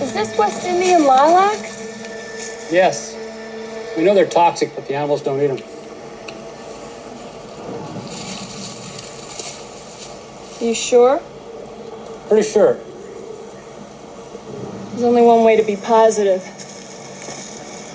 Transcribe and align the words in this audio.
Is 0.00 0.12
this 0.12 0.38
West 0.38 0.64
Indian 0.64 1.04
lilac? 1.04 1.58
Yes. 2.70 3.16
We 3.96 4.04
know 4.04 4.14
they're 4.14 4.26
toxic, 4.26 4.74
but 4.76 4.86
the 4.86 4.94
animals 4.94 5.22
don't 5.22 5.40
eat 5.40 5.48
them. 5.48 5.58
You 10.60 10.74
sure? 10.74 11.20
Pretty 12.28 12.48
sure. 12.48 12.74
There's 14.90 15.02
only 15.02 15.22
one 15.22 15.42
way 15.44 15.56
to 15.56 15.64
be 15.64 15.76
positive. 15.76 16.42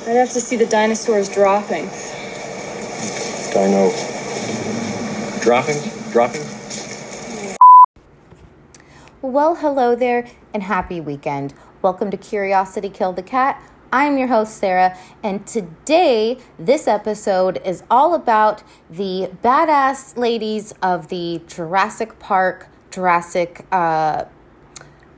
I'd 0.06 0.18
have 0.18 0.32
to 0.34 0.42
see 0.42 0.58
the 0.58 0.66
dinosaurs 0.66 1.30
dropping. 1.30 1.90
Dino. 3.54 3.92
Dropping? 5.42 5.78
Dropping? 6.12 6.42
Well, 9.22 9.56
hello 9.56 9.96
there 9.96 10.28
and 10.54 10.64
happy 10.64 11.00
weekend. 11.00 11.54
Welcome 11.84 12.11
to 12.11 12.18
Curiosity 12.18 12.87
Killed 12.87 13.18
the 13.18 13.23
Cat. 13.23 13.61
I'm 13.91 14.18
your 14.18 14.29
host, 14.29 14.55
Sarah, 14.55 14.97
and 15.21 15.46
today 15.46 16.37
this 16.57 16.87
episode 16.87 17.61
is 17.65 17.83
all 17.91 18.14
about 18.14 18.64
the 18.89 19.29
badass 19.43 20.15
ladies 20.15 20.74
of 20.82 21.10
the 21.10 21.41
Jurassic 21.46 22.19
Park, 22.19 22.69
Jurassic, 22.89 23.65
uh, 23.69 24.24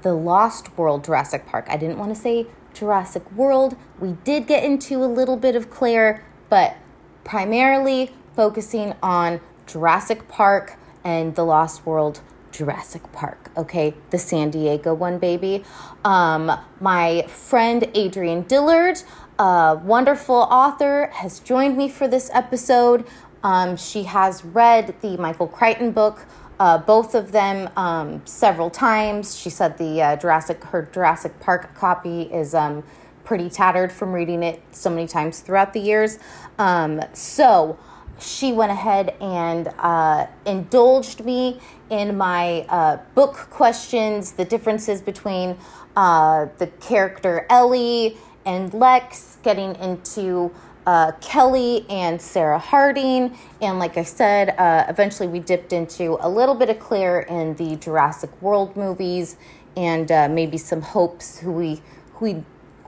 the 0.02 0.16
Lost 0.16 0.76
World 0.76 1.04
Jurassic 1.04 1.46
Park. 1.46 1.68
I 1.70 1.78
didn't 1.78 2.00
want 2.00 2.16
to 2.16 2.20
say 2.20 2.48
Jurassic 2.74 3.32
World. 3.34 3.78
We 4.00 4.14
did 4.24 4.48
get 4.48 4.64
into 4.64 5.04
a 5.04 5.06
little 5.06 5.38
bit 5.38 5.56
of 5.56 5.70
Claire, 5.70 6.26
but 6.50 6.78
primarily 7.24 8.12
focusing 8.36 8.96
on 9.04 9.40
Jurassic 9.68 10.28
Park 10.28 10.80
and 11.04 11.36
the 11.36 11.46
Lost 11.46 11.86
World 11.86 12.22
Jurassic 12.56 13.12
Park, 13.12 13.52
okay? 13.58 13.94
The 14.12 14.18
San 14.18 14.50
Diego 14.50 14.94
one, 14.94 15.20
baby. 15.20 15.64
Um, 16.06 16.52
my 16.80 17.24
friend 17.28 17.84
Adrienne 17.96 18.44
Dillard, 18.44 19.04
a 19.38 19.80
wonderful 19.84 20.36
author, 20.36 21.10
has 21.16 21.40
joined 21.40 21.78
me 21.78 21.90
for 21.90 22.08
this 22.08 22.30
episode. 22.34 23.06
Um, 23.44 23.76
she 23.76 24.04
has 24.04 24.46
read 24.46 24.96
the 25.02 25.18
Michael 25.18 25.48
Crichton 25.48 25.92
book, 25.92 26.26
uh, 26.58 26.78
both 26.78 27.14
of 27.14 27.34
them 27.34 27.70
um, 27.76 28.22
several 28.26 28.70
times. 28.70 29.38
She 29.38 29.50
said 29.50 29.78
the 29.78 30.02
uh, 30.02 30.16
Jurassic 30.16 30.64
her 30.66 30.88
Jurassic 30.94 31.40
Park 31.42 31.76
copy 31.76 32.24
is 32.24 32.56
um, 32.56 32.84
pretty 33.26 33.50
tattered 33.50 33.92
from 33.92 34.14
reading 34.14 34.44
it 34.44 34.62
so 34.72 34.90
many 34.90 35.08
times 35.08 35.42
throughout 35.42 35.74
the 35.74 35.82
years. 35.82 36.20
Um, 36.58 37.02
so 37.12 37.78
she 38.20 38.52
went 38.52 38.72
ahead 38.72 39.16
and 39.22 39.68
uh, 39.80 40.28
indulged 40.46 41.24
me 41.26 41.60
in 41.90 42.18
my 42.18 42.62
uh, 42.70 42.98
book 43.14 43.36
questions, 43.50 44.34
the 44.34 44.46
differences 44.46 45.02
between 45.02 45.58
uh, 45.96 46.48
the 46.58 46.68
character 46.68 47.46
Ellie 47.50 48.18
and 48.46 48.74
Lex, 48.74 49.38
getting 49.44 49.76
into 49.76 50.54
uh, 50.86 51.12
Kelly 51.14 51.86
and 51.90 52.22
Sarah 52.22 52.60
Harding. 52.60 53.38
And 53.62 53.80
like 53.80 53.98
I 53.98 54.04
said, 54.04 54.50
uh, 54.58 54.86
eventually 54.88 55.28
we 55.28 55.40
dipped 55.40 55.74
into 55.74 56.18
a 56.22 56.30
little 56.30 56.56
bit 56.56 56.70
of 56.70 56.80
Claire 56.80 57.22
in 57.22 57.56
the 57.56 57.76
Jurassic 57.78 58.30
World 58.42 58.76
movies 58.78 59.36
and 59.76 60.12
uh, 60.12 60.30
maybe 60.30 60.58
some 60.58 60.82
hopes 60.82 61.40
who 61.40 61.52
we, 61.52 61.82
who 62.14 62.26
we 62.26 62.44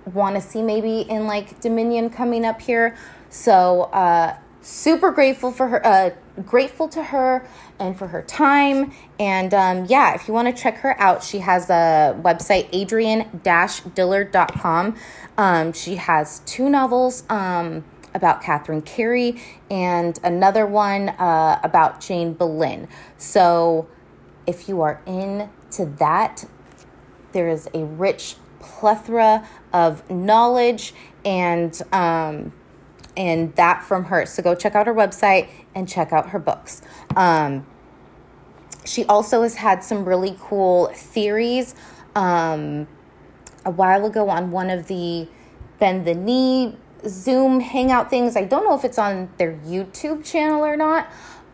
want 0.06 0.36
to 0.36 0.42
see 0.42 0.62
maybe 0.62 1.02
in 1.02 1.28
like 1.28 1.60
Dominion 1.60 2.10
coming 2.10 2.46
up 2.46 2.62
here. 2.62 2.96
So, 3.30 3.90
super 4.68 5.12
grateful 5.12 5.50
for 5.50 5.70
her 5.70 5.88
uh, 5.88 6.10
grateful 6.46 6.90
to 6.90 7.02
her 7.02 7.48
and 7.80 7.98
for 7.98 8.08
her 8.08 8.22
time. 8.22 8.92
And 9.18 9.54
um, 9.54 9.86
yeah 9.86 10.14
if 10.14 10.28
you 10.28 10.34
want 10.34 10.54
to 10.54 10.62
check 10.62 10.80
her 10.80 11.00
out 11.00 11.24
she 11.24 11.40
has 11.40 11.70
a 11.70 12.20
website 12.22 12.70
adrienne-dillard.com 12.74 14.96
um, 15.38 15.72
she 15.72 15.96
has 15.96 16.40
two 16.40 16.70
novels 16.70 17.24
um, 17.30 17.86
about 18.14 18.42
catherine 18.42 18.82
carey 18.82 19.42
and 19.72 20.20
another 20.22 20.66
one 20.66 21.08
uh, 21.10 21.62
about 21.64 22.02
jane 22.02 22.34
boleyn. 22.34 22.90
So 23.18 23.88
if 24.46 24.68
you 24.68 24.82
are 24.82 25.02
into 25.06 25.86
that 25.98 26.44
there 27.32 27.48
is 27.48 27.70
a 27.74 27.86
rich 27.86 28.36
plethora 28.60 29.48
of 29.72 30.10
knowledge 30.10 30.94
and 31.24 31.82
um, 31.94 32.52
and 33.18 33.54
that 33.56 33.84
from 33.84 34.06
her. 34.06 34.26
So 34.26 34.42
go 34.42 34.56
check 34.56 34.76
out 34.76 34.88
her 34.88 34.94
website 34.94 35.50
and 35.76 35.90
check 35.90 36.14
out 36.14 36.30
her 36.30 36.40
books. 36.40 36.82
Um, 37.16 37.66
she 38.86 39.04
also 39.06 39.44
has 39.44 39.56
had 39.56 39.84
some 39.84 40.06
really 40.06 40.38
cool 40.40 40.88
theories. 40.94 41.76
Um, 42.16 42.88
a 43.66 43.70
while 43.70 44.06
ago 44.06 44.30
on 44.30 44.52
one 44.52 44.70
of 44.70 44.88
the 44.88 45.28
Bend 45.78 46.06
the 46.08 46.16
Knee 46.16 46.76
Zoom 47.06 47.60
hangout 47.60 48.10
things. 48.10 48.38
I 48.38 48.46
don't 48.46 48.64
know 48.64 48.76
if 48.76 48.86
it's 48.86 48.98
on 48.98 49.30
their 49.38 49.54
YouTube 49.58 50.26
channel 50.26 50.64
or 50.64 50.78
not. 50.78 51.12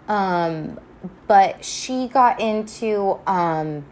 Um, 0.07 0.79
but 1.27 1.65
she 1.65 2.07
got 2.07 2.39
into 2.39 3.19
um, 3.27 3.85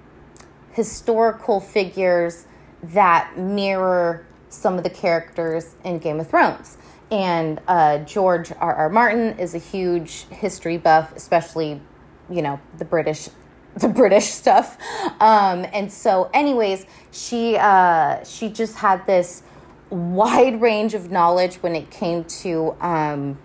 historical 0.72 1.60
figures 1.60 2.46
that 2.84 3.38
mirror 3.38 4.26
some 4.50 4.78
of 4.78 4.84
the 4.84 4.90
characters 4.90 5.76
in 5.84 6.00
Game 6.00 6.20
of 6.20 6.30
Thrones. 6.30 6.78
And 7.12 7.60
uh, 7.68 8.00
George 8.00 8.52
R. 8.54 8.74
R. 8.74 8.90
Martin 8.90 9.38
is 9.38 9.54
a 9.54 9.58
huge 9.58 10.24
history 10.30 10.78
buff, 10.78 11.14
especially, 11.16 11.82
you 12.30 12.42
know, 12.42 12.60
the 12.78 12.86
British, 12.86 13.28
the 13.76 13.90
British 13.90 14.26
stuff. 14.26 14.78
Um, 15.20 15.66
and 15.74 15.92
so, 15.92 16.30
anyways, 16.34 16.86
she 17.12 17.58
uh, 17.58 18.24
she 18.24 18.50
just 18.50 18.78
had 18.78 19.06
this 19.06 19.44
wide 19.90 20.62
range 20.62 20.94
of 20.94 21.12
knowledge 21.12 21.56
when 21.56 21.76
it 21.76 21.92
came 21.92 22.24
to 22.24 22.76
um, 22.80 23.38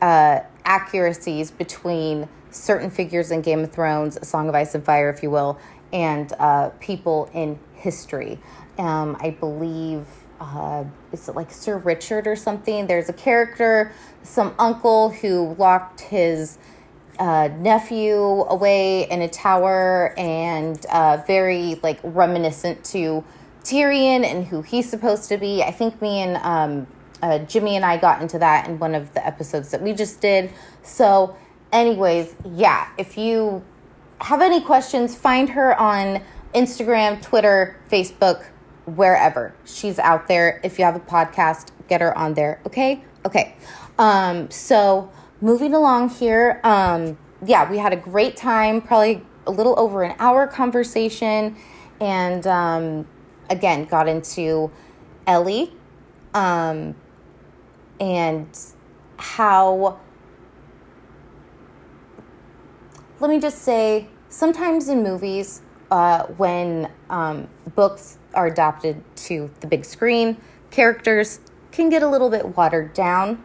uh, 0.00 0.40
accuracies 0.64 1.50
between 1.50 2.28
certain 2.50 2.90
figures 2.90 3.30
in 3.30 3.42
Game 3.42 3.60
of 3.60 3.72
Thrones, 3.72 4.16
A 4.16 4.24
Song 4.24 4.48
of 4.48 4.54
Ice 4.54 4.74
and 4.74 4.84
Fire, 4.84 5.10
if 5.10 5.22
you 5.22 5.30
will, 5.30 5.58
and 5.92 6.32
uh, 6.38 6.70
people 6.80 7.30
in 7.34 7.58
history. 7.74 8.38
Um, 8.78 9.16
I 9.20 9.30
believe 9.30 10.06
uh, 10.42 10.84
is 11.12 11.28
it 11.28 11.36
like 11.36 11.52
Sir 11.52 11.78
Richard 11.78 12.26
or 12.26 12.34
something? 12.34 12.86
There's 12.86 13.08
a 13.08 13.12
character, 13.12 13.92
some 14.22 14.54
uncle 14.58 15.10
who 15.10 15.54
locked 15.54 16.00
his 16.00 16.58
uh, 17.18 17.48
nephew 17.58 18.16
away 18.16 19.08
in 19.08 19.22
a 19.22 19.28
tower 19.28 20.14
and 20.18 20.84
uh, 20.86 21.22
very 21.26 21.78
like 21.82 22.00
reminiscent 22.02 22.84
to 22.86 23.22
Tyrion 23.62 24.24
and 24.24 24.46
who 24.46 24.62
he's 24.62 24.90
supposed 24.90 25.28
to 25.28 25.38
be. 25.38 25.62
I 25.62 25.70
think 25.70 26.02
me 26.02 26.20
and 26.20 26.36
um, 26.38 26.86
uh, 27.22 27.38
Jimmy 27.40 27.76
and 27.76 27.84
I 27.84 27.96
got 27.96 28.20
into 28.20 28.38
that 28.40 28.66
in 28.66 28.80
one 28.80 28.96
of 28.96 29.14
the 29.14 29.24
episodes 29.24 29.70
that 29.70 29.80
we 29.80 29.92
just 29.92 30.20
did. 30.20 30.50
So, 30.82 31.36
anyways, 31.72 32.34
yeah, 32.44 32.88
if 32.98 33.16
you 33.16 33.64
have 34.20 34.42
any 34.42 34.60
questions, 34.60 35.14
find 35.14 35.50
her 35.50 35.78
on 35.78 36.20
Instagram, 36.52 37.22
Twitter, 37.22 37.76
Facebook 37.88 38.46
wherever 38.84 39.54
she's 39.64 39.98
out 39.98 40.28
there. 40.28 40.60
If 40.64 40.78
you 40.78 40.84
have 40.84 40.96
a 40.96 41.00
podcast, 41.00 41.68
get 41.88 42.00
her 42.00 42.16
on 42.16 42.34
there. 42.34 42.60
Okay. 42.66 43.04
Okay. 43.24 43.56
Um, 43.98 44.50
so 44.50 45.10
moving 45.40 45.74
along 45.74 46.10
here. 46.10 46.60
Um, 46.64 47.18
yeah, 47.44 47.70
we 47.70 47.78
had 47.78 47.92
a 47.92 47.96
great 47.96 48.36
time, 48.36 48.80
probably 48.80 49.24
a 49.46 49.50
little 49.50 49.78
over 49.78 50.02
an 50.02 50.14
hour 50.18 50.46
conversation. 50.46 51.56
And 52.00 52.46
um, 52.46 53.06
again, 53.50 53.84
got 53.84 54.08
into 54.08 54.70
Ellie 55.26 55.72
um, 56.34 56.94
and 58.00 58.58
how, 59.16 60.00
let 63.20 63.30
me 63.30 63.38
just 63.38 63.58
say, 63.58 64.08
sometimes 64.28 64.88
in 64.88 65.02
movies, 65.02 65.62
uh, 65.90 66.24
when 66.38 66.90
um, 67.10 67.48
books 67.74 68.18
are 68.34 68.46
adapted 68.46 69.02
to 69.16 69.50
the 69.60 69.66
big 69.66 69.84
screen, 69.84 70.36
characters 70.70 71.40
can 71.70 71.88
get 71.88 72.02
a 72.02 72.08
little 72.08 72.30
bit 72.30 72.56
watered 72.56 72.92
down 72.92 73.42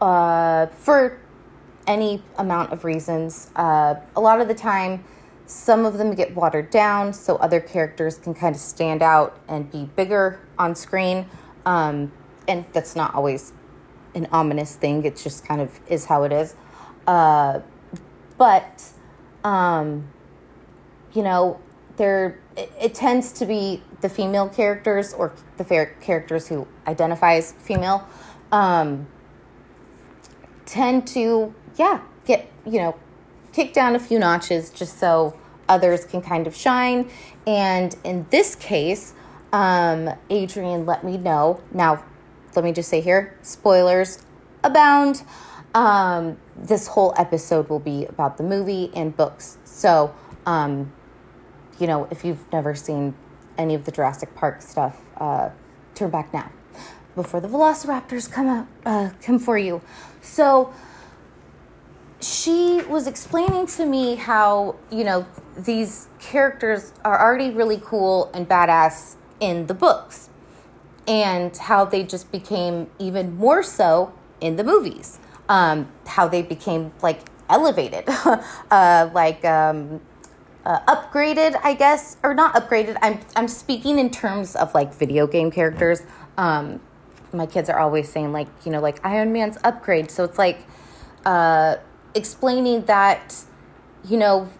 uh, 0.00 0.66
for 0.66 1.18
any 1.86 2.22
amount 2.38 2.72
of 2.72 2.84
reasons. 2.84 3.50
Uh, 3.56 3.94
a 4.14 4.20
lot 4.20 4.40
of 4.40 4.48
the 4.48 4.54
time, 4.54 5.04
some 5.46 5.84
of 5.84 5.98
them 5.98 6.14
get 6.14 6.34
watered 6.34 6.70
down 6.70 7.12
so 7.12 7.36
other 7.36 7.60
characters 7.60 8.18
can 8.18 8.34
kind 8.34 8.54
of 8.54 8.60
stand 8.60 9.02
out 9.02 9.38
and 9.48 9.70
be 9.70 9.84
bigger 9.96 10.40
on 10.58 10.74
screen. 10.74 11.26
Um, 11.64 12.12
and 12.48 12.64
that's 12.72 12.96
not 12.96 13.14
always 13.14 13.52
an 14.14 14.26
ominous 14.32 14.74
thing, 14.76 15.04
it 15.04 15.16
just 15.16 15.46
kind 15.46 15.60
of 15.60 15.78
is 15.88 16.06
how 16.06 16.24
it 16.24 16.32
is. 16.32 16.54
Uh, 17.06 17.60
but, 18.38 18.82
um, 19.44 20.08
you 21.12 21.22
know, 21.22 21.60
there 21.96 22.40
it, 22.56 22.72
it, 22.80 22.94
tends 22.94 23.32
to 23.32 23.46
be 23.46 23.82
the 24.00 24.08
female 24.08 24.48
characters 24.48 25.12
or 25.14 25.32
the 25.56 25.64
characters 26.00 26.48
who 26.48 26.66
identify 26.86 27.34
as 27.34 27.52
female 27.52 28.06
um, 28.52 29.06
tend 30.64 31.06
to 31.06 31.54
yeah 31.76 32.00
get 32.24 32.50
you 32.64 32.78
know 32.78 32.96
kick 33.52 33.72
down 33.72 33.94
a 33.94 33.98
few 33.98 34.18
notches 34.18 34.70
just 34.70 34.98
so 34.98 35.38
others 35.68 36.04
can 36.04 36.20
kind 36.20 36.46
of 36.46 36.54
shine 36.54 37.10
and 37.46 37.96
in 38.04 38.26
this 38.30 38.54
case 38.54 39.14
um, 39.52 40.10
Adrienne 40.30 40.84
let 40.86 41.04
me 41.04 41.16
know. 41.16 41.60
Now, 41.72 42.04
let 42.54 42.64
me 42.64 42.72
just 42.72 42.88
say 42.88 43.00
here 43.00 43.36
spoilers 43.42 44.22
abound. 44.62 45.22
Um, 45.74 46.38
this 46.56 46.88
whole 46.88 47.14
episode 47.16 47.68
will 47.68 47.80
be 47.80 48.06
about 48.06 48.38
the 48.38 48.42
movie 48.42 48.90
and 48.94 49.16
books. 49.16 49.58
So, 49.64 50.14
um, 50.46 50.92
you 51.78 51.86
know, 51.86 52.08
if 52.10 52.24
you've 52.24 52.50
never 52.52 52.74
seen 52.74 53.14
any 53.58 53.74
of 53.74 53.84
the 53.84 53.92
Jurassic 53.92 54.34
Park 54.34 54.62
stuff, 54.62 55.00
uh, 55.18 55.50
turn 55.94 56.10
back 56.10 56.32
now 56.32 56.50
before 57.16 57.40
the 57.40 57.48
Velociraptors 57.48 58.30
come 58.30 58.46
out, 58.46 58.66
uh, 58.84 59.10
come 59.22 59.38
for 59.38 59.58
you. 59.58 59.80
So, 60.20 60.72
she 62.20 62.82
was 62.88 63.06
explaining 63.06 63.66
to 63.68 63.86
me 63.86 64.16
how, 64.16 64.76
you 64.90 65.04
know, 65.04 65.26
these 65.56 66.08
characters 66.18 66.92
are 67.04 67.20
already 67.20 67.50
really 67.50 67.80
cool 67.82 68.30
and 68.32 68.48
badass 68.48 69.16
in 69.40 69.66
the 69.66 69.74
books, 69.74 70.28
and 71.08 71.56
how 71.56 71.84
they 71.84 72.02
just 72.02 72.30
became 72.30 72.90
even 72.98 73.36
more 73.36 73.62
so 73.62 74.12
in 74.40 74.56
the 74.56 74.64
movies. 74.64 75.18
Um, 75.48 75.88
how 76.06 76.26
they 76.26 76.42
became 76.42 76.92
like 77.02 77.20
elevated, 77.48 78.04
uh, 78.70 79.10
like 79.14 79.44
um, 79.44 80.00
uh, 80.66 80.80
upgraded, 80.80 81.58
I 81.62 81.74
guess, 81.74 82.16
or 82.24 82.34
not 82.34 82.54
upgraded. 82.54 82.98
I'm 83.00 83.20
I'm 83.36 83.46
speaking 83.46 84.00
in 84.00 84.10
terms 84.10 84.56
of 84.56 84.74
like 84.74 84.92
video 84.92 85.26
game 85.28 85.50
characters. 85.52 86.02
Um, 86.36 86.80
my 87.32 87.46
kids 87.46 87.70
are 87.70 87.78
always 87.78 88.10
saying 88.10 88.32
like 88.32 88.48
you 88.64 88.72
know 88.72 88.80
like 88.80 89.00
Iron 89.06 89.32
Man's 89.32 89.58
upgrade, 89.62 90.10
so 90.10 90.24
it's 90.24 90.38
like 90.38 90.66
uh, 91.24 91.76
explaining 92.14 92.84
that 92.86 93.36
you 94.04 94.16
know 94.18 94.50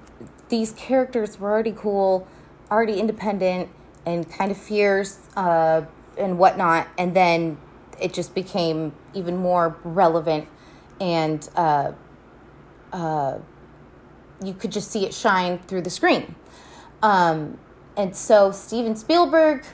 these 0.48 0.70
characters 0.72 1.40
were 1.40 1.50
already 1.50 1.74
cool, 1.76 2.28
already 2.70 3.00
independent, 3.00 3.68
and 4.06 4.30
kind 4.30 4.52
of 4.52 4.56
fierce 4.56 5.18
uh, 5.36 5.82
and 6.16 6.38
whatnot, 6.38 6.86
and 6.96 7.16
then 7.16 7.58
it 8.00 8.14
just 8.14 8.32
became 8.32 8.92
even 9.12 9.36
more 9.36 9.76
relevant 9.82 10.46
and 11.00 11.48
uh, 11.56 11.90
uh, 12.92 13.38
you 14.42 14.54
could 14.54 14.72
just 14.72 14.90
see 14.90 15.04
it 15.04 15.14
shine 15.14 15.58
through 15.60 15.82
the 15.82 15.90
screen. 15.90 16.34
Um, 17.02 17.58
and 17.96 18.14
so 18.14 18.50
Steven 18.50 18.96
Spielberg 18.96 19.64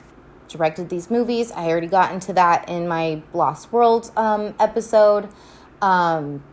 directed 0.47 0.89
these 0.89 1.09
movies. 1.09 1.51
I 1.51 1.67
already 1.67 1.87
got 1.87 2.13
into 2.13 2.33
that 2.33 2.69
in 2.69 2.87
my 2.87 3.21
Lost 3.33 3.71
World 3.71 4.11
um, 4.15 4.55
episode. 4.59 5.29
Um, 5.81 6.43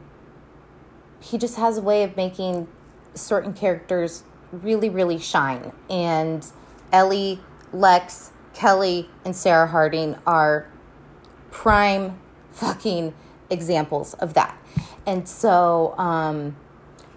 he 1.20 1.38
just 1.38 1.56
has 1.56 1.78
a 1.78 1.82
way 1.82 2.02
of 2.02 2.16
making 2.16 2.66
certain 3.14 3.52
characters 3.52 4.24
really, 4.52 4.88
really 4.88 5.18
shine. 5.18 5.72
And 5.88 6.44
Ellie, 6.92 7.40
Lex, 7.72 8.32
Kelly, 8.54 9.10
and 9.24 9.36
Sarah 9.36 9.68
Harding 9.68 10.16
are 10.26 10.68
prime 11.50 12.18
fucking 12.50 13.14
examples 13.48 14.14
of 14.14 14.34
that. 14.34 14.56
And 15.06 15.28
so 15.28 15.94
um, 15.98 16.56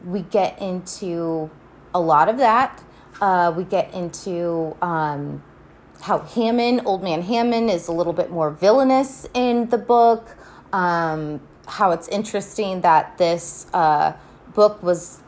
we 0.04 0.22
get 0.22 0.62
into 0.62 1.50
a 1.94 2.00
lot 2.00 2.30
of 2.30 2.38
that. 2.38 2.84
Uh, 3.22 3.54
we 3.56 3.64
get 3.64 3.94
into 3.94 4.76
um, 4.82 5.44
how 6.02 6.20
Hammond, 6.20 6.82
Old 6.86 7.04
Man 7.04 7.22
Hammond, 7.22 7.70
is 7.70 7.88
a 7.88 7.92
little 7.92 8.14
bit 8.14 8.30
more 8.32 8.52
villainous 8.52 9.28
in 9.34 9.70
the 9.70 9.78
book. 9.78 10.36
Um, 10.74 11.40
how 11.68 11.92
it's 11.92 12.08
interesting 12.08 12.82
that 12.82 13.18
this 13.18 13.68
uh, 13.74 14.14
book 14.54 14.84
was 14.84 15.20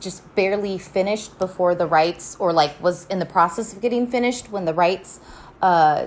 just 0.00 0.34
barely 0.34 0.78
finished 0.78 1.38
before 1.38 1.74
the 1.74 1.86
rights, 1.86 2.36
or 2.40 2.52
like 2.52 2.80
was 2.82 3.06
in 3.06 3.18
the 3.18 3.26
process 3.26 3.72
of 3.72 3.80
getting 3.80 4.06
finished 4.06 4.50
when 4.50 4.64
the 4.64 4.74
rights 4.74 5.20
uh, 5.62 6.06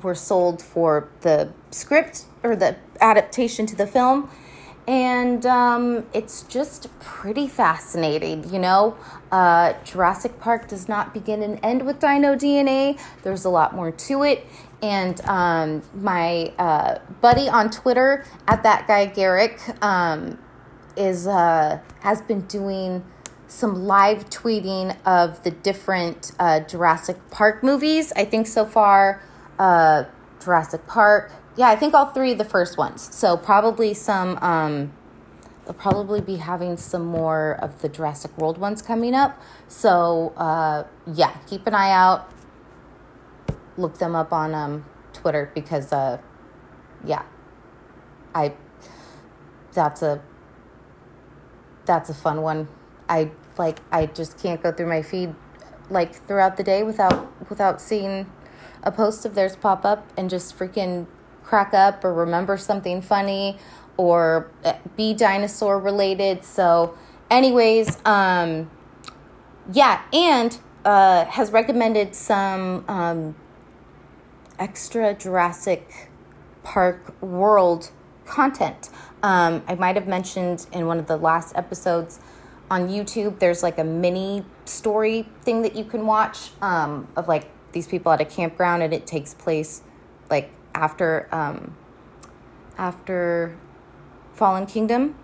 were 0.00 0.14
sold 0.14 0.62
for 0.62 1.08
the 1.20 1.52
script 1.70 2.24
or 2.42 2.56
the 2.56 2.76
adaptation 3.00 3.66
to 3.66 3.76
the 3.76 3.86
film. 3.86 4.30
And 4.86 5.46
um, 5.46 6.06
it's 6.12 6.42
just 6.42 6.88
pretty 7.00 7.46
fascinating, 7.46 8.52
you 8.52 8.58
know. 8.58 8.96
Uh, 9.32 9.72
Jurassic 9.82 10.38
Park 10.38 10.68
does 10.68 10.88
not 10.88 11.14
begin 11.14 11.42
and 11.42 11.58
end 11.62 11.86
with 11.86 12.00
dino 12.00 12.34
DNA. 12.36 13.00
There's 13.22 13.46
a 13.46 13.48
lot 13.48 13.74
more 13.74 13.90
to 13.90 14.22
it. 14.24 14.46
And 14.82 15.18
um, 15.22 15.82
my 15.94 16.52
uh, 16.58 16.98
buddy 17.22 17.48
on 17.48 17.70
Twitter, 17.70 18.26
at 18.46 18.62
that 18.64 18.86
guy 18.86 19.06
Garrick, 19.06 19.58
um, 19.82 20.38
is 20.96 21.26
uh, 21.26 21.80
has 22.00 22.20
been 22.20 22.42
doing 22.42 23.02
some 23.46 23.86
live 23.86 24.28
tweeting 24.28 24.96
of 25.06 25.42
the 25.44 25.50
different 25.50 26.32
uh, 26.38 26.60
Jurassic 26.60 27.16
Park 27.30 27.62
movies. 27.62 28.12
I 28.16 28.24
think 28.24 28.46
so 28.46 28.66
far, 28.66 29.22
uh, 29.58 30.04
Jurassic 30.42 30.86
Park, 30.86 31.32
yeah, 31.56 31.68
I 31.68 31.76
think 31.76 31.94
all 31.94 32.06
three 32.06 32.32
of 32.32 32.38
the 32.38 32.44
first 32.44 32.76
ones. 32.76 33.14
So 33.14 33.36
probably 33.36 33.94
some. 33.94 34.38
Um, 34.38 34.92
they'll 35.64 35.74
probably 35.74 36.20
be 36.20 36.36
having 36.36 36.76
some 36.76 37.04
more 37.04 37.58
of 37.62 37.80
the 37.80 37.88
Jurassic 37.88 38.36
World 38.36 38.58
ones 38.58 38.82
coming 38.82 39.14
up. 39.14 39.40
So 39.68 40.32
uh, 40.36 40.84
yeah, 41.06 41.36
keep 41.48 41.66
an 41.66 41.74
eye 41.74 41.90
out. 41.90 42.28
Look 43.76 43.98
them 43.98 44.14
up 44.14 44.32
on 44.32 44.54
um, 44.54 44.84
Twitter 45.12 45.50
because 45.54 45.92
uh, 45.92 46.18
yeah, 47.04 47.22
I 48.34 48.54
that's 49.72 50.02
a 50.02 50.22
that's 51.84 52.08
a 52.08 52.14
fun 52.14 52.42
one. 52.42 52.68
I 53.08 53.30
like 53.58 53.80
I 53.92 54.06
just 54.06 54.38
can't 54.38 54.62
go 54.62 54.72
through 54.72 54.88
my 54.88 55.02
feed 55.02 55.34
like 55.90 56.14
throughout 56.14 56.56
the 56.56 56.64
day 56.64 56.82
without 56.82 57.48
without 57.48 57.80
seeing 57.80 58.30
a 58.82 58.92
post 58.92 59.24
of 59.24 59.34
theirs 59.34 59.56
pop 59.56 59.84
up 59.84 60.06
and 60.16 60.30
just 60.30 60.56
freaking 60.58 61.06
crack 61.44 61.74
up 61.74 62.04
or 62.04 62.12
remember 62.12 62.56
something 62.56 63.00
funny 63.00 63.58
or 63.96 64.50
uh, 64.64 64.74
be 64.96 65.14
dinosaur 65.14 65.78
related. 65.78 66.44
So, 66.44 66.96
anyways, 67.30 67.98
um, 68.04 68.70
yeah, 69.72 70.02
and 70.12 70.58
uh, 70.84 71.26
has 71.26 71.50
recommended 71.52 72.14
some 72.14 72.84
um, 72.88 73.36
extra 74.58 75.14
Jurassic 75.14 76.10
Park 76.62 77.20
World 77.22 77.90
content. 78.26 78.90
Um, 79.22 79.62
I 79.68 79.74
might 79.74 79.96
have 79.96 80.08
mentioned 80.08 80.66
in 80.72 80.86
one 80.86 80.98
of 80.98 81.06
the 81.06 81.16
last 81.16 81.54
episodes 81.56 82.20
on 82.70 82.88
YouTube, 82.88 83.38
there's 83.38 83.62
like 83.62 83.78
a 83.78 83.84
mini 83.84 84.44
story 84.64 85.28
thing 85.42 85.62
that 85.62 85.76
you 85.76 85.84
can 85.84 86.06
watch 86.06 86.50
um, 86.62 87.08
of 87.16 87.28
like 87.28 87.48
these 87.72 87.86
people 87.86 88.10
at 88.12 88.20
a 88.20 88.24
campground, 88.24 88.82
and 88.82 88.92
it 88.92 89.06
takes 89.06 89.34
place 89.34 89.82
like 90.30 90.50
after 90.74 91.28
um, 91.32 91.76
after 92.76 93.56
Fallen 94.34 94.66
Kingdom. 94.66 95.16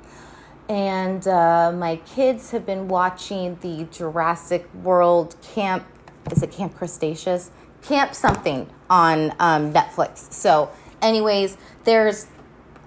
And 0.68 1.26
uh, 1.26 1.72
my 1.72 1.96
kids 1.96 2.52
have 2.52 2.64
been 2.64 2.86
watching 2.86 3.58
the 3.60 3.88
Jurassic 3.90 4.72
World 4.72 5.34
Camp. 5.42 5.84
Is 6.30 6.42
it 6.44 6.52
Camp 6.52 6.76
Cretaceous? 6.76 7.50
Camp 7.82 8.14
something 8.14 8.70
on 8.88 9.32
um, 9.40 9.72
Netflix. 9.72 10.32
So, 10.32 10.70
anyways, 11.02 11.56
there's 11.84 12.28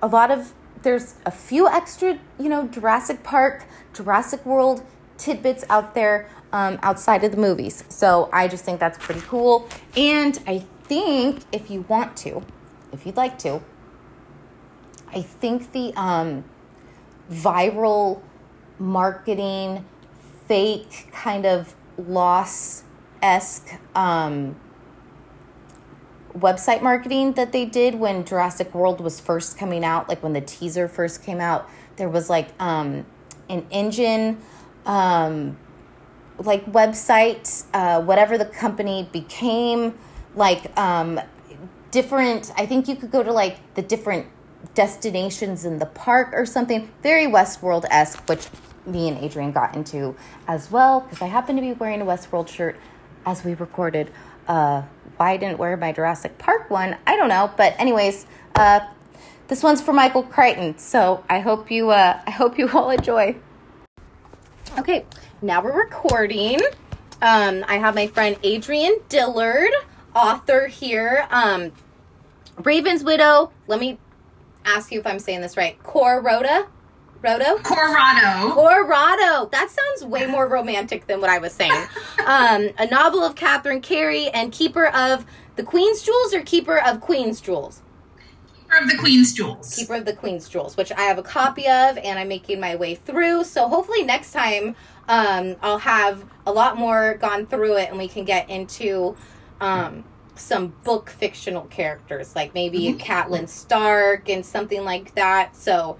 a 0.01 0.08
lot 0.08 0.32
of 0.32 0.53
there's 0.84 1.15
a 1.25 1.32
few 1.32 1.67
extra, 1.67 2.20
you 2.39 2.50
know, 2.50 2.67
Jurassic 2.67 3.24
Park, 3.24 3.65
Jurassic 3.93 4.46
World 4.46 4.84
tidbits 5.17 5.63
out 5.70 5.96
there 5.96 6.29
um, 6.51 6.77
outside 6.84 7.24
of 7.24 7.32
the 7.32 7.38
movies. 7.38 7.84
So 7.89 8.29
I 8.32 8.48
just 8.48 8.63
think 8.63 8.79
that's 8.79 8.98
pretty 8.98 9.22
cool. 9.22 9.67
And 9.98 10.39
I 10.46 10.65
think 10.94 11.40
if 11.52 11.72
you 11.72 11.86
want 11.88 12.16
to, 12.16 12.44
if 12.92 13.04
you'd 13.04 13.18
like 13.18 13.40
to, 13.40 13.62
I 15.12 15.24
think 15.24 15.72
the 15.72 15.92
um, 15.96 16.44
viral 17.32 18.22
marketing, 18.78 19.86
fake 20.48 21.10
kind 21.12 21.46
of 21.46 21.76
Lost 21.98 22.86
esque 23.22 23.70
um, 23.96 24.56
website 26.36 26.82
marketing 26.82 27.34
that 27.34 27.52
they 27.52 27.66
did 27.66 27.96
when 27.96 28.26
Jurassic 28.26 28.74
World 28.74 29.00
was 29.00 29.20
first 29.20 29.58
coming 29.58 29.84
out, 29.84 30.10
like 30.10 30.22
when 30.22 30.34
the 30.34 30.42
teaser 30.42 30.88
first 30.88 31.24
came 31.24 31.40
out, 31.40 31.70
there 31.98 32.10
was 32.10 32.30
like 32.30 32.50
um, 32.60 33.06
an 33.50 33.66
InGen, 33.72 34.40
um, 34.86 35.58
like 36.40 36.66
website, 36.72 37.64
uh, 37.74 38.02
whatever 38.02 38.38
the 38.38 38.46
company 38.46 39.08
became, 39.12 39.94
like 40.36 40.78
um, 40.78 41.20
different. 41.92 42.52
I 42.58 42.66
think 42.66 42.88
you 42.88 42.96
could 42.96 43.12
go 43.12 43.24
to 43.24 43.32
like 43.32 43.74
the 43.75 43.82
different 43.82 44.28
destinations 44.74 45.66
in 45.66 45.80
the 45.80 45.86
park 45.86 46.30
or 46.34 46.46
something, 46.46 46.90
very 47.02 47.25
Westworld 47.25 47.86
esque, 47.90 48.28
which 48.28 48.48
me 48.86 49.08
and 49.08 49.24
Adrienne 49.24 49.52
got 49.52 49.75
into 49.75 50.16
as 50.48 50.72
well 50.72 51.02
because 51.02 51.22
I 51.22 51.28
happen 51.28 51.56
to 51.56 51.62
be 51.62 51.74
wearing 51.74 52.02
a 52.02 52.06
Westworld 52.06 52.48
shirt 52.48 52.78
as 53.25 53.44
we 53.44 53.54
recorded. 53.54 54.12
Uh, 54.48 54.84
why 55.18 55.32
I 55.32 55.38
didn't 55.38 55.58
wear 55.58 55.78
my 55.78 55.92
Jurassic 55.92 56.38
Park 56.38 56.70
one, 56.70 56.98
I 57.08 57.16
don't 57.16 57.30
know. 57.30 57.52
But 57.56 57.75
anyways, 57.80 58.25
uh, 58.56 58.82
this 59.48 59.63
one's 59.63 59.82
for 59.82 59.94
Michael 59.94 60.24
Crichton, 60.24 60.78
so 60.78 61.24
I 61.30 61.40
hope 61.40 61.70
you 61.70 61.92
uh, 61.92 62.22
I 62.25 62.32
hope 62.32 62.58
you 62.58 62.70
all 62.70 62.90
enjoy. 62.90 63.36
Okay, 64.78 65.06
now 65.42 65.62
we're 65.62 65.78
recording. 65.78 66.60
Um, 67.22 67.63
I 67.68 67.78
have 67.78 67.96
my 67.96 68.08
friend 68.08 68.38
Adrienne 68.44 69.00
Dillard 69.08 69.72
author 70.15 70.67
here. 70.67 71.27
Um, 71.29 71.72
Raven's 72.63 73.03
Widow. 73.03 73.51
Let 73.67 73.79
me 73.79 73.98
ask 74.65 74.91
you 74.91 75.00
if 75.00 75.08
I'm 75.08 75.20
saying 75.20 75.41
this 75.41 75.58
right. 75.58 75.82
Cor 75.84 76.22
Rhoda. 76.22 76.67
Roto? 77.24 77.58
Corrado. 77.60 78.53
Corrado. 78.53 79.50
That 79.51 79.70
sounds 79.72 80.03
way 80.12 80.25
more 80.25 80.46
romantic 80.48 81.08
than 81.08 81.22
what 81.22 81.29
I 81.29 81.38
was 81.38 81.53
saying. 81.53 81.72
um, 82.27 82.70
a 82.77 82.86
novel 82.91 83.24
of 83.24 83.36
Catherine 83.36 83.79
Carey 83.79 84.27
and 84.29 84.51
Keeper 84.51 84.88
of 84.88 85.25
the 85.55 85.63
Queen's 85.63 86.03
Jewels 86.03 86.34
or 86.34 86.41
Keeper 86.41 86.77
of 86.77 87.00
Queen's 87.00 87.39
Jewels? 87.39 87.82
Keeper 88.58 88.84
of 88.84 88.89
the 88.89 88.98
Queen's 88.98 89.34
Jewels. 89.34 89.74
Keeper 89.74 89.96
of 89.96 90.05
the 90.05 90.13
Queen's 90.13 90.50
Jewels, 90.50 90.75
which 90.75 90.91
I 90.91 91.03
have 91.03 91.17
a 91.17 91.24
copy 91.24 91.65
of 91.67 91.98
and 91.98 92.20
I'm 92.20 92.27
making 92.27 92.60
my 92.60 92.75
way 92.75 92.96
through. 92.96 93.46
So 93.46 93.70
hopefully 93.70 94.03
next 94.03 94.34
time 94.34 94.75
um, 95.08 95.55
I'll 95.62 95.79
have 95.79 96.25
a 96.46 96.51
lot 96.51 96.77
more 96.77 97.15
gone 97.22 97.46
through 97.46 97.77
it 97.77 97.89
and 97.89 97.98
we 97.98 98.10
can 98.10 98.25
get 98.25 98.50
into 98.50 99.15
um, 99.63 100.03
some 100.36 100.74
book 100.84 101.10
fictional 101.10 101.63
characters, 101.65 102.36
like 102.36 102.53
maybe 102.53 102.79
mm-hmm. 102.79 102.98
Catelyn 102.98 103.48
Stark 103.48 104.29
and 104.29 104.46
something 104.46 104.84
like 104.84 105.15
that. 105.15 105.55
So 105.55 105.98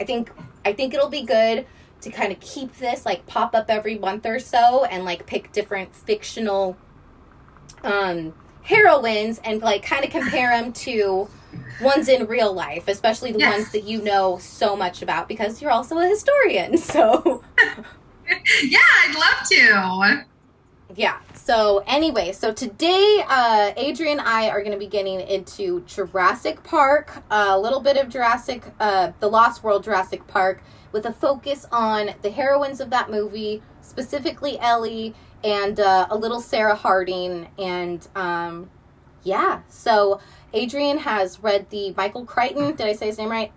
I 0.00 0.04
think 0.04 0.30
I 0.64 0.72
think 0.72 0.94
it'll 0.94 1.08
be 1.08 1.22
good 1.22 1.66
to 2.02 2.10
kind 2.10 2.30
of 2.30 2.38
keep 2.40 2.76
this 2.76 3.06
like 3.06 3.26
pop 3.26 3.54
up 3.54 3.66
every 3.68 3.98
month 3.98 4.26
or 4.26 4.38
so 4.38 4.84
and 4.84 5.04
like 5.04 5.26
pick 5.26 5.50
different 5.52 5.94
fictional 5.94 6.76
um 7.82 8.34
heroines 8.62 9.40
and 9.44 9.62
like 9.62 9.82
kind 9.82 10.04
of 10.04 10.10
compare 10.10 10.50
them 10.50 10.72
to 10.72 11.28
ones 11.80 12.08
in 12.08 12.26
real 12.26 12.52
life, 12.52 12.88
especially 12.88 13.32
the 13.32 13.38
yes. 13.38 13.52
ones 13.56 13.72
that 13.72 13.84
you 13.84 14.02
know 14.02 14.36
so 14.38 14.76
much 14.76 15.00
about 15.00 15.28
because 15.28 15.62
you're 15.62 15.70
also 15.70 15.98
a 15.98 16.06
historian. 16.06 16.76
So 16.96 17.42
Yeah, 18.62 18.78
I'd 18.80 19.14
love 19.14 19.48
to. 19.48 20.24
Yeah. 20.94 21.18
So 21.46 21.84
anyway, 21.86 22.32
so 22.32 22.52
today 22.52 23.22
uh 23.28 23.70
Adrienne 23.78 24.18
and 24.18 24.28
I 24.28 24.48
are 24.48 24.58
going 24.62 24.72
to 24.72 24.78
be 24.80 24.88
getting 24.88 25.20
into 25.20 25.84
Jurassic 25.86 26.64
Park, 26.64 27.22
a 27.30 27.56
little 27.56 27.78
bit 27.78 27.96
of 27.96 28.08
Jurassic 28.08 28.64
uh 28.80 29.12
The 29.20 29.28
Lost 29.28 29.62
World 29.62 29.84
Jurassic 29.84 30.26
Park 30.26 30.60
with 30.90 31.06
a 31.06 31.12
focus 31.12 31.64
on 31.70 32.10
the 32.22 32.30
heroines 32.30 32.80
of 32.80 32.90
that 32.90 33.12
movie, 33.12 33.62
specifically 33.80 34.58
Ellie 34.58 35.14
and 35.44 35.78
uh, 35.78 36.08
a 36.10 36.16
little 36.16 36.40
Sarah 36.40 36.74
Harding 36.74 37.46
and 37.60 38.08
um 38.16 38.68
yeah. 39.22 39.60
So 39.68 40.20
Adrienne 40.52 40.98
has 40.98 41.38
read 41.38 41.70
the 41.70 41.94
Michael 41.96 42.24
Crichton, 42.24 42.74
did 42.74 42.88
I 42.88 42.92
say 42.92 43.06
his 43.06 43.18
name 43.18 43.30
right? 43.30 43.52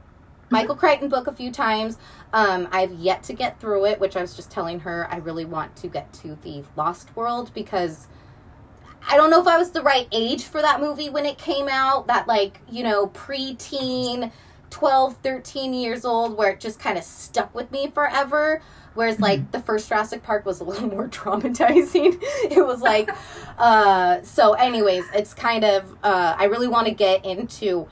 Michael 0.51 0.75
Crichton 0.75 1.09
book 1.09 1.27
a 1.27 1.31
few 1.31 1.51
times. 1.51 1.97
Um, 2.31 2.67
I've 2.71 2.93
yet 2.93 3.23
to 3.23 3.33
get 3.33 3.59
through 3.59 3.85
it, 3.85 3.99
which 3.99 4.15
I 4.15 4.21
was 4.21 4.35
just 4.35 4.51
telling 4.51 4.79
her 4.81 5.07
I 5.09 5.17
really 5.17 5.45
want 5.45 5.75
to 5.77 5.87
get 5.87 6.11
to 6.13 6.37
the 6.43 6.63
Lost 6.75 7.15
World 7.15 7.51
because 7.53 8.07
I 9.07 9.17
don't 9.17 9.29
know 9.29 9.41
if 9.41 9.47
I 9.47 9.57
was 9.57 9.71
the 9.71 9.81
right 9.81 10.07
age 10.11 10.43
for 10.43 10.61
that 10.61 10.79
movie 10.79 11.09
when 11.09 11.25
it 11.25 11.37
came 11.37 11.67
out. 11.67 12.07
That, 12.07 12.27
like, 12.27 12.59
you 12.69 12.83
know, 12.83 13.07
preteen, 13.07 14.31
12, 14.69 15.17
13 15.23 15.73
years 15.73 16.05
old, 16.05 16.37
where 16.37 16.51
it 16.51 16.59
just 16.59 16.79
kind 16.79 16.97
of 16.97 17.03
stuck 17.03 17.53
with 17.55 17.71
me 17.71 17.89
forever. 17.89 18.61
Whereas, 18.93 19.15
mm-hmm. 19.15 19.23
like, 19.23 19.51
the 19.51 19.61
first 19.61 19.89
Jurassic 19.89 20.21
Park 20.21 20.45
was 20.45 20.59
a 20.59 20.63
little 20.63 20.87
more 20.89 21.07
traumatizing. 21.07 22.19
it 22.21 22.63
was 22.63 22.81
like, 22.81 23.09
uh, 23.57 24.21
so, 24.21 24.53
anyways, 24.53 25.05
it's 25.13 25.33
kind 25.33 25.63
of, 25.63 25.91
uh, 26.03 26.35
I 26.37 26.45
really 26.45 26.67
want 26.67 26.87
to 26.87 26.93
get 26.93 27.25
into 27.25 27.87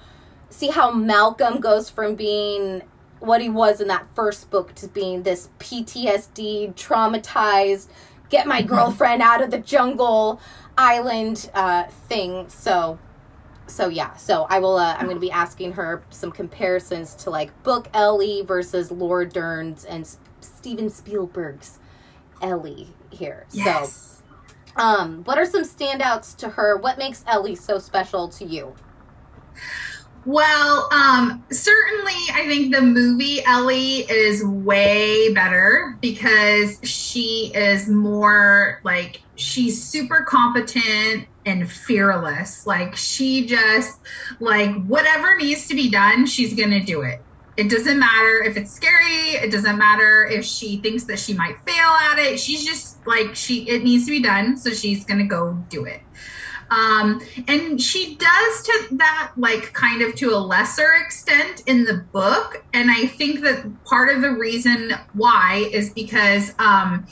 see 0.50 0.70
how 0.70 0.92
Malcolm 0.92 1.60
goes 1.60 1.90
from 1.90 2.16
being 2.16 2.82
what 3.20 3.42
he 3.42 3.50
was 3.50 3.82
in 3.82 3.88
that 3.88 4.06
first 4.16 4.50
book 4.50 4.74
to 4.76 4.88
being 4.88 5.24
this 5.24 5.50
PTSD, 5.60 6.74
traumatized, 6.76 7.88
get 8.30 8.48
my 8.48 8.60
mm-hmm. 8.60 8.68
girlfriend 8.68 9.22
out 9.22 9.42
of 9.42 9.52
the 9.52 9.60
jungle 9.60 10.40
island 10.78 11.50
uh, 11.54 11.84
thing. 11.84 12.48
So, 12.50 13.00
so 13.68 13.90
yeah. 13.90 14.16
So 14.16 14.46
I 14.50 14.60
will. 14.60 14.78
Uh, 14.78 14.96
I'm 14.98 15.06
going 15.06 15.18
to 15.18 15.22
be 15.22 15.32
asking 15.32 15.74
her 15.74 16.04
some 16.10 16.32
comparisons 16.32 17.16
to 17.16 17.30
like 17.30 17.64
book 17.64 17.90
Ellie 17.94 18.44
versus 18.44 18.92
Laura 18.92 19.28
Dern's 19.28 19.86
and 19.86 20.08
Steven 20.42 20.90
Spielberg's 20.90 21.80
Ellie 22.42 22.88
here. 23.10 23.46
Yes. 23.52 24.22
So, 24.76 24.82
um, 24.82 25.24
what 25.24 25.40
are 25.40 25.46
some 25.46 25.64
standouts 25.64 26.36
to 26.38 26.50
her? 26.50 26.78
What 26.78 26.98
makes 26.98 27.24
Ellie 27.28 27.56
so 27.56 27.80
special 27.80 28.28
to 28.30 28.46
you? 28.46 28.76
Well, 30.28 30.90
um, 30.92 31.46
certainly, 31.54 32.12
I 32.34 32.46
think 32.48 32.76
the 32.76 32.82
movie 32.82 33.42
Ellie 33.46 34.00
is 34.12 34.44
way 34.44 35.34
better 35.34 35.98
because 36.02 36.80
she 36.84 37.50
is 37.56 37.88
more 37.88 38.82
like 38.84 39.22
she's 39.38 39.82
super 39.82 40.26
competent 40.28 41.30
and 41.46 41.72
fearless. 41.72 42.68
Like 42.68 42.98
she 42.98 43.46
just 43.46 44.02
like 44.42 44.76
whatever 44.84 45.38
needs 45.38 45.66
to 45.70 45.76
be 45.76 45.90
done, 45.90 46.26
she's 46.26 46.54
gonna 46.56 46.84
do 46.84 47.04
it. 47.04 47.22
It 47.56 47.70
doesn't 47.70 47.98
matter 47.98 48.44
if 48.44 48.58
it's 48.58 48.74
scary. 48.74 49.30
It 49.42 49.50
doesn't 49.50 49.78
matter 49.78 50.26
if 50.26 50.44
she 50.44 50.82
thinks 50.82 51.06
that 51.06 51.20
she 51.20 51.36
might 51.36 51.56
fail 51.66 51.90
at 52.12 52.20
it. 52.20 52.38
She's 52.38 52.66
just 52.66 53.00
like 53.08 53.34
she. 53.34 53.70
It 53.70 53.86
needs 53.86 54.04
to 54.08 54.12
be 54.12 54.22
done, 54.22 54.58
so 54.58 54.72
she's 54.72 55.06
gonna 55.06 55.26
go 55.26 55.54
do 55.70 55.86
it. 55.86 56.02
Um, 56.72 57.22
and 57.48 57.82
she 57.82 58.18
does 58.18 58.64
to 58.64 58.88
that 58.98 59.32
like 59.38 59.74
kind 59.74 60.02
of 60.02 60.16
to 60.16 60.32
a 60.32 60.38
lesser 60.38 60.94
extent 61.06 61.62
in 61.66 61.86
the 61.86 62.06
book. 62.12 62.64
And 62.74 62.92
I 62.92 63.08
think 63.08 63.42
that 63.42 63.72
part 63.86 64.16
of 64.16 64.22
the 64.22 64.32
reason 64.32 64.92
why 65.14 65.70
is 65.72 65.94
because, 65.94 66.54
um, 66.60 67.06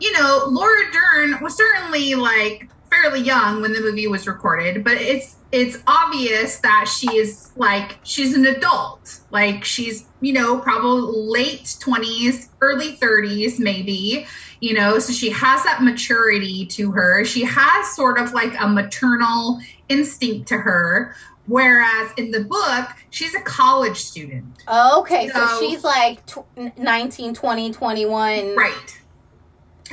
you 0.00 0.12
know, 0.12 0.44
Laura 0.48 0.82
Dern 0.92 1.38
was 1.40 1.56
certainly 1.56 2.14
like 2.14 2.68
fairly 2.90 3.20
young 3.20 3.62
when 3.62 3.72
the 3.72 3.80
movie 3.80 4.06
was 4.06 4.26
recorded, 4.26 4.84
but 4.84 4.94
it's 4.94 5.40
it's 5.52 5.78
obvious 5.86 6.58
that 6.60 6.86
she 6.92 7.16
is 7.16 7.52
like 7.54 8.00
she's 8.02 8.34
an 8.34 8.44
adult. 8.44 9.08
Like 9.30 9.64
she's, 9.64 10.10
you 10.20 10.32
know, 10.32 10.58
probably 10.58 11.12
late 11.14 11.76
20s, 11.86 12.46
early 12.60 12.96
30s 12.96 13.60
maybe 13.60 14.26
you 14.64 14.72
know 14.72 14.98
so 14.98 15.12
she 15.12 15.28
has 15.28 15.62
that 15.64 15.82
maturity 15.82 16.64
to 16.64 16.90
her. 16.90 17.22
She 17.26 17.44
has 17.44 17.94
sort 17.94 18.18
of 18.18 18.32
like 18.32 18.58
a 18.58 18.66
maternal 18.66 19.60
instinct 19.90 20.48
to 20.48 20.56
her. 20.56 21.14
Whereas 21.46 22.10
in 22.16 22.30
the 22.30 22.44
book 22.44 22.88
she's 23.10 23.34
a 23.34 23.42
college 23.42 23.98
student. 23.98 24.46
Okay 24.66 25.28
so, 25.28 25.46
so 25.46 25.60
she's 25.60 25.84
like 25.84 26.24
tw- 26.24 26.78
19 26.78 27.34
20 27.34 27.72
21 27.72 28.56
right. 28.56 29.00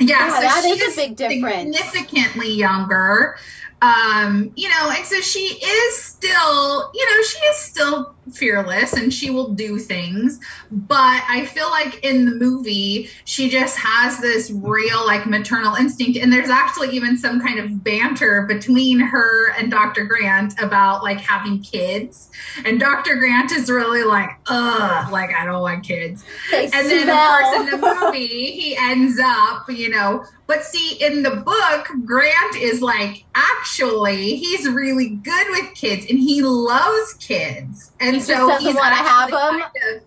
Yeah, 0.00 0.06
yeah 0.06 0.34
so 0.34 0.40
that 0.40 0.64
is 0.64 0.94
a 0.94 0.96
big 0.96 1.16
difference. 1.16 1.76
significantly 1.76 2.54
younger. 2.54 3.36
Um, 3.82 4.52
you 4.54 4.68
know, 4.68 4.90
and 4.90 5.04
so 5.04 5.20
she 5.20 5.40
is 5.40 6.02
still, 6.02 6.90
you 6.94 7.04
know, 7.04 7.22
she 7.22 7.38
is 7.38 7.56
still 7.56 8.14
fearless 8.30 8.92
and 8.92 9.12
she 9.12 9.30
will 9.30 9.48
do 9.54 9.78
things. 9.78 10.38
But 10.70 11.22
I 11.28 11.46
feel 11.46 11.70
like 11.70 12.04
in 12.04 12.24
the 12.24 12.34
movie, 12.34 13.10
she 13.24 13.48
just 13.48 13.76
has 13.78 14.18
this 14.20 14.50
real, 14.50 15.04
like, 15.04 15.26
maternal 15.26 15.74
instinct. 15.74 16.18
And 16.18 16.32
there's 16.32 16.48
actually 16.48 16.90
even 16.90 17.16
some 17.16 17.40
kind 17.40 17.58
of 17.58 17.82
banter 17.82 18.42
between 18.42 19.00
her 19.00 19.52
and 19.52 19.70
Dr. 19.70 20.04
Grant 20.04 20.54
about, 20.60 21.02
like, 21.02 21.20
having 21.20 21.62
kids. 21.62 22.30
And 22.64 22.78
Dr. 22.78 23.16
Grant 23.16 23.52
is 23.52 23.70
really 23.70 24.04
like, 24.04 24.30
ugh, 24.46 25.10
like, 25.10 25.30
I 25.34 25.44
don't 25.44 25.60
want 25.60 25.84
kids. 25.84 26.24
They 26.50 26.64
and 26.64 26.72
smell. 26.72 26.88
then, 26.88 27.08
of 27.08 27.16
course, 27.16 27.56
in 27.56 27.80
the 27.80 28.04
movie, 28.06 28.50
he 28.52 28.76
ends 28.76 29.18
up, 29.20 29.68
you 29.68 29.88
know, 29.88 30.24
but 30.52 30.64
see, 30.64 31.02
in 31.02 31.22
the 31.22 31.36
book, 31.36 31.88
Grant 32.04 32.56
is 32.56 32.82
like, 32.82 33.24
actually, 33.34 34.36
he's 34.36 34.68
really 34.68 35.08
good 35.08 35.46
with 35.48 35.74
kids 35.74 36.04
and 36.10 36.18
he 36.18 36.42
loves 36.42 37.14
kids. 37.14 37.92
And 38.00 38.11
he 38.14 38.20
so 38.20 38.48
doesn't 38.48 38.74
want 38.74 38.96
to 38.96 39.02
have. 39.02 39.30
Kind 39.30 39.62
of, 39.62 40.02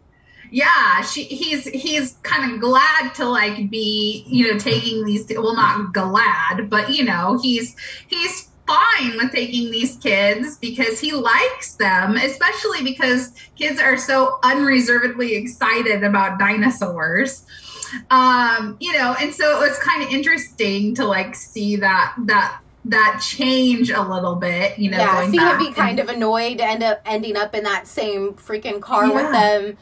yeah, 0.51 1.01
she, 1.01 1.23
he's 1.23 1.65
he's 1.65 2.13
kind 2.23 2.53
of 2.53 2.59
glad 2.59 3.13
to 3.15 3.25
like 3.25 3.69
be, 3.69 4.23
you 4.27 4.51
know, 4.51 4.59
taking 4.59 5.05
these 5.05 5.25
well 5.29 5.55
not 5.55 5.93
glad, 5.93 6.69
but 6.69 6.89
you 6.89 7.03
know, 7.03 7.39
he's 7.41 7.75
he's 8.07 8.49
fine 8.67 9.17
with 9.17 9.31
taking 9.31 9.71
these 9.71 9.95
kids 9.97 10.57
because 10.57 10.99
he 10.99 11.11
likes 11.11 11.75
them, 11.75 12.15
especially 12.15 12.83
because 12.83 13.31
kids 13.55 13.79
are 13.79 13.97
so 13.97 14.39
unreservedly 14.43 15.35
excited 15.35 16.03
about 16.03 16.39
dinosaurs 16.39 17.45
um, 18.09 18.77
you 18.79 18.93
know, 18.93 19.15
and 19.19 19.33
so 19.33 19.57
it 19.57 19.69
was 19.69 19.77
kind 19.79 20.03
of 20.03 20.09
interesting 20.09 20.95
to 20.95 21.05
like 21.05 21.35
see 21.35 21.75
that 21.77 22.15
that 22.25 22.59
that 22.85 23.19
change 23.19 23.89
a 23.89 24.01
little 24.01 24.35
bit, 24.35 24.77
you 24.77 24.91
know. 24.91 24.97
Yeah, 24.97 25.29
see 25.29 25.37
him 25.37 25.57
be 25.57 25.73
kind 25.73 25.99
of 25.99 26.07
annoyed 26.09 26.59
to 26.59 26.65
end 26.65 26.83
up 26.83 27.01
ending 27.05 27.35
up 27.35 27.55
in 27.55 27.63
that 27.63 27.87
same 27.87 28.33
freaking 28.33 28.79
car 28.79 29.07
yeah. 29.07 29.13
with 29.13 29.31
them. 29.31 29.77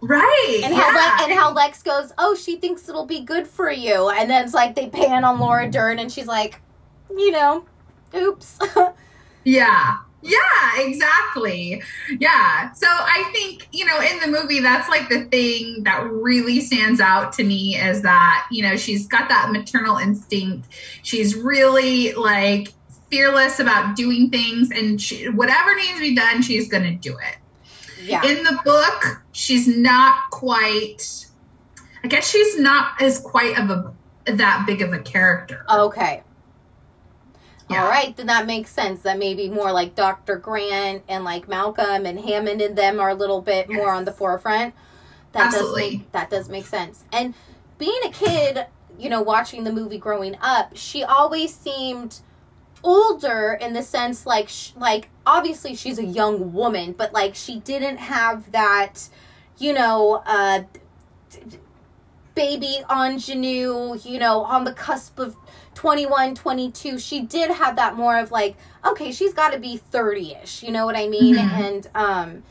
Right. 0.00 0.62
And 0.64 0.74
how 0.74 0.90
yeah. 0.90 1.24
and 1.24 1.32
how 1.32 1.52
Lex 1.52 1.82
goes, 1.82 2.12
Oh, 2.18 2.34
she 2.34 2.56
thinks 2.56 2.88
it'll 2.88 3.06
be 3.06 3.20
good 3.20 3.46
for 3.46 3.70
you 3.70 4.08
and 4.10 4.28
then 4.28 4.44
it's 4.44 4.54
like 4.54 4.74
they 4.74 4.88
pan 4.88 5.24
on 5.24 5.38
Laura 5.38 5.70
Dern 5.70 5.98
and 5.98 6.10
she's 6.10 6.26
like, 6.26 6.60
you 7.10 7.30
know, 7.30 7.64
oops. 8.14 8.58
yeah. 9.44 9.98
Yeah, 10.22 10.38
exactly. 10.76 11.82
Yeah. 12.18 12.72
So 12.72 12.86
I 12.88 13.28
think, 13.32 13.66
you 13.72 13.84
know, 13.84 14.00
in 14.00 14.20
the 14.20 14.28
movie, 14.28 14.60
that's 14.60 14.88
like 14.88 15.08
the 15.08 15.24
thing 15.24 15.82
that 15.82 16.08
really 16.10 16.60
stands 16.60 17.00
out 17.00 17.32
to 17.34 17.44
me 17.44 17.76
is 17.76 18.02
that, 18.02 18.46
you 18.50 18.62
know, 18.62 18.76
she's 18.76 19.08
got 19.08 19.28
that 19.30 19.50
maternal 19.50 19.96
instinct. 19.96 20.68
She's 21.02 21.34
really 21.34 22.12
like 22.12 22.72
fearless 23.10 23.58
about 23.58 23.94
doing 23.94 24.30
things, 24.30 24.70
and 24.70 25.00
she, 25.00 25.28
whatever 25.28 25.74
needs 25.74 25.94
to 25.94 26.00
be 26.00 26.14
done, 26.14 26.40
she's 26.40 26.68
going 26.68 26.84
to 26.84 26.94
do 26.94 27.16
it. 27.18 27.36
Yeah. 28.02 28.24
In 28.24 28.42
the 28.44 28.58
book, 28.64 29.22
she's 29.32 29.68
not 29.68 30.30
quite. 30.30 31.26
I 32.04 32.08
guess 32.08 32.28
she's 32.28 32.58
not 32.58 33.00
as 33.00 33.18
quite 33.20 33.58
of 33.58 33.70
a 33.70 33.94
that 34.32 34.64
big 34.66 34.82
of 34.82 34.92
a 34.92 35.00
character. 35.00 35.64
Okay. 35.70 36.22
Yeah. 37.72 37.84
All 37.84 37.90
right, 37.90 38.16
then 38.16 38.26
that 38.26 38.46
makes 38.46 38.70
sense. 38.70 39.02
That 39.02 39.18
maybe 39.18 39.48
more 39.48 39.72
like 39.72 39.94
Dr. 39.94 40.36
Grant 40.36 41.02
and 41.08 41.24
like 41.24 41.48
Malcolm 41.48 42.06
and 42.06 42.18
Hammond 42.20 42.60
and 42.60 42.76
them 42.76 43.00
are 43.00 43.10
a 43.10 43.14
little 43.14 43.40
bit 43.40 43.68
more 43.70 43.92
on 43.92 44.04
the 44.04 44.12
forefront. 44.12 44.74
That 45.32 45.46
Absolutely. 45.46 45.82
does 45.82 45.92
make 45.92 46.12
that 46.12 46.30
does 46.30 46.48
make 46.48 46.66
sense. 46.66 47.04
And 47.12 47.34
being 47.78 48.00
a 48.04 48.10
kid, 48.10 48.66
you 48.98 49.08
know, 49.08 49.22
watching 49.22 49.64
the 49.64 49.72
movie 49.72 49.98
growing 49.98 50.36
up, 50.40 50.76
she 50.76 51.02
always 51.02 51.54
seemed 51.54 52.20
older 52.84 53.56
in 53.60 53.72
the 53.72 53.82
sense 53.82 54.26
like 54.26 54.48
sh- 54.48 54.72
like 54.76 55.08
obviously 55.24 55.74
she's 55.74 55.98
a 55.98 56.04
young 56.04 56.52
woman, 56.52 56.92
but 56.92 57.12
like 57.12 57.34
she 57.34 57.60
didn't 57.60 57.96
have 57.98 58.50
that, 58.52 59.08
you 59.58 59.72
know, 59.72 60.22
uh 60.26 60.62
baby 62.34 62.78
ingenue, 62.90 63.96
you 64.02 64.18
know, 64.18 64.42
on 64.42 64.64
the 64.64 64.72
cusp 64.72 65.18
of 65.18 65.36
21, 65.82 66.36
22. 66.36 66.96
She 67.00 67.22
did 67.22 67.50
have 67.50 67.74
that 67.74 67.96
more 67.96 68.16
of 68.16 68.30
like, 68.30 68.56
okay, 68.86 69.10
she's 69.10 69.34
got 69.34 69.52
to 69.52 69.58
be 69.58 69.80
30ish, 69.92 70.62
you 70.62 70.70
know 70.70 70.86
what 70.86 70.94
I 70.94 71.08
mean? 71.08 71.34
Mhm. 71.34 71.58
And 71.60 71.88
um 71.96 72.42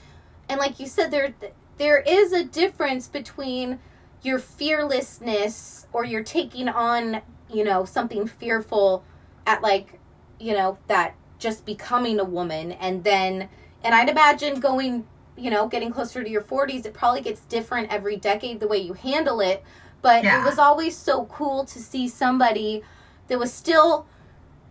and 0.49 0.59
like 0.59 0.81
you 0.81 0.85
said 0.85 1.11
there 1.11 1.33
there 1.77 2.01
is 2.05 2.33
a 2.33 2.43
difference 2.43 3.07
between 3.07 3.79
your 4.21 4.37
fearlessness 4.37 5.87
or 5.93 6.03
you're 6.03 6.25
taking 6.25 6.67
on, 6.67 7.21
you 7.49 7.63
know, 7.63 7.85
something 7.85 8.27
fearful 8.27 9.05
at 9.47 9.61
like, 9.61 9.97
you 10.37 10.51
know, 10.51 10.77
that 10.87 11.15
just 11.39 11.65
becoming 11.65 12.19
a 12.19 12.25
woman 12.25 12.73
and 12.73 13.05
then 13.05 13.47
and 13.81 13.95
I'd 13.95 14.09
imagine 14.09 14.59
going 14.59 15.07
you 15.37 15.49
know, 15.49 15.69
getting 15.69 15.89
closer 15.93 16.21
to 16.21 16.29
your 16.29 16.41
40s, 16.41 16.85
it 16.85 16.93
probably 16.93 17.21
gets 17.21 17.39
different 17.45 17.89
every 17.93 18.17
decade 18.17 18.59
the 18.59 18.67
way 18.67 18.77
you 18.79 18.91
handle 18.91 19.39
it. 19.39 19.63
But 20.01 20.25
Yeah. 20.25 20.41
it 20.41 20.45
was 20.45 20.59
always 20.59 20.97
so 20.97 21.23
cool 21.27 21.63
to 21.63 21.79
see 21.79 22.09
somebody 22.09 22.83
that 23.31 23.39
was 23.39 23.51
still, 23.53 24.05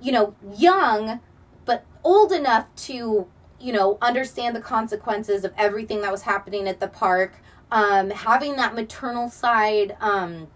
you 0.02 0.12
know, 0.12 0.34
young, 0.54 1.18
but 1.64 1.86
old 2.04 2.30
enough 2.30 2.66
to, 2.76 3.26
you 3.58 3.72
know, 3.72 3.96
understand 4.02 4.54
the 4.54 4.60
consequences 4.60 5.46
of 5.46 5.54
everything 5.56 6.02
that 6.02 6.12
was 6.12 6.22
happening 6.22 6.68
at 6.68 6.78
the 6.78 6.86
park. 6.86 7.32
Um, 7.72 8.10
having 8.10 8.56
that 8.56 8.74
maternal 8.74 9.30
side. 9.30 9.96
Um, 10.00 10.48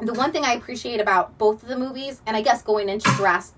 the 0.00 0.12
one 0.14 0.32
thing 0.32 0.44
I 0.44 0.54
appreciate 0.54 1.00
about 1.00 1.38
both 1.38 1.62
of 1.62 1.68
the 1.68 1.78
movies, 1.78 2.20
and 2.26 2.36
I 2.36 2.42
guess 2.42 2.62
going 2.62 2.88
into 2.88 3.14
Jurassic, 3.14 3.54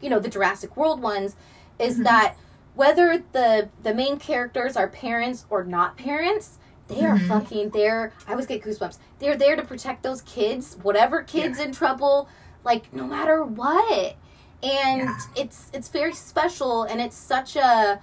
you 0.00 0.10
know, 0.10 0.18
the 0.18 0.30
Jurassic 0.30 0.76
World 0.76 1.00
ones, 1.00 1.36
is 1.78 1.98
Mhm. 1.98 2.04
that 2.04 2.36
whether 2.74 3.22
the 3.32 3.68
the 3.82 3.94
main 3.94 4.18
characters 4.18 4.76
are 4.76 4.88
parents 4.88 5.46
or 5.50 5.62
not 5.62 5.96
parents, 5.96 6.58
they 6.88 7.04
are 7.04 7.16
Mhm. 7.16 7.28
fucking 7.28 7.70
there. 7.70 8.12
I 8.26 8.32
always 8.32 8.46
get 8.46 8.62
goosebumps. 8.62 8.98
They're 9.18 9.36
there 9.36 9.54
to 9.54 9.62
protect 9.62 10.02
those 10.02 10.22
kids, 10.22 10.76
whatever 10.82 11.22
kids 11.22 11.58
in 11.58 11.72
trouble, 11.72 12.28
like 12.64 12.92
no 12.92 13.06
matter 13.06 13.44
what. 13.44 14.16
And 14.62 15.02
Yeah. 15.02 15.18
it's 15.36 15.70
it's 15.72 15.88
very 15.88 16.14
special, 16.14 16.84
and 16.84 17.00
it's 17.00 17.16
such 17.16 17.56
a 17.56 18.00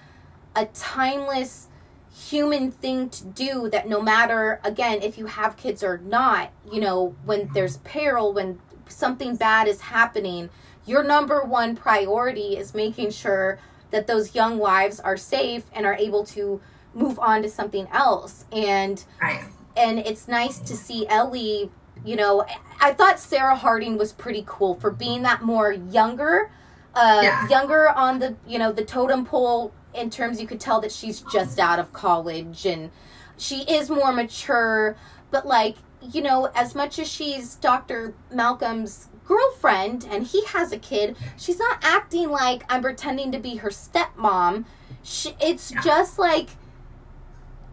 a 0.55 0.65
timeless 0.67 1.67
human 2.13 2.71
thing 2.71 3.09
to 3.09 3.25
do 3.25 3.69
that 3.69 3.87
no 3.87 4.01
matter 4.01 4.59
again 4.65 5.01
if 5.01 5.17
you 5.17 5.25
have 5.27 5.55
kids 5.55 5.81
or 5.81 5.97
not 5.99 6.49
you 6.69 6.81
know 6.81 7.15
when 7.23 7.49
there's 7.53 7.77
peril 7.77 8.33
when 8.33 8.59
something 8.89 9.37
bad 9.37 9.65
is 9.65 9.79
happening 9.79 10.49
your 10.85 11.03
number 11.05 11.41
one 11.41 11.73
priority 11.73 12.57
is 12.57 12.73
making 12.73 13.09
sure 13.09 13.57
that 13.91 14.07
those 14.07 14.35
young 14.35 14.59
lives 14.59 14.99
are 14.99 15.15
safe 15.15 15.63
and 15.73 15.85
are 15.85 15.95
able 15.95 16.25
to 16.25 16.59
move 16.93 17.17
on 17.17 17.41
to 17.41 17.49
something 17.49 17.87
else 17.93 18.43
and 18.51 19.05
Right. 19.21 19.45
and 19.77 19.97
it's 19.99 20.27
nice 20.27 20.59
to 20.59 20.75
see 20.75 21.07
Ellie. 21.07 21.71
You 22.03 22.15
know, 22.15 22.45
I 22.79 22.93
thought 22.93 23.19
Sarah 23.19 23.55
Harding 23.55 23.97
was 23.97 24.11
pretty 24.13 24.43
cool 24.47 24.73
for 24.75 24.89
being 24.91 25.21
that 25.23 25.41
more 25.43 25.71
younger, 25.71 26.49
uh, 26.95 27.19
Yeah. 27.23 27.47
younger 27.47 27.89
on 27.89 28.19
the 28.19 28.35
you 28.47 28.57
know 28.59 28.71
the 28.71 28.83
totem 28.83 29.25
pole 29.25 29.71
in 29.93 30.09
terms 30.09 30.41
you 30.41 30.47
could 30.47 30.59
tell 30.59 30.81
that 30.81 30.91
she's 30.91 31.21
just 31.21 31.59
out 31.59 31.77
of 31.79 31.91
college 31.93 32.65
and 32.65 32.89
she 33.37 33.61
is 33.63 33.89
more 33.89 34.11
mature. 34.11 34.95
But 35.29 35.45
like 35.45 35.75
you 36.01 36.21
know, 36.23 36.49
as 36.55 36.73
much 36.73 36.97
as 36.97 37.07
she's 37.07 37.53
Doctor 37.55 38.15
Malcolm's 38.33 39.07
girlfriend 39.27 40.07
and 40.09 40.25
he 40.25 40.43
has 40.45 40.71
a 40.71 40.79
kid, 40.79 41.15
she's 41.37 41.59
not 41.59 41.77
acting 41.83 42.31
like 42.31 42.63
I'm 42.67 42.81
pretending 42.81 43.31
to 43.33 43.37
be 43.39 43.57
her 43.57 43.69
stepmom. 43.69 44.65
She, 45.03 45.35
it's 45.39 45.71
Yeah. 45.71 45.81
just 45.81 46.17
like 46.17 46.49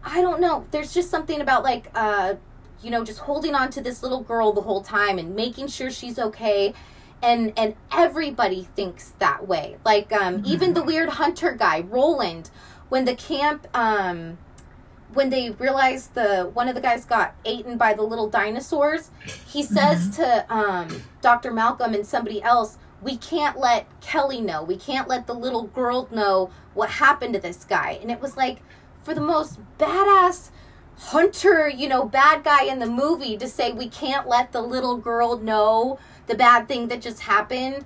I 0.03 0.21
don't 0.21 0.39
know. 0.39 0.65
There's 0.71 0.93
just 0.93 1.09
something 1.09 1.41
about 1.41 1.63
like 1.63 1.89
uh 1.95 2.35
you 2.81 2.89
know 2.89 3.03
just 3.03 3.19
holding 3.19 3.55
on 3.55 3.69
to 3.71 3.81
this 3.81 4.03
little 4.03 4.21
girl 4.21 4.53
the 4.53 4.61
whole 4.61 4.81
time 4.81 5.17
and 5.17 5.35
making 5.35 5.67
sure 5.67 5.89
she's 5.91 6.17
okay 6.19 6.73
and 7.21 7.53
and 7.57 7.75
everybody 7.91 8.67
thinks 8.75 9.13
that 9.19 9.47
way. 9.47 9.77
Like 9.83 10.11
um 10.13 10.43
even 10.45 10.73
the 10.73 10.83
weird 10.83 11.09
hunter 11.09 11.51
guy, 11.53 11.81
Roland, 11.81 12.49
when 12.89 13.05
the 13.05 13.15
camp 13.15 13.67
um 13.73 14.37
when 15.13 15.29
they 15.29 15.51
realized 15.51 16.13
the 16.13 16.49
one 16.53 16.67
of 16.67 16.75
the 16.75 16.81
guys 16.81 17.05
got 17.05 17.35
eaten 17.43 17.77
by 17.77 17.93
the 17.93 18.03
little 18.03 18.29
dinosaurs, 18.29 19.11
he 19.47 19.63
says 19.63 20.15
to 20.17 20.45
um 20.53 20.87
Dr. 21.21 21.51
Malcolm 21.51 21.93
and 21.93 22.05
somebody 22.05 22.41
else, 22.41 22.77
we 23.01 23.17
can't 23.17 23.57
let 23.59 23.87
Kelly 24.01 24.41
know. 24.41 24.63
We 24.63 24.77
can't 24.77 25.07
let 25.07 25.27
the 25.27 25.33
little 25.33 25.63
girl 25.63 26.07
know 26.11 26.51
what 26.73 26.89
happened 26.89 27.33
to 27.33 27.39
this 27.39 27.63
guy. 27.65 27.99
And 28.01 28.11
it 28.11 28.21
was 28.21 28.37
like 28.37 28.59
for 29.03 29.13
the 29.13 29.21
most 29.21 29.59
badass 29.77 30.51
hunter, 30.99 31.67
you 31.69 31.87
know, 31.87 32.05
bad 32.05 32.43
guy 32.43 32.65
in 32.65 32.79
the 32.79 32.85
movie 32.85 33.37
to 33.37 33.47
say 33.47 33.71
we 33.71 33.87
can't 33.87 34.27
let 34.27 34.51
the 34.51 34.61
little 34.61 34.97
girl 34.97 35.37
know 35.37 35.97
the 36.27 36.35
bad 36.35 36.67
thing 36.67 36.87
that 36.89 37.01
just 37.01 37.21
happened. 37.21 37.85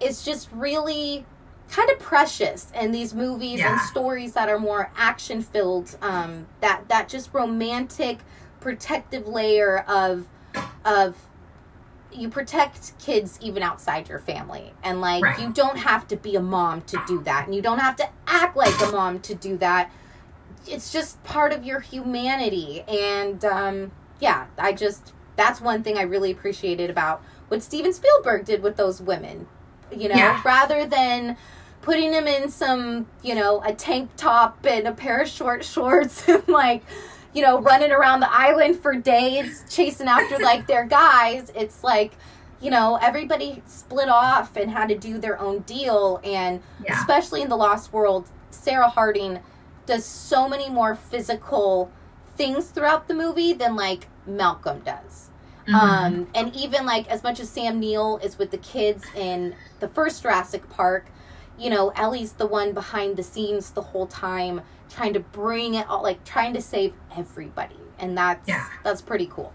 It's 0.00 0.24
just 0.24 0.48
really 0.52 1.26
kind 1.70 1.90
of 1.90 1.98
precious 1.98 2.72
in 2.74 2.92
these 2.92 3.14
movies 3.14 3.60
and 3.60 3.78
stories 3.82 4.32
that 4.32 4.48
are 4.48 4.58
more 4.58 4.90
action 4.96 5.42
filled. 5.42 5.96
Um, 6.00 6.46
that 6.60 6.88
that 6.88 7.08
just 7.08 7.34
romantic, 7.34 8.18
protective 8.60 9.26
layer 9.28 9.80
of 9.86 10.26
of 10.84 11.16
you 12.10 12.30
protect 12.30 12.98
kids 12.98 13.38
even 13.42 13.62
outside 13.62 14.08
your 14.08 14.18
family 14.18 14.72
and 14.82 14.98
like 15.02 15.22
Right. 15.22 15.38
you 15.40 15.52
don't 15.52 15.76
have 15.76 16.08
to 16.08 16.16
be 16.16 16.36
a 16.36 16.40
mom 16.40 16.80
to 16.82 16.98
do 17.06 17.20
that 17.24 17.44
and 17.44 17.54
you 17.54 17.60
don't 17.60 17.80
have 17.80 17.96
to 17.96 18.08
act 18.26 18.56
like 18.56 18.72
a 18.80 18.90
mom 18.90 19.20
to 19.20 19.34
do 19.34 19.58
that 19.58 19.92
it's 20.66 20.92
just 20.92 21.22
part 21.24 21.52
of 21.52 21.64
your 21.64 21.80
humanity 21.80 22.82
and 22.88 23.44
um 23.44 23.90
yeah 24.20 24.46
i 24.58 24.72
just 24.72 25.12
that's 25.36 25.60
one 25.60 25.82
thing 25.82 25.96
i 25.96 26.02
really 26.02 26.30
appreciated 26.30 26.90
about 26.90 27.22
what 27.48 27.62
steven 27.62 27.92
spielberg 27.92 28.44
did 28.44 28.62
with 28.62 28.76
those 28.76 29.00
women 29.00 29.46
you 29.96 30.08
know 30.08 30.14
Yeah. 30.16 30.40
rather 30.44 30.86
than 30.86 31.36
putting 31.82 32.10
them 32.10 32.26
in 32.26 32.50
some 32.50 33.06
you 33.22 33.34
know 33.34 33.62
a 33.64 33.72
tank 33.72 34.10
top 34.16 34.64
and 34.66 34.86
a 34.86 34.92
pair 34.92 35.20
of 35.22 35.28
short 35.28 35.64
shorts 35.64 36.28
and 36.28 36.46
like 36.48 36.82
you 37.32 37.42
know 37.42 37.60
running 37.60 37.92
around 37.92 38.20
the 38.20 38.30
island 38.32 38.78
for 38.80 38.94
days 38.94 39.64
chasing 39.70 40.08
after 40.08 40.38
like 40.42 40.66
their 40.66 40.84
guys 40.84 41.50
it's 41.54 41.84
like 41.84 42.12
you 42.60 42.70
know 42.70 42.98
everybody 43.00 43.62
split 43.66 44.08
off 44.08 44.56
and 44.56 44.70
had 44.70 44.88
to 44.88 44.98
do 44.98 45.18
their 45.18 45.38
own 45.40 45.60
deal 45.60 46.20
and 46.24 46.60
Yeah. 46.84 46.98
especially 47.00 47.40
in 47.42 47.48
the 47.48 47.56
lost 47.56 47.92
world 47.92 48.28
sarah 48.50 48.88
harding 48.88 49.38
does 49.88 50.04
so 50.04 50.48
many 50.48 50.68
more 50.70 50.94
physical 50.94 51.90
things 52.36 52.66
throughout 52.68 53.08
the 53.08 53.14
movie 53.14 53.52
than 53.52 53.74
like 53.74 54.06
malcolm 54.26 54.80
does 54.84 55.30
Mhm. 55.66 55.74
um, 55.74 56.28
and 56.34 56.54
even 56.56 56.86
like 56.86 57.08
as 57.08 57.22
much 57.22 57.40
as 57.40 57.50
Sam 57.50 57.78
Neill 57.78 58.18
is 58.22 58.38
with 58.38 58.50
the 58.52 58.56
kids 58.58 59.04
in 59.14 59.54
the 59.80 59.88
first 59.88 60.22
Jurassic 60.22 60.66
Park, 60.70 61.04
you 61.58 61.68
know, 61.68 61.90
Ellie's 61.94 62.32
the 62.32 62.46
one 62.46 62.72
behind 62.72 63.16
the 63.18 63.22
scenes 63.22 63.72
the 63.72 63.82
whole 63.82 64.06
time 64.06 64.62
trying 64.88 65.12
to 65.12 65.20
bring 65.20 65.74
it 65.74 65.86
all 65.86 66.02
like 66.02 66.24
trying 66.24 66.54
to 66.54 66.62
save 66.62 66.94
everybody. 67.14 67.76
And 67.98 68.16
that's 68.16 68.48
Yeah. 68.48 68.64
that's 68.82 69.02
pretty 69.02 69.26
cool. 69.26 69.52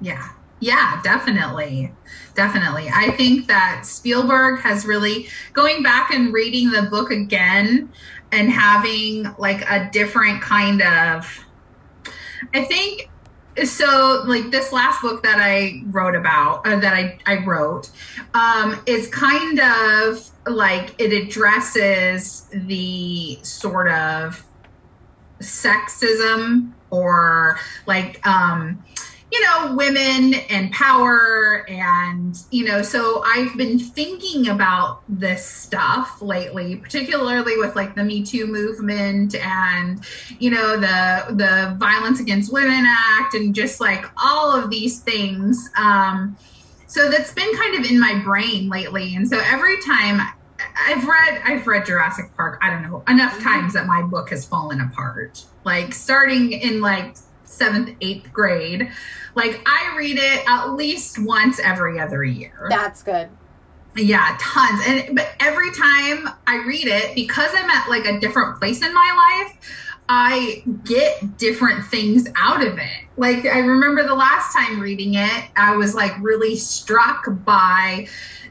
Yeah. 0.00 0.28
Yeah, 0.60 1.00
definitely. 1.02 1.92
Definitely. 2.34 2.88
I 2.94 3.10
think 3.12 3.46
that 3.48 3.86
Spielberg 3.86 4.60
has 4.60 4.84
really 4.86 5.28
going 5.52 5.82
back 5.82 6.12
and 6.12 6.32
reading 6.32 6.70
the 6.70 6.82
book 6.82 7.10
again 7.10 7.90
and 8.32 8.50
having 8.50 9.26
like 9.38 9.62
a 9.70 9.88
different 9.90 10.42
kind 10.42 10.82
of 10.82 11.44
I 12.54 12.64
think 12.64 13.10
so 13.64 14.22
like 14.26 14.50
this 14.50 14.72
last 14.72 15.02
book 15.02 15.22
that 15.24 15.38
I 15.38 15.82
wrote 15.90 16.14
about 16.14 16.64
that 16.64 16.84
I, 16.84 17.18
I 17.26 17.44
wrote 17.44 17.90
um 18.34 18.80
is 18.86 19.08
kind 19.08 19.60
of 19.60 20.30
like 20.46 20.94
it 20.98 21.12
addresses 21.12 22.46
the 22.52 23.38
sort 23.42 23.88
of 23.88 24.44
sexism 25.40 26.72
or 26.90 27.58
like 27.86 28.24
um 28.26 28.84
you 29.30 29.44
know, 29.44 29.74
women 29.76 30.34
and 30.48 30.70
power. 30.72 31.66
And, 31.68 32.38
you 32.50 32.64
know, 32.64 32.82
so 32.82 33.22
I've 33.24 33.56
been 33.56 33.78
thinking 33.78 34.48
about 34.48 35.02
this 35.08 35.44
stuff 35.44 36.22
lately, 36.22 36.76
particularly 36.76 37.58
with 37.58 37.76
like 37.76 37.94
the 37.94 38.04
Me 38.04 38.24
Too 38.24 38.46
movement 38.46 39.34
and, 39.34 40.04
you 40.38 40.50
know, 40.50 40.78
the, 40.78 41.34
the 41.34 41.76
Violence 41.78 42.20
Against 42.20 42.52
Women 42.52 42.84
Act 42.86 43.34
and 43.34 43.54
just 43.54 43.80
like 43.80 44.06
all 44.22 44.50
of 44.50 44.70
these 44.70 45.00
things. 45.00 45.68
Um, 45.76 46.36
so 46.86 47.10
that's 47.10 47.32
been 47.32 47.54
kind 47.54 47.74
of 47.84 47.90
in 47.90 48.00
my 48.00 48.22
brain 48.24 48.70
lately. 48.70 49.14
And 49.14 49.28
so 49.28 49.38
every 49.44 49.80
time 49.82 50.26
I've 50.86 51.06
read 51.06 51.42
I've 51.44 51.66
read 51.66 51.84
Jurassic 51.86 52.34
Park, 52.34 52.58
I 52.62 52.70
don't 52.70 52.82
know, 52.82 53.04
enough 53.08 53.40
times 53.42 53.74
that 53.74 53.86
my 53.86 54.02
book 54.02 54.30
has 54.30 54.46
fallen 54.46 54.80
apart. 54.80 55.44
Like 55.64 55.92
starting 55.92 56.52
in 56.52 56.80
like 56.80 57.16
seventh, 57.58 57.96
eighth 58.00 58.32
grade. 58.32 58.90
Like 59.34 59.60
I 59.66 59.94
read 59.96 60.18
it 60.18 60.44
at 60.48 60.72
least 60.72 61.18
once 61.18 61.60
every 61.60 62.00
other 62.00 62.24
year. 62.24 62.66
That's 62.70 63.02
good. 63.02 63.28
Yeah, 63.96 64.36
tons. 64.40 64.80
And 64.86 65.16
but 65.16 65.28
every 65.40 65.72
time 65.72 66.28
I 66.46 66.62
read 66.66 66.86
it, 66.86 67.14
because 67.14 67.50
I'm 67.54 67.68
at 67.68 67.88
like 67.88 68.06
a 68.06 68.20
different 68.20 68.58
place 68.58 68.82
in 68.82 68.94
my 68.94 69.46
life, 69.46 69.58
I 70.08 70.62
get 70.84 71.36
different 71.36 71.84
things 71.86 72.26
out 72.36 72.66
of 72.66 72.78
it. 72.78 73.04
Like 73.16 73.44
I 73.44 73.58
remember 73.58 74.06
the 74.06 74.14
last 74.14 74.54
time 74.54 74.80
reading 74.80 75.14
it, 75.14 75.44
I 75.56 75.76
was 75.76 75.94
like 75.94 76.12
really 76.20 76.56
struck 76.56 77.26
by 77.44 78.06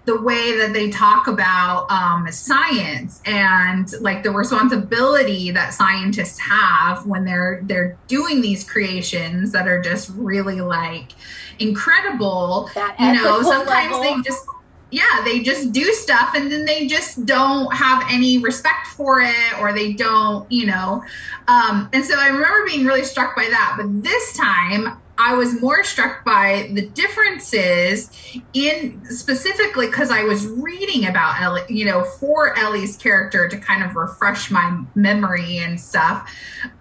the 0.08 0.20
way 0.22 0.58
that 0.58 0.72
they 0.72 0.90
talk 0.90 1.28
about 1.28 1.86
um, 1.92 2.32
science 2.32 3.22
and 3.26 3.92
like 4.00 4.24
the 4.24 4.32
responsibility 4.32 5.52
that 5.52 5.74
scientists 5.74 6.40
have 6.40 7.06
when 7.06 7.26
they're 7.26 7.60
they're 7.64 7.98
doing 8.08 8.40
these 8.40 8.64
creations 8.64 9.52
that 9.52 9.68
are 9.68 9.82
just 9.82 10.10
really 10.16 10.62
like 10.62 11.12
incredible. 11.60 12.70
You 12.98 13.14
know, 13.14 13.42
sometimes 13.42 13.92
level. 13.92 14.02
they 14.02 14.22
just 14.22 14.48
yeah, 14.92 15.22
they 15.26 15.42
just 15.42 15.74
do 15.74 15.84
stuff 15.92 16.32
and 16.36 16.50
then 16.50 16.64
they 16.64 16.88
just 16.88 17.26
don't 17.26 17.74
have 17.76 18.02
any 18.10 18.38
respect 18.38 18.88
for 18.96 19.20
it 19.20 19.60
or 19.60 19.74
they 19.74 19.92
don't, 19.92 20.50
you 20.50 20.68
know. 20.68 21.04
Um, 21.50 21.90
and 21.92 22.06
so 22.06 22.18
I 22.18 22.28
remember 22.28 22.66
being 22.66 22.86
really 22.86 23.04
struck 23.04 23.36
by 23.36 23.50
that. 23.50 23.74
But 23.76 24.04
this 24.04 24.38
time 24.38 25.02
I 25.18 25.34
was 25.34 25.60
more 25.60 25.84
struck 25.84 26.24
by 26.24 26.70
the 26.74 26.88
differences 26.90 28.12
in 28.54 29.04
specifically 29.06 29.88
because 29.88 30.12
I 30.12 30.24
was 30.24 30.48
reading 30.48 31.08
about 31.08 31.42
Ellie, 31.42 31.66
you 31.70 31.86
know, 31.86 32.04
for 32.04 32.58
Ellie's 32.58 32.98
character 32.98 33.48
to 33.48 33.58
kind 33.58 33.84
of 33.84 33.96
refresh 33.96 34.52
my 34.52 34.84
memory 34.96 35.58
and 35.58 35.80
stuff 35.80 36.32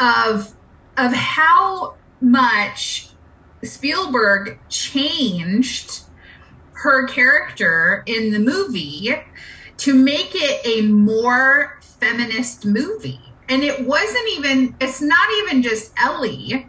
of 0.01 0.55
of 0.97 1.13
how 1.13 1.97
much 2.21 3.09
Spielberg 3.63 4.59
changed 4.69 6.03
her 6.73 7.07
character 7.07 8.03
in 8.07 8.33
the 8.33 8.39
movie 8.39 9.15
to 9.79 9.95
make 9.95 10.31
it 10.35 10.67
a 10.67 10.87
more 10.87 11.79
feminist 11.81 12.65
movie. 12.65 13.21
And 13.49 13.63
it 13.63 13.87
wasn't 13.87 14.29
even, 14.37 14.77
it's 14.81 15.01
not 15.01 15.29
even 15.43 15.63
just 15.63 15.93
Ellie. 15.99 16.69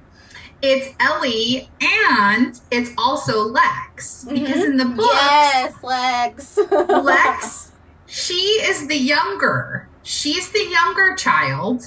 It's 0.62 0.96
Ellie 1.00 1.70
and 1.82 2.60
it's 2.72 2.92
also 2.98 3.44
Lex. 3.48 4.26
Because 4.26 4.64
in 4.64 4.78
the 4.78 4.86
mm-hmm. 4.86 4.96
book, 4.98 5.12
Yes, 5.14 5.84
Lex. 5.84 6.58
Lex, 7.04 7.72
she 8.08 8.36
is 8.36 8.88
the 8.88 8.98
younger. 8.98 9.88
She's 10.04 10.52
the 10.52 10.68
younger 10.70 11.16
child. 11.16 11.84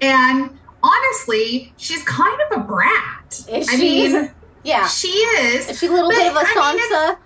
And 0.00 0.50
honestly, 0.82 1.72
she's 1.76 2.02
kind 2.04 2.38
of 2.50 2.60
a 2.60 2.64
brat. 2.64 3.44
Is 3.50 3.68
I 3.68 3.76
she? 3.76 3.82
mean, 4.12 4.30
yeah. 4.62 4.86
she 4.86 5.08
is. 5.08 5.68
Is 5.70 5.78
she 5.80 5.86
a 5.86 5.92
little 5.92 6.10
bit 6.10 6.30
of 6.30 6.36
a 6.36 6.44
mean, 6.44 6.76
it's- 6.76 6.92
Sansa? 6.92 7.18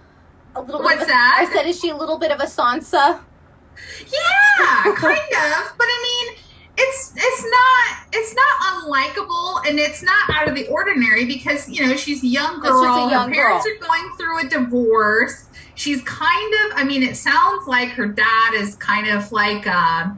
A 0.54 0.60
little 0.60 0.82
What's 0.82 1.02
a- 1.02 1.06
that? 1.06 1.36
I 1.38 1.52
said, 1.52 1.66
is 1.66 1.80
she 1.80 1.88
a 1.90 1.96
little 1.96 2.18
bit 2.18 2.30
of 2.30 2.40
a 2.40 2.44
Sansa? 2.44 3.20
Yeah, 4.06 4.94
kind 4.96 5.18
of. 5.18 5.74
But 5.78 5.86
I 5.86 6.26
mean, 6.28 6.36
it's 6.76 7.12
it's 7.14 7.44
not 7.44 8.06
it's 8.12 8.34
not 8.34 8.82
unlikable 8.82 9.68
and 9.68 9.78
it's 9.78 10.02
not 10.02 10.30
out 10.30 10.48
of 10.48 10.54
the 10.54 10.66
ordinary 10.68 11.24
because 11.26 11.68
you 11.68 11.86
know 11.86 11.94
she's 11.96 12.22
a 12.22 12.26
young 12.26 12.62
just 12.62 12.66
a 12.66 12.70
girl. 12.70 13.10
young 13.10 13.28
her 13.28 13.34
parents 13.34 13.66
girl. 13.66 13.74
are 13.74 13.78
going 13.78 14.16
through 14.16 14.40
a 14.40 14.48
divorce. 14.48 15.48
She's 15.74 16.02
kind 16.02 16.54
of. 16.64 16.78
I 16.78 16.84
mean, 16.84 17.02
it 17.02 17.16
sounds 17.16 17.66
like 17.66 17.90
her 17.90 18.06
dad 18.06 18.54
is 18.54 18.76
kind 18.76 19.08
of 19.08 19.30
like 19.32 19.66
uh 19.66 20.10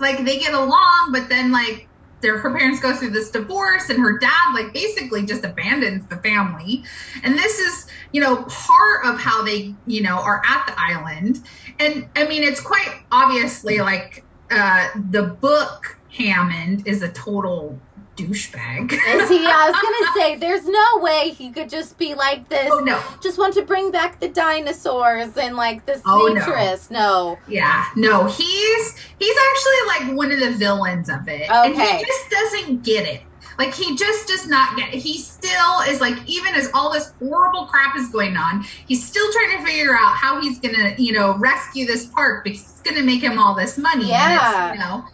like 0.00 0.24
they 0.24 0.38
get 0.38 0.54
along, 0.54 1.10
but 1.12 1.28
then 1.28 1.52
like. 1.52 1.88
Their, 2.20 2.38
her 2.38 2.56
parents 2.56 2.78
go 2.78 2.94
through 2.94 3.10
this 3.10 3.32
divorce 3.32 3.90
and 3.90 3.98
her 3.98 4.16
dad 4.16 4.52
like 4.54 4.72
basically 4.72 5.26
just 5.26 5.44
abandons 5.44 6.06
the 6.06 6.18
family 6.18 6.84
and 7.24 7.34
this 7.34 7.58
is 7.58 7.88
you 8.12 8.20
know 8.20 8.44
part 8.44 9.04
of 9.04 9.18
how 9.18 9.42
they 9.42 9.74
you 9.88 10.02
know 10.02 10.20
are 10.20 10.40
at 10.48 10.64
the 10.68 10.74
island 10.80 11.40
and 11.80 12.08
i 12.14 12.24
mean 12.28 12.44
it's 12.44 12.60
quite 12.60 13.02
obviously 13.10 13.78
like 13.78 14.24
uh 14.52 14.88
the 15.10 15.22
book 15.40 15.98
hammond 16.10 16.86
is 16.86 17.02
a 17.02 17.08
total 17.12 17.78
douchebag 18.16 18.92
Is 18.92 19.28
he? 19.30 19.46
I 19.46 19.70
was 19.70 19.80
gonna 19.80 20.12
say, 20.20 20.36
there's 20.36 20.66
no 20.66 20.98
way 20.98 21.30
he 21.30 21.50
could 21.50 21.70
just 21.70 21.96
be 21.96 22.14
like 22.14 22.46
this. 22.50 22.68
oh 22.70 22.80
no 22.80 23.00
Just 23.22 23.38
want 23.38 23.54
to 23.54 23.62
bring 23.62 23.90
back 23.90 24.20
the 24.20 24.28
dinosaurs 24.28 25.34
and 25.38 25.56
like 25.56 25.86
this 25.86 26.02
Oh, 26.04 26.26
no. 26.32 26.40
naturist. 26.40 26.90
No. 26.90 27.38
yeah 27.48 27.86
no 27.96 28.24
he's 28.26 28.96
he's 29.18 29.36
actually 29.50 30.06
like 30.08 30.16
one 30.16 30.30
of 30.30 30.40
the 30.40 30.50
villains 30.52 31.08
of 31.08 31.26
it 31.26 31.48
and 31.50 31.74
he 31.74 32.04
just 32.04 32.30
doesn't 32.30 32.82
get 32.84 33.06
it 33.06 33.22
like 33.58 33.74
he 33.74 33.96
just 33.96 34.28
does 34.28 34.46
not 34.48 34.76
get 34.76 34.94
it. 34.94 35.00
He 35.00 35.18
still 35.18 35.80
is 35.88 36.00
like 36.00 36.16
even 36.26 36.54
as 36.54 36.70
all 36.74 36.92
this 36.92 37.12
horrible 37.18 37.66
crap 37.66 37.96
is 37.96 38.08
going 38.10 38.36
on, 38.36 38.64
he's 38.86 39.06
still 39.06 39.30
trying 39.32 39.58
to 39.58 39.64
figure 39.64 39.94
out 39.94 40.14
how 40.16 40.40
he's 40.40 40.58
gonna, 40.58 40.94
you 40.98 41.12
know, 41.12 41.36
rescue 41.38 41.86
this 41.86 42.06
park 42.06 42.44
because 42.44 42.60
it's 42.60 42.80
gonna 42.82 43.02
make 43.02 43.22
him 43.22 43.38
all 43.38 43.54
this 43.54 43.78
money. 43.78 44.08
Yeah. 44.08 44.72
you 44.72 44.78
know. 44.78 45.04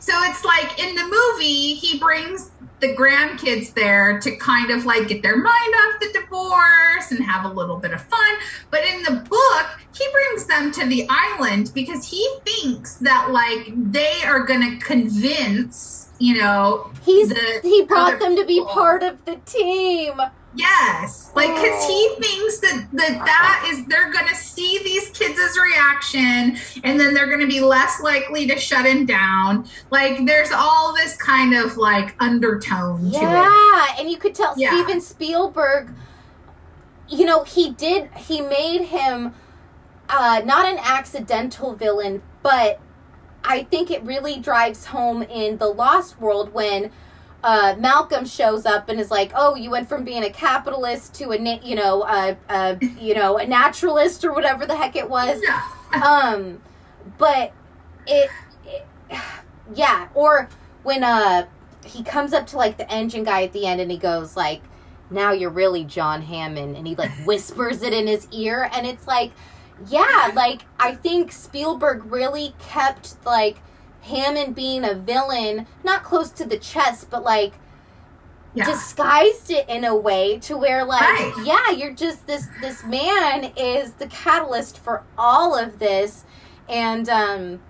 So 0.00 0.12
it's 0.24 0.44
like 0.44 0.82
in 0.82 0.94
the 0.94 1.04
movie, 1.04 1.74
he 1.74 1.98
brings 1.98 2.50
the 2.82 2.94
grandkids 2.96 3.72
there 3.72 4.18
to 4.18 4.36
kind 4.36 4.72
of 4.72 4.84
like 4.84 5.06
get 5.06 5.22
their 5.22 5.36
mind 5.36 5.46
off 5.46 6.00
the 6.00 6.20
divorce 6.20 7.12
and 7.12 7.24
have 7.24 7.44
a 7.44 7.54
little 7.54 7.76
bit 7.76 7.92
of 7.92 8.02
fun. 8.02 8.34
But 8.70 8.84
in 8.84 9.04
the 9.04 9.24
book, 9.30 9.66
he 9.96 10.04
brings 10.12 10.46
them 10.46 10.72
to 10.72 10.86
the 10.86 11.06
island 11.08 11.70
because 11.74 12.04
he 12.04 12.28
thinks 12.44 12.96
that 12.96 13.30
like 13.30 13.72
they 13.92 14.22
are 14.24 14.40
gonna 14.40 14.78
convince, 14.80 16.01
you 16.22 16.34
know, 16.40 16.88
He's 17.04 17.30
the 17.30 17.58
he 17.62 17.82
brought 17.84 18.20
them 18.20 18.36
to 18.36 18.44
be 18.44 18.64
part 18.64 19.02
of 19.02 19.24
the 19.24 19.36
team. 19.44 20.12
Yes, 20.54 21.30
like 21.34 21.48
because 21.48 21.64
Oh. 21.82 21.88
he 22.18 22.22
thinks 22.24 22.58
that 22.60 22.86
that 22.92 23.24
that 23.24 23.68
is 23.72 23.86
they're 23.86 24.12
gonna 24.12 24.34
see 24.36 24.78
these 24.84 25.08
kids' 25.10 25.58
reaction, 25.58 26.58
and 26.84 27.00
then 27.00 27.12
they're 27.14 27.26
gonna 27.30 27.46
be 27.48 27.60
less 27.60 28.00
likely 28.02 28.46
to 28.46 28.56
shut 28.58 28.84
him 28.86 29.04
down. 29.04 29.66
Like 29.90 30.24
there's 30.26 30.52
all 30.52 30.94
this 30.94 31.16
kind 31.16 31.54
of 31.54 31.76
like 31.76 32.14
undertone 32.20 33.00
to 33.10 33.16
it. 33.16 33.22
Yeah, 33.22 33.86
and 33.98 34.08
you 34.10 34.16
could 34.18 34.34
tell 34.34 34.54
Yeah. 34.56 34.70
Steven 34.70 35.00
Spielberg. 35.00 35.90
You 37.08 37.24
know, 37.26 37.42
he 37.42 37.70
did. 37.72 38.10
He 38.16 38.40
made 38.42 38.82
him 38.82 39.34
uh, 40.08 40.42
not 40.44 40.66
an 40.66 40.78
accidental 40.78 41.74
villain, 41.74 42.22
but 42.42 42.78
I 43.44 43.64
think 43.64 43.90
it 43.90 44.02
really 44.04 44.38
drives 44.38 44.86
home 44.86 45.22
in 45.22 45.58
the 45.58 45.66
Lost 45.66 46.20
World 46.20 46.52
when 46.52 46.90
uh, 47.44 47.74
Malcolm 47.78 48.24
shows 48.24 48.66
up 48.66 48.88
and 48.88 49.00
is 49.00 49.10
like, 49.10 49.32
"Oh, 49.34 49.56
you 49.56 49.70
went 49.70 49.88
from 49.88 50.04
being 50.04 50.22
a 50.22 50.30
capitalist 50.30 51.14
to 51.14 51.32
a 51.32 51.58
you 51.62 51.74
know 51.74 52.04
a, 52.04 52.36
a 52.48 52.78
you 53.00 53.14
know 53.14 53.38
a 53.38 53.46
naturalist 53.46 54.24
or 54.24 54.32
whatever 54.32 54.66
the 54.66 54.76
heck 54.76 54.96
it 54.96 55.08
was." 55.08 55.40
Um 55.92 56.62
but 57.18 57.52
it, 58.06 58.30
it 58.64 58.86
yeah 59.74 60.08
or 60.14 60.48
when 60.82 61.04
uh 61.04 61.46
he 61.84 62.02
comes 62.02 62.32
up 62.32 62.46
to 62.46 62.56
like 62.56 62.78
the 62.78 62.84
InGen 62.84 63.24
guy 63.24 63.42
at 63.42 63.52
the 63.52 63.66
end 63.66 63.80
and 63.80 63.90
he 63.90 63.98
goes 63.98 64.36
like 64.36 64.62
now 65.10 65.32
you're 65.32 65.50
really 65.50 65.84
john 65.84 66.22
hammond 66.22 66.76
and 66.76 66.86
he 66.86 66.94
like 66.94 67.10
whispers 67.26 67.82
it 67.82 67.92
in 67.92 68.06
his 68.06 68.26
ear 68.32 68.70
and 68.72 68.86
it's 68.86 69.06
like 69.06 69.32
yeah 69.88 70.30
like 70.34 70.62
i 70.78 70.94
think 70.94 71.32
spielberg 71.32 72.04
really 72.06 72.54
kept 72.58 73.16
like 73.24 73.58
hammond 74.02 74.54
being 74.54 74.84
a 74.84 74.94
villain 74.94 75.66
not 75.84 76.02
close 76.02 76.30
to 76.30 76.44
the 76.44 76.58
chest 76.58 77.08
but 77.10 77.22
like 77.22 77.52
Yeah. 78.54 78.64
disguised 78.66 79.50
it 79.50 79.68
in 79.68 79.84
a 79.84 79.96
way 79.96 80.38
to 80.40 80.56
where 80.58 80.84
like 80.84 81.00
Right. 81.00 81.32
yeah 81.44 81.70
you're 81.70 81.94
just 81.94 82.26
this 82.26 82.48
this 82.60 82.84
man 82.84 83.52
is 83.56 83.92
the 83.92 84.06
catalyst 84.08 84.78
for 84.78 85.02
all 85.16 85.56
of 85.58 85.78
this 85.78 86.24
and 86.68 87.08
um 87.08 87.60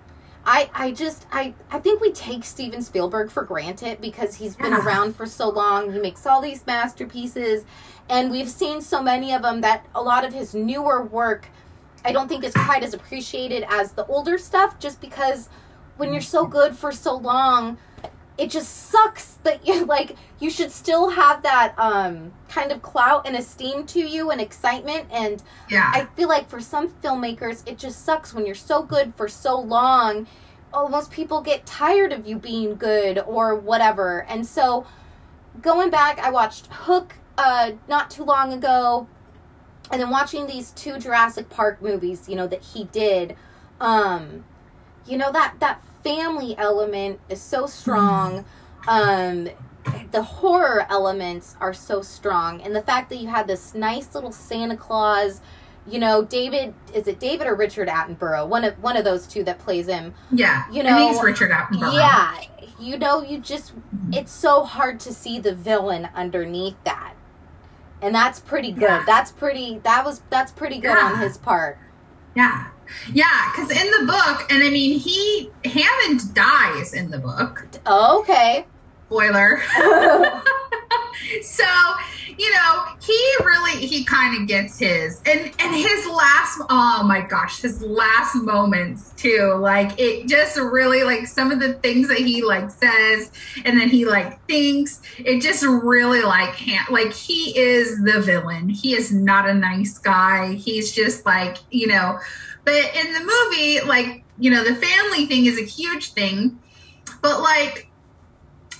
I, 0.45 0.69
I 0.73 0.91
just 0.91 1.25
I, 1.31 1.53
I 1.71 1.79
think 1.79 2.01
we 2.01 2.11
take 2.11 2.43
Steven 2.43 2.81
Spielberg 2.81 3.31
for 3.31 3.43
granted 3.43 4.01
because 4.01 4.35
he's 4.35 4.57
been 4.57 4.73
Yeah. 4.73 4.85
around 4.85 5.15
for 5.15 5.25
so 5.25 5.47
long. 5.47 5.93
He 5.93 5.99
makes 5.99 6.25
all 6.25 6.41
these 6.41 6.67
masterpieces, 6.67 7.63
and 8.09 8.29
we've 8.29 8.49
seen 8.49 8.81
so 8.81 9.01
many 9.01 9.31
of 9.33 9.41
them 9.41 9.61
that 9.61 9.85
a 9.95 10.01
lot 10.03 10.25
of 10.25 10.33
his 10.33 10.53
newer 10.53 11.01
work 11.01 11.47
I 12.05 12.11
don't 12.11 12.27
think 12.27 12.43
is 12.43 12.53
quite 12.53 12.83
as 12.83 12.93
appreciated 12.93 13.65
as 13.69 13.91
the 13.93 14.05
older 14.07 14.37
stuff. 14.37 14.79
Just 14.79 14.99
because 15.01 15.49
when 15.97 16.11
you're 16.11 16.21
so 16.21 16.45
good 16.45 16.75
for 16.75 16.91
so 16.91 17.15
long, 17.15 17.77
it 18.37 18.49
just 18.49 18.89
sucks 18.89 19.35
that 19.43 19.65
you 19.67 19.85
like 19.95 20.15
you 20.39 20.49
should 20.49 20.71
still 20.71 21.09
have 21.09 21.43
that 21.43 21.73
um 21.77 22.33
kind 22.49 22.71
of 22.71 22.81
clout 22.81 23.25
and 23.27 23.35
esteem 23.35 23.85
to 23.85 23.99
you 23.99 24.31
and 24.31 24.41
excitement 24.41 25.05
and 25.11 25.41
Yeah. 25.69 25.89
I 25.93 26.05
feel 26.15 26.27
like 26.29 26.49
for 26.49 26.59
some 26.59 26.89
filmmakers, 26.89 27.67
it 27.67 27.77
just 27.77 28.03
sucks 28.05 28.33
when 28.33 28.45
you're 28.45 28.55
so 28.55 28.83
good 28.83 29.13
for 29.15 29.27
so 29.27 29.59
long. 29.59 30.27
Almost 30.73 31.11
people 31.11 31.41
get 31.41 31.65
tired 31.67 32.11
of 32.11 32.27
you 32.27 32.37
being 32.37 32.75
good 32.75 33.19
or 33.19 33.55
whatever. 33.55 34.25
And 34.27 34.43
so, 34.45 34.87
going 35.61 35.91
back, 35.91 36.17
I 36.17 36.31
watched 36.31 36.65
Hook 36.67 37.13
uh, 37.37 37.73
not 37.87 38.09
too 38.09 38.23
long 38.23 38.53
ago, 38.53 39.07
and 39.93 40.01
then 40.01 40.09
watching 40.09 40.47
these 40.47 40.71
two 40.71 40.97
Jurassic 40.97 41.49
Park 41.49 41.79
movies, 41.79 42.27
you 42.27 42.35
know, 42.35 42.47
that 42.47 42.63
he 42.63 42.85
did. 42.85 43.35
Um, 43.79 44.43
you 45.05 45.17
know 45.17 45.31
that 45.31 45.55
that 45.59 45.81
family 46.03 46.57
element 46.57 47.19
is 47.29 47.39
so 47.39 47.67
strong. 47.67 48.43
Um, 48.87 49.49
the 50.11 50.23
horror 50.23 50.87
elements 50.89 51.55
are 51.59 51.73
so 51.73 52.01
strong 52.01 52.61
and 52.61 52.75
the 52.75 52.81
fact 52.81 53.09
that 53.09 53.17
you 53.17 53.27
had 53.27 53.47
this 53.47 53.73
nice 53.73 54.15
little 54.15 54.31
santa 54.31 54.77
claus 54.77 55.41
you 55.85 55.99
know 55.99 56.23
david 56.23 56.73
is 56.93 57.05
it 57.07 57.19
david 57.19 57.47
or 57.47 57.53
richard 57.53 57.89
attenborough 57.89 58.47
one 58.47 58.63
of 58.63 58.81
one 58.81 58.95
of 58.95 59.03
those 59.03 59.27
two 59.27 59.43
that 59.43 59.59
plays 59.59 59.87
him 59.87 60.13
yeah. 60.31 60.63
you 60.71 60.83
know, 60.83 61.09
he's 61.09 61.21
Richard 61.21 61.51
Attenborough. 61.51 61.93
yeah 61.95 62.39
you 62.79 62.97
know 62.97 63.21
you 63.21 63.39
just 63.39 63.73
it's 64.13 64.31
so 64.31 64.63
hard 64.63 65.01
to 65.01 65.13
see 65.13 65.37
the 65.37 65.53
villain 65.53 66.07
underneath 66.15 66.81
that 66.85 67.13
and 68.03 68.13
that's 68.13 68.39
pretty 68.39 68.71
good 68.71 68.81
Yeah. 68.83 69.03
that's 69.07 69.31
pretty 69.31 69.79
that 69.83 70.05
was 70.05 70.21
that's 70.29 70.51
pretty 70.51 70.79
good 70.79 70.97
on 70.97 71.19
his 71.19 71.37
part 71.37 71.77
Yeah. 72.35 72.67
Yeah, 73.13 73.51
because 73.51 73.71
in 73.71 73.89
the 73.91 74.05
book, 74.05 74.45
and 74.51 74.61
I 74.61 74.69
mean, 74.69 74.99
he, 74.99 75.49
Hammond 75.65 76.33
dies 76.35 76.93
in 76.93 77.09
the 77.09 77.17
book. 77.17 77.65
okay 77.87 78.65
Spoiler. 79.07 79.61
so, 81.41 81.65
you 82.37 82.51
know, 82.51 82.85
he 83.01 83.35
really, 83.43 83.85
he 83.85 84.03
kind 84.03 84.41
of 84.41 84.47
gets 84.47 84.79
his, 84.79 85.21
and, 85.25 85.51
and 85.59 85.75
his 85.75 86.07
last, 86.07 86.61
oh 86.69 87.03
my 87.05 87.21
gosh, 87.21 87.61
his 87.61 87.81
last 87.81 88.35
moments 88.35 89.11
too. 89.11 89.55
Like, 89.59 89.99
it 89.99 90.27
just 90.27 90.57
really, 90.57 91.03
like, 91.03 91.27
some 91.27 91.51
of 91.51 91.59
the 91.59 91.73
things 91.73 92.07
that 92.07 92.19
he, 92.19 92.43
like, 92.43 92.69
says, 92.69 93.31
and 93.65 93.79
then 93.79 93.89
he, 93.89 94.05
like, 94.05 94.45
thinks, 94.47 95.01
it 95.17 95.41
just 95.41 95.63
really, 95.63 96.21
like, 96.21 96.55
ha- 96.55 96.87
like, 96.91 97.13
he 97.13 97.57
is 97.57 98.01
the 98.03 98.21
villain. 98.21 98.69
He 98.69 98.95
is 98.95 99.11
not 99.11 99.47
a 99.47 99.53
nice 99.53 99.97
guy. 99.97 100.53
He's 100.53 100.91
just, 100.91 101.25
like, 101.25 101.57
you 101.71 101.87
know, 101.87 102.19
but 102.65 102.95
in 102.95 103.13
the 103.13 103.19
movie, 103.19 103.81
like, 103.81 104.23
you 104.39 104.49
know, 104.49 104.63
the 104.63 104.75
family 104.75 105.25
thing 105.25 105.45
is 105.45 105.59
a 105.59 105.65
huge 105.65 106.13
thing. 106.13 106.59
But 107.21 107.41
like 107.41 107.89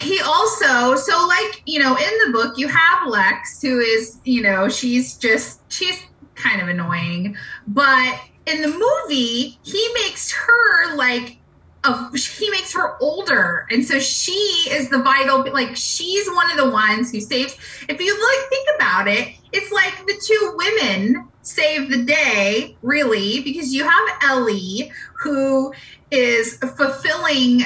he 0.03 0.19
also 0.21 0.95
so 0.95 1.27
like, 1.27 1.63
you 1.65 1.79
know, 1.79 1.95
in 1.95 2.13
the 2.25 2.31
book 2.31 2.57
you 2.57 2.67
have 2.67 3.07
Lex 3.07 3.61
who 3.61 3.79
is, 3.79 4.19
you 4.23 4.41
know, 4.41 4.69
she's 4.69 5.17
just 5.17 5.61
she's 5.71 6.03
kind 6.35 6.61
of 6.61 6.67
annoying. 6.67 7.35
But 7.67 8.19
in 8.45 8.61
the 8.61 8.67
movie, 8.67 9.57
he 9.63 9.89
makes 9.95 10.31
her 10.31 10.95
like 10.95 11.37
a, 11.83 12.17
he 12.17 12.49
makes 12.49 12.73
her 12.73 12.97
older 13.01 13.67
and 13.69 13.85
so 13.85 13.99
she 13.99 14.31
is 14.71 14.89
the 14.89 14.99
vital 14.99 15.45
like 15.51 15.75
she's 15.75 16.27
one 16.29 16.49
of 16.49 16.57
the 16.57 16.69
ones 16.69 17.11
who 17.11 17.19
saves 17.19 17.57
if 17.89 17.99
you 17.99 18.13
like 18.13 18.49
think 18.49 18.69
about 18.75 19.07
it 19.07 19.35
it's 19.51 19.69
like 19.71 19.93
the 20.05 20.21
two 20.25 20.53
women 20.55 21.27
save 21.41 21.89
the 21.89 22.03
day 22.03 22.77
really 22.81 23.41
because 23.41 23.73
you 23.73 23.83
have 23.83 24.09
ellie 24.21 24.91
who 25.13 25.73
is 26.09 26.57
fulfilling 26.77 27.63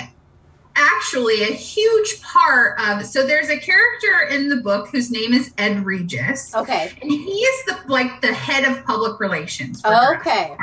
actually 0.77 1.41
a 1.43 1.53
huge 1.53 2.21
part 2.21 2.79
of 2.79 3.05
so 3.05 3.25
there's 3.25 3.49
a 3.49 3.57
character 3.57 4.27
in 4.29 4.47
the 4.47 4.57
book 4.57 4.89
whose 4.89 5.11
name 5.11 5.33
is 5.33 5.51
ed 5.57 5.83
regis. 5.85 6.53
Okay. 6.55 6.91
And 7.01 7.11
he 7.11 7.17
is 7.17 7.65
the 7.65 7.79
like 7.87 8.21
the 8.21 8.33
head 8.33 8.63
of 8.63 8.85
public 8.85 9.19
relations 9.19 9.81
okay. 9.85 10.55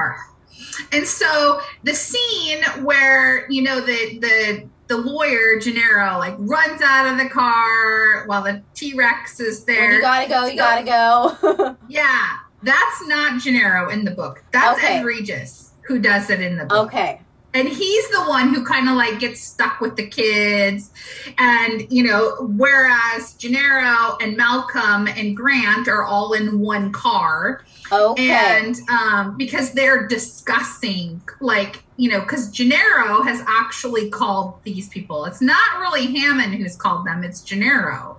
And 0.92 1.06
so 1.06 1.60
the 1.82 1.94
scene 1.94 2.62
where 2.84 3.50
you 3.50 3.62
know 3.62 3.80
the 3.80 4.18
the 4.20 4.68
the 4.86 4.96
lawyer 4.96 5.58
Gennaro 5.60 6.18
like 6.18 6.34
runs 6.38 6.80
out 6.82 7.06
of 7.10 7.18
the 7.18 7.28
car 7.28 8.26
while 8.26 8.42
the 8.42 8.62
T 8.74 8.94
Rex 8.94 9.40
is 9.40 9.64
there. 9.64 9.94
you 9.94 10.00
gotta 10.00 10.28
go 10.28 10.46
you 10.46 10.56
gotta 10.56 10.84
go. 10.84 11.76
Yeah, 11.88 12.38
that's 12.62 13.06
not 13.06 13.40
Gennaro 13.40 13.90
in 13.90 14.04
the 14.04 14.10
book. 14.10 14.44
That's 14.52 14.78
Okay. 14.78 14.98
Ed 14.98 15.04
Regis 15.04 15.72
who 15.86 15.98
does 15.98 16.30
it 16.30 16.40
in 16.40 16.56
the 16.56 16.64
book. 16.64 16.86
Okay 16.86 17.20
and 17.54 17.68
he's 17.68 18.10
the 18.10 18.24
one 18.24 18.52
who 18.52 18.64
kind 18.64 18.88
of 18.88 18.96
like 18.96 19.20
gets 19.20 19.40
stuck 19.40 19.80
with 19.80 19.96
the 19.96 20.06
kids. 20.06 20.90
And 21.38 21.90
you 21.90 22.02
know 22.02 22.48
whereas 22.56 23.34
gennaro 23.34 24.18
and 24.20 24.36
malcolm 24.36 25.06
and 25.06 25.36
grant 25.36 25.88
are 25.88 26.02
all 26.02 26.32
in 26.32 26.58
one 26.58 26.92
car. 26.92 27.64
Okay. 27.90 28.30
And 28.30 28.76
um 28.90 29.36
because 29.36 29.72
they're 29.72 30.06
discussing 30.08 31.22
like 31.40 31.84
you 31.96 32.10
know 32.10 32.20
because 32.20 32.50
gennaro 32.50 33.22
has 33.22 33.42
actually 33.46 34.10
called 34.10 34.60
these 34.64 34.88
people. 34.88 35.24
It's 35.24 35.40
not 35.40 35.78
really 35.80 36.18
hammond 36.18 36.54
who's 36.54 36.76
called 36.76 37.06
them 37.06 37.22
it's 37.22 37.40
gennaro. 37.40 38.18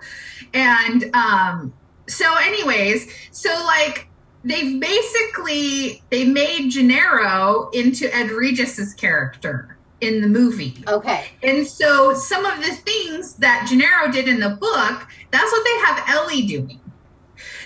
And 0.54 1.14
um 1.14 1.74
so 2.08 2.26
anyways 2.38 3.12
so 3.32 3.50
like 3.66 4.08
they've 4.46 4.80
basically 4.80 6.02
they 6.12 6.24
made 6.24 6.70
Gennaro 6.70 7.70
into 7.74 8.14
Ed 8.16 8.32
Regis's 8.32 8.94
character 8.94 9.76
in 10.02 10.22
the 10.22 10.28
movie. 10.28 10.84
okay 10.88 11.26
And 11.42 11.66
so 11.68 12.14
some 12.14 12.46
of 12.46 12.58
the 12.64 12.72
things 12.72 13.34
that 13.36 13.68
Gennaro 13.68 14.12
did 14.12 14.28
in 14.28 14.40
the 14.40 14.52
book, 14.52 15.08
that's 15.32 15.52
what 15.52 15.64
they 15.64 15.86
have 15.86 16.10
Ellie 16.16 16.44
doing. 16.44 16.80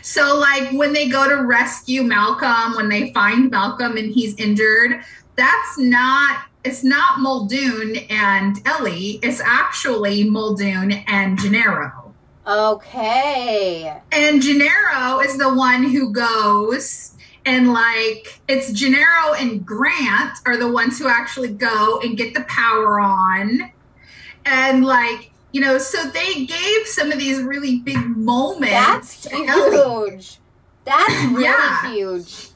So 0.02 0.38
like 0.38 0.72
when 0.72 0.94
they 0.94 1.10
go 1.10 1.28
to 1.28 1.44
rescue 1.44 2.04
Malcolm, 2.04 2.76
when 2.76 2.88
they 2.90 3.12
find 3.14 3.52
Malcolm 3.52 3.98
and 3.98 4.12
he's 4.12 4.36
injured, 4.36 5.04
that's 5.36 5.78
not 5.78 6.46
it's 6.64 6.84
not 6.84 7.20
Muldoon 7.20 7.96
and 8.10 8.58
Ellie, 8.66 9.20
it's 9.24 9.40
actually 9.40 10.30
Muldoon 10.30 10.92
and 11.08 11.40
Gennaro. 11.40 12.09
Okay 12.48 14.02
And 14.12 14.42
Gennaro 14.42 15.20
is 15.20 15.38
the 15.38 15.54
one 15.54 15.84
who 15.84 16.12
goes 16.12 17.16
and 17.46 17.74
like 17.74 18.42
it's 18.48 18.72
Gennaro 18.72 19.34
and 19.38 19.66
Grant 19.66 20.38
are 20.46 20.58
the 20.58 20.72
ones 20.72 21.00
who 21.00 21.08
actually 21.08 21.50
go 21.54 22.00
and 22.02 22.18
get 22.18 22.34
the 22.34 22.42
power 22.42 23.00
on. 23.00 23.72
And 24.46 24.86
like, 24.86 25.32
you 25.52 25.62
know, 25.62 25.78
so 25.78 26.04
they 26.10 26.46
gave 26.46 26.88
some 26.88 27.12
of 27.12 27.20
these 27.20 27.42
really 27.42 27.80
big 27.80 27.98
moments. 28.18 28.72
That's 28.72 29.28
huge. 29.28 30.40
That's 30.86 31.24
really 31.32 31.44
Yeah. 31.44 31.92
huge. 31.92 32.50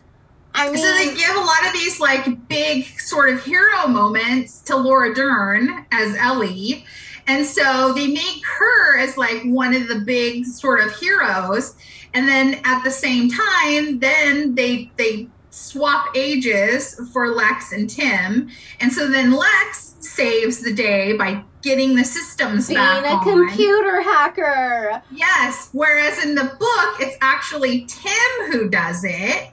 I 0.56 0.68
mean, 0.70 0.78
So 0.78 0.92
they 0.94 1.16
give 1.16 1.36
a 1.36 1.40
lot 1.40 1.66
of 1.66 1.74
these 1.74 2.00
like 2.00 2.48
big 2.48 2.86
sort 3.00 3.30
of 3.30 3.44
hero 3.44 3.88
moments 3.88 4.62
to 4.64 4.76
Laura 4.76 5.14
Dern 5.14 5.86
as 5.92 6.16
Ellie. 6.16 6.86
And 7.28 7.46
so 7.46 7.94
they 7.94 8.08
make 8.08 8.46
her 8.46 9.00
as 9.00 9.18
like 9.18 9.44
one 9.44 9.76
of 9.76 9.88
the 9.88 10.00
big 10.00 10.46
sort 10.46 10.82
of 10.82 10.96
heroes. 10.96 11.76
And 12.14 12.28
then 12.28 12.60
at 12.64 12.84
the 12.84 12.92
same 12.92 13.30
time, 13.30 14.00
then 14.00 14.56
they 14.56 14.92
they 14.98 15.28
swap 15.50 16.08
ages 16.16 17.00
for 17.12 17.30
Lex 17.30 17.72
and 17.72 17.90
Tim. 17.90 18.50
And 18.80 18.92
so 18.92 19.08
then 19.08 19.32
Lex 19.32 19.96
saves 20.00 20.62
the 20.62 20.74
day 20.74 21.16
by 21.16 21.44
getting 21.62 21.96
the 21.96 22.04
systems 22.04 22.68
back. 22.68 23.02
being 23.02 23.04
back 23.04 23.26
a 23.26 23.30
on. 23.30 23.48
computer 23.48 24.02
hacker. 24.02 25.02
Yes. 25.12 25.70
Whereas 25.72 26.24
in 26.24 26.36
the 26.36 26.44
book, 26.44 27.00
it's 27.00 27.18
actually 27.22 27.86
Tim 27.86 28.52
who 28.52 28.70
does 28.70 29.04
it. 29.04 29.50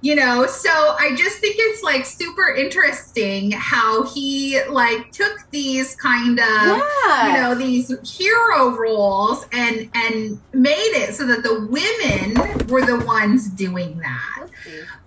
You 0.00 0.14
know, 0.14 0.46
so 0.46 0.70
I 0.70 1.16
just 1.16 1.38
think 1.38 1.56
it's 1.58 1.82
like 1.82 2.06
super 2.06 2.54
interesting 2.54 3.50
how 3.50 4.04
he 4.04 4.62
like 4.68 5.10
took 5.10 5.50
these 5.50 5.96
kind 5.96 6.38
of 6.38 6.44
yeah. 6.44 7.26
you 7.26 7.32
know 7.40 7.54
these 7.56 7.92
hero 8.08 8.76
roles 8.76 9.44
and 9.52 9.90
and 9.94 10.40
made 10.52 10.92
it 10.94 11.16
so 11.16 11.26
that 11.26 11.42
the 11.42 11.66
women 11.66 12.68
were 12.68 12.86
the 12.86 13.04
ones 13.04 13.48
doing 13.48 13.98
that. 13.98 14.48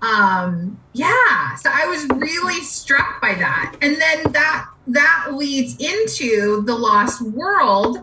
Um 0.02 0.78
yeah. 0.92 1.56
So 1.56 1.70
i 1.74 1.86
was 1.88 2.06
really 2.20 2.62
struck 2.62 3.22
by 3.22 3.34
that. 3.36 3.78
And 3.82 3.96
then 3.96 4.34
that 4.34 4.68
that 4.88 5.30
leads 5.32 5.78
into 5.78 6.64
the 6.64 6.76
lost 6.76 7.22
world. 7.22 8.00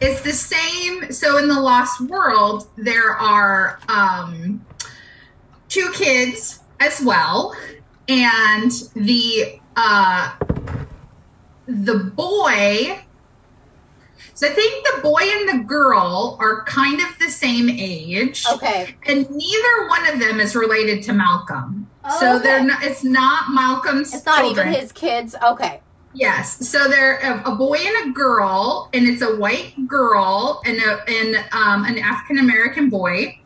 It's 0.00 0.22
the 0.22 0.32
same 0.32 1.12
so 1.12 1.36
in 1.36 1.48
the 1.48 1.60
lost 1.60 2.00
world 2.00 2.68
there 2.76 3.12
are 3.12 3.78
um 3.88 4.64
two 5.74 5.90
kids 5.92 6.60
as 6.80 7.02
well 7.04 7.54
and 8.08 8.70
the 8.94 9.58
uh 9.76 10.34
the 11.66 11.98
boy 12.14 12.98
so 14.34 14.46
i 14.46 14.50
think 14.50 14.86
the 14.94 15.00
boy 15.02 15.22
and 15.22 15.48
the 15.48 15.64
girl 15.64 16.36
are 16.40 16.64
kind 16.64 17.00
of 17.00 17.08
the 17.18 17.30
same 17.30 17.68
age 17.70 18.44
Okay. 18.52 18.94
and 19.06 19.28
neither 19.30 19.88
one 19.88 20.06
of 20.12 20.18
them 20.20 20.40
is 20.40 20.54
related 20.54 21.02
to 21.04 21.12
Malcolm. 21.12 21.88
Oh, 22.04 22.20
so 22.20 22.34
okay. 22.36 22.42
they're 22.42 22.64
not. 22.64 22.82
It's 22.84 23.02
not 23.02 23.52
Malcolm's. 23.54 24.12
It's 24.14 24.26
not 24.26 24.40
children. 24.40 24.68
even 24.68 24.80
his 24.80 24.92
kids. 24.92 25.34
Okay. 25.42 25.80
Yes. 26.12 26.68
So 26.68 26.86
they're 26.88 27.18
a, 27.18 27.52
a 27.52 27.54
boy 27.56 27.78
and 27.78 28.10
a 28.10 28.12
girl, 28.12 28.90
and 28.92 29.06
it's 29.06 29.22
a 29.22 29.36
white 29.36 29.72
girl 29.88 30.60
and 30.66 30.76
a 30.78 31.02
and 31.08 31.36
um, 31.52 31.84
an 31.84 31.98
African 31.98 32.38
American 32.38 32.90
boy. 32.90 33.38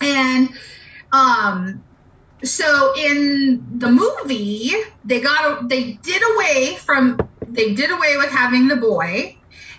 And 0.00 0.50
um, 1.12 1.82
so 2.42 2.92
in 2.96 3.64
the 3.78 3.88
movie, 3.88 4.72
they 5.04 5.20
got 5.20 5.68
they 5.68 5.92
did 6.02 6.22
away 6.34 6.76
from 6.76 7.18
they 7.48 7.74
did 7.74 7.90
away 7.90 8.16
with 8.16 8.30
having 8.30 8.68
the 8.68 8.76
boy, 8.76 9.36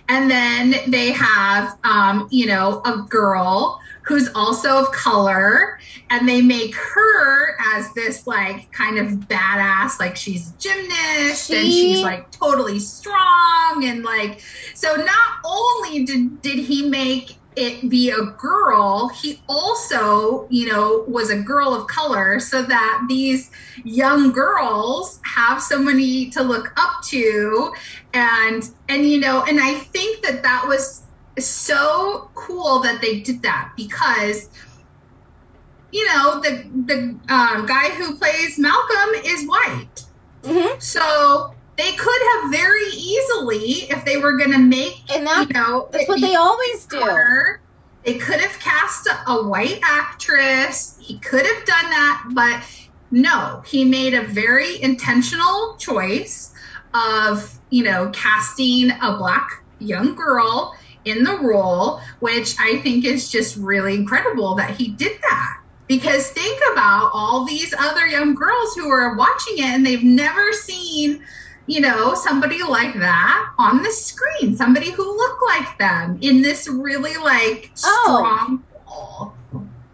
and 0.08 0.30
then 0.30 0.76
they 0.88 1.12
have 1.12 1.78
um, 1.84 2.28
you 2.32 2.46
know 2.46 2.82
a 2.86 2.98
girl 3.10 3.80
who's 4.04 4.30
also 4.36 4.78
of 4.78 4.92
color. 4.92 5.80
And 6.10 6.30
they 6.30 6.42
make 6.42 6.76
her 6.76 7.58
as 7.76 7.92
this 7.94 8.28
like 8.28 8.72
kind 8.72 9.00
of 9.00 9.08
badass 9.28 10.00
like 10.00 10.16
she's 10.16 10.52
a 10.52 10.58
gymnast 10.60 11.50
and 11.50 11.68
she's 11.68 12.04
like 12.04 12.30
totally 12.30 12.78
strong 12.78 13.84
and 13.84 14.04
like 14.04 14.40
so 14.76 14.96
not 14.96 15.38
only 15.44 16.06
did 16.06 16.40
did 16.44 16.60
he 16.60 16.88
make 16.88 17.40
it 17.56 17.90
be 17.90 18.10
a 18.10 18.22
girl 18.38 19.10
he 19.22 19.44
also 19.48 20.48
you 20.50 20.68
know 20.68 21.04
was 21.08 21.30
a 21.30 21.42
girl 21.42 21.74
of 21.74 21.88
color 21.88 22.40
so 22.40 22.64
that 22.64 23.06
these 23.08 23.50
young 23.84 24.32
girls 24.32 25.20
have 25.36 25.62
somebody 25.62 26.30
to 26.32 26.42
look 26.44 26.72
up 26.78 26.94
to 27.10 27.72
and 28.14 28.64
and 28.90 29.10
you 29.10 29.20
know 29.20 29.44
and 29.44 29.60
i 29.60 29.74
think 29.76 30.26
that 30.26 30.44
that 30.44 30.66
was 30.68 31.08
so 31.40 32.30
cool 32.36 32.80
that 32.80 33.02
they 33.02 33.22
did 33.22 33.42
that 33.42 33.70
because 33.76 34.50
you 35.92 36.06
know 36.08 36.40
the 36.42 36.64
the 36.86 37.34
um, 37.34 37.66
guy 37.66 37.90
who 37.90 38.18
plays 38.18 38.58
malcolm 38.60 39.10
is 39.26 39.48
white 39.48 40.02
Mhm. 40.44 40.82
so 40.82 41.53
they 41.76 41.92
could 41.94 42.22
have 42.34 42.52
very 42.52 42.86
easily 42.96 43.90
if 43.90 44.06
they 44.06 44.18
were 44.18 44.38
going 44.38 44.52
to 44.52 44.60
make 44.60 45.02
And 45.12 45.26
that, 45.26 45.48
you 45.48 45.54
know 45.54 45.90
that's 45.92 46.08
what 46.08 46.22
they 46.22 46.36
always 46.36 46.86
do. 46.86 47.00
they 48.04 48.16
could 48.16 48.40
have 48.40 48.60
cast 48.60 49.08
a, 49.08 49.32
a 49.32 49.48
white 49.48 49.80
actress 49.84 50.98
he 51.02 51.18
could 51.20 51.46
have 51.46 51.66
done 51.66 51.90
that 51.90 52.30
but 52.34 52.64
no 53.12 53.62
he 53.66 53.86
made 53.86 54.14
a 54.14 54.24
very 54.24 54.82
intentional 54.82 55.76
choice 55.78 56.54
of 56.94 57.60
you 57.70 57.84
know 57.84 58.10
casting 58.14 58.92
a 58.92 59.18
black 59.18 59.64
young 59.80 60.16
girl 60.16 60.76
in 61.06 61.24
the 61.24 61.38
role 61.40 62.00
which 62.20 62.56
i 62.60 62.78
think 62.80 63.04
is 63.04 63.30
just 63.30 63.58
really 63.58 63.96
incredible 63.96 64.56
that 64.56 64.72
he 64.72 64.90
did 64.90 65.20
that 65.22 65.60
because 65.88 66.30
think 66.30 66.62
about 66.72 67.12
all 67.14 67.46
these 67.46 67.74
other 67.78 68.08
young 68.08 68.34
girls 68.34 68.74
who 68.76 68.90
are 68.90 69.16
watching 69.16 69.58
it 69.58 69.66
and 69.66 69.86
they've 69.86 70.04
never 70.04 70.54
seen 70.54 71.22
you 71.68 71.80
know 71.80 72.14
somebody 72.14 72.62
like 72.64 72.94
that 72.96 73.52
on 73.58 73.82
the 73.84 73.92
screen 73.92 74.56
somebody 74.58 74.92
who 74.92 75.04
looked 75.18 75.42
like 75.48 75.78
them 75.78 76.18
in 76.22 76.42
this 76.42 76.68
really 76.68 77.16
like 77.18 77.72
Oh. 77.86 78.18
strong 78.20 78.64
role. 78.86 79.34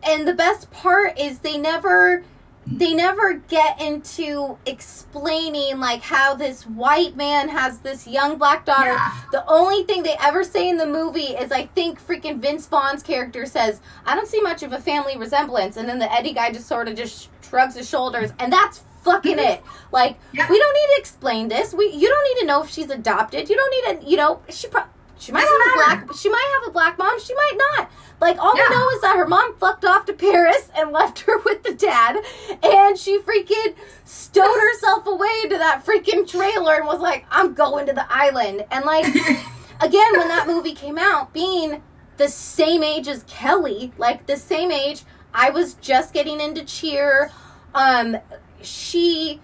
and 0.04 0.28
the 0.28 0.34
best 0.34 0.72
part 0.72 1.20
is 1.20 1.40
they 1.40 1.58
never 1.58 2.24
they 2.72 2.94
never 2.94 3.34
get 3.36 3.82
into 3.82 4.58
explaining 4.66 5.80
like 5.80 6.02
how 6.02 6.36
this 6.36 6.64
white 6.68 7.16
man 7.16 7.50
has 7.50 7.80
this 7.80 8.08
young 8.08 8.38
black 8.38 8.66
daughter 8.66 8.92
Yeah. 8.94 9.12
the 9.32 9.44
only 9.48 9.84
thing 9.84 10.04
they 10.04 10.16
ever 10.20 10.44
say 10.44 10.70
in 10.70 10.78
the 10.78 10.86
movie 10.86 11.34
is 11.44 11.52
i 11.52 11.66
think 11.68 12.06
freaking 12.06 12.40
vince 12.40 12.68
vaughn's 12.68 13.02
character 13.04 13.46
says 13.46 13.82
i 14.06 14.14
don't 14.16 14.28
see 14.28 14.42
much 14.42 14.62
of 14.64 14.74
a 14.74 14.80
family 14.80 15.18
resemblance 15.18 15.78
and 15.78 15.88
then 15.90 16.00
the 16.00 16.12
eddie 16.12 16.34
guy 16.34 16.52
just 16.52 16.68
sort 16.68 16.88
of 16.88 16.96
just 16.96 17.30
shrugs 17.44 17.76
his 17.76 17.88
shoulders 17.90 18.32
and 18.40 18.52
that's 18.54 18.84
fucking 19.10 19.40
it 19.40 19.64
like 19.92 20.18
Yeah. 20.34 20.48
we 20.50 20.60
don't 20.60 20.74
need 20.74 20.96
to 20.96 21.00
explain 21.00 21.48
this 21.48 21.74
we 21.74 21.86
you 21.92 22.08
don't 22.08 22.24
need 22.36 22.40
to 22.42 22.46
know 22.48 22.64
if 22.64 22.70
she's 22.70 22.90
adopted 22.90 23.50
you 23.50 23.56
don't 23.56 23.72
need 23.72 24.02
to 24.02 24.10
you 24.10 24.18
know 24.18 24.42
she 24.50 24.68
pro- 24.68 24.84
she 25.18 25.32
might 25.32 25.42
Doesn't 25.42 25.62
have 25.62 25.72
a 25.74 26.06
black 26.06 26.16
she 26.18 26.30
might 26.30 26.60
have 26.60 26.70
a 26.70 26.72
black 26.72 26.98
mom 26.98 27.20
she 27.20 27.34
might 27.36 27.58
not 27.78 27.92
like 28.22 28.38
all 28.38 28.56
Yeah. 28.56 28.66
we 28.70 28.76
know 28.76 28.90
is 28.92 29.02
that 29.02 29.16
her 29.18 29.28
mom 29.28 29.56
fucked 29.58 29.86
off 29.86 30.06
to 30.06 30.14
Paris 30.14 30.70
and 30.78 30.92
left 31.00 31.20
her 31.22 31.38
with 31.46 31.64
the 31.64 31.74
dad, 31.74 32.18
and 32.62 32.98
she 33.00 33.18
freaking 33.20 33.76
stowed 34.04 34.60
herself 34.60 35.08
away 35.08 35.30
into 35.44 35.58
that 35.58 35.86
freaking 35.86 36.30
trailer 36.30 36.76
and 36.76 36.86
was 36.86 37.00
like, 37.00 37.26
"I'm 37.32 37.54
going 37.54 37.86
to 37.86 37.94
the 37.94 38.06
island." 38.14 38.66
And 38.72 38.84
like, 38.84 39.06
again, 39.82 40.12
when 40.18 40.28
that 40.28 40.48
movie 40.48 40.74
came 40.74 40.98
out, 40.98 41.32
being 41.32 41.82
the 42.18 42.28
same 42.28 42.84
age 42.84 43.08
as 43.08 43.24
Kelly, 43.24 43.94
like 43.98 44.26
the 44.28 44.36
same 44.36 44.70
age, 44.70 45.04
I 45.34 45.50
was 45.52 45.76
just 45.76 46.14
getting 46.14 46.42
into 46.42 46.66
cheer. 46.66 47.32
Um, 47.74 48.18
she 48.62 49.42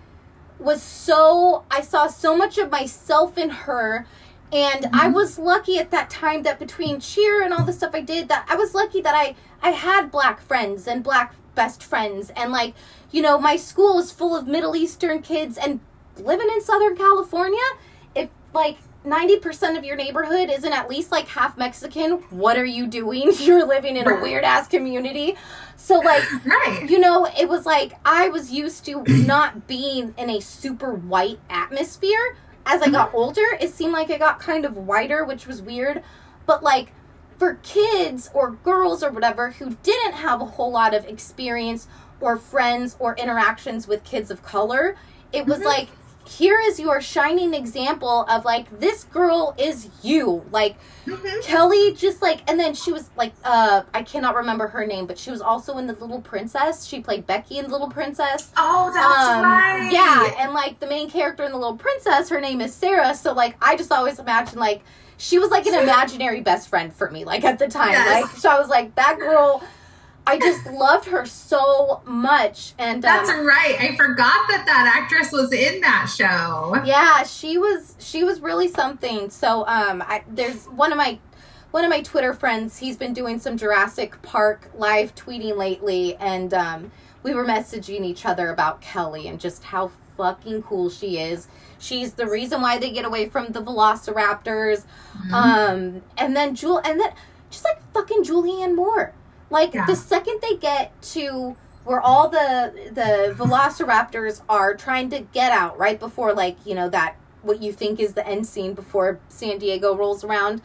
was 0.60 0.82
so 0.82 1.66
I 1.70 1.82
saw 1.82 2.08
so 2.08 2.36
much 2.36 2.58
of 2.58 2.72
myself 2.72 3.38
in 3.38 3.50
her 3.50 4.08
and 4.52 4.86
I 4.88 5.06
mm-hmm. 5.06 5.14
was 5.14 5.38
lucky 5.38 5.78
at 5.78 5.92
that 5.92 6.10
time 6.10 6.44
that 6.44 6.60
between 6.60 7.00
cheer 7.00 7.44
and 7.44 7.54
all 7.54 7.66
the 7.66 7.74
stuff 7.74 7.94
I 7.94 8.02
did 8.02 8.30
that 8.30 8.46
I 8.50 8.56
was 8.56 8.74
lucky 8.74 9.02
that 9.02 9.16
I 9.16 9.36
I 9.62 9.72
had 9.72 10.12
black 10.12 10.40
friends 10.42 10.88
and 10.88 11.04
black 11.04 11.36
best 11.56 11.84
friends 11.84 12.32
and 12.36 12.52
like 12.52 12.74
you 13.12 13.22
know 13.22 13.40
my 13.40 13.56
school 13.56 13.96
was 13.96 14.12
full 14.12 14.36
of 14.36 14.48
Middle 14.48 14.76
Eastern 14.76 15.22
kids 15.22 15.58
and 15.58 15.80
living 16.18 16.50
in 16.50 16.62
Southern 16.62 16.96
California. 16.96 17.60
If 18.16 18.30
like 18.54 18.78
90% 19.06 19.78
of 19.78 19.84
your 19.84 19.96
neighborhood 19.96 20.50
isn't 20.50 20.74
at 20.74 20.90
least 20.90 21.12
like 21.12 21.28
half 21.28 21.58
Mexican 21.58 22.14
what 22.32 22.58
are 22.58 22.66
you 22.66 22.88
doing 22.88 23.32
you're 23.40 23.66
living 23.66 23.96
in 23.98 24.08
a 24.08 24.22
weird 24.22 24.44
ass 24.44 24.68
community 24.68 25.36
so 25.78 26.00
like 26.00 26.24
right 26.46 26.86
you 26.90 27.00
know, 27.00 27.28
it 27.40 27.48
was 27.48 27.66
like 27.66 27.94
I 28.06 28.30
was 28.30 28.52
used 28.52 28.86
to 28.86 29.04
not 29.08 29.68
being 29.68 30.14
in 30.18 30.30
a 30.30 30.40
super 30.42 30.94
white 30.94 31.40
atmosphere. 31.50 32.38
As 32.66 32.82
I 32.82 32.90
got 32.90 33.14
older, 33.14 33.46
it 33.62 33.72
seemed 33.72 33.94
like 33.94 34.10
I 34.10 34.18
got 34.18 34.40
kind 34.40 34.66
of 34.66 34.76
whiter, 34.76 35.24
which 35.24 35.46
was 35.46 35.62
weird. 35.62 36.02
But 36.48 36.64
like 36.64 36.92
for 37.38 37.56
kids 37.62 38.30
or 38.34 38.52
girls 38.52 39.04
or 39.04 39.12
whatever 39.12 39.52
who 39.52 39.78
didn't 39.84 40.14
have 40.14 40.42
a 40.42 40.46
whole 40.46 40.72
lot 40.72 40.94
of 40.96 41.06
experience 41.06 41.88
or 42.22 42.38
friends 42.38 42.96
or 42.98 43.16
interactions 43.18 43.88
with 43.88 44.04
kids 44.04 44.32
of 44.32 44.42
color, 44.44 44.96
it 45.32 45.46
was 45.46 45.60
Mhm. 45.60 45.66
like 45.66 45.90
here 46.28 46.60
is 46.60 46.80
your 46.80 47.00
shining 47.02 47.54
example 47.54 48.26
of 48.30 48.46
like 48.46 48.80
this 48.80 49.04
girl 49.06 49.54
is 49.58 49.90
you. 50.04 50.44
Like 50.52 50.76
Mhm. 51.06 51.44
Kelly 51.44 51.94
just 51.94 52.22
like 52.22 52.42
and 52.50 52.60
then 52.60 52.74
she 52.74 52.92
was 52.92 53.10
like 53.16 53.34
uh 53.44 53.84
I 53.94 54.02
cannot 54.02 54.36
remember 54.36 54.68
her 54.68 54.86
name, 54.88 55.06
but 55.06 55.18
she 55.20 55.30
was 55.32 55.40
also 55.42 55.78
in 55.78 55.86
the 55.88 55.94
Little 55.94 56.22
Princess. 56.22 56.86
She 56.86 57.00
played 57.00 57.28
Becky 57.28 57.58
in 57.60 57.66
the 57.66 57.72
Little 57.72 57.90
Princess. 57.90 58.52
oh 58.58 58.92
that's 58.94 59.30
um 59.30 59.44
right 59.44 59.90
yeah, 59.92 60.34
and 60.40 60.54
like 60.54 60.80
the 60.80 60.88
main 60.88 61.10
character 61.10 61.44
in 61.44 61.52
the 61.52 61.58
Little 61.58 61.78
Princess, 61.78 62.30
her 62.30 62.42
name 62.42 62.60
is 62.62 62.74
Sarah, 62.74 63.14
so 63.14 63.34
like 63.34 63.56
I 63.62 63.76
just 63.76 63.92
always 63.92 64.18
imagined 64.20 64.60
like 64.60 64.82
she 65.18 65.38
was 65.40 65.50
like 65.52 65.66
an 65.68 65.76
imaginary 65.76 66.42
best 66.42 66.68
friend 66.70 66.94
for 66.94 67.10
me 67.12 67.24
like 67.24 67.44
at 67.46 67.60
the 67.60 67.68
time. 67.68 67.92
Yes. 67.92 68.24
Like 68.24 68.32
so 68.38 68.50
I 68.50 68.60
was 68.60 68.68
like 68.70 68.96
that 68.96 69.18
girl 69.20 69.64
I 70.28 70.40
just 70.40 70.66
loved 70.66 71.06
her 71.08 71.26
so 71.26 72.02
much 72.06 72.74
and 72.80 73.02
that's 73.02 73.30
um, 73.30 73.46
right. 73.46 73.76
I 73.80 73.96
forgot 73.96 74.48
that 74.50 74.64
that 74.66 75.02
actress 75.02 75.32
was 75.32 75.52
in 75.54 75.82
that 75.82 76.12
show. 76.16 76.76
Yeah 76.86 77.24
she 77.24 77.58
was 77.58 77.96
she 78.00 78.24
was 78.24 78.40
really 78.40 78.68
something. 78.68 79.30
So 79.30 79.66
um 79.68 80.02
I, 80.06 80.24
there's 80.28 80.66
one 80.66 80.92
of 80.92 80.98
my 80.98 81.20
one 81.72 81.84
of 81.84 81.90
my 81.90 82.02
twitter 82.02 82.34
friends 82.34 82.78
he's 82.78 82.96
been 82.96 83.14
doing 83.14 83.38
some 83.38 83.58
jurassic 83.58 84.22
park 84.22 84.72
live 84.76 85.14
tweeting 85.14 85.58
lately 85.58 86.16
and 86.16 86.54
um 86.54 86.92
we 87.22 87.34
were 87.34 87.44
messaging 87.44 88.06
each 88.06 88.26
other 88.26 88.50
about 88.50 88.80
kelly 88.80 89.28
and 89.28 89.42
just 89.42 89.64
how 89.64 89.92
fucking 90.16 90.64
cool 90.64 90.90
she 90.90 91.18
is. 91.20 91.50
She's 91.78 92.14
the 92.14 92.26
reason 92.26 92.62
why 92.62 92.78
they 92.78 92.92
get 92.92 93.04
away 93.04 93.28
from 93.28 93.48
the 93.48 93.62
velociraptors. 93.62 94.86
Um 95.34 96.02
and 96.18 96.36
then 96.36 96.56
jewel 96.56 96.82
and 96.84 97.00
then 97.00 97.12
just 97.52 97.64
like 97.64 97.80
fucking 97.94 98.24
julianne 98.24 98.76
moore 98.76 99.14
like 99.50 99.74
Yeah. 99.74 99.86
the 99.86 99.96
second 99.96 100.40
they 100.42 100.56
get 100.58 101.00
to 101.14 101.56
where 101.86 102.02
all 102.02 102.30
the 102.30 102.74
the 102.92 103.34
velociraptors 103.38 104.42
are 104.50 104.76
trying 104.76 105.10
to 105.12 105.20
get 105.20 105.52
out 105.52 105.78
right 105.78 106.00
before 106.00 106.34
like 106.34 106.58
you 106.66 106.76
know 106.76 106.90
that 106.90 107.16
what 107.44 107.62
you 107.62 107.72
think 107.72 108.00
is 108.00 108.14
the 108.14 108.28
end 108.28 108.46
scene 108.46 108.74
before 108.74 109.20
san 109.30 109.58
diego 109.58 109.96
rolls 109.96 110.24
around 110.24 110.62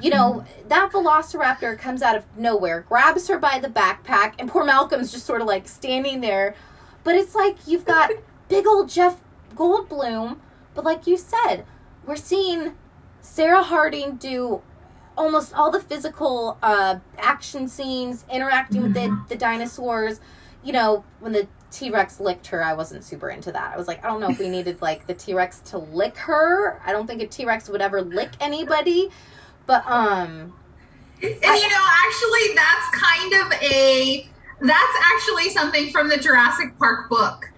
you 0.00 0.10
know 0.10 0.44
mm-hmm. 0.44 0.68
that 0.68 0.90
velociraptor 0.90 1.78
comes 1.78 2.02
out 2.02 2.16
of 2.16 2.24
nowhere 2.36 2.84
grabs 2.88 3.28
her 3.28 3.38
by 3.38 3.58
the 3.58 3.68
backpack 3.68 4.34
and 4.38 4.50
poor 4.50 4.64
malcolm's 4.64 5.12
just 5.12 5.24
sort 5.24 5.40
of 5.40 5.46
like 5.46 5.68
standing 5.68 6.20
there 6.20 6.54
but 7.04 7.14
it's 7.14 7.34
like 7.34 7.56
you've 7.66 7.84
got 7.84 8.10
big 8.48 8.66
old 8.66 8.88
jeff 8.88 9.20
goldblum 9.54 10.36
but 10.74 10.84
like 10.84 11.06
you 11.06 11.16
said 11.16 11.64
we're 12.04 12.16
seeing 12.16 12.74
sarah 13.20 13.62
harding 13.62 14.16
do 14.16 14.60
almost 15.16 15.54
all 15.54 15.70
the 15.70 15.80
physical 15.80 16.58
uh, 16.62 16.96
action 17.18 17.68
scenes 17.68 18.24
interacting 18.32 18.82
with 18.82 18.94
the, 18.94 19.24
the 19.28 19.36
dinosaurs 19.36 20.20
you 20.62 20.72
know 20.72 21.04
when 21.20 21.32
the 21.32 21.46
t-rex 21.70 22.20
licked 22.20 22.46
her 22.46 22.62
i 22.62 22.72
wasn't 22.72 23.02
super 23.02 23.30
into 23.30 23.50
that. 23.52 23.72
I 23.72 23.76
was 23.76 23.88
like 23.88 24.04
i 24.04 24.08
don't 24.08 24.20
know 24.20 24.30
if 24.30 24.38
we 24.38 24.48
needed 24.56 24.80
like 24.80 25.06
the 25.06 25.14
t-rex 25.14 25.60
to 25.70 25.78
lick 25.78 26.16
her. 26.18 26.80
I 26.84 26.92
don't 26.92 27.06
think 27.06 27.20
a 27.22 27.26
t-rex 27.26 27.68
would 27.68 27.82
ever 27.82 28.02
lick 28.02 28.30
anybody. 28.40 29.10
But 29.66 29.84
um 29.86 30.52
And 31.22 31.32
you 31.32 31.68
know, 31.68 31.86
actually, 32.06 32.54
that's 32.54 32.88
kind 32.92 33.32
of 33.34 33.52
a 33.62 34.28
that's 34.60 34.96
actually 35.14 35.50
something 35.50 35.90
from 35.90 36.08
the 36.08 36.16
Jurassic 36.16 36.78
Park 36.78 37.08
book 37.08 37.50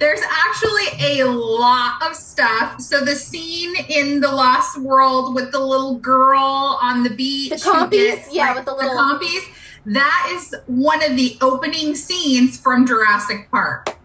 There's 0.00 0.20
actually 0.22 1.20
a 1.20 1.24
lot 1.26 2.02
of 2.02 2.16
stuff. 2.16 2.80
So 2.80 3.04
the 3.04 3.14
scene 3.14 3.74
in 3.88 4.20
the 4.20 4.32
Lost 4.32 4.80
World 4.80 5.34
with 5.34 5.52
the 5.52 5.60
little 5.60 5.96
girl 5.96 6.78
on 6.82 7.02
the 7.02 7.10
beach, 7.10 7.50
The 7.50 7.56
compies? 7.56 7.90
gets, 7.90 8.32
Yeah, 8.32 8.46
like, 8.46 8.56
with 8.56 8.64
the 8.64 8.74
little- 8.74 8.96
compies. 8.96 9.42
That 9.86 10.30
is 10.34 10.54
one 10.66 11.02
of 11.02 11.16
the 11.16 11.36
opening 11.42 11.94
scenes 11.94 12.58
from 12.58 12.86
Jurassic 12.86 13.50
Park. 13.50 13.96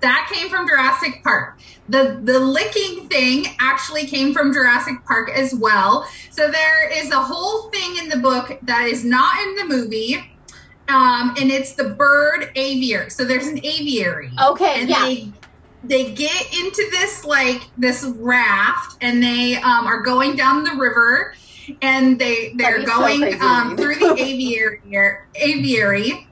That 0.00 0.28
came 0.32 0.48
from 0.50 0.66
Jurassic 0.66 1.22
Park. 1.22 1.58
The 1.88 2.18
the 2.24 2.38
licking 2.38 3.08
thing 3.08 3.46
actually 3.60 4.06
came 4.06 4.32
from 4.32 4.52
Jurassic 4.52 5.04
Park 5.06 5.30
as 5.30 5.54
well. 5.54 6.06
So 6.30 6.50
there 6.50 6.90
is 6.90 7.10
a 7.10 7.20
whole 7.20 7.70
thing 7.70 7.96
in 7.98 8.08
the 8.08 8.16
book 8.16 8.58
that 8.62 8.86
is 8.88 9.04
not 9.04 9.40
in 9.42 9.54
the 9.56 9.64
movie. 9.66 10.24
Um, 10.88 11.34
and 11.40 11.50
it's 11.50 11.74
the 11.74 11.90
bird 11.90 12.50
aviary. 12.56 13.10
So 13.10 13.24
there's 13.24 13.46
an 13.46 13.64
aviary. 13.64 14.30
Okay, 14.42 14.80
And 14.80 14.88
yeah. 14.90 15.04
they 15.04 15.32
they 15.84 16.12
get 16.12 16.54
into 16.54 16.86
this 16.90 17.24
like 17.24 17.62
this 17.76 18.04
raft 18.18 18.96
and 19.00 19.22
they 19.22 19.56
um, 19.56 19.86
are 19.86 20.00
going 20.00 20.36
down 20.36 20.62
the 20.64 20.74
river 20.76 21.34
and 21.80 22.18
they 22.18 22.52
they're 22.56 22.78
That'd 22.84 22.88
so 22.88 22.98
going 22.98 23.40
um, 23.40 23.76
through 23.76 23.96
the 23.96 24.14
aviary 24.18 24.80
aviary 25.36 26.26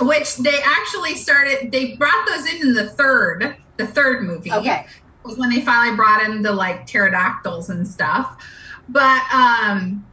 which 0.00 0.36
they 0.38 0.58
actually 0.64 1.14
started 1.14 1.70
they 1.72 1.94
brought 1.96 2.26
those 2.28 2.46
in 2.52 2.62
in 2.62 2.74
the 2.74 2.88
third 2.90 3.56
the 3.76 3.86
third 3.86 4.22
movie 4.24 4.52
Okay. 4.52 4.86
was 5.24 5.36
when 5.38 5.50
they 5.50 5.60
finally 5.60 5.96
brought 5.96 6.22
in 6.24 6.42
the 6.42 6.52
like 6.52 6.86
pterodactyls 6.86 7.70
and 7.70 7.86
stuff 7.86 8.42
but 8.88 9.22
um 9.32 10.05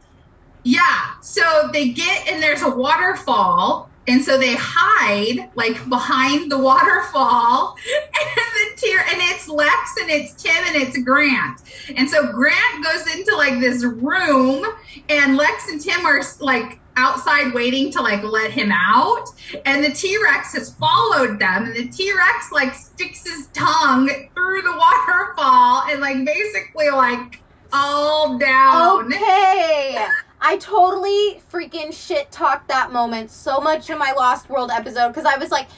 yeah 0.64 1.12
so 1.20 1.68
they 1.72 1.90
get 1.90 2.26
and 2.28 2.42
there's 2.42 2.62
a 2.62 2.70
waterfall 2.70 3.88
and 4.06 4.22
so 4.22 4.36
they 4.36 4.54
hide 4.58 5.50
like 5.54 5.88
behind 5.88 6.50
the 6.50 6.58
waterfall 6.58 7.76
and 7.96 8.76
the 8.76 8.76
tier 8.80 8.98
and 8.98 9.18
it's 9.22 9.48
lex 9.48 9.96
and 10.00 10.10
it's 10.10 10.34
tim 10.42 10.56
and 10.66 10.76
it's 10.76 10.98
grant 11.02 11.60
and 11.96 12.08
so 12.08 12.30
grant 12.32 12.84
goes 12.84 13.14
into 13.14 13.34
like 13.36 13.60
this 13.60 13.84
room 13.84 14.64
and 15.08 15.36
lex 15.36 15.68
and 15.68 15.80
tim 15.80 16.04
are 16.06 16.22
like 16.40 16.80
outside 16.96 17.52
waiting 17.52 17.90
to 17.90 18.00
like 18.00 18.22
let 18.22 18.50
him 18.50 18.70
out 18.72 19.24
and 19.66 19.82
the 19.84 19.90
t-rex 19.90 20.52
has 20.52 20.74
followed 20.74 21.38
them 21.38 21.64
and 21.64 21.74
the 21.74 21.88
t-rex 21.88 22.52
like 22.52 22.72
sticks 22.74 23.24
his 23.28 23.48
tongue 23.48 24.08
through 24.34 24.62
the 24.62 24.72
waterfall 24.72 25.82
and 25.90 26.00
like 26.00 26.24
basically 26.24 26.88
like 26.90 27.40
all 27.72 28.38
down 28.38 29.12
Okay. 29.12 30.06
I 30.44 30.58
totally 30.58 31.40
freaking 31.50 31.90
shit 31.90 32.30
talked 32.30 32.68
that 32.68 32.92
moment 32.92 33.30
so 33.30 33.62
much 33.62 33.88
in 33.88 33.96
my 33.96 34.12
Lost 34.12 34.50
World 34.50 34.70
episode 34.70 35.08
because 35.08 35.24
I 35.24 35.38
was 35.38 35.50
like, 35.50 35.68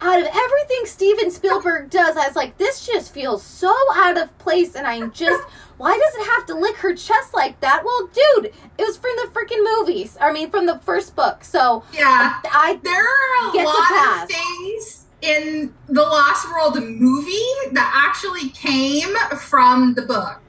out 0.00 0.20
of 0.20 0.26
everything 0.26 0.82
Steven 0.84 1.28
Spielberg 1.28 1.90
does, 1.90 2.16
I 2.16 2.28
was 2.28 2.36
like, 2.36 2.56
this 2.56 2.86
just 2.86 3.12
feels 3.12 3.42
so 3.42 3.74
out 3.94 4.16
of 4.16 4.36
place. 4.38 4.76
And 4.76 4.86
I'm 4.86 5.10
just, 5.10 5.42
why 5.76 5.98
does 5.98 6.24
it 6.24 6.30
have 6.30 6.46
to 6.46 6.54
lick 6.54 6.76
her 6.76 6.94
chest 6.94 7.34
like 7.34 7.58
that? 7.60 7.82
Well, 7.84 8.06
dude, 8.06 8.52
it 8.78 8.86
was 8.86 8.96
from 8.96 9.10
the 9.16 9.28
freaking 9.32 9.64
movies. 9.78 10.16
I 10.20 10.32
mean, 10.32 10.50
from 10.50 10.66
the 10.66 10.78
first 10.78 11.16
book. 11.16 11.42
So 11.42 11.82
yeah 11.92 12.38
I, 12.44 12.78
there 12.84 13.02
are 13.02 13.60
a 13.60 13.64
lot 13.64 14.22
of 14.22 14.28
things 14.30 15.06
in 15.22 15.74
the 15.88 16.02
Lost 16.02 16.48
World 16.48 16.80
movie 16.80 17.72
that 17.72 17.92
actually 18.08 18.50
came 18.50 19.12
from 19.48 19.94
the 19.94 20.02
book, 20.02 20.40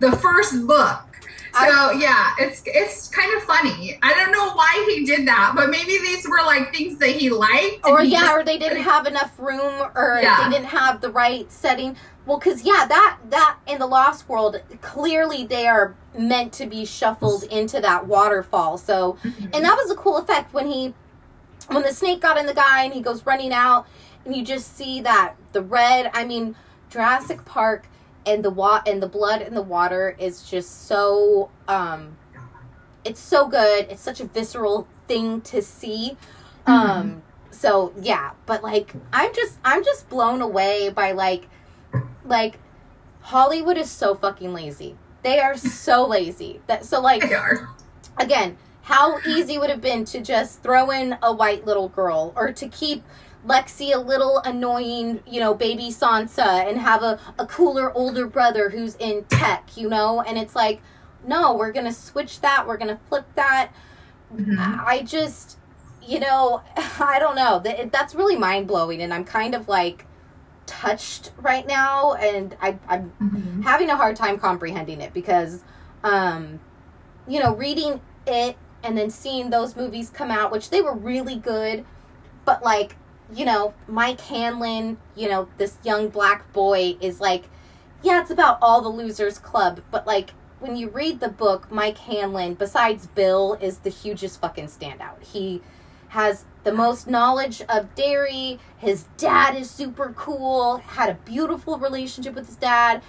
the 0.00 0.10
first 0.16 0.66
book. 0.66 1.13
So 1.58 1.92
yeah, 1.92 2.32
it's 2.38 2.62
it's 2.66 3.08
kind 3.08 3.32
of 3.36 3.42
funny. 3.44 3.98
I 4.02 4.12
don't 4.14 4.32
know 4.32 4.52
why 4.54 4.84
he 4.88 5.04
did 5.04 5.26
that, 5.28 5.52
but 5.54 5.70
maybe 5.70 5.98
these 5.98 6.26
were 6.28 6.42
like 6.44 6.74
things 6.74 6.98
that 6.98 7.10
he 7.10 7.30
liked. 7.30 7.84
or 7.84 8.00
he 8.00 8.08
yeah, 8.10 8.20
just- 8.20 8.32
or 8.32 8.44
they 8.44 8.58
didn't 8.58 8.82
have 8.82 9.06
enough 9.06 9.32
room, 9.38 9.90
or 9.94 10.18
Yeah. 10.22 10.44
they 10.44 10.50
didn't 10.56 10.68
have 10.68 11.00
the 11.00 11.10
right 11.10 11.50
setting. 11.52 11.96
Well, 12.26 12.38
because 12.38 12.64
yeah, 12.64 12.86
that 12.88 13.18
that 13.30 13.58
in 13.66 13.78
the 13.78 13.86
Lost 13.86 14.28
World, 14.28 14.60
clearly 14.80 15.46
they 15.46 15.66
are 15.66 15.94
meant 16.18 16.52
to 16.54 16.66
be 16.66 16.84
shuffled 16.84 17.44
into 17.44 17.80
that 17.80 18.06
waterfall. 18.06 18.78
So, 18.78 19.18
mm-hmm. 19.22 19.44
and 19.52 19.64
that 19.64 19.76
was 19.76 19.90
a 19.90 19.94
cool 19.94 20.16
effect 20.16 20.54
when 20.54 20.66
he, 20.66 20.94
when 21.68 21.82
the 21.82 21.92
snake 21.92 22.20
got 22.20 22.38
in 22.38 22.46
the 22.46 22.54
guy 22.54 22.84
and 22.84 22.94
he 22.94 23.00
goes 23.00 23.26
running 23.26 23.52
out, 23.52 23.86
and 24.24 24.34
you 24.34 24.42
just 24.42 24.76
see 24.76 25.00
that 25.02 25.34
the 25.52 25.62
red. 25.62 26.10
I 26.14 26.24
mean, 26.24 26.56
Jurassic 26.90 27.44
Park 27.44 27.86
and 28.26 28.44
the 28.44 28.50
wa- 28.50 28.82
and 28.86 29.02
the 29.02 29.08
blood 29.08 29.42
and 29.42 29.56
the 29.56 29.62
water 29.62 30.16
is 30.18 30.48
just 30.48 30.86
so 30.86 31.50
um, 31.68 32.16
it's 33.04 33.20
so 33.20 33.46
good. 33.48 33.86
It's 33.90 34.02
such 34.02 34.20
a 34.20 34.24
visceral 34.24 34.86
thing 35.08 35.40
to 35.42 35.60
see. 35.62 36.16
Um 36.66 37.22
so 37.50 37.92
yeah, 38.00 38.30
but 38.46 38.62
like 38.62 38.92
I'm 39.12 39.34
just 39.34 39.58
I'm 39.64 39.84
just 39.84 40.08
blown 40.08 40.40
away 40.40 40.88
by 40.88 41.12
like 41.12 41.48
like 42.24 42.58
Hollywood 43.20 43.76
is 43.76 43.90
so 43.90 44.14
fucking 44.14 44.52
lazy. 44.52 44.96
They 45.22 45.40
are 45.40 45.56
so 45.56 46.06
lazy. 46.06 46.60
That 46.66 46.84
so 46.84 47.00
like 47.00 47.22
They 47.28 47.34
are. 47.34 47.68
again, 48.18 48.56
how 48.82 49.18
easy 49.26 49.58
would 49.58 49.70
it 49.70 49.72
have 49.72 49.80
been 49.80 50.04
to 50.06 50.20
just 50.20 50.62
throw 50.62 50.90
in 50.90 51.16
a 51.22 51.32
white 51.32 51.64
little 51.66 51.88
girl 51.88 52.32
or 52.36 52.52
to 52.52 52.68
keep 52.68 53.02
Lexi 53.46 53.94
a 53.94 53.98
little 53.98 54.38
annoying, 54.38 55.22
you 55.26 55.40
know, 55.40 55.54
baby 55.54 55.90
Sansa 55.90 56.68
and 56.68 56.78
have 56.78 57.02
a, 57.02 57.18
a 57.38 57.46
cooler 57.46 57.92
older 57.92 58.26
brother 58.26 58.70
who's 58.70 58.96
in 58.96 59.24
tech, 59.24 59.76
you 59.76 59.88
know? 59.88 60.22
And 60.22 60.38
it's 60.38 60.56
like, 60.56 60.80
no, 61.26 61.54
we're 61.54 61.72
going 61.72 61.86
to 61.86 61.92
switch 61.92 62.40
that. 62.40 62.66
We're 62.66 62.76
going 62.78 62.88
to 62.96 63.00
flip 63.08 63.26
that. 63.34 63.70
Mhm. 64.34 64.56
I 64.86 65.02
just, 65.02 65.58
you 66.02 66.20
know, 66.20 66.62
I 67.00 67.18
don't 67.18 67.36
know. 67.36 67.58
That 67.58 67.92
That's 67.92 68.14
really 68.14 68.36
mind 68.36 68.66
blowing. 68.66 69.02
And 69.02 69.12
I'm 69.12 69.24
kind 69.24 69.54
of 69.54 69.68
like 69.68 70.06
touched 70.66 71.32
right 71.38 71.66
now. 71.66 72.14
And 72.14 72.56
I, 72.62 72.78
I'm 72.88 73.12
Mhm. 73.20 73.62
having 73.64 73.90
a 73.90 73.96
hard 73.96 74.16
time 74.16 74.38
comprehending 74.38 75.00
it 75.00 75.12
because 75.12 75.62
um 76.02 76.60
you 77.26 77.40
know 77.40 77.54
reading 77.54 77.98
it 78.26 78.56
and 78.82 78.96
then 78.98 79.08
seeing 79.08 79.48
those 79.48 79.74
movies 79.74 80.10
come 80.10 80.30
out 80.30 80.52
which 80.52 80.68
they 80.68 80.82
were 80.82 80.94
really 80.94 81.36
good 81.36 81.82
but 82.44 82.62
like 82.62 82.96
you 83.32 83.44
know 83.44 83.72
mike 83.88 84.20
hanlon 84.20 84.96
you 85.14 85.28
know 85.28 85.48
this 85.58 85.78
young 85.84 86.08
black 86.08 86.52
boy 86.52 86.96
is 87.00 87.20
like 87.20 87.44
yeah 88.02 88.20
it's 88.20 88.30
about 88.30 88.58
all 88.60 88.82
the 88.82 88.88
losers 88.88 89.38
club 89.38 89.80
but 89.90 90.06
like 90.06 90.30
when 90.60 90.76
you 90.76 90.88
read 90.90 91.20
the 91.20 91.28
book 91.28 91.70
mike 91.70 91.98
hanlon 91.98 92.54
besides 92.54 93.06
bill 93.08 93.56
is 93.60 93.78
the 93.78 93.90
hugest 93.90 94.40
fucking 94.40 94.66
standout 94.66 95.22
he 95.22 95.62
has 96.14 96.44
the 96.62 96.72
most 96.72 97.08
knowledge 97.08 97.60
of 97.68 97.92
Derry. 97.96 98.60
His 98.78 99.06
dad 99.16 99.56
is 99.56 99.68
super 99.68 100.14
cool, 100.16 100.76
had 100.78 101.10
a 101.10 101.14
beautiful 101.14 101.76
relationship 101.76 102.36
with 102.36 102.46
his 102.46 102.54
dad. 102.54 103.02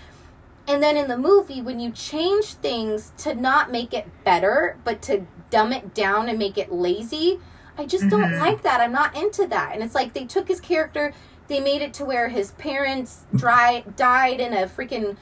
And 0.67 0.81
then 0.81 0.97
in 0.97 1.07
the 1.07 1.17
movie, 1.17 1.61
when 1.61 1.79
you 1.79 1.91
change 1.91 2.55
things 2.55 3.13
to 3.19 3.35
not 3.35 3.71
make 3.71 3.93
it 3.93 4.07
better, 4.23 4.77
but 4.83 5.03
to 5.03 5.27
dumb 5.51 5.71
it 5.71 5.93
down 5.93 6.29
and 6.29 6.39
make 6.39 6.57
it 6.57 6.73
lazy, 6.73 7.39
I 7.77 7.85
just 7.85 8.07
don't 8.09 8.31
Mhm. 8.31 8.39
like 8.39 8.61
that. 8.63 8.79
I'm 8.81 8.91
not 8.91 9.15
into 9.15 9.47
that. 9.47 9.73
And 9.73 9.83
it's 9.83 9.95
like 9.95 10.13
they 10.13 10.25
took 10.25 10.47
his 10.47 10.59
character, 10.61 11.13
they 11.47 11.59
made 11.59 11.81
it 11.81 11.93
to 11.95 12.05
where 12.05 12.29
his 12.29 12.51
parents 12.53 13.25
dry, 13.35 13.83
died 13.95 14.39
in 14.39 14.53
a 14.53 14.65
freaking, 14.67 15.17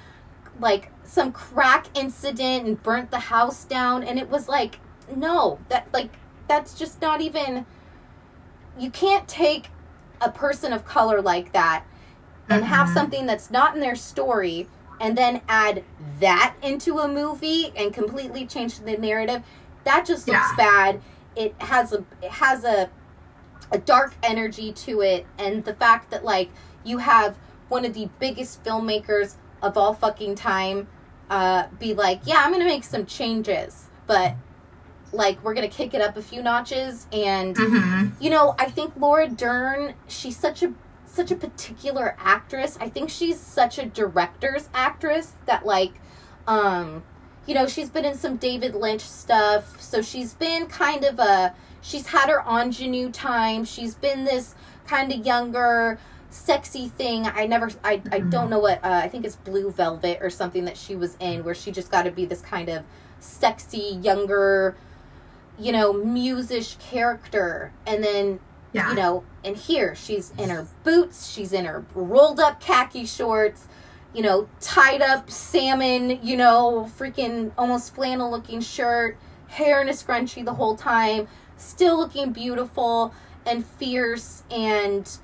like, 0.59 0.91
some 1.03 1.31
crack 1.31 1.87
incident 1.95 2.65
and 2.67 2.81
burnt 2.83 3.11
the 3.11 3.19
house 3.19 3.65
down. 3.65 4.03
And 4.03 4.17
it 4.19 4.29
was 4.29 4.47
like, 4.47 4.79
no, 5.13 5.59
that, 5.69 5.87
like, 5.93 6.09
that's 6.47 6.73
just 6.75 7.01
not 7.01 7.21
even 7.21 7.65
you 8.77 8.89
can't 8.89 9.27
take 9.27 9.69
a 10.21 10.31
person 10.31 10.73
of 10.73 10.83
color 10.85 11.21
like 11.21 11.51
that 11.53 11.83
and 12.49 12.65
have 12.65 12.87
Mhm. 12.87 12.93
something 12.93 13.25
that's 13.27 13.51
not 13.51 13.75
in 13.75 13.81
their 13.81 13.95
story 13.95 14.67
and 14.99 15.15
then 15.17 15.41
add 15.47 15.83
that 16.19 16.53
into 16.61 16.99
a 16.99 17.07
movie 17.07 17.71
and 17.75 17.93
completely 17.93 18.45
change 18.47 18.79
the 18.79 18.97
narrative 18.97 19.43
that 19.83 20.05
just 20.05 20.27
looks 20.27 20.39
Yeah. 20.51 20.55
bad 20.55 21.01
it 21.35 21.53
has 21.59 21.93
a 21.93 22.03
it 22.21 22.31
has 22.31 22.63
a 22.63 22.89
a 23.71 23.77
dark 23.77 24.13
energy 24.23 24.71
to 24.71 25.01
it 25.01 25.25
and 25.39 25.63
the 25.65 25.73
fact 25.73 26.11
that 26.11 26.23
like 26.23 26.49
you 26.83 26.99
have 26.99 27.37
one 27.69 27.85
of 27.85 27.93
the 27.93 28.07
biggest 28.19 28.63
filmmakers 28.63 29.35
of 29.61 29.77
all 29.77 29.93
fucking 29.93 30.35
time 30.35 30.87
uh 31.29 31.65
be 31.79 31.93
like 31.93 32.19
yeah 32.25 32.41
i'm 32.43 32.51
gonna 32.51 32.65
make 32.65 32.83
some 32.83 33.05
changes 33.05 33.87
but 34.05 34.35
like 35.11 35.41
we're 35.43 35.53
gonna 35.53 35.67
kick 35.67 35.93
it 35.93 36.01
up 36.01 36.17
a 36.17 36.21
few 36.21 36.43
notches 36.43 37.07
and 37.13 37.55
Mhm. 37.55 38.11
you 38.19 38.29
know 38.29 38.53
i 38.59 38.65
think 38.69 38.93
laura 38.97 39.27
dern 39.27 39.93
she's 40.07 40.37
such 40.37 40.61
a 40.61 40.73
such 41.05 41.31
a 41.31 41.35
particular 41.35 42.15
actress 42.19 42.77
i 42.81 42.89
think 42.89 43.09
she's 43.09 43.39
such 43.39 43.77
a 43.79 43.85
director's 43.85 44.69
actress 44.73 45.33
that 45.45 45.65
like 45.65 45.93
um 46.47 47.03
you 47.45 47.53
know 47.53 47.67
she's 47.67 47.89
been 47.89 48.05
in 48.05 48.15
some 48.15 48.37
david 48.37 48.75
lynch 48.75 49.01
stuff. 49.01 49.81
So 49.81 50.01
she's 50.01 50.33
been 50.33 50.67
kind 50.67 51.03
of 51.03 51.19
a 51.19 51.53
she's 51.81 52.07
had 52.07 52.29
her 52.29 52.43
ingenue 52.47 53.11
time. 53.11 53.65
She's 53.65 53.95
been 53.95 54.23
this 54.25 54.55
kind 54.87 55.11
of 55.11 55.25
younger 55.25 55.99
sexy 56.29 56.87
thing. 56.89 57.25
I 57.27 57.45
never 57.45 57.69
i, 57.83 58.01
I 58.11 58.19
don't 58.19 58.49
know 58.49 58.59
what 58.59 58.83
uh, 58.83 59.01
i 59.03 59.07
think 59.07 59.23
it's 59.25 59.35
blue 59.35 59.71
velvet 59.71 60.17
or 60.21 60.29
something 60.29 60.65
that 60.65 60.77
she 60.77 60.95
was 60.95 61.15
in 61.19 61.43
where 61.43 61.53
she 61.55 61.71
just 61.71 61.91
got 61.91 62.03
to 62.03 62.11
be 62.11 62.25
this 62.25 62.41
kind 62.41 62.69
of 62.69 62.83
sexy 63.19 63.99
younger 64.01 64.75
you 65.59 65.71
know 65.71 65.93
musish 65.93 66.77
character. 66.79 67.71
And 67.85 68.03
then 68.03 68.39
Yeah. 68.73 68.89
you 68.89 68.95
know, 68.95 69.23
and 69.43 69.55
here 69.55 69.93
she's 69.93 70.31
in 70.37 70.49
her 70.49 70.65
boots, 70.83 71.31
she's 71.31 71.53
in 71.53 71.65
her 71.65 71.85
rolled 71.93 72.39
up 72.39 72.59
khaki 72.59 73.05
shorts, 73.05 73.67
you 74.13 74.21
know, 74.21 74.47
tied 74.59 75.01
up 75.01 75.29
salmon, 75.29 76.19
you 76.21 76.37
know, 76.37 76.89
freaking 76.97 77.51
almost 77.57 77.95
flannel 77.95 78.29
looking 78.29 78.61
shirt, 78.61 79.17
hair 79.47 79.81
in 79.81 79.89
a 79.89 79.91
scrunchie 79.91 80.45
the 80.45 80.53
whole 80.53 80.75
time, 80.75 81.27
still 81.57 81.97
looking 81.97 82.31
beautiful 82.31 83.13
and 83.45 83.65
fierce 83.65 84.43
and 84.51 85.17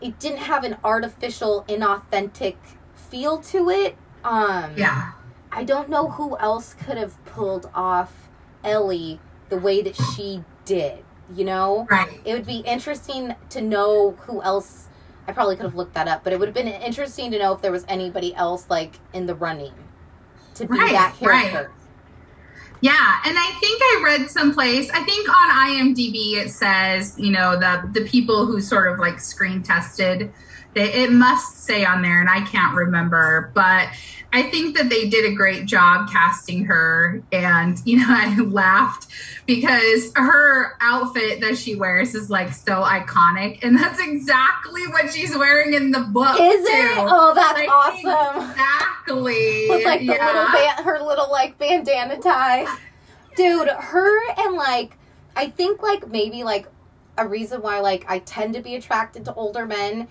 it 0.00 0.18
didn't 0.18 0.38
have 0.38 0.64
an 0.64 0.76
artificial 0.84 1.64
inauthentic 1.68 2.56
feel 2.94 3.38
to 3.38 3.70
it. 3.70 3.96
Um 4.22 4.74
yeah. 4.76 5.12
I 5.50 5.64
don't 5.64 5.88
know 5.88 6.08
who 6.08 6.36
else 6.38 6.74
could 6.74 6.96
have 6.96 7.22
pulled 7.24 7.70
off 7.74 8.28
Ellie 8.64 9.20
the 9.50 9.56
way 9.56 9.82
that 9.82 9.94
she 9.94 10.42
did, 10.64 11.04
you 11.34 11.44
know? 11.44 11.86
Right. 11.90 12.20
It 12.24 12.34
would 12.34 12.46
be 12.46 12.58
interesting 12.58 13.34
to 13.50 13.60
know 13.60 14.12
who 14.22 14.42
else. 14.42 14.83
I 15.26 15.32
probably 15.32 15.56
could 15.56 15.64
have 15.64 15.74
looked 15.74 15.94
that 15.94 16.08
up, 16.08 16.22
but 16.24 16.32
it 16.32 16.38
would 16.38 16.48
have 16.48 16.54
been 16.54 16.68
interesting 16.68 17.30
to 17.30 17.38
know 17.38 17.52
if 17.52 17.62
there 17.62 17.72
was 17.72 17.84
anybody 17.88 18.34
else 18.34 18.66
like 18.68 18.98
in 19.12 19.26
the 19.26 19.34
running 19.34 19.72
to 20.54 20.66
be 20.66 20.78
Right, 20.78 20.92
that 20.92 21.16
right. 21.20 21.50
character. 21.50 21.72
Yeah, 22.80 23.20
and 23.24 23.36
I 23.38 23.50
think 23.60 23.80
I 23.82 24.02
read 24.04 24.30
someplace. 24.30 24.90
I 24.90 25.02
think 25.04 25.28
on 25.28 25.50
IMDb 25.50 26.34
it 26.34 26.50
says, 26.50 27.14
you 27.18 27.30
know, 27.30 27.58
the 27.58 27.88
the 27.98 28.06
people 28.06 28.44
who 28.44 28.60
sort 28.60 28.92
of 28.92 28.98
like 28.98 29.20
screen 29.20 29.62
tested. 29.62 30.32
They, 30.74 30.92
it 31.04 31.12
must 31.12 31.64
say 31.64 31.84
on 31.84 32.02
there, 32.02 32.20
and 32.20 32.28
I 32.28 32.40
can't 32.44 32.74
remember, 32.74 33.52
but 33.54 33.88
I 34.34 34.42
think 34.50 34.76
that 34.76 34.88
they 34.90 35.08
did 35.08 35.24
a 35.32 35.34
great 35.34 35.64
job 35.64 36.10
casting 36.10 36.64
her. 36.64 37.22
And 37.32 37.80
you 37.84 37.98
know, 37.98 38.06
I 38.08 38.36
laughed 38.40 39.06
because 39.46 40.10
her 40.16 40.72
outfit 40.80 41.40
that 41.40 41.56
she 41.56 41.76
wears 41.76 42.14
is 42.16 42.30
like 42.30 42.52
so 42.52 42.82
iconic, 42.82 43.62
and 43.62 43.76
that's 43.78 44.00
exactly 44.00 44.86
what 44.88 45.12
she's 45.12 45.36
wearing 45.36 45.72
in 45.74 45.92
the 45.92 46.00
book. 46.00 46.38
Is 46.40 46.66
too. 46.66 46.72
it? 46.72 46.98
Oh, 46.98 47.32
that's 47.34 47.58
Like, 47.60 47.68
awesome. 47.68 48.50
Exactly. 48.50 49.66
With 49.68 49.84
like 49.84 50.00
the 50.00 50.06
Yeah. 50.06 50.26
little 50.26 50.46
band, 50.52 50.84
her 50.84 51.00
little 51.00 51.30
like 51.30 51.56
bandana 51.56 52.18
tie. 52.20 52.66
Dude, 53.36 53.68
her 53.68 54.30
and 54.38 54.56
like 54.56 54.96
I 55.36 55.48
think 55.50 55.80
like 55.82 56.08
maybe 56.08 56.42
like 56.42 56.66
a 57.16 57.26
reason 57.28 57.62
why 57.62 57.78
like 57.80 58.04
I 58.08 58.18
tend 58.18 58.54
to 58.54 58.60
be 58.62 58.74
attracted 58.74 59.24
to 59.26 59.34
older 59.34 59.64
men 59.66 60.08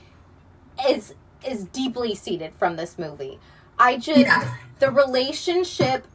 is 0.89 1.13
is 1.45 1.65
deeply 1.65 2.15
seated 2.15 2.53
from 2.55 2.77
this 2.77 2.97
movie. 2.97 3.37
I 3.83 3.97
just 3.97 4.19
Yeah. 4.19 4.49
the 4.79 4.89
relationship 4.89 6.07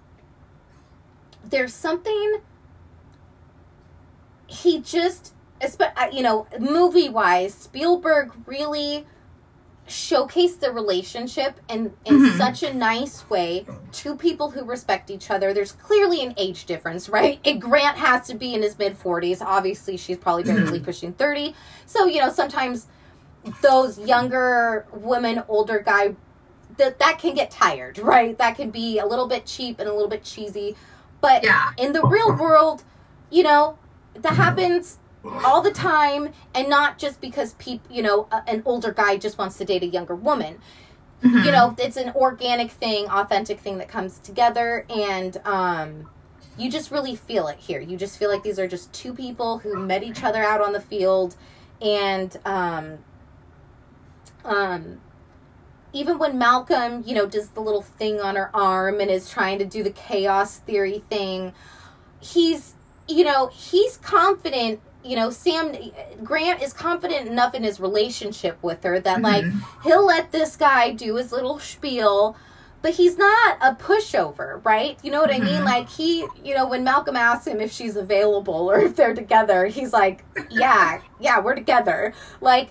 there's 1.44 1.72
something 1.74 2.40
he 4.46 4.80
just 4.80 5.34
uh, 5.62 6.06
you 6.12 6.22
know 6.22 6.46
movie 6.58 7.08
wise 7.08 7.54
spielberg 7.54 8.32
really 8.46 9.06
showcased 9.86 10.60
the 10.60 10.70
relationship 10.72 11.60
in 11.68 11.92
in 12.04 12.18
Mhm. 12.18 12.36
such 12.38 12.62
a 12.62 12.72
nice 12.74 13.28
way 13.30 13.66
two 13.90 14.14
people 14.16 14.50
who 14.50 14.64
respect 14.64 15.08
each 15.10 15.30
other. 15.30 15.54
There's 15.54 15.72
clearly 15.72 16.22
an 16.22 16.34
age 16.36 16.66
difference 16.66 17.08
right? 17.18 17.40
And 17.44 17.60
grant 17.60 17.96
has 17.96 18.26
to 18.28 18.34
be 18.34 18.52
in 18.54 18.62
his 18.62 18.78
mid 18.78 18.98
40s 18.98 19.40
obviously 19.42 19.96
she's 19.96 20.18
probably 20.18 20.44
barely 20.44 20.80
pushing 20.80 21.12
30 21.12 21.54
so 21.86 22.06
you 22.06 22.20
know 22.20 22.30
sometimes 22.30 22.86
those 23.62 23.98
younger 23.98 24.86
women 24.92 25.42
older 25.48 25.78
guy 25.78 26.14
that 26.78 26.98
that 26.98 27.18
can 27.18 27.34
get 27.34 27.50
tired 27.50 27.98
right? 27.98 28.36
That 28.38 28.56
can 28.56 28.70
be 28.70 28.98
a 28.98 29.06
little 29.06 29.26
bit 29.28 29.44
cheap 29.46 29.78
and 29.78 29.88
a 29.88 29.92
little 29.92 30.08
bit 30.08 30.24
cheesy. 30.24 30.76
But 31.20 31.44
Yeah. 31.44 31.70
in 31.76 31.92
the 31.92 32.02
real 32.02 32.34
world 32.36 32.82
you 33.30 33.42
know 33.42 33.78
that 34.14 34.32
happens 34.34 34.98
all 35.44 35.60
the 35.60 35.70
time 35.72 36.30
and 36.54 36.68
not 36.68 36.96
just 36.98 37.20
because 37.20 37.52
people 37.54 37.94
you 37.94 38.02
know 38.02 38.26
a, 38.32 38.42
an 38.48 38.62
older 38.64 38.92
guy 38.92 39.16
just 39.18 39.36
wants 39.38 39.58
to 39.58 39.64
date 39.64 39.82
a 39.82 39.86
younger 39.86 40.14
woman. 40.14 40.58
Mhm. 41.22 41.44
you 41.44 41.50
know 41.50 41.74
it's 41.78 41.96
an 41.96 42.12
organic 42.14 42.70
thing 42.70 43.08
authentic 43.08 43.58
thing 43.58 43.78
that 43.78 43.88
comes 43.88 44.20
together 44.20 44.86
and 44.88 45.36
um 45.44 46.08
you 46.56 46.68
just 46.70 46.90
really 46.90 47.14
feel 47.14 47.46
it 47.46 47.58
here. 47.58 47.80
You 47.80 47.96
just 47.96 48.18
feel 48.18 48.30
like 48.30 48.42
these 48.42 48.58
are 48.58 48.66
just 48.66 48.92
two 48.92 49.14
people 49.14 49.58
who 49.58 49.76
met 49.78 50.02
each 50.02 50.24
other 50.24 50.42
out 50.42 50.60
on 50.60 50.72
the 50.72 50.80
field 50.80 51.36
and 51.80 52.36
um 52.44 52.98
um 54.44 55.00
even 55.92 56.18
when 56.18 56.38
Malcolm, 56.38 57.02
you 57.06 57.14
know, 57.14 57.26
does 57.26 57.50
the 57.50 57.60
little 57.60 57.82
thing 57.82 58.20
on 58.20 58.36
her 58.36 58.50
arm 58.54 59.00
and 59.00 59.10
is 59.10 59.30
trying 59.30 59.58
to 59.58 59.64
do 59.64 59.82
the 59.82 59.90
chaos 59.90 60.58
theory 60.58 61.02
thing, 61.08 61.52
he's, 62.20 62.74
you 63.08 63.24
know, 63.24 63.48
he's 63.48 63.96
confident. 63.98 64.80
You 65.04 65.16
know, 65.16 65.30
Sam 65.30 65.74
Grant 66.22 66.60
is 66.60 66.72
confident 66.72 67.28
enough 67.28 67.54
in 67.54 67.62
his 67.62 67.80
relationship 67.80 68.62
with 68.62 68.82
her 68.82 69.00
that, 69.00 69.22
like, 69.22 69.44
mm-hmm. 69.44 69.88
he'll 69.88 70.04
let 70.04 70.32
this 70.32 70.56
guy 70.56 70.90
do 70.90 71.16
his 71.16 71.32
little 71.32 71.58
spiel, 71.58 72.36
but 72.80 72.94
he's 72.94 73.18
not 73.18 73.58
a 73.60 73.74
pushover, 73.74 74.64
right? 74.64 74.98
You 75.02 75.10
know 75.10 75.20
what 75.20 75.30
I 75.34 75.38
mean? 75.40 75.62
Mhm. 75.62 75.64
Like, 75.64 75.88
he, 75.88 76.26
you 76.44 76.54
know, 76.54 76.66
when 76.66 76.84
Malcolm 76.84 77.16
asks 77.16 77.46
him 77.46 77.60
if 77.60 77.72
she's 77.72 77.96
available 77.96 78.70
or 78.70 78.78
if 78.80 78.94
they're 78.94 79.14
together, 79.14 79.66
he's 79.66 79.92
like, 79.92 80.24
yeah, 80.50 81.00
yeah, 81.18 81.40
we're 81.40 81.54
together. 81.56 82.14
Like, 82.40 82.70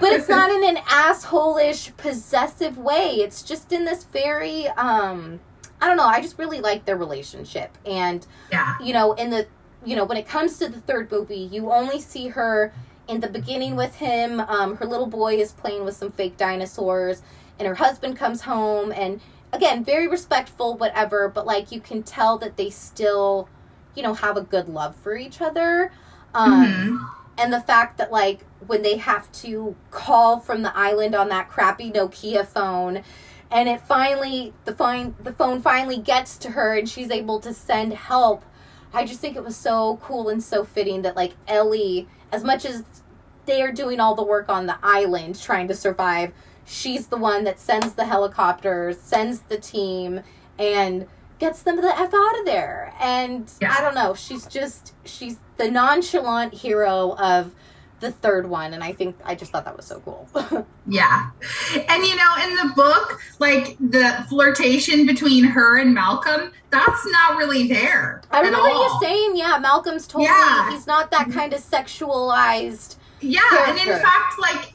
but 0.00 0.12
it's 0.12 0.28
not 0.28 0.50
in 0.50 0.64
an 0.64 0.78
asshole-ish 0.88 1.96
possessive 1.96 2.78
way 2.78 3.16
it's 3.16 3.42
just 3.42 3.72
in 3.72 3.84
this 3.84 4.04
very 4.04 4.66
um 4.68 5.40
i 5.80 5.86
don't 5.86 5.96
know 5.96 6.04
i 6.04 6.20
just 6.20 6.38
really 6.38 6.60
like 6.60 6.84
their 6.84 6.96
relationship 6.96 7.76
and 7.86 8.26
yeah. 8.50 8.74
you 8.82 8.92
know 8.92 9.12
in 9.14 9.30
the 9.30 9.46
you 9.84 9.94
know 9.96 10.04
when 10.04 10.16
it 10.18 10.26
comes 10.26 10.58
to 10.58 10.68
the 10.68 10.80
third 10.80 11.10
movie 11.10 11.48
you 11.52 11.70
only 11.70 12.00
see 12.00 12.28
her 12.28 12.72
in 13.08 13.20
the 13.20 13.28
beginning 13.28 13.76
with 13.76 13.94
him 13.96 14.40
um 14.40 14.76
her 14.76 14.86
little 14.86 15.06
boy 15.06 15.34
is 15.36 15.52
playing 15.52 15.84
with 15.84 15.96
some 15.96 16.10
fake 16.10 16.36
dinosaurs 16.36 17.22
and 17.58 17.66
her 17.66 17.74
husband 17.74 18.16
comes 18.16 18.40
home 18.42 18.92
and 18.92 19.20
again 19.52 19.84
very 19.84 20.06
respectful 20.08 20.76
whatever 20.76 21.28
but 21.28 21.46
like 21.46 21.70
you 21.72 21.80
can 21.80 22.02
tell 22.02 22.38
that 22.38 22.56
they 22.56 22.70
still 22.70 23.48
you 23.94 24.02
know 24.02 24.14
have 24.14 24.36
a 24.36 24.42
good 24.42 24.68
love 24.68 24.94
for 24.96 25.16
each 25.16 25.40
other 25.40 25.90
um 26.34 26.66
Mhm. 26.66 27.08
and 27.38 27.52
the 27.52 27.60
fact 27.60 27.98
that 27.98 28.10
like 28.10 28.44
when 28.66 28.82
they 28.82 28.96
have 28.96 29.30
to 29.32 29.76
call 29.90 30.40
from 30.40 30.62
the 30.62 30.76
island 30.76 31.14
on 31.14 31.28
that 31.28 31.48
crappy 31.48 31.90
Nokia 31.92 32.46
phone 32.46 33.02
and 33.50 33.68
it 33.68 33.80
finally 33.82 34.52
the 34.64 34.74
phone 34.74 35.14
the 35.22 35.32
phone 35.32 35.60
finally 35.62 35.98
gets 35.98 36.36
to 36.38 36.50
her 36.50 36.74
and 36.76 36.88
she's 36.88 37.10
able 37.10 37.40
to 37.40 37.54
send 37.54 37.92
help 37.92 38.44
I 38.94 39.04
just 39.04 39.20
think 39.20 39.36
it 39.36 39.44
was 39.44 39.56
so 39.56 39.98
cool 40.02 40.28
and 40.28 40.42
so 40.42 40.64
fitting 40.64 41.02
that 41.02 41.16
like 41.16 41.34
Ellie 41.46 42.08
as 42.32 42.42
much 42.42 42.64
as 42.64 42.82
they 43.44 43.62
are 43.62 43.70
doing 43.72 44.00
all 44.00 44.14
the 44.14 44.24
work 44.24 44.48
on 44.48 44.66
the 44.66 44.76
island 44.82 45.40
trying 45.40 45.68
to 45.68 45.74
survive 45.74 46.32
she's 46.66 47.06
the 47.06 47.16
one 47.16 47.44
that 47.44 47.58
sends 47.60 47.92
the 47.94 48.04
helicopters 48.04 48.98
sends 49.00 49.40
the 49.42 49.56
team 49.58 50.20
and 50.58 51.06
gets 51.38 51.62
them 51.62 51.76
the 51.76 51.98
f 51.98 52.12
out 52.14 52.38
of 52.40 52.44
there 52.44 52.92
and 53.00 53.50
Yeah. 53.60 53.74
i 53.78 53.80
don't 53.80 53.94
know 53.94 54.14
she's 54.14 54.46
just 54.46 54.94
she's 55.04 55.36
the 55.58 55.70
nonchalant 55.70 56.52
hero 56.54 57.14
of 57.18 57.52
the 58.00 58.10
third 58.10 58.48
one 58.48 58.74
and 58.74 58.82
i 58.84 58.92
think 58.92 59.16
i 59.24 59.34
just 59.34 59.52
thought 59.52 59.64
that 59.64 59.76
was 59.76 59.86
so 59.86 60.00
cool 60.00 60.28
Yeah. 60.88 61.30
And 61.88 62.04
you 62.04 62.14
know, 62.14 62.34
in 62.44 62.54
the 62.54 62.72
book, 62.76 63.20
like 63.40 63.76
the 63.80 64.24
flirtation 64.28 65.04
between 65.04 65.42
her 65.42 65.78
and 65.78 65.92
Malcolm, 65.92 66.52
that's 66.70 67.04
not 67.10 67.36
really 67.38 67.66
there. 67.66 68.22
i 68.30 68.38
remember 68.40 68.68
you 68.68 68.74
all. 68.76 69.00
saying 69.00 69.32
yeah 69.36 69.58
malcolm's 69.60 70.06
totally 70.06 70.26
Yeah. 70.26 70.70
he's 70.70 70.86
not 70.86 71.10
that 71.10 71.30
kind 71.32 71.52
of 71.52 71.60
sexualized 71.60 72.96
Yeah, 73.20 73.40
and 73.68 73.78
in 73.78 73.86
fact, 73.86 74.38
like 74.38 74.72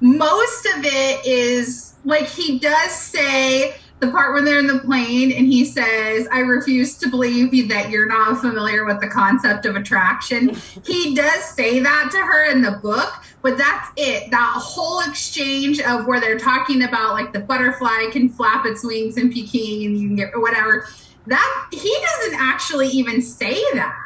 most 0.00 0.66
of 0.66 0.84
it 0.84 1.24
is 1.26 1.94
like 2.04 2.26
he 2.26 2.58
does 2.58 2.92
say 2.92 3.74
the 4.00 4.10
part 4.10 4.34
when 4.34 4.44
they're 4.44 4.58
in 4.58 4.66
the 4.66 4.80
plane 4.80 5.32
and 5.32 5.46
he 5.46 5.64
says, 5.64 6.28
I 6.30 6.40
refuse 6.40 6.98
to 6.98 7.08
believe 7.08 7.68
that 7.68 7.90
you're 7.90 8.06
not 8.06 8.40
familiar 8.40 8.84
with 8.84 9.00
the 9.00 9.08
concept 9.08 9.66
of 9.66 9.76
attraction. 9.76 10.48
he 10.86 11.14
does 11.14 11.44
say 11.44 11.80
that 11.80 12.08
to 12.12 12.18
her 12.18 12.50
in 12.50 12.60
the 12.60 12.72
book, 12.82 13.12
but 13.42 13.56
that's 13.56 13.88
it. 13.96 14.30
That 14.30 14.52
whole 14.56 15.00
exchange 15.00 15.80
of 15.80 16.06
where 16.06 16.20
they're 16.20 16.38
talking 16.38 16.82
about 16.82 17.12
like 17.12 17.32
the 17.32 17.40
butterfly 17.40 18.10
can 18.10 18.28
flap 18.28 18.66
its 18.66 18.84
wings 18.84 19.16
in 19.16 19.32
Peking, 19.32 19.86
and 19.86 19.98
you 19.98 20.08
can 20.08 20.16
get 20.16 20.38
whatever. 20.38 20.86
That 21.26 21.68
he 21.72 21.96
doesn't 22.02 22.38
actually 22.38 22.88
even 22.88 23.22
say 23.22 23.54
that 23.74 23.96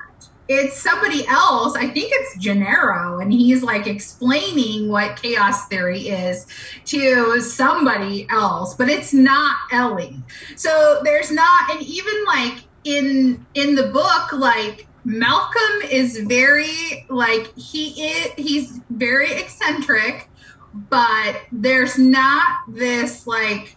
it's 0.49 0.79
somebody 0.79 1.27
else. 1.27 1.77
I 1.77 1.89
think 1.89 2.11
it's 2.11 2.39
Gennaro, 2.39 3.21
and 3.21 3.33
he's 3.33 3.63
like 3.63 3.87
explaining 3.87 4.89
what 4.89 5.21
chaos 5.21 5.69
theory 5.69 6.09
is 6.09 6.47
to 6.87 7.41
somebody 7.41 8.27
else, 8.31 8.75
but 8.75 8.89
it's 8.89 9.13
not 9.13 9.57
Ellie. 9.73 10.23
So 10.57 11.01
there's 11.05 11.31
not, 11.31 11.71
and 11.71 11.83
even 11.83 12.25
like 12.25 12.65
in 12.85 13.47
in 13.55 13.75
the 13.75 13.89
book, 13.89 14.33
like 14.33 14.87
Malcolm 15.05 15.83
is 15.91 16.19
very 16.21 17.07
like 17.11 17.55
he 17.57 18.09
is 18.11 18.33
he's 18.37 18.81
very 18.91 19.33
eccentric, 19.33 20.31
but 20.89 21.43
there's 21.53 21.99
not 21.99 22.61
this 22.69 23.27
like 23.27 23.77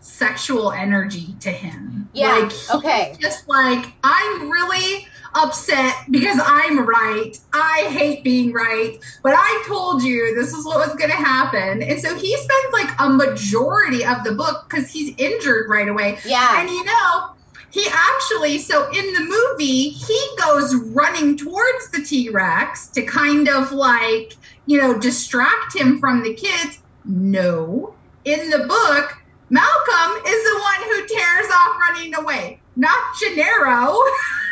sexual 0.00 0.70
energy 0.70 1.34
to 1.40 1.50
him. 1.50 2.08
yeah 2.12 2.36
Like, 2.36 2.74
okay 2.74 3.16
just 3.18 3.48
like 3.48 3.92
I'm 4.04 4.50
really 4.50 5.06
upset 5.34 5.94
because 6.10 6.40
I'm 6.44 6.86
right. 6.86 7.38
I 7.52 7.88
hate 7.90 8.24
being 8.24 8.52
right, 8.52 8.98
but 9.22 9.34
I 9.36 9.64
told 9.66 10.02
you 10.02 10.34
this 10.34 10.52
is 10.52 10.64
what 10.64 10.78
was 10.78 10.96
going 10.96 11.10
to 11.10 11.16
happen. 11.16 11.82
And 11.82 12.00
so 12.00 12.16
he 12.16 12.36
spends 12.36 12.72
like 12.72 12.90
a 12.98 13.10
majority 13.10 14.04
of 14.04 14.24
the 14.24 14.32
book 14.32 14.66
because 14.68 14.90
he's 14.90 15.14
injured 15.18 15.68
right 15.68 15.88
away. 15.88 16.18
Yeah. 16.24 16.60
And 16.60 16.70
you 16.70 16.84
know, 16.84 17.30
he 17.70 17.86
actually, 17.90 18.58
so 18.58 18.88
in 18.90 19.12
the 19.14 19.20
movie, 19.20 19.88
he 19.90 20.28
goes 20.38 20.74
running 20.74 21.36
towards 21.36 21.90
the 21.90 22.02
T 22.02 22.30
Rex 22.30 22.88
to 22.88 23.02
kind 23.02 23.48
of 23.48 23.72
like, 23.72 24.34
you 24.66 24.80
know, 24.80 24.98
distract 24.98 25.74
him 25.74 25.98
from 25.98 26.22
the 26.22 26.34
kids. 26.34 26.78
No. 27.04 27.94
In 28.24 28.48
the 28.50 28.60
book, 28.60 29.18
Malcolm 29.50 30.22
is 30.24 30.44
the 30.44 30.60
one 30.60 30.88
who 30.88 31.06
tears 31.06 31.46
off 31.52 31.76
running 31.80 32.14
away, 32.14 32.60
not 32.76 32.98
Gennaro. 33.20 33.98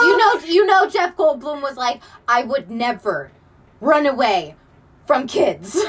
so 0.00 0.06
You 0.06 0.16
know, 0.18 0.34
you 0.46 0.66
know, 0.66 0.88
Jeff 0.88 1.16
Goldblum 1.16 1.62
was 1.62 1.76
like, 1.76 2.00
I 2.28 2.42
would 2.42 2.70
never 2.70 3.30
run 3.80 4.06
away 4.06 4.54
from 5.06 5.26
kids. 5.26 5.76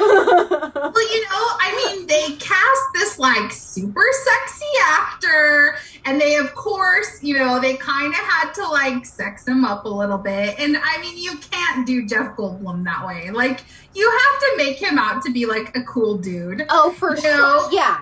Well, 0.84 1.14
you 1.16 1.22
know, 1.22 1.30
I 1.32 1.94
mean, 1.96 2.08
they 2.08 2.36
cast 2.38 2.82
this 2.96 3.20
like 3.20 3.52
super 3.52 4.04
sexy 4.24 4.66
actor, 4.84 5.76
and 6.06 6.20
they, 6.20 6.36
of 6.36 6.54
course, 6.56 7.22
you 7.24 7.38
know, 7.38 7.60
they 7.62 7.76
kind 7.76 8.08
of 8.08 8.20
had 8.20 8.52
to 8.56 8.68
like 8.68 9.06
sex 9.06 9.48
him 9.48 9.64
up 9.64 9.86
a 9.86 9.90
little 9.90 10.18
bit. 10.18 10.60
And 10.60 10.76
I 10.84 11.00
mean, 11.00 11.18
you 11.18 11.38
can't 11.38 11.86
do 11.88 12.06
Jeff 12.08 12.36
Goldblum 12.36 12.84
that 12.86 13.06
way. 13.06 13.30
Like, 13.30 13.62
you 13.94 14.10
have 14.10 14.40
to 14.42 14.54
make 14.58 14.78
him 14.78 14.98
out 14.98 15.22
to 15.24 15.32
be 15.32 15.46
like 15.46 15.76
a 15.78 15.84
cool 15.84 16.18
dude. 16.18 16.66
oh, 16.70 16.92
for 16.92 17.12
No. 17.12 17.22
sure. 17.22 17.70
Yeah. 17.72 18.00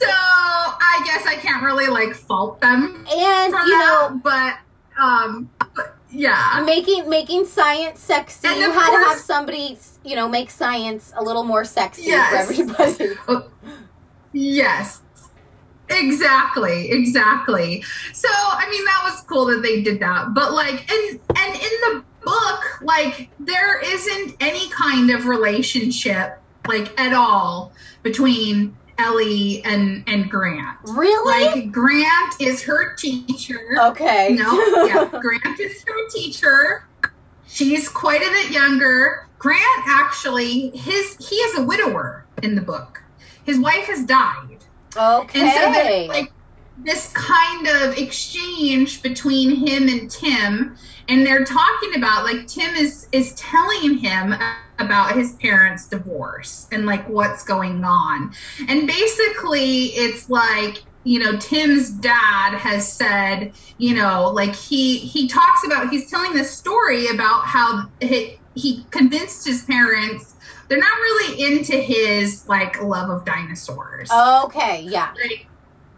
So 0.00 0.08
I 0.10 1.02
guess 1.06 1.26
I 1.26 1.36
can't 1.36 1.64
really 1.64 1.86
like 1.88 2.14
fault 2.14 2.60
them 2.60 3.06
And, 3.12 3.52
for 3.52 3.60
you 3.60 3.78
that, 3.78 4.08
know, 4.12 4.20
but 4.22 4.58
um, 4.98 5.50
yeah. 6.10 6.62
making 6.64 7.08
making 7.08 7.46
science 7.46 8.00
sexy, 8.00 8.46
And 8.48 8.58
you 8.58 8.70
had 8.70 8.90
to 8.90 9.04
have 9.08 9.18
somebody, 9.18 9.78
you 10.04 10.16
know, 10.16 10.28
make 10.28 10.50
science 10.50 11.12
a 11.16 11.22
little 11.22 11.44
more 11.44 11.64
sexy 11.64 12.02
Yes. 12.04 12.30
for 12.30 12.52
everybody. 12.52 13.14
Yes. 14.36 15.00
Exactly, 15.88 16.90
exactly. 16.90 17.84
So, 18.12 18.28
I 18.30 18.68
mean, 18.68 18.84
that 18.84 19.00
was 19.04 19.20
cool 19.22 19.44
that 19.46 19.62
they 19.62 19.82
did 19.82 20.00
that. 20.00 20.34
But 20.34 20.52
like 20.52 20.90
and 20.90 21.20
and 21.36 21.54
in 21.54 21.70
the 21.82 22.04
book, 22.24 22.82
like 22.82 23.30
there 23.38 23.80
isn't 23.80 24.36
any 24.40 24.68
kind 24.70 25.10
of 25.10 25.26
relationship 25.26 26.40
like 26.66 26.98
at 26.98 27.12
all 27.12 27.72
between 28.02 28.74
Ellie 28.98 29.62
and 29.64 30.04
and 30.06 30.30
Grant. 30.30 30.78
Really? 30.84 31.46
Like 31.46 31.72
Grant 31.72 32.40
is 32.40 32.62
her 32.62 32.94
teacher. 32.94 33.60
okay. 33.78 34.36
No, 34.38 34.86
yeah, 34.86 35.08
Grant 35.20 35.60
is 35.60 35.84
her 35.86 36.08
teacher. 36.10 36.86
She's 37.46 37.88
quite 37.88 38.22
a 38.22 38.30
bit 38.30 38.50
younger. 38.50 39.28
Grant 39.38 39.84
actually, 39.86 40.70
his 40.70 41.16
he 41.28 41.36
is 41.36 41.58
a 41.58 41.64
widower 41.64 42.26
in 42.42 42.54
the 42.54 42.62
book. 42.62 43.02
His 43.44 43.58
wife 43.58 43.84
has 43.86 44.04
died. 44.04 44.64
Okay. 44.96 45.40
And 45.40 45.52
so 45.52 45.72
there's 45.72 46.08
like 46.08 46.32
this 46.78 47.12
kind 47.12 47.66
of 47.66 47.98
exchange 47.98 49.02
between 49.02 49.54
him 49.66 49.88
and 49.88 50.10
Tim, 50.10 50.76
and 51.08 51.26
they're 51.26 51.44
talking 51.44 51.94
about 51.96 52.24
like 52.24 52.46
Tim 52.46 52.74
is 52.74 53.08
is 53.12 53.34
telling 53.34 53.98
him 53.98 54.34
about 54.78 55.16
his 55.16 55.34
parents' 55.34 55.86
divorce 55.86 56.66
and 56.72 56.86
like 56.86 57.08
what's 57.08 57.44
going 57.44 57.84
on. 57.84 58.32
And 58.68 58.86
basically 58.86 59.86
it's 59.86 60.28
like 60.28 60.82
you 61.04 61.18
know 61.18 61.36
Tim's 61.38 61.90
dad 61.90 62.54
has 62.54 62.90
said, 62.90 63.52
you 63.78 63.94
know, 63.94 64.30
like 64.30 64.54
he 64.54 64.98
he 64.98 65.28
talks 65.28 65.64
about 65.66 65.90
he's 65.90 66.10
telling 66.10 66.32
this 66.32 66.50
story 66.50 67.08
about 67.08 67.44
how 67.44 67.88
he, 68.00 68.38
he 68.54 68.84
convinced 68.90 69.46
his 69.46 69.64
parents 69.64 70.32
they're 70.66 70.78
not 70.78 70.96
really 70.96 71.52
into 71.52 71.76
his 71.76 72.48
like 72.48 72.82
love 72.82 73.10
of 73.10 73.22
dinosaurs 73.26 74.10
okay, 74.10 74.80
yeah. 74.80 75.12
like 75.22 75.46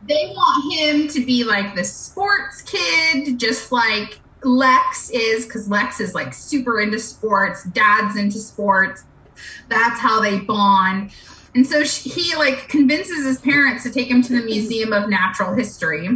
they 0.09 0.33
want 0.35 0.73
him 0.73 1.09
to 1.09 1.25
be 1.25 1.45
like 1.45 1.75
the 1.75 1.85
sports 1.85 2.63
kid, 2.63 3.39
just 3.39 3.73
like 3.73 4.21
Lex 4.43 5.11
is, 5.11 5.45
because 5.45 5.69
Lex 5.69 6.01
is 6.01 6.15
like 6.15 6.35
super 6.35 6.81
into 6.81 6.99
sports. 6.99 7.65
Dad's 7.65 8.17
into 8.17 8.39
sports. 8.39 9.05
That's 9.69 9.99
how 9.99 10.21
they 10.21 10.41
bond. 10.41 11.11
And 11.55 11.67
so 11.67 11.85
she, 11.85 12.11
he 12.11 12.37
like 12.37 12.69
convinces 12.69 13.25
his 13.25 13.39
parents 13.41 13.83
to 13.85 13.91
take 13.91 14.09
him 14.09 14.23
to 14.23 14.33
the 14.39 14.45
Museum 14.45 14.93
of 14.93 15.09
Natural 15.09 15.55
History. 15.55 16.07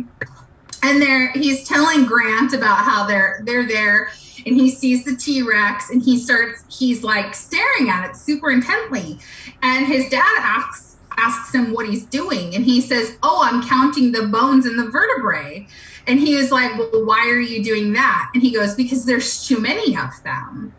And 0.82 1.02
there 1.02 1.32
he's 1.32 1.66
telling 1.66 2.04
Grant 2.04 2.52
about 2.52 2.78
how 2.78 3.06
they're 3.06 3.42
they're 3.44 3.66
there 3.66 4.10
and 4.46 4.54
he 4.54 4.70
sees 4.70 5.04
the 5.04 5.16
T-Rex 5.16 5.90
and 5.90 6.02
he 6.02 6.18
starts 6.18 6.64
he's 6.68 7.02
like 7.02 7.34
staring 7.34 7.90
at 7.90 8.10
it 8.10 8.16
super 8.16 8.50
intently. 8.50 9.18
And 9.62 9.86
his 9.86 10.08
dad 10.10 10.38
asks 10.38 10.96
asks 11.16 11.54
him 11.54 11.72
what 11.72 11.88
he's 11.88 12.06
doing 12.06 12.54
and 12.54 12.64
he 12.64 12.80
says, 12.80 13.16
"Oh, 13.22 13.40
I'm 13.42 13.66
counting 13.66 14.12
the 14.12 14.26
bones 14.28 14.66
in 14.66 14.76
the 14.76 14.90
vertebrae." 14.90 15.66
And 16.06 16.18
he 16.18 16.34
is 16.34 16.50
like, 16.50 16.76
"Well, 16.78 17.04
why 17.04 17.28
are 17.28 17.40
you 17.40 17.62
doing 17.62 17.92
that?" 17.94 18.30
And 18.34 18.42
he 18.42 18.50
goes, 18.52 18.74
"Because 18.74 19.04
there's 19.04 19.46
too 19.46 19.60
many 19.60 19.96
of 19.96 20.10
them." 20.24 20.74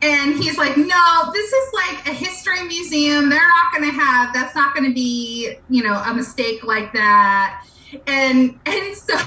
And 0.00 0.34
he's 0.34 0.58
like, 0.58 0.76
"No, 0.76 1.30
this 1.32 1.52
is 1.52 1.72
like 1.74 2.06
a 2.06 2.12
history 2.12 2.64
museum. 2.64 3.28
They're 3.28 3.40
not 3.40 3.72
going 3.72 3.90
to 3.90 3.96
have 3.96 4.32
that's 4.34 4.54
not 4.54 4.74
going 4.74 4.88
to 4.88 4.94
be, 4.94 5.56
you 5.68 5.82
know, 5.82 5.94
a 5.94 6.14
mistake 6.14 6.64
like 6.64 6.92
that." 6.92 7.64
And 8.06 8.58
and 8.66 8.96
so 8.96 9.18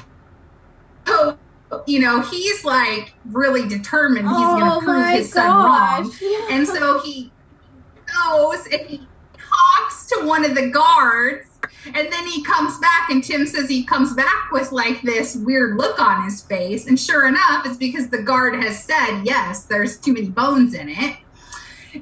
so 1.05 1.37
you 1.87 1.99
know, 1.99 2.21
he's 2.21 2.63
like 2.63 3.13
really 3.25 3.67
determined 3.67 4.27
he's 4.27 4.37
going 4.37 4.63
oh 4.63 4.79
to 4.79 4.85
prove 4.85 4.97
my 4.97 5.15
his 5.17 5.31
son 5.31 5.47
wrong. 5.47 6.11
Yeah. 6.21 6.47
And 6.51 6.67
so 6.67 6.99
he 7.01 7.31
goes 8.05 8.65
and 8.67 8.81
he 8.87 9.07
talks 9.37 10.07
to 10.07 10.25
one 10.25 10.45
of 10.45 10.55
the 10.55 10.69
guards. 10.69 11.47
And 11.85 12.11
then 12.11 12.27
he 12.27 12.43
comes 12.43 12.77
back, 12.79 13.09
and 13.09 13.23
Tim 13.23 13.45
says 13.45 13.69
he 13.69 13.85
comes 13.85 14.13
back 14.13 14.51
with 14.51 14.71
like 14.71 15.01
this 15.01 15.35
weird 15.35 15.77
look 15.77 15.99
on 15.99 16.23
his 16.23 16.43
face. 16.43 16.87
And 16.87 16.99
sure 16.99 17.27
enough, 17.27 17.65
it's 17.65 17.77
because 17.77 18.09
the 18.09 18.23
guard 18.23 18.61
has 18.63 18.83
said, 18.85 19.21
yes, 19.23 19.65
there's 19.65 19.99
too 19.99 20.13
many 20.13 20.29
bones 20.29 20.73
in 20.73 20.89
it. 20.89 21.17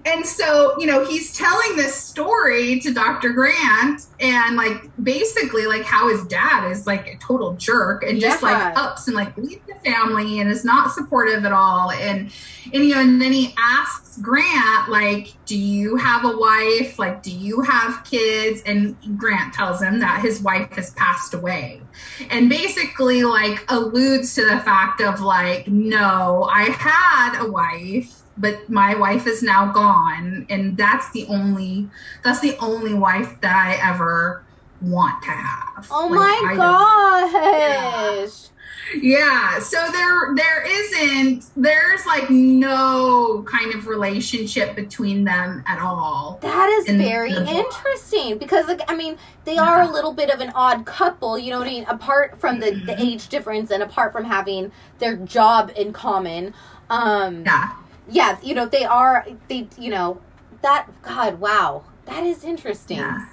And 0.05 0.25
so, 0.25 0.75
you 0.77 0.87
know, 0.87 1.05
he's 1.05 1.35
telling 1.35 1.75
this 1.75 1.95
story 1.95 2.79
to 2.81 2.93
Dr. 2.93 3.29
Grant 3.33 4.07
and 4.19 4.55
like 4.55 4.89
basically 5.01 5.65
like 5.65 5.83
how 5.83 6.09
his 6.09 6.25
dad 6.25 6.69
is 6.71 6.87
like 6.87 7.07
a 7.07 7.17
total 7.17 7.53
jerk 7.53 8.03
and 8.03 8.19
just 8.19 8.43
like 8.43 8.77
ups 8.77 9.07
and 9.07 9.15
like 9.15 9.35
leaves 9.37 9.61
the 9.67 9.75
family 9.83 10.39
and 10.39 10.49
is 10.49 10.65
not 10.65 10.93
supportive 10.93 11.45
at 11.45 11.51
all. 11.51 11.91
And 11.91 12.31
and 12.73 12.83
you 12.85 12.95
know, 12.95 13.01
and 13.01 13.21
then 13.21 13.31
he 13.31 13.53
asks 13.57 14.17
Grant, 14.19 14.89
like, 14.89 15.33
do 15.45 15.57
you 15.57 15.95
have 15.95 16.23
a 16.25 16.37
wife? 16.37 16.99
Like, 16.99 17.23
do 17.23 17.31
you 17.31 17.61
have 17.61 18.03
kids? 18.03 18.61
And 18.65 18.95
Grant 19.17 19.53
tells 19.53 19.81
him 19.81 19.99
that 19.99 20.21
his 20.21 20.41
wife 20.41 20.71
has 20.73 20.91
passed 20.91 21.33
away. 21.33 21.81
And 22.29 22.49
basically 22.49 23.23
like 23.23 23.63
alludes 23.69 24.35
to 24.35 24.45
the 24.45 24.59
fact 24.59 25.01
of 25.01 25.21
like, 25.21 25.67
no, 25.67 26.47
I 26.51 26.63
had 26.63 27.41
a 27.41 27.51
wife 27.51 28.22
but 28.37 28.67
my 28.69 28.95
wife 28.95 29.27
is 29.27 29.43
now 29.43 29.71
gone 29.71 30.45
and 30.49 30.75
that's 30.77 31.11
the 31.11 31.25
only 31.27 31.87
that's 32.23 32.39
the 32.39 32.57
only 32.59 32.93
wife 32.93 33.39
that 33.41 33.55
i 33.55 33.75
ever 33.91 34.43
want 34.81 35.21
to 35.23 35.29
have 35.29 35.87
oh 35.91 36.07
Like, 36.07 36.17
my 36.19 36.51
I 36.51 36.55
gosh. 36.55 38.49
yeah 38.93 38.99
yeah. 39.01 39.59
so 39.59 39.77
there 39.91 40.35
there 40.35 40.63
isn't 40.67 41.45
there's 41.55 42.05
like 42.05 42.29
no 42.29 43.45
kind 43.49 43.73
of 43.73 43.87
relationship 43.87 44.75
between 44.75 45.23
them 45.23 45.63
at 45.67 45.79
all 45.79 46.37
That 46.41 46.69
is 46.69 46.89
in 46.89 46.97
very 46.97 47.33
the 47.33 47.41
book. 47.41 47.49
interesting 47.49 48.37
because, 48.37 48.67
like, 48.67 48.81
I 48.91 48.95
mean, 48.95 49.17
they 49.45 49.57
are 49.57 49.81
a 49.83 49.87
little 49.89 50.11
bit 50.13 50.29
of 50.29 50.41
an 50.41 50.51
odd 50.53 50.85
couple. 50.85 51.39
You 51.39 51.51
know 51.51 51.59
what 51.59 51.67
I 51.67 51.71
mean? 51.71 51.85
Apart 51.87 52.37
from 52.39 52.59
the, 52.59 52.71
the 52.71 52.93
Mhm. 52.93 52.99
age 52.99 53.29
difference 53.29 53.71
and 53.71 53.81
apart 53.81 54.11
from 54.11 54.25
having 54.25 54.71
their 54.99 55.15
job 55.15 55.71
in 55.77 55.93
common, 55.93 56.53
um, 56.89 57.43
yeah 57.45 57.69
yeah, 58.09 58.37
you 58.41 58.53
know, 58.53 58.65
they 58.65 58.85
are 58.85 59.25
they, 59.47 59.67
you 59.77 59.89
know, 59.89 60.19
that 60.61 60.87
God, 61.01 61.39
wow, 61.39 61.83
that 62.05 62.23
is 62.23 62.43
interesting. 62.43 62.97
Yeah. 62.97 63.27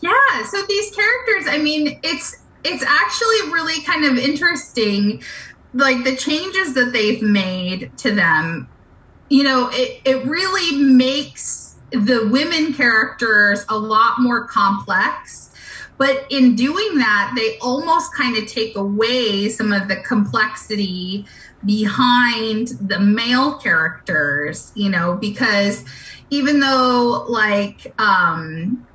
Yeah, 0.00 0.44
so 0.50 0.62
these 0.66 0.94
characters, 0.94 1.46
I 1.48 1.58
mean, 1.58 2.00
it's 2.02 2.42
it's 2.64 2.82
actually 2.82 3.52
really 3.52 3.82
kind 3.82 4.04
of 4.04 4.16
interesting 4.18 5.22
like 5.74 6.04
the 6.04 6.16
changes 6.16 6.74
that 6.74 6.92
they've 6.92 7.22
made 7.22 7.96
to 7.98 8.14
them. 8.14 8.68
You 9.28 9.44
know, 9.44 9.70
it 9.72 10.00
it 10.04 10.24
really 10.26 10.76
makes 10.76 11.76
the 11.90 12.28
women 12.30 12.72
characters 12.74 13.64
a 13.68 13.78
lot 13.78 14.20
more 14.20 14.46
complex. 14.46 15.50
But 15.98 16.26
in 16.30 16.56
doing 16.56 16.98
that, 16.98 17.32
they 17.36 17.58
almost 17.58 18.14
kind 18.14 18.36
of 18.36 18.46
take 18.46 18.76
away 18.76 19.48
some 19.50 19.72
of 19.72 19.86
the 19.88 19.96
complexity 19.96 21.26
behind 21.64 22.68
the 22.80 22.98
male 22.98 23.58
characters, 23.58 24.72
you 24.74 24.90
know, 24.90 25.16
because 25.16 25.84
even 26.30 26.60
though 26.60 27.24
like 27.28 27.92
um 28.00 28.86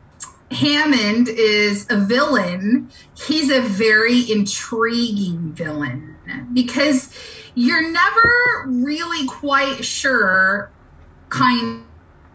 Hammond 0.51 1.27
is 1.27 1.85
a 1.89 1.97
villain, 1.97 2.89
he's 3.27 3.51
a 3.51 3.61
very 3.61 4.31
intriguing 4.31 5.51
villain 5.51 6.15
because 6.53 7.13
you're 7.55 7.91
never 7.91 8.65
really 8.67 9.27
quite 9.27 9.83
sure, 9.83 10.71
kind 11.29 11.83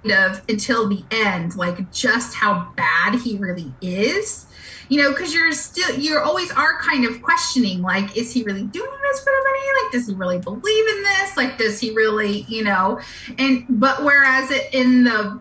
of, 0.05 0.43
until 0.49 0.89
the 0.89 1.03
end, 1.11 1.57
like 1.57 1.91
just 1.91 2.35
how 2.35 2.73
bad 2.77 3.15
he 3.21 3.39
really 3.39 3.73
is. 3.81 4.47
You 4.93 5.01
know, 5.01 5.11
because 5.13 5.33
you're 5.33 5.53
still, 5.53 5.99
you 5.99 6.19
always 6.19 6.53
are 6.53 6.79
kind 6.81 7.07
of 7.07 7.23
questioning, 7.23 7.81
like, 7.81 8.15
is 8.15 8.31
he 8.31 8.43
really 8.43 8.65
doing 8.65 8.91
this 9.11 9.21
for 9.21 9.31
the 9.31 9.49
money? 9.49 9.85
Like, 9.85 9.93
does 9.93 10.07
he 10.07 10.15
really 10.15 10.39
believe 10.39 10.89
in 10.97 11.03
this? 11.03 11.35
Like, 11.35 11.57
does 11.57 11.81
he 11.81 11.95
really, 11.95 12.43
you 12.43 12.63
know? 12.63 13.01
And, 13.39 13.65
but 13.71 14.05
whereas 14.05 14.51
it, 14.51 14.69
in 14.75 15.05
the 15.05 15.41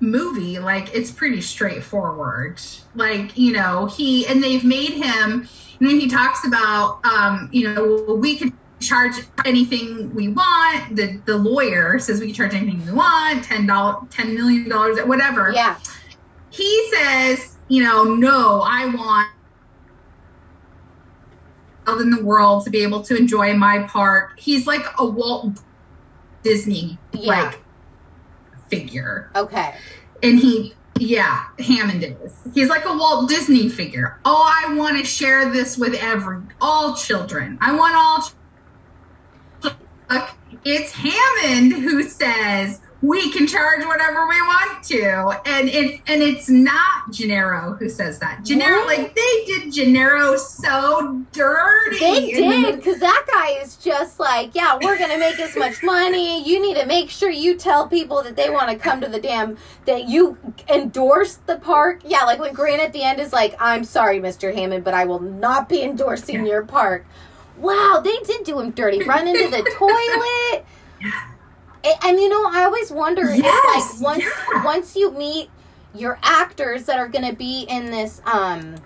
movie 0.00 0.58
like 0.60 0.94
it's 0.94 1.10
pretty 1.10 1.40
straightforward 1.40 2.60
like 2.94 3.36
you 3.36 3.52
know 3.52 3.86
he 3.86 4.24
and 4.28 4.42
they've 4.42 4.62
made 4.64 4.90
him 4.92 5.48
and 5.80 5.80
know 5.80 5.88
he 5.88 6.08
talks 6.08 6.46
about 6.46 7.04
um 7.04 7.48
you 7.52 7.68
know 7.68 8.14
we 8.14 8.36
could 8.36 8.52
charge 8.78 9.14
anything 9.44 10.14
we 10.14 10.28
want 10.28 10.94
the 10.94 11.20
the 11.24 11.36
lawyer 11.36 11.98
says 11.98 12.20
we 12.20 12.26
can 12.26 12.34
charge 12.34 12.54
anything 12.54 12.84
we 12.86 12.92
want 12.92 13.42
ten 13.42 13.66
dollars 13.66 14.04
ten 14.10 14.34
million 14.34 14.68
dollars 14.68 14.98
whatever 15.00 15.50
Yeah. 15.52 15.76
he 16.50 16.90
says 16.92 17.47
you 17.68 17.82
know 17.82 18.04
no 18.14 18.62
i 18.66 18.86
want 18.86 19.28
in 21.96 22.10
the 22.10 22.22
world 22.22 22.64
to 22.64 22.70
be 22.70 22.82
able 22.82 23.02
to 23.02 23.16
enjoy 23.16 23.54
my 23.54 23.82
park. 23.84 24.32
He's 24.38 24.66
like 24.66 24.84
a 24.98 25.06
walt 25.06 25.58
disney 26.42 26.98
Yeah. 27.12 27.42
like 27.44 27.60
figure. 28.68 29.30
Okay. 29.34 29.74
and 30.22 30.38
he 30.38 30.74
yeah 30.98 31.44
hammond 31.58 32.04
is. 32.04 32.34
He's 32.54 32.68
like 32.68 32.84
a 32.84 32.92
walt 32.96 33.28
disney 33.28 33.68
figure. 33.68 34.20
Oh 34.24 34.44
i 34.66 34.74
want 34.74 34.98
to 34.98 35.04
share 35.04 35.50
this 35.50 35.78
with 35.78 35.94
every 35.94 36.42
all 36.60 36.94
children. 36.94 37.58
I 37.60 37.74
want 37.74 37.94
all 37.96 38.30
it's 40.64 40.92
hammond 40.92 41.72
who 41.72 42.02
says 42.02 42.80
we 43.00 43.30
can 43.30 43.46
charge 43.46 43.84
whatever 43.86 44.26
we 44.26 44.40
want 44.42 44.82
to 44.82 45.40
and 45.48 45.68
it 45.68 46.00
and 46.08 46.20
it's 46.20 46.48
not 46.48 47.08
gennaro 47.12 47.74
who 47.78 47.88
says 47.88 48.18
that 48.18 48.44
gennaro 48.44 48.78
What? 48.78 48.98
like 48.98 49.14
they 49.14 49.44
did 49.46 49.72
gennaro 49.72 50.36
so 50.36 51.22
dirty 51.32 51.98
They 52.00 52.32
did 52.32 52.76
because 52.76 52.98
that 52.98 53.24
guy 53.32 53.60
is 53.62 53.76
just 53.76 54.18
like, 54.18 54.54
yeah, 54.54 54.78
we're 54.82 54.98
gonna 54.98 55.18
make 55.18 55.38
as 55.38 55.54
much 55.56 55.82
money. 55.82 56.42
You 56.48 56.60
need 56.60 56.76
to 56.76 56.86
make 56.86 57.08
sure 57.10 57.30
you 57.30 57.56
tell 57.56 57.86
people 57.86 58.22
that 58.22 58.34
they 58.36 58.50
want 58.50 58.70
to 58.70 58.76
come 58.76 59.00
to 59.00 59.08
the 59.08 59.20
damn 59.20 59.56
that 59.84 60.08
you 60.08 60.36
endorse 60.68 61.34
the 61.46 61.56
park. 61.56 62.00
Yeah, 62.04 62.24
like 62.24 62.40
when 62.40 62.52
Grant 62.52 62.82
at 62.82 62.92
the 62.92 63.02
end 63.02 63.20
is 63.20 63.32
like, 63.32 63.54
"I'm 63.60 63.84
sorry, 63.84 64.18
Mr. 64.20 64.54
Hammond, 64.54 64.84
but 64.84 64.94
I 64.94 65.04
will 65.04 65.20
not 65.20 65.68
be 65.68 65.82
endorsing 65.82 66.44
your 66.46 66.64
park." 66.64 67.06
Wow, 67.58 68.00
they 68.04 68.16
did 68.24 68.44
do 68.44 68.58
him 68.60 68.70
dirty. 68.72 69.02
Run 69.04 69.28
into 69.28 69.48
the 69.48 69.62
toilet. 69.78 70.64
And, 71.00 71.12
and 72.02 72.18
you 72.18 72.28
know, 72.28 72.48
I 72.50 72.64
always 72.64 72.90
wonder 72.90 73.22
Yes, 73.34 73.94
if 73.94 74.00
like 74.00 74.02
once 74.02 74.24
yeah. 74.24 74.64
once 74.64 74.96
you 74.96 75.10
meet 75.12 75.50
your 75.94 76.18
actors 76.22 76.84
that 76.84 76.98
are 76.98 77.08
going 77.08 77.28
to 77.28 77.34
be 77.34 77.62
in 77.68 77.90
this 77.90 78.20
um 78.26 78.76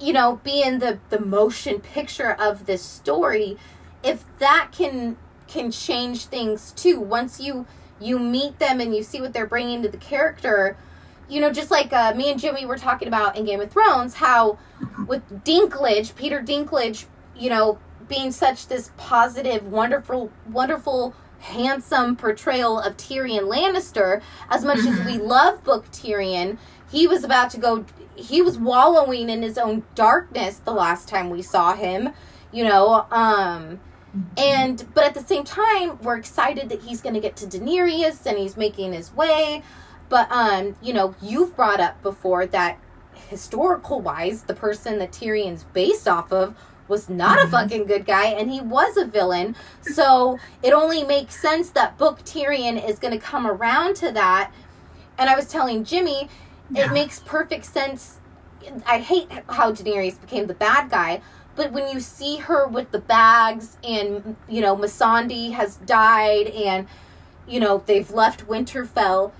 you 0.00 0.12
know 0.12 0.40
be 0.42 0.62
in 0.62 0.78
the 0.78 0.98
the 1.10 1.20
motion 1.20 1.80
picture 1.80 2.32
of 2.32 2.66
this 2.66 2.82
story 2.82 3.56
if 4.02 4.24
that 4.38 4.68
can 4.72 5.16
can 5.48 5.70
change 5.70 6.24
things 6.24 6.72
too 6.72 6.98
once 6.98 7.40
you 7.40 7.66
you 8.00 8.18
meet 8.18 8.58
them 8.58 8.80
and 8.80 8.96
you 8.96 9.02
see 9.02 9.20
what 9.20 9.32
they're 9.32 9.46
bringing 9.46 9.82
to 9.82 9.88
the 9.88 9.98
character 9.98 10.76
you 11.28 11.40
know 11.40 11.52
just 11.52 11.70
like 11.70 11.92
uh, 11.92 12.14
me 12.14 12.30
and 12.30 12.40
jimmy 12.40 12.64
were 12.64 12.78
talking 12.78 13.06
about 13.06 13.36
in 13.36 13.44
game 13.44 13.60
of 13.60 13.70
thrones 13.70 14.14
how 14.14 14.56
with 15.06 15.44
dinklage 15.44 16.14
peter 16.16 16.40
dinklage 16.42 17.04
you 17.36 17.50
know 17.50 17.78
being 18.08 18.32
such 18.32 18.66
this 18.68 18.90
positive 18.96 19.66
wonderful 19.66 20.30
wonderful 20.50 21.14
handsome 21.40 22.16
portrayal 22.16 22.78
of 22.78 22.96
Tyrion 22.96 23.48
Lannister 23.48 24.22
as 24.50 24.64
much 24.64 24.78
as 24.78 25.04
we 25.06 25.18
love 25.18 25.62
book 25.64 25.90
Tyrion 25.90 26.58
he 26.90 27.06
was 27.06 27.24
about 27.24 27.50
to 27.50 27.58
go 27.58 27.84
he 28.14 28.42
was 28.42 28.58
wallowing 28.58 29.28
in 29.28 29.42
his 29.42 29.56
own 29.56 29.84
darkness 29.94 30.58
the 30.58 30.72
last 30.72 31.08
time 31.08 31.30
we 31.30 31.42
saw 31.42 31.74
him 31.74 32.10
you 32.52 32.64
know 32.64 33.06
um 33.10 33.80
and 34.36 34.86
but 34.94 35.04
at 35.04 35.14
the 35.14 35.22
same 35.22 35.44
time 35.44 35.98
we're 36.02 36.16
excited 36.16 36.68
that 36.68 36.80
he's 36.82 37.00
going 37.00 37.14
to 37.14 37.20
get 37.20 37.36
to 37.36 37.46
Daenerys 37.46 38.26
and 38.26 38.38
he's 38.38 38.56
making 38.56 38.92
his 38.92 39.14
way 39.14 39.62
but 40.08 40.30
um 40.30 40.76
you 40.82 40.92
know 40.92 41.14
you've 41.22 41.54
brought 41.54 41.80
up 41.80 42.02
before 42.02 42.46
that 42.46 42.78
historical 43.28 44.00
wise 44.00 44.42
the 44.42 44.54
person 44.54 44.98
that 44.98 45.12
Tyrion's 45.12 45.64
based 45.64 46.08
off 46.08 46.32
of 46.32 46.54
was 46.88 47.08
not 47.08 47.42
a 47.44 47.48
fucking 47.48 47.84
good 47.86 48.06
guy 48.06 48.26
and 48.26 48.50
he 48.50 48.60
was 48.60 48.96
a 48.96 49.04
villain. 49.04 49.54
So 49.82 50.38
it 50.62 50.72
only 50.72 51.04
makes 51.04 51.40
sense 51.40 51.70
that 51.70 51.96
book 51.98 52.20
Tyrion 52.24 52.76
is 52.88 52.98
going 52.98 53.12
to 53.12 53.20
come 53.20 53.46
around 53.46 53.96
to 53.96 54.10
that. 54.12 54.52
And 55.18 55.28
I 55.28 55.36
was 55.36 55.46
telling 55.48 55.84
Jimmy 55.84 56.28
Yeah. 56.70 56.86
it 56.86 56.92
makes 56.92 57.20
perfect 57.20 57.64
sense. 57.64 58.18
I 58.86 58.98
hate 58.98 59.28
how 59.48 59.72
Daenerys 59.72 60.20
became 60.20 60.46
the 60.46 60.54
bad 60.54 60.90
guy 60.90 61.20
but 61.56 61.72
when 61.72 61.88
you 61.88 61.98
see 61.98 62.36
her 62.36 62.68
with 62.68 62.92
the 62.92 63.00
bags 63.00 63.78
and 63.82 64.36
you 64.48 64.60
know 64.60 64.76
Missandei 64.76 65.50
has 65.52 65.76
died 65.76 66.46
and 66.48 66.86
you 67.48 67.58
know 67.60 67.82
they've 67.86 68.10
left 68.10 68.46
Winterfell 68.46 69.32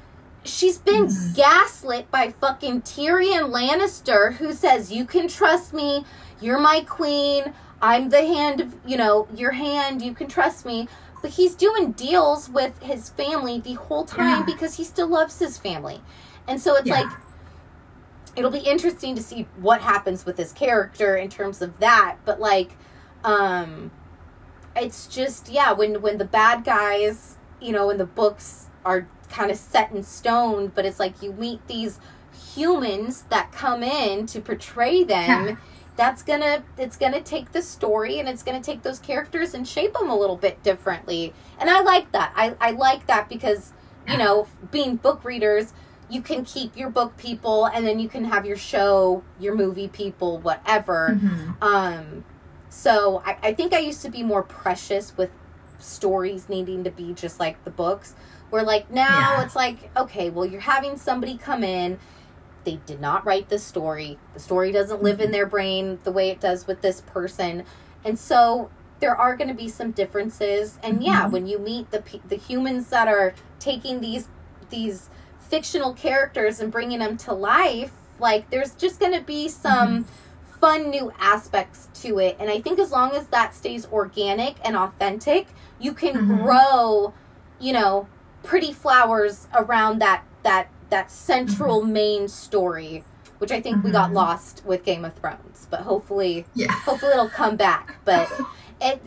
she's 0.45 0.79
been 0.79 1.07
Mhm. 1.07 1.37
gaslit 1.37 2.11
by 2.11 2.31
fucking 2.31 2.83
Tyrion 2.83 3.51
Lannister 3.53 4.35
who 4.35 4.53
says 4.53 4.91
you 4.91 5.05
can 5.05 5.29
trust 5.29 5.73
me 5.75 6.05
you're 6.41 6.59
my 6.61 6.81
queen 6.89 7.53
I'm 7.81 8.09
the 8.09 8.25
hand 8.27 8.61
of 8.61 8.75
you 8.87 8.97
know 8.97 9.29
your 9.35 9.53
hand 9.53 10.03
you 10.03 10.15
can 10.15 10.27
trust 10.29 10.65
me 10.67 10.89
but 11.23 11.31
he's 11.33 11.55
doing 11.55 11.93
deals 11.93 12.49
with 12.49 12.81
his 12.83 13.09
family 13.11 13.61
the 13.61 13.75
whole 13.75 14.05
time 14.05 14.41
Yeah. 14.41 14.43
because 14.45 14.77
he 14.77 14.85
still 14.85 15.09
loves 15.09 15.39
his 15.39 15.59
family 15.59 16.01
and 16.47 16.61
so 16.61 16.77
it's 16.77 16.87
Yeah. 16.87 17.01
like 17.01 17.13
it'll 18.37 18.51
be 18.51 18.59
interesting 18.59 19.15
to 19.17 19.23
see 19.23 19.47
what 19.61 19.81
happens 19.81 20.25
with 20.25 20.37
his 20.37 20.53
character 20.53 21.17
in 21.17 21.29
terms 21.29 21.61
of 21.63 21.79
that 21.81 22.17
but 22.25 22.39
like 22.41 22.77
um 23.25 23.91
it's 24.77 25.07
just 25.09 25.49
yeah 25.49 25.73
when 25.73 26.01
when 26.03 26.19
the 26.19 26.25
bad 26.25 26.65
guys 26.65 27.37
you 27.61 27.73
know 27.73 27.91
in 27.91 27.99
the 27.99 28.07
books 28.07 28.67
are 28.85 29.09
kind 29.29 29.51
of 29.51 29.57
set 29.57 29.91
in 29.93 30.03
stone 30.03 30.71
but 30.75 30.87
it's 30.87 31.01
like 31.01 31.21
you 31.23 31.33
meet 31.33 31.67
these 31.67 31.99
humans 32.55 33.23
that 33.31 33.51
come 33.53 33.83
in 33.83 34.27
to 34.27 34.41
portray 34.41 35.05
them. 35.05 35.59
That's 35.99 36.23
gonna 36.23 36.63
it's 36.79 36.97
gonna 36.97 37.21
take 37.21 37.51
the 37.53 37.61
story 37.61 38.21
and 38.21 38.29
it's 38.29 38.45
gonna 38.45 38.63
take 38.63 38.83
those 38.83 39.01
characters 39.01 39.53
and 39.53 39.67
shape 39.67 39.93
them 39.95 40.09
a 40.09 40.17
little 40.17 40.37
bit 40.37 40.63
differently 40.63 41.35
and 41.61 41.69
i 41.69 41.81
like 41.81 42.11
that 42.13 42.33
i, 42.37 42.55
I 42.61 42.71
like 42.71 43.07
that 43.09 43.29
because 43.29 43.73
you 44.07 44.17
know 44.17 44.47
being 44.71 44.95
book 44.97 45.25
readers 45.25 45.75
you 46.09 46.23
can 46.23 46.45
keep 46.45 46.77
your 46.77 46.89
book 46.89 47.17
people 47.19 47.67
and 47.67 47.85
then 47.87 47.99
you 47.99 48.09
can 48.09 48.25
have 48.25 48.47
your 48.47 48.57
show 48.57 49.23
your 49.41 49.55
movie 49.57 49.89
people 49.89 50.39
whatever 50.39 51.19
Mhm. 51.21 51.61
um 51.63 52.25
so 52.71 53.21
I, 53.27 53.37
I 53.43 53.53
think 53.55 53.73
i 53.75 53.79
used 53.81 54.01
to 54.03 54.09
be 54.11 54.23
more 54.23 54.45
precious 54.45 55.17
with 55.17 55.31
stories 55.81 56.49
needing 56.49 56.85
to 56.85 56.91
be 56.91 57.13
just 57.13 57.41
like 57.41 57.63
the 57.65 57.71
books 57.71 58.15
where 58.51 58.63
like 58.63 58.91
now 58.91 59.33
Yeah. 59.37 59.43
it's 59.45 59.57
like 59.57 59.91
okay 59.97 60.31
well 60.31 60.47
you're 60.47 60.61
having 60.61 60.97
somebody 60.97 61.37
come 61.37 61.65
in 61.65 61.99
they 62.69 62.77
did 62.85 63.01
not 63.01 63.25
write 63.25 63.49
this 63.49 63.65
story. 63.65 64.19
The 64.35 64.41
story 64.41 64.73
doesn't 64.73 65.03
live 65.03 65.21
in 65.23 65.31
their 65.31 65.47
brain 65.47 65.99
the 66.05 66.13
way 66.13 66.29
it 66.29 66.39
does 66.39 66.67
with 66.67 66.83
this 66.83 67.01
person. 67.01 67.65
And 68.05 68.19
so 68.19 68.69
there 69.01 69.17
are 69.17 69.35
going 69.37 69.49
to 69.49 69.55
be 69.55 69.69
some 69.71 69.91
differences. 69.93 70.79
And 70.83 71.03
yeah 71.03 71.25
Mhm. 71.25 71.31
when 71.31 71.47
you 71.47 71.59
meet 71.59 71.91
the 71.91 72.03
the 72.29 72.37
humans 72.37 72.89
that 72.91 73.09
are 73.09 73.33
taking 73.59 74.01
these 74.01 74.29
these 74.69 75.09
fictional 75.41 75.95
characters 75.95 76.61
and 76.61 76.71
bringing 76.71 76.99
them 76.99 77.17
to 77.17 77.33
life 77.33 77.93
like 78.21 78.51
there's 78.51 78.75
just 78.75 79.01
going 79.01 79.13
to 79.15 79.23
be 79.23 79.49
some 79.49 80.05
fun 80.61 80.91
new 80.91 81.11
aspects 81.19 81.89
to 82.03 82.19
it. 82.19 82.37
And 82.39 82.51
i 82.51 82.61
think 82.61 82.79
as 82.79 82.91
long 82.93 83.13
as 83.13 83.27
that 83.29 83.55
stays 83.55 83.87
organic 83.91 84.57
and 84.63 84.77
authentic 84.77 85.47
you 85.79 85.93
can 85.95 86.15
Mhm. 86.17 86.43
grow 86.45 87.15
you 87.59 87.73
know 87.73 88.07
pretty 88.43 88.73
flowers 88.73 89.49
around 89.55 90.01
that 90.01 90.23
that 90.43 90.69
that 90.91 91.11
central 91.11 91.83
main 91.83 92.29
story 92.29 93.05
which 93.39 93.53
i 93.53 93.61
think 93.61 93.83
we 93.85 93.91
got 93.91 94.11
Mhm. 94.11 94.15
lost 94.15 94.63
with 94.65 94.85
game 94.85 95.05
of 95.05 95.15
thrones 95.15 95.67
but 95.71 95.81
hopefully 95.81 96.47
yeah 96.55 96.71
hopefully 96.73 97.13
it'll 97.13 97.29
come 97.29 97.57
back 97.57 97.97
but 98.05 98.29
it 98.81 99.01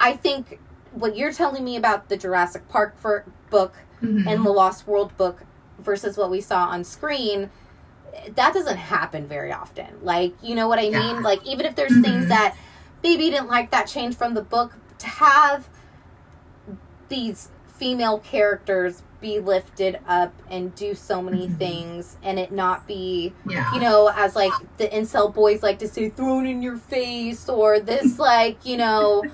i 0.00 0.12
think 0.12 0.60
what 0.92 1.16
you're 1.16 1.32
telling 1.32 1.64
me 1.64 1.76
about 1.76 2.08
the 2.08 2.16
jurassic 2.16 2.68
park 2.68 2.98
for 2.98 3.24
book 3.50 3.74
Mhm. 4.02 4.26
and 4.26 4.44
the 4.46 4.50
lost 4.50 4.86
world 4.86 5.16
book 5.16 5.42
versus 5.78 6.16
what 6.16 6.30
we 6.30 6.40
saw 6.40 6.66
on 6.66 6.84
screen 6.84 7.50
that 8.34 8.52
doesn't 8.52 8.76
happen 8.76 9.26
very 9.26 9.52
often 9.52 9.86
like 10.02 10.34
you 10.42 10.54
know 10.54 10.68
what 10.68 10.78
i 10.78 10.82
Yeah. 10.82 10.98
mean 11.00 11.22
like 11.22 11.44
even 11.46 11.66
if 11.66 11.74
there's 11.74 12.00
things 12.00 12.24
Mhm. 12.26 12.28
that 12.28 12.54
maybe 13.02 13.24
you 13.24 13.30
didn't 13.30 13.48
like 13.48 13.70
that 13.70 13.86
change 13.86 14.16
from 14.16 14.34
the 14.34 14.42
book 14.42 14.74
to 14.98 15.06
have 15.06 15.68
these 17.08 17.48
female 17.66 18.18
characters 18.18 19.02
be 19.20 19.40
lifted 19.40 19.98
up 20.06 20.32
and 20.50 20.74
do 20.74 20.94
so 20.94 21.20
many 21.20 21.48
Mhm. 21.48 21.58
things 21.58 22.16
and 22.22 22.38
it 22.38 22.52
not 22.52 22.86
be 22.86 23.32
Yeah. 23.46 23.72
you 23.74 23.80
know 23.80 24.10
as 24.14 24.36
like 24.36 24.52
the 24.76 24.86
incel 24.88 25.32
boys 25.34 25.62
like 25.62 25.78
to 25.80 25.88
say 25.88 26.08
thrown 26.08 26.46
in 26.46 26.62
your 26.62 26.76
face 26.76 27.48
or 27.48 27.80
this 27.80 28.18
like 28.30 28.64
you 28.64 28.76
know 28.76 29.24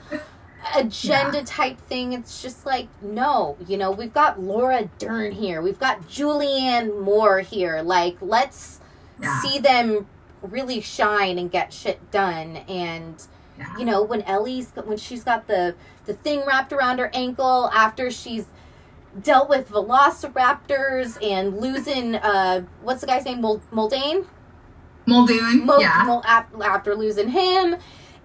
agenda 0.76 1.42
type 1.44 1.78
thing 1.82 2.14
it's 2.14 2.40
just 2.40 2.64
like 2.64 2.88
no 3.02 3.56
you 3.68 3.76
know 3.76 3.90
we've 3.90 4.14
got 4.14 4.40
laura 4.40 4.88
dern 4.98 5.30
here 5.32 5.60
we've 5.60 5.78
got 5.78 6.00
julianne 6.08 7.02
moore 7.02 7.40
here 7.40 7.82
like 7.82 8.16
let's 8.22 8.80
Yeah. 9.20 9.40
see 9.42 9.58
them 9.58 10.06
really 10.42 10.80
shine 10.80 11.38
and 11.38 11.50
get 11.50 11.72
shit 11.72 12.10
done 12.10 12.56
and 12.68 13.22
Yeah. 13.58 13.76
you 13.78 13.84
know 13.84 14.02
when 14.02 14.22
ellie's 14.22 14.72
when 14.84 14.96
she's 14.96 15.22
got 15.22 15.46
the 15.46 15.74
the 16.06 16.14
thing 16.14 16.42
wrapped 16.46 16.72
around 16.72 16.98
her 16.98 17.10
ankle 17.14 17.70
after 17.72 18.10
she's 18.10 18.46
dealt 19.22 19.48
with 19.48 19.68
velociraptors 19.70 21.22
and 21.22 21.60
losing 21.60 22.16
uh 22.16 22.64
what's 22.82 23.00
the 23.00 23.06
guy's 23.06 23.24
name? 23.24 23.40
Mul- 23.40 23.62
Muldoon 23.70 24.26
Muldoon. 25.06 25.66
Mul- 25.66 25.80
yeah. 25.80 26.20
After 26.62 26.94
losing 26.94 27.28
him. 27.28 27.76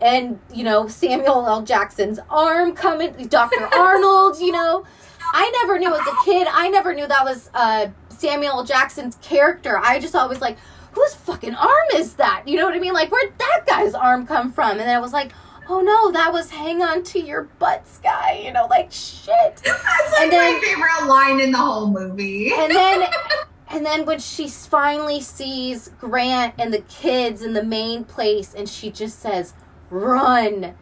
And 0.02 0.40
you 0.54 0.64
know 0.64 0.88
Samuel 0.88 1.46
L. 1.48 1.62
Jackson's 1.62 2.20
arm 2.30 2.74
coming 2.74 3.12
Dr. 3.28 3.66
Arnold 3.76 4.40
you 4.40 4.52
know? 4.52 4.86
I 5.34 5.52
never 5.62 5.78
knew 5.78 5.94
as 5.94 6.08
a 6.08 6.16
kid 6.26 6.48
I 6.52 6.70
never 6.70 6.94
knew 6.94 7.08
that 7.08 7.24
was 7.26 7.50
uh 7.54 7.88
Samuel 8.10 8.60
L. 8.60 8.64
Jackson's 8.66 9.16
character. 9.22 9.78
I 9.78 10.00
just 10.00 10.16
always 10.16 10.42
like 10.42 10.58
whose 10.94 11.14
fucking 11.16 11.54
arm 11.56 11.88
is 11.96 12.14
that? 12.16 12.44
You 12.48 12.58
know 12.58 12.66
what 12.66 12.74
I 12.74 12.80
mean? 12.80 12.94
Like 12.94 13.12
where'd 13.12 13.38
that 13.38 13.64
guy's 13.68 13.94
arm 13.94 14.26
come 14.26 14.52
from? 14.52 14.72
And 14.72 14.80
then 14.82 14.90
I 14.90 15.00
was 15.00 15.14
like 15.14 15.34
oh 15.72 15.82
no 15.82 16.12
that 16.12 16.34
was 16.34 16.50
hang 16.50 16.82
on 16.82 17.04
to 17.04 17.20
your 17.20 17.44
butts 17.60 18.00
guy 18.00 18.42
you 18.44 18.52
know 18.52 18.66
like 18.70 18.92
shit. 18.92 19.30
That's 19.64 19.84
like 19.86 20.22
And 20.22 20.32
then- 20.32 20.54
my 20.54 20.60
favorite 20.62 21.08
line 21.08 21.40
in 21.40 21.52
the 21.52 21.58
whole 21.58 21.88
movie. 21.90 22.52
and 22.54 22.72
then 22.72 23.08
and 23.70 23.86
then 23.86 24.06
when 24.06 24.20
she 24.20 24.48
finally 24.48 25.22
sees 25.22 25.90
Grant 26.00 26.56
and 26.58 26.74
the 26.74 26.82
kids 26.82 27.44
in 27.44 27.54
the 27.54 27.64
main 27.64 28.04
place 28.04 28.54
and 28.56 28.68
she 28.68 28.90
just 28.92 29.20
says 29.20 29.54
run. 29.90 30.76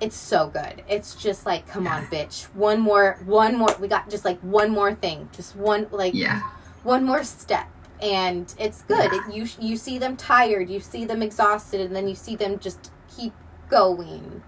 It's 0.00 0.16
so 0.16 0.48
good. 0.48 0.82
It's 0.88 1.14
just 1.14 1.46
like 1.46 1.68
come 1.68 1.86
on 1.86 2.06
bitch. 2.06 2.44
One 2.54 2.80
more 2.80 3.20
one 3.24 3.56
more 3.56 3.68
we 3.78 3.86
got 3.86 4.10
just 4.10 4.24
like 4.24 4.40
one 4.40 4.72
more 4.72 4.92
thing. 4.94 5.28
Just 5.32 5.54
one 5.54 5.86
like 5.92 6.14
yeah. 6.14 6.40
one 6.82 7.04
more 7.04 7.22
step. 7.22 7.68
And 8.00 8.52
it's 8.58 8.82
good. 8.82 9.12
It- 9.12 9.32
you 9.32 9.46
you 9.60 9.76
see 9.76 9.98
them 9.98 10.16
tired 10.16 10.68
you 10.68 10.80
see 10.80 11.04
them 11.04 11.22
exhausted 11.22 11.80
and 11.80 11.94
then 11.94 12.08
you 12.08 12.16
see 12.16 12.34
them 12.34 12.58
just 12.58 12.90
keep 13.16 13.32
going 13.72 14.42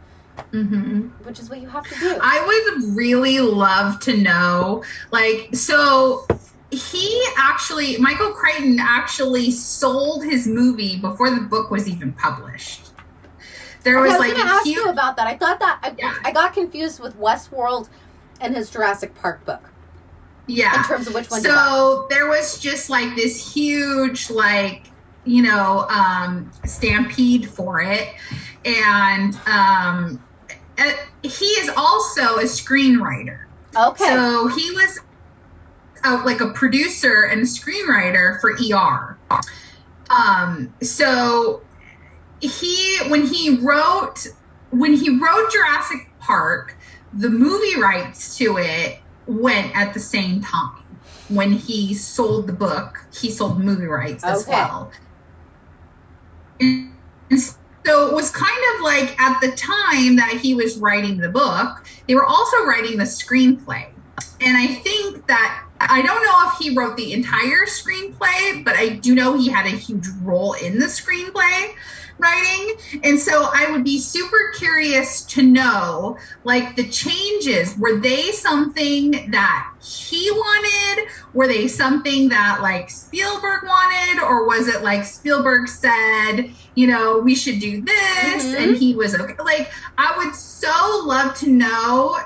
hmm 0.52 1.08
which 1.24 1.40
is 1.40 1.48
what 1.48 1.60
you 1.60 1.68
have 1.68 1.88
to 1.88 1.98
do 1.98 2.18
I 2.20 2.44
would 2.46 2.96
really 2.96 3.40
love 3.40 3.98
to 4.00 4.16
know, 4.16 4.84
like, 5.10 5.48
so 5.54 6.26
he 6.70 7.24
actually, 7.36 7.96
Michael 7.98 8.32
Crichton 8.32 8.78
actually 8.80 9.50
sold 9.50 10.24
his 10.24 10.46
movie 10.46 10.98
before 10.98 11.30
the 11.30 11.42
book 11.42 11.70
was 11.70 11.88
even 11.88 12.12
published. 12.12 12.88
There 13.84 13.98
I 13.98 14.02
was, 14.02 14.10
was 14.12 14.20
like 14.20 14.34
going 14.34 14.46
to 14.46 14.52
a 14.52 14.56
ask 14.56 14.66
huge, 14.66 14.76
you 14.76 14.88
about 14.88 15.16
that. 15.16 15.26
I 15.26 15.36
thought 15.36 15.60
that 15.60 15.78
I, 15.82 15.94
Yeah. 15.98 16.14
I 16.24 16.32
got 16.32 16.52
confused 16.52 17.00
with 17.00 17.18
Westworld 17.18 17.88
and 18.40 18.56
his 18.56 18.70
Jurassic 18.70 19.14
Park 19.14 19.44
book 19.44 19.70
yeah. 20.46 20.76
in 20.78 20.84
terms 20.84 21.06
of 21.06 21.14
which 21.14 21.30
one. 21.30 21.42
So 21.42 22.06
there 22.10 22.28
was 22.28 22.58
just 22.58 22.90
like 22.90 23.14
this 23.14 23.54
huge, 23.54 24.30
like, 24.30 24.90
you 25.24 25.42
know, 25.42 25.86
um, 25.88 26.50
stampede 26.64 27.48
for 27.48 27.80
it. 27.80 28.08
And 28.64 29.34
um, 29.46 30.24
uh, 30.78 30.92
he 31.22 31.44
is 31.44 31.70
also 31.76 32.36
a 32.36 32.44
screenwriter. 32.44 33.38
Okay. 33.76 34.04
So 34.04 34.48
he 34.48 34.70
was 34.70 35.00
uh, 36.04 36.22
like 36.24 36.40
a 36.40 36.50
producer 36.50 37.22
and 37.30 37.42
a 37.42 37.44
screenwriter 37.44 38.40
for 38.40 38.52
ER. 38.52 39.18
Um, 40.10 40.74
so 40.82 41.62
he 42.40 42.98
when 43.08 43.26
he 43.26 43.58
wrote 43.58 44.26
when 44.70 44.94
he 44.94 45.10
wrote 45.10 45.52
Jurassic 45.52 45.98
Park, 46.18 46.76
the 47.12 47.30
movie 47.30 47.80
rights 47.80 48.36
to 48.38 48.58
it 48.58 48.98
went 49.26 49.74
at 49.76 49.94
the 49.94 50.00
same 50.00 50.40
time. 50.40 51.00
When 51.28 51.52
he 51.52 51.94
sold 51.94 52.46
the 52.46 52.52
book, 52.52 52.98
he 53.18 53.30
sold 53.30 53.58
movie 53.62 53.86
rights 53.86 54.24
as 54.24 54.42
Okay. 54.42 54.52
well. 54.52 54.92
And 56.60 56.92
so 57.36 57.54
it 57.84 58.14
was 58.14 58.30
kind 58.30 58.62
of 58.74 58.82
like 58.82 59.20
at 59.20 59.40
the 59.40 59.52
time 59.52 60.16
that 60.16 60.38
he 60.40 60.54
was 60.54 60.78
writing 60.78 61.18
the 61.18 61.28
book, 61.28 61.86
they 62.06 62.14
were 62.14 62.24
also 62.24 62.64
writing 62.64 62.98
the 62.98 63.04
screenplay. 63.04 63.86
And 64.40 64.56
I 64.56 64.66
think 64.66 65.26
that 65.26 65.64
I 65.80 66.02
don't 66.02 66.24
know 66.24 66.50
if 66.50 66.58
he 66.58 66.76
wrote 66.76 66.96
the 66.96 67.12
entire 67.12 67.66
screenplay, 67.66 68.64
but 68.64 68.76
I 68.76 68.90
do 68.90 69.14
know 69.14 69.36
he 69.36 69.48
had 69.48 69.66
a 69.66 69.70
huge 69.70 70.06
role 70.22 70.54
in 70.54 70.78
the 70.78 70.86
screenplay 70.86 71.74
writing. 72.18 72.76
And 73.02 73.18
so 73.18 73.48
I 73.52 73.70
would 73.70 73.84
be 73.84 73.98
super 73.98 74.52
curious 74.56 75.24
to 75.26 75.42
know 75.42 76.18
like 76.44 76.76
the 76.76 76.88
changes. 76.88 77.76
Were 77.78 77.98
they 78.00 78.30
something 78.32 79.30
that 79.30 79.68
he 79.80 80.30
wanted? 80.30 81.08
Were 81.32 81.46
they 81.48 81.68
something 81.68 82.28
that 82.28 82.60
like 82.62 82.90
Spielberg 82.90 83.64
wanted? 83.64 84.22
Or 84.22 84.46
was 84.46 84.68
it 84.68 84.82
like 84.82 85.04
Spielberg 85.04 85.68
said, 85.68 86.50
you 86.74 86.86
know, 86.86 87.18
we 87.18 87.34
should 87.34 87.58
do 87.60 87.82
this 87.82 88.44
Mhm. 88.44 88.62
and 88.62 88.76
he 88.76 88.94
was 88.94 89.14
okay? 89.14 89.34
Like, 89.44 89.70
I 89.98 90.14
would 90.18 90.34
so 90.34 91.02
love 91.04 91.34
to 91.38 91.48
know 91.50 92.16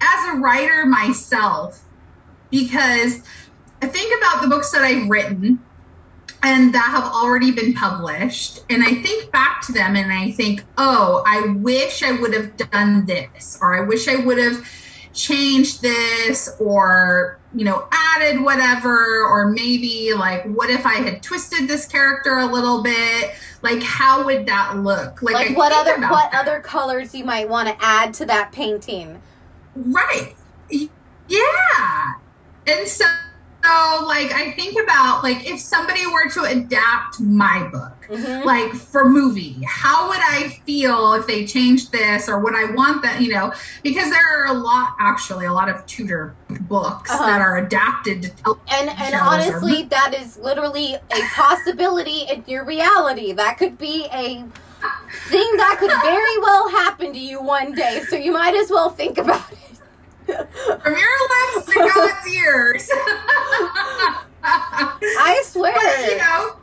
as 0.00 0.28
a 0.28 0.38
writer 0.38 0.86
myself 0.86 1.80
because 2.50 3.20
I 3.82 3.86
think 3.86 4.12
about 4.22 4.42
the 4.42 4.48
books 4.48 4.70
that 4.72 4.82
I've 4.82 5.08
written 5.08 5.67
and 6.42 6.72
that 6.74 6.90
have 6.90 7.04
already 7.04 7.50
been 7.50 7.74
published 7.74 8.60
and 8.70 8.82
I 8.82 8.94
think 8.94 9.32
back 9.32 9.62
to 9.66 9.72
them 9.72 9.96
and 9.96 10.12
I 10.12 10.30
think, 10.30 10.64
"Oh, 10.76 11.22
I 11.26 11.40
wish 11.58 12.02
I 12.02 12.12
would 12.12 12.32
have 12.34 12.56
done 12.56 13.06
this 13.06 13.58
or 13.60 13.76
I 13.76 13.80
wish 13.80 14.08
I 14.08 14.16
would 14.16 14.38
have 14.38 14.66
changed 15.12 15.82
this 15.82 16.54
or 16.60 17.38
you 17.54 17.64
know 17.64 17.88
added 17.90 18.40
whatever 18.40 19.24
or 19.24 19.48
maybe 19.48 20.12
like 20.14 20.44
what 20.44 20.70
if 20.70 20.86
I 20.86 20.94
had 20.94 21.22
twisted 21.22 21.66
this 21.66 21.86
character 21.86 22.38
a 22.38 22.46
little 22.46 22.82
bit 22.82 23.32
like 23.62 23.82
how 23.82 24.24
would 24.24 24.46
that 24.46 24.76
look 24.78 25.22
like, 25.22 25.34
like 25.34 25.56
what 25.56 25.72
other 25.72 26.00
what 26.08 26.30
that. 26.30 26.40
other 26.40 26.60
colors 26.60 27.14
you 27.14 27.24
might 27.24 27.48
want 27.48 27.68
to 27.68 27.76
add 27.80 28.14
to 28.14 28.26
that 28.26 28.52
painting? 28.52 29.20
Right. 29.74 30.34
Yeah. 31.28 32.14
And 32.66 32.86
so, 32.86 33.04
so, 33.68 34.04
like, 34.06 34.32
I 34.32 34.52
think 34.52 34.76
about, 34.82 35.22
like, 35.22 35.48
if 35.48 35.60
somebody 35.60 36.06
were 36.06 36.28
to 36.30 36.42
adapt 36.44 37.20
my 37.20 37.68
book, 37.70 37.92
Mhm. 38.10 38.44
like, 38.44 38.72
for 38.74 39.08
movie, 39.08 39.62
how 39.68 40.08
would 40.08 40.18
I 40.20 40.58
feel 40.66 41.12
if 41.14 41.26
they 41.26 41.46
changed 41.46 41.92
this 41.92 42.28
or 42.28 42.38
would 42.40 42.54
I 42.54 42.72
want 42.72 43.02
that, 43.02 43.20
you 43.20 43.32
know? 43.34 43.52
Because 43.82 44.10
there 44.10 44.22
are 44.38 44.46
a 44.46 44.52
lot, 44.54 44.94
actually, 45.00 45.46
a 45.46 45.52
lot 45.52 45.68
of 45.68 45.84
Tudor 45.86 46.34
books 46.62 47.10
Uh-huh. 47.10 47.26
that 47.26 47.40
are 47.40 47.58
adapted 47.58 48.22
to 48.22 48.28
tell. 48.30 48.58
And 48.70 48.88
and 48.88 48.98
shows 48.98 49.12
or- 49.14 49.24
honestly, 49.24 49.82
that 49.84 50.14
is 50.14 50.38
literally 50.38 50.94
a 50.94 51.20
possibility 51.34 52.22
in 52.32 52.44
your 52.46 52.64
reality. 52.64 53.32
That 53.32 53.58
could 53.58 53.76
be 53.78 54.06
a 54.12 54.44
thing 55.28 55.56
that 55.56 55.76
could 55.80 55.90
very 56.02 56.38
well 56.38 56.68
happen 56.68 57.12
to 57.12 57.18
you 57.18 57.40
one 57.42 57.72
day. 57.74 58.02
So 58.08 58.16
you 58.16 58.32
might 58.32 58.54
as 58.54 58.70
well 58.70 58.90
think 58.90 59.18
about. 59.18 59.42
From 60.82 60.96
your 60.96 61.56
lips 61.56 61.66
to 61.66 61.90
God's 61.94 62.28
ears. 62.34 62.90
I 64.42 65.42
swear. 65.44 65.74
But, 65.74 66.10
you 66.10 66.18
know, 66.18 66.56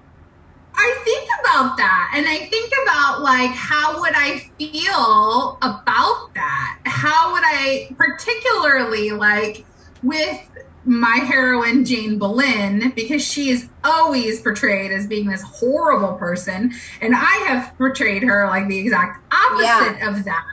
I 0.78 1.02
think 1.04 1.30
about 1.42 1.78
that 1.78 2.12
and 2.16 2.28
I 2.28 2.38
think 2.50 2.72
about 2.84 3.22
like 3.22 3.52
how 3.52 4.00
would 4.02 4.14
I 4.14 4.40
feel 4.58 5.58
about 5.62 6.34
that? 6.36 6.80
How 6.86 7.32
would 7.34 7.44
I 7.46 7.90
particularly 7.98 9.12
like 9.12 9.66
with 10.04 10.40
my 10.86 11.20
heroine 11.26 11.84
Jane 11.84 12.20
Boleyn 12.20 12.92
because 12.96 13.24
she 13.24 13.50
is 13.50 13.70
always 13.84 14.42
portrayed 14.42 14.92
as 14.92 15.08
being 15.08 15.28
this 15.28 15.42
horrible 15.42 16.14
person 16.14 16.72
and 17.02 17.16
I 17.16 17.46
have 17.48 17.76
portrayed 17.78 18.24
her 18.24 18.46
like 18.48 18.68
the 18.68 18.78
exact 18.78 19.24
opposite 19.34 20.08
of 20.08 20.24
that. 20.26 20.46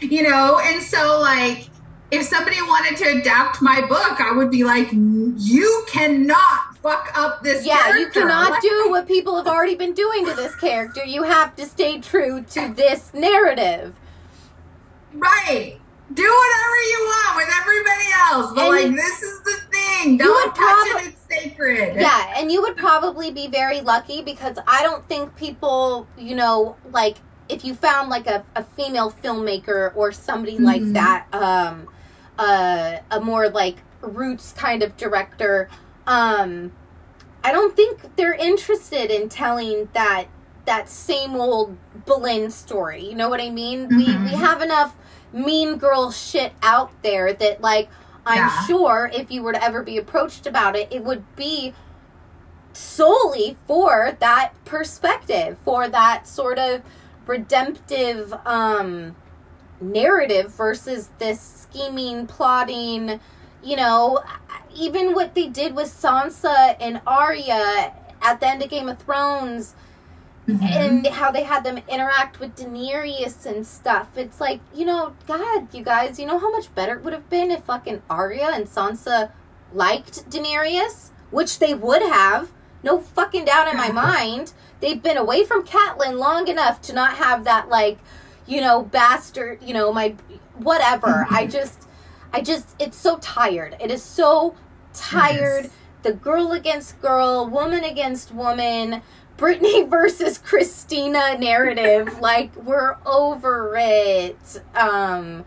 You 0.00 0.22
know, 0.24 0.60
and 0.62 0.82
so 0.82 1.20
like 1.20 1.70
if 2.10 2.24
somebody 2.26 2.60
wanted 2.62 2.96
to 2.98 3.18
adapt 3.20 3.60
my 3.60 3.80
book, 3.82 4.20
I 4.20 4.32
would 4.32 4.50
be 4.50 4.64
like, 4.64 4.88
you 4.92 5.84
cannot 5.88 6.76
fuck 6.82 7.12
up 7.16 7.42
this 7.42 7.64
character. 7.64 7.68
Yeah, 7.68 7.82
character. 7.82 7.98
you 8.00 8.10
cannot 8.10 8.50
Like, 8.52 8.62
do 8.62 8.86
what 8.88 9.06
people 9.06 9.36
have 9.36 9.46
already 9.46 9.74
been 9.74 9.92
doing 9.92 10.24
to 10.26 10.34
this 10.34 10.54
character. 10.56 11.04
You 11.04 11.24
have 11.24 11.54
to 11.56 11.66
stay 11.66 12.00
true 12.00 12.42
to 12.50 12.72
this 12.74 13.12
narrative. 13.12 13.94
Right. 15.14 15.78
Do 16.14 16.22
whatever 16.22 16.76
you 16.90 16.98
want 17.04 17.36
with 17.36 17.54
everybody 17.60 18.06
else. 18.30 18.52
But 18.54 18.62
And 18.84 18.94
like 18.96 19.04
this 19.04 19.22
is 19.22 19.40
the 19.42 19.60
thing. 19.70 20.16
Don't 20.16 20.54
touch 20.54 20.56
prob- 20.56 21.02
it, 21.02 21.08
it's 21.28 21.42
sacred. 21.42 22.00
Yeah, 22.00 22.34
and 22.38 22.50
you 22.50 22.62
would 22.62 22.76
probably 22.78 23.30
be 23.30 23.46
very 23.48 23.82
lucky 23.82 24.22
because 24.22 24.58
I 24.66 24.82
don't 24.82 25.06
think 25.08 25.36
people, 25.36 26.06
you 26.16 26.34
know, 26.34 26.76
like 26.92 27.18
if 27.50 27.64
you 27.64 27.74
found 27.74 28.08
like 28.08 28.26
a, 28.26 28.44
a 28.56 28.64
female 28.64 29.10
filmmaker 29.10 29.94
or 29.96 30.12
somebody 30.12 30.58
like 30.58 30.80
Mhm. 30.82 30.94
that, 30.94 31.26
um, 31.32 31.88
a 32.38 33.00
a 33.10 33.20
more 33.20 33.48
like 33.48 33.76
roots 34.00 34.52
kind 34.52 34.82
of 34.82 34.96
director. 34.96 35.68
Um, 36.06 36.72
I 37.44 37.52
don't 37.52 37.74
think 37.76 38.16
they're 38.16 38.34
interested 38.34 39.10
in 39.10 39.28
telling 39.28 39.88
that 39.92 40.26
that 40.66 40.88
same 40.88 41.34
old 41.34 41.76
Boleyn 42.04 42.50
story. 42.50 43.04
You 43.04 43.14
know 43.14 43.28
what 43.28 43.40
I 43.40 43.50
mean? 43.50 43.94
We 43.94 44.16
Mhm. 44.16 44.24
we 44.24 44.34
have 44.34 44.62
enough 44.62 44.94
mean 45.32 45.76
girl 45.76 46.10
shit 46.10 46.52
out 46.62 46.90
there 47.02 47.32
that 47.32 47.60
like 47.60 47.88
I'm 48.26 48.48
Yeah. 48.48 48.66
sure 48.66 49.10
if 49.12 49.30
you 49.30 49.42
were 49.42 49.52
to 49.52 49.62
ever 49.62 49.82
be 49.82 49.96
approached 49.98 50.46
about 50.46 50.76
it, 50.76 50.88
it 50.90 51.04
would 51.04 51.24
be 51.36 51.74
solely 52.72 53.56
for 53.66 54.16
that 54.20 54.52
perspective, 54.64 55.56
for 55.64 55.88
that 55.88 56.26
sort 56.28 56.58
of 56.58 56.82
redemptive 57.26 58.32
um 58.46 59.14
narrative 59.80 60.52
versus 60.52 61.10
this 61.18 61.40
scheming, 61.40 62.26
plotting, 62.26 63.20
you 63.62 63.76
know, 63.76 64.22
even 64.74 65.14
what 65.14 65.34
they 65.34 65.48
did 65.48 65.74
with 65.74 65.88
Sansa 65.88 66.76
and 66.80 67.00
Arya 67.06 67.92
at 68.22 68.40
the 68.40 68.48
end 68.48 68.62
of 68.62 68.68
Game 68.68 68.88
of 68.88 68.98
Thrones 68.98 69.74
Mhm. 70.48 70.62
and 70.62 71.06
how 71.08 71.30
they 71.30 71.42
had 71.42 71.62
them 71.62 71.78
interact 71.88 72.40
with 72.40 72.56
Daenerys 72.56 73.44
and 73.44 73.66
stuff. 73.66 74.08
It's 74.16 74.40
like, 74.40 74.60
you 74.74 74.86
know, 74.86 75.12
God, 75.26 75.74
you 75.74 75.82
guys, 75.82 76.18
you 76.18 76.24
know 76.26 76.38
how 76.38 76.50
much 76.50 76.74
better 76.74 76.94
it 76.96 77.04
would 77.04 77.12
have 77.12 77.28
been 77.28 77.50
if 77.50 77.64
fucking 77.64 78.02
Arya 78.08 78.50
and 78.54 78.66
Sansa 78.66 79.30
liked 79.74 80.28
Daenerys? 80.30 81.10
Which 81.30 81.58
they 81.58 81.74
would 81.74 82.00
have. 82.00 82.48
No 82.82 83.00
fucking 83.00 83.44
doubt 83.44 83.68
in 83.68 83.76
my 83.76 83.90
mind. 83.92 84.52
They've 84.80 85.02
been 85.02 85.18
away 85.18 85.44
from 85.44 85.64
Catelyn 85.66 86.16
long 86.16 86.48
enough 86.48 86.80
to 86.82 86.94
not 86.94 87.14
have 87.14 87.44
that, 87.44 87.68
like, 87.68 87.98
you 88.48 88.60
know, 88.62 88.82
bastard, 88.82 89.62
you 89.62 89.74
know, 89.74 89.92
my 89.92 90.14
whatever. 90.56 91.26
I 91.30 91.46
just, 91.46 91.88
I 92.32 92.42
just, 92.42 92.76
it's 92.80 92.96
so 92.98 93.18
tired. 93.18 93.76
It 93.80 93.90
is 93.90 94.02
so 94.02 94.56
tired. 94.94 95.64
Yes. 95.66 95.72
The 96.02 96.12
girl 96.14 96.52
against 96.52 97.00
girl, 97.00 97.46
woman 97.48 97.84
against 97.84 98.32
woman, 98.32 99.02
Brittany 99.36 99.84
versus 99.88 100.38
Christina 100.38 101.38
narrative. 101.38 102.18
like, 102.20 102.54
we're 102.56 102.96
over 103.06 103.76
it. 103.78 104.62
Um, 104.74 105.44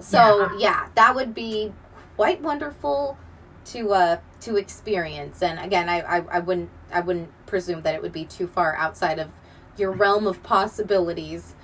so 0.00 0.18
Yeah. 0.18 0.56
yeah, 0.58 0.88
that 0.96 1.14
would 1.14 1.34
be 1.34 1.72
quite 2.16 2.40
wonderful 2.42 3.18
to 3.66 3.92
uh 3.92 4.18
to 4.40 4.56
experience. 4.56 5.42
And 5.42 5.58
again, 5.58 5.88
I, 5.88 6.00
I 6.02 6.24
I 6.32 6.38
wouldn't 6.40 6.70
I 6.92 7.00
wouldn't 7.00 7.30
presume 7.46 7.82
that 7.82 7.94
it 7.94 8.02
would 8.02 8.12
be 8.12 8.24
too 8.26 8.46
far 8.46 8.76
outside 8.76 9.18
of 9.18 9.30
your 9.76 9.92
realm 9.92 10.26
of 10.26 10.42
possibilities. 10.42 11.54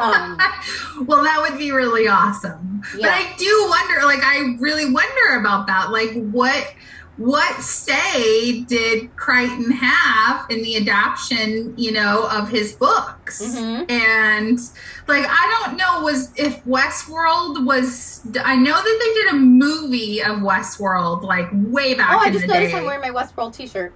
Um, 0.00 0.38
well, 1.06 1.22
that 1.22 1.46
would 1.48 1.58
be 1.58 1.72
really 1.72 2.08
awesome. 2.08 2.82
But 2.94 3.10
I 3.10 3.32
do 3.36 3.66
wonder, 3.68 4.06
like, 4.06 4.24
I 4.24 4.56
really 4.58 4.90
wonder 4.90 5.38
about 5.38 5.66
that. 5.66 5.90
Like, 5.90 6.12
what 6.30 6.72
what 7.18 7.60
say 7.60 8.62
did 8.62 9.14
Crichton 9.16 9.70
have 9.70 10.46
in 10.50 10.62
the 10.62 10.76
adaptation, 10.76 11.74
you 11.76 11.92
know, 11.92 12.26
of 12.30 12.48
his 12.48 12.72
books? 12.72 13.42
Mhm. 13.42 13.90
And 13.90 14.58
like, 15.06 15.24
I 15.28 15.64
don't 15.66 15.76
know, 15.76 16.00
was 16.00 16.30
if 16.36 16.64
Westworld 16.64 17.64
was? 17.66 18.22
I 18.42 18.56
know 18.56 18.74
that 18.74 18.98
they 19.00 19.22
did 19.22 19.34
a 19.34 19.36
movie 19.36 20.22
of 20.22 20.38
Westworld, 20.38 21.22
like 21.22 21.48
way 21.52 21.94
back 21.94 22.26
in 22.26 22.32
the 22.32 22.38
day. 22.40 22.46
oh, 22.46 22.46
I 22.46 22.46
just 22.46 22.46
noticed 22.46 22.72
day. 22.72 22.78
I'm 22.78 22.84
wearing 22.84 23.12
my 23.12 23.22
Westworld 23.22 23.54
T-shirt. 23.54 23.92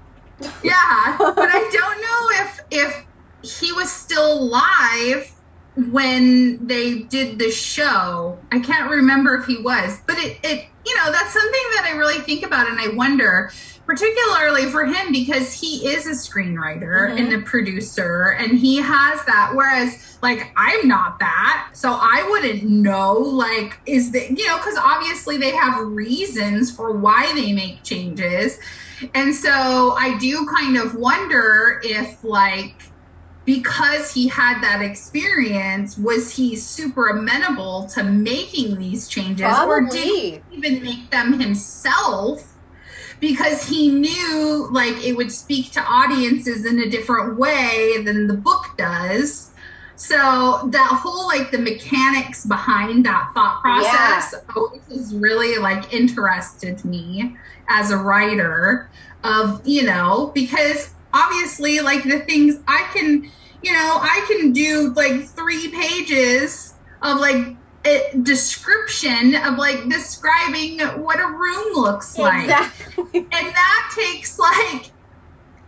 Yeah, 0.63 1.17
but 1.19 1.49
I 1.51 1.71
don't 1.73 2.01
know 2.03 2.45
if 2.45 2.61
if 2.71 3.07
he 3.43 3.73
was 3.73 3.91
still 3.91 4.41
alive 4.41 5.33
when 5.77 6.67
they 6.67 7.03
did 7.03 7.39
the 7.39 7.51
show. 7.51 8.47
I 8.51 8.61
can't 8.61 8.91
remember 8.91 9.35
if 9.37 9.47
he 9.47 9.59
was, 9.63 9.99
but 10.07 10.17
it 10.19 10.39
it 10.43 10.65
you 10.87 10.97
know 10.97 11.13
that's 11.13 11.33
something 11.33 11.63
that 11.75 11.85
I 11.93 11.97
really 11.97 12.21
think 12.21 12.45
about 12.47 12.69
and 12.69 12.81
I 12.81 12.89
wonder, 12.95 13.51
particularly 13.87 14.71
for 14.71 14.87
him 14.87 15.13
because 15.13 15.53
he 15.53 15.87
is 15.89 16.07
a 16.07 16.13
screenwriter 16.13 17.11
Mhm. 17.11 17.19
and 17.19 17.33
a 17.35 17.41
producer 17.43 18.35
and 18.39 18.59
he 18.59 18.77
has 18.77 19.23
that. 19.27 19.53
Whereas 19.55 19.95
like 20.23 20.51
I'm 20.57 20.89
not 20.89 21.19
that, 21.21 21.69
so 21.75 21.91
I 21.93 22.27
wouldn't 22.31 22.63
know. 22.65 23.13
Like 23.13 23.79
is 23.85 24.13
that 24.13 24.31
you 24.31 24.47
know 24.47 24.57
because 24.57 24.79
obviously 24.79 25.37
they 25.37 25.51
have 25.55 25.79
reasons 25.87 26.75
for 26.75 26.97
why 26.97 27.33
they 27.35 27.53
make 27.53 27.83
changes. 27.85 28.57
And 29.15 29.35
so 29.35 29.93
I 29.93 30.17
do 30.19 30.47
kind 30.47 30.79
of 30.79 30.95
wonder 30.95 31.81
if, 31.85 32.25
like, 32.25 32.81
because 33.47 34.13
he 34.13 34.27
had 34.27 34.61
that 34.61 34.83
experience, 34.83 35.97
was 35.97 36.35
he 36.35 36.57
super 36.57 37.07
amenable 37.09 37.89
to 37.95 38.03
making 38.03 38.77
these 38.79 39.09
changes? 39.09 39.47
Or 39.47 39.83
did 39.83 40.05
he 40.05 40.41
even 40.51 40.83
make 40.83 41.11
them 41.11 41.39
himself? 41.39 42.43
Because 43.21 43.67
he 43.67 43.89
knew, 43.89 44.69
like, 44.73 45.03
it 45.03 45.17
would 45.17 45.33
speak 45.33 45.73
to 45.73 45.81
audiences 45.81 46.67
in 46.67 46.81
a 46.81 46.91
different 46.91 47.39
way 47.39 48.03
than 48.05 48.27
the 48.27 48.35
book 48.35 48.67
does. 48.77 49.53
So 49.95 50.69
that 50.73 51.01
whole 51.03 51.27
like 51.27 51.51
the 51.51 51.59
mechanics 51.59 52.45
behind 52.45 53.07
that 53.07 53.31
thought 53.33 53.63
process 53.63 54.35
always 54.55 54.83
has 54.91 55.15
really 55.15 55.57
like 55.57 55.91
interested 55.95 56.85
me 56.85 57.35
as 57.71 57.91
a 57.91 57.97
writer 57.97 58.91
of 59.25 59.63
you 59.65 59.85
know 59.85 60.33
because 60.35 60.96
obviously 61.21 61.81
like 61.81 62.03
the 62.05 62.21
things 62.21 62.57
I 62.69 62.83
can 62.95 63.31
you 63.63 63.73
know 63.73 63.99
I 64.03 64.19
can 64.29 64.53
do 64.53 64.93
like 64.95 65.25
three 65.39 65.69
pages 65.69 66.75
of 67.03 67.19
like 67.21 67.57
a 67.85 68.17
description 68.23 69.37
of 69.37 69.59
like 69.59 69.89
describing 69.89 70.81
what 71.03 71.19
a 71.21 71.27
room 71.27 71.67
looks 71.75 72.19
like 72.19 72.45
Exactly. 72.45 73.05
and 73.15 73.47
that 73.61 73.93
takes 73.97 74.39
like 74.39 74.91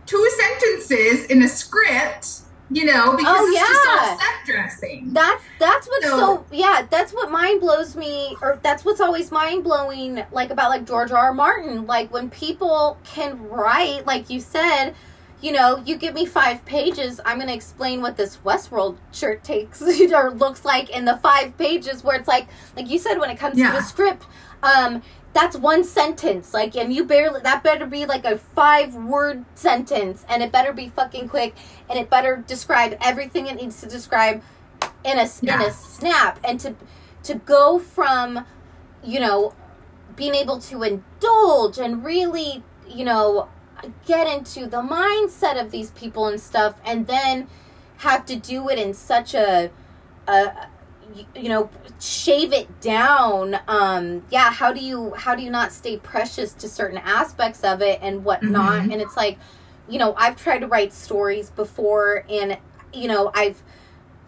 two 0.05 0.29
sentences 0.41 1.25
in 1.27 1.43
a 1.43 1.47
script, 1.47 2.39
you 2.71 2.83
know, 2.85 3.15
because 3.15 3.37
Oh, 3.39 3.45
it's 3.47 3.59
just 3.59 3.85
yeah. 3.85 4.09
all 4.11 4.19
set 4.19 4.45
dressing. 4.45 5.13
That's 5.13 5.43
that's 5.59 5.87
what's 5.87 6.05
So- 6.07 6.17
so 6.19 6.45
yeah, 6.51 6.85
that's 6.89 7.13
what 7.13 7.31
mind 7.31 7.61
blows 7.61 7.95
me 7.95 8.35
or 8.41 8.59
that's 8.63 8.83
what's 8.83 8.99
always 8.99 9.31
mind 9.31 9.63
blowing 9.63 10.23
like 10.31 10.49
about 10.49 10.69
like 10.71 10.85
George 10.85 11.11
R. 11.11 11.17
R. 11.27 11.33
Martin. 11.33 11.85
Like 11.85 12.11
when 12.11 12.29
people 12.31 12.97
can 13.03 13.39
write, 13.49 14.05
like 14.05 14.29
you 14.29 14.39
said, 14.41 14.93
you 15.41 15.51
know, 15.51 15.81
you 15.85 15.95
give 15.97 16.13
me 16.13 16.25
five 16.25 16.65
pages, 16.65 17.19
I'm 17.25 17.39
gonna 17.39 17.53
explain 17.53 18.01
what 18.01 18.17
this 18.17 18.37
Westworld 18.43 18.97
shirt 19.13 19.43
takes 19.43 19.81
or 20.13 20.31
looks 20.31 20.65
like 20.65 20.89
in 20.89 21.05
the 21.05 21.17
five 21.17 21.57
pages 21.57 22.03
where 22.03 22.17
it's 22.17 22.27
like 22.27 22.47
like 22.75 22.89
you 22.89 22.99
said 22.99 23.17
when 23.19 23.29
it 23.29 23.37
comes 23.39 23.55
to 23.55 23.61
Yeah. 23.61 23.71
the 23.71 23.81
script, 23.81 24.25
um, 24.63 25.01
that's 25.31 25.55
one 25.55 25.83
sentence. 25.83 26.53
Like 26.53 26.75
and 26.75 26.91
you 26.93 27.05
barely 27.05 27.39
that 27.41 27.63
better 27.63 27.85
be 27.85 28.05
like 28.05 28.25
a 28.25 28.37
five 28.37 28.95
word 28.95 29.45
sentence 29.55 30.25
and 30.27 30.43
it 30.43 30.51
better 30.51 30.73
be 30.73 30.89
fucking 30.89 31.29
quick 31.29 31.55
and 31.89 31.97
it 31.97 32.09
better 32.09 32.43
describe 32.47 32.97
everything 33.01 33.47
it 33.47 33.55
needs 33.55 33.79
to 33.81 33.87
describe 33.87 34.41
in 35.05 35.17
a 35.17 35.27
in 35.43 35.61
a 35.61 35.71
snap 35.71 36.39
and 36.43 36.59
to 36.59 36.75
to 37.23 37.35
go 37.35 37.79
from 37.79 38.45
you 39.03 39.19
know 39.19 39.53
being 40.15 40.35
able 40.35 40.59
to 40.59 40.83
indulge 40.83 41.77
and 41.77 42.03
really 42.03 42.61
you 42.87 43.05
know 43.05 43.47
get 44.05 44.27
into 44.27 44.67
the 44.67 44.81
mindset 44.81 45.59
of 45.61 45.71
these 45.71 45.91
people 45.91 46.27
and 46.27 46.39
stuff 46.39 46.75
and 46.85 47.07
then 47.07 47.47
have 47.97 48.25
to 48.25 48.35
do 48.35 48.69
it 48.69 48.79
in 48.79 48.93
such 48.93 49.33
a 49.33 49.69
a 50.27 50.51
you 51.35 51.49
know 51.49 51.69
shave 51.99 52.53
it 52.53 52.79
down 52.81 53.57
um 53.67 54.23
yeah 54.29 54.51
how 54.51 54.71
do 54.71 54.79
you 54.79 55.11
how 55.15 55.33
do 55.35 55.41
you 55.41 55.49
not 55.49 55.71
stay 55.71 55.97
precious 55.97 56.53
to 56.53 56.69
certain 56.69 56.99
aspects 56.99 57.63
of 57.63 57.81
it 57.81 57.99
and 58.01 58.23
whatnot 58.23 58.83
Mhm. 58.83 58.93
and 58.93 59.01
it's 59.01 59.17
like 59.17 59.37
you 59.89 59.97
know 59.97 60.13
i've 60.17 60.35
tried 60.41 60.59
to 60.59 60.67
write 60.67 60.93
stories 60.93 61.49
before 61.49 62.23
and 62.29 62.57
you 62.93 63.07
know 63.07 63.31
i've 63.33 63.61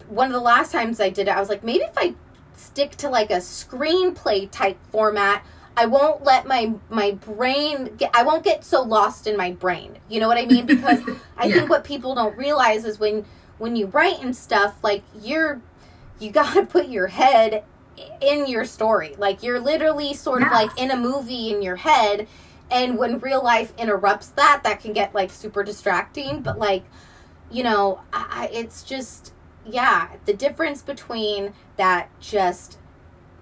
one 0.08 0.26
of 0.26 0.32
the 0.32 0.40
last 0.40 0.72
times 0.72 1.00
i 1.00 1.08
did 1.08 1.28
it 1.28 1.30
i 1.36 1.38
was 1.40 1.48
like 1.48 1.62
maybe 1.62 1.84
if 1.84 1.96
i 1.96 2.14
stick 2.56 2.90
to 2.96 3.08
like 3.08 3.30
a 3.30 3.36
screenplay 3.38 4.50
type 4.50 4.76
format 4.90 5.44
i 5.76 5.86
won't 5.86 6.22
let 6.24 6.46
my 6.46 6.72
my 6.90 7.12
brain 7.12 7.94
get 7.96 8.10
i 8.14 8.22
won't 8.22 8.44
get 8.44 8.64
so 8.64 8.82
lost 8.82 9.26
in 9.26 9.36
my 9.36 9.52
brain. 9.52 9.96
You 10.08 10.20
know 10.20 10.28
what 10.28 10.38
i 10.38 10.46
mean? 10.46 10.66
Because 10.66 11.00
i 11.38 11.46
Yeah. 11.46 11.54
think 11.54 11.70
what 11.70 11.84
people 11.84 12.14
don't 12.14 12.36
realize 12.36 12.84
is 12.84 12.98
when 12.98 13.24
when 13.58 13.76
you 13.76 13.86
write 13.86 14.20
and 14.22 14.34
stuff 14.36 14.76
like 14.82 15.02
you're 15.22 15.60
you 16.18 16.30
got 16.30 16.54
to 16.54 16.64
put 16.76 16.88
your 16.88 17.08
head 17.08 17.64
in 18.20 18.46
your 18.46 18.64
story. 18.64 19.14
Like 19.18 19.42
you're 19.42 19.60
literally 19.60 20.14
sort 20.14 20.42
of 20.42 20.50
like 20.50 20.76
in 20.78 20.90
a 20.90 20.96
movie 20.96 21.52
in 21.52 21.62
your 21.62 21.76
head 21.76 22.26
and 22.70 22.96
when 22.98 23.18
real 23.18 23.42
life 23.42 23.72
interrupts 23.78 24.28
that 24.28 24.62
that 24.64 24.80
can 24.80 24.92
get 24.92 25.14
like 25.14 25.30
super 25.30 25.62
distracting. 25.62 26.42
But 26.42 26.58
like 26.58 26.84
you 27.50 27.62
know 27.62 28.00
I, 28.12 28.26
I- 28.30 28.50
it's 28.52 28.82
just 28.82 29.32
yeah 29.64 30.08
the 30.26 30.32
difference 30.34 30.82
between 30.82 31.52
that 31.76 32.08
just 32.20 32.78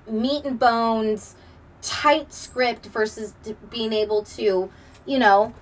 meat 0.08 0.44
and 0.44 0.58
bones 0.58 1.34
tight 1.82 2.32
script 2.32 2.86
versus 2.86 3.34
d- 3.42 3.56
being 3.70 3.92
able 3.92 4.22
to 4.22 4.70
you 5.06 5.18
know 5.18 5.52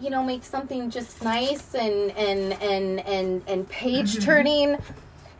you 0.00 0.10
know 0.10 0.22
make 0.22 0.44
something 0.44 0.90
just 0.90 1.22
nice 1.24 1.74
and 1.74 2.10
and 2.16 2.52
and 2.62 3.00
and 3.06 3.42
and 3.48 3.68
page 3.68 4.16
Mhm. 4.16 4.22
turning 4.24 4.78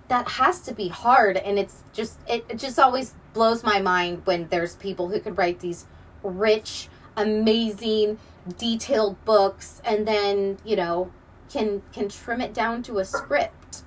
that 0.08 0.28
has 0.28 0.60
to 0.60 0.72
be 0.72 0.88
hard 0.88 1.36
and 1.36 1.58
it's 1.58 1.82
just 1.92 2.18
it, 2.28 2.44
it 2.48 2.58
just 2.58 2.78
always 2.78 3.14
blows 3.32 3.62
my 3.64 3.80
mind 3.80 4.22
when 4.24 4.48
there's 4.48 4.76
people 4.76 5.08
who 5.08 5.20
could 5.20 5.36
write 5.36 5.60
these 5.60 5.84
rich, 6.22 6.88
amazing, 7.16 8.18
detailed 8.58 9.22
books 9.24 9.80
and 9.84 10.06
then, 10.08 10.58
you 10.64 10.74
know, 10.76 11.10
can 11.50 11.82
can 11.92 12.08
trim 12.08 12.40
it 12.40 12.54
down 12.54 12.82
to 12.84 12.98
a 12.98 13.04
script. 13.04 13.82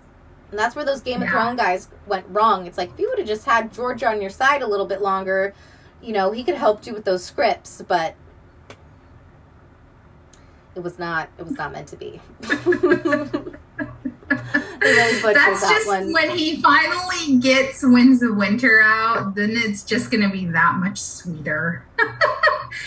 And 0.52 0.58
that's 0.60 0.76
where 0.76 0.86
those 0.86 1.02
Game 1.02 1.22
of 1.22 1.30
Thrones 1.30 1.58
guys 1.60 1.90
went 2.08 2.26
wrong. 2.30 2.66
It's 2.68 2.78
like 2.78 2.92
if 2.94 3.00
you 3.00 3.10
would 3.10 3.20
have 3.20 3.28
just 3.28 3.46
had 3.46 3.72
George 3.74 4.04
on 4.04 4.20
your 4.22 4.30
side 4.32 4.62
a 4.62 4.68
little 4.68 4.86
bit 4.88 5.02
longer, 5.02 5.54
you 6.02 6.14
know, 6.14 6.32
he 6.32 6.44
could 6.44 6.56
help 6.56 6.86
you 6.86 6.94
with 6.94 7.06
those 7.06 7.24
scripts, 7.24 7.82
but 7.88 8.16
it 10.76 10.84
was 10.84 11.00
not 11.00 11.30
it 11.38 11.46
was 11.46 11.58
not 11.58 11.72
meant 11.72 11.88
to 11.90 11.96
be. 11.96 12.22
really 14.82 15.34
That's 15.34 15.62
that 15.62 15.70
just 15.70 15.88
one. 15.88 16.14
when 16.14 16.30
he 16.32 16.62
finally 16.62 17.38
gets 17.40 17.84
Winds 17.84 18.22
of 18.22 18.36
Winter 18.36 18.82
out, 18.82 19.36
then 19.36 19.52
it's 19.52 19.84
just 19.84 20.12
going 20.12 20.24
to 20.24 20.30
be 20.30 20.46
that 20.48 20.76
much 20.76 21.00
sweeter. 21.00 21.86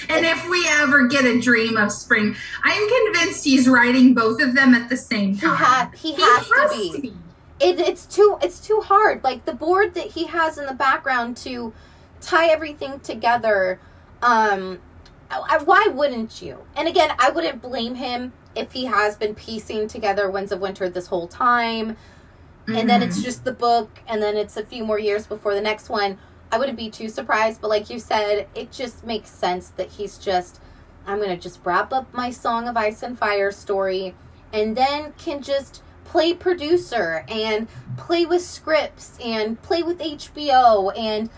and 0.08 0.24
if 0.26 0.48
we 0.48 0.66
ever 0.80 1.06
get 1.06 1.24
a 1.24 1.40
dream 1.40 1.76
of 1.76 1.92
spring, 1.92 2.34
I'm 2.62 2.88
convinced 3.12 3.44
he's 3.44 3.68
writing 3.68 4.14
both 4.14 4.40
of 4.40 4.54
them 4.54 4.74
at 4.74 4.88
the 4.88 4.96
same 4.96 5.34
he 5.34 5.40
time. 5.40 5.56
had 5.56 5.94
he, 5.94 6.14
has, 6.14 6.46
to 6.46 7.00
be. 7.02 7.12
it, 7.60 7.80
it's 7.80 8.06
too 8.06 8.38
it's 8.42 8.60
too 8.60 8.80
hard 8.80 9.22
like 9.24 9.44
the 9.44 9.54
board 9.54 9.94
that 9.94 10.06
he 10.06 10.26
has 10.26 10.58
in 10.58 10.66
the 10.66 10.74
background 10.74 11.36
to 11.38 11.72
tie 12.22 12.48
everything 12.48 13.00
together 13.00 13.78
um 14.22 14.80
I, 15.30 15.58
I- 15.58 15.62
why 15.64 15.86
wouldn't 15.92 16.40
you? 16.42 16.58
And 16.76 16.88
again 16.88 17.10
i 17.18 17.30
wouldn't 17.30 17.60
blame 17.60 17.94
him 17.96 18.32
if 18.54 18.72
he 18.72 18.84
has 18.86 19.16
been 19.16 19.34
piecing 19.34 19.88
together 19.88 20.30
winds 20.30 20.52
of 20.52 20.60
winter 20.60 20.88
this 20.88 21.06
whole 21.06 21.26
time 21.28 21.96
and 22.68 22.88
then 22.88 23.02
it's 23.02 23.20
just 23.20 23.44
the 23.44 23.52
book 23.52 23.98
and 24.06 24.22
then 24.22 24.36
it's 24.36 24.56
a 24.56 24.64
few 24.64 24.84
more 24.84 24.98
years 24.98 25.26
before 25.26 25.52
the 25.52 25.60
next 25.60 25.88
one. 25.88 26.16
I 26.52 26.58
wouldn't 26.58 26.78
be 26.78 26.90
too 26.90 27.08
surprised 27.08 27.60
but 27.60 27.68
like 27.68 27.90
you 27.90 27.98
said 27.98 28.46
it 28.54 28.70
just 28.70 29.04
makes 29.04 29.30
sense 29.30 29.70
that 29.70 29.88
he's 29.90 30.18
just 30.18 30.60
i'm 31.06 31.18
gonna 31.18 31.36
just 31.36 31.60
wrap 31.64 31.92
up 31.92 32.12
my 32.14 32.30
song 32.30 32.68
of 32.68 32.76
ice 32.76 33.02
and 33.02 33.18
fire 33.18 33.50
story 33.50 34.14
and 34.52 34.76
then 34.76 35.12
can 35.18 35.40
just 35.42 35.82
play 36.04 36.34
producer 36.34 37.24
and 37.26 37.66
play 37.96 38.26
with 38.26 38.42
scripts 38.42 39.18
and 39.24 39.60
play 39.62 39.82
with 39.82 39.98
hbo 39.98 40.92
and 40.96 41.30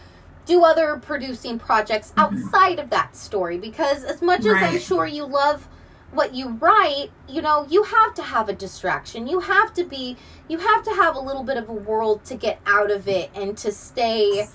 do 0.47 0.65
other 0.65 0.97
producing 0.97 1.59
projects 1.59 2.11
mm-hmm. 2.11 2.21
outside 2.21 2.79
of 2.79 2.91
that 2.91 3.17
story 3.17 3.59
because 3.59 4.05
as 4.05 4.23
much 4.23 4.41
as 4.41 4.63
i'm 4.63 4.79
sure 4.79 5.07
you 5.07 5.25
love 5.25 5.69
what 6.15 6.35
you 6.35 6.51
write 6.61 7.11
you 7.29 7.43
know 7.43 7.67
you 7.69 7.83
have 7.83 8.15
to 8.15 8.23
have 8.23 8.49
a 8.49 8.53
distraction. 8.53 9.27
You 9.27 9.41
have 9.41 9.75
to 9.75 9.85
be 9.85 10.17
you 10.49 10.59
have 10.59 10.85
to 10.85 10.91
have 10.91 11.17
a 11.17 11.21
little 11.21 11.43
bit 11.43 11.57
of 11.57 11.69
a 11.69 11.73
world 11.73 12.25
to 12.27 12.37
get 12.37 12.61
out 12.67 12.91
of 12.91 13.09
it 13.09 13.31
and 13.35 13.57
to 13.59 13.73
stay 13.73 14.47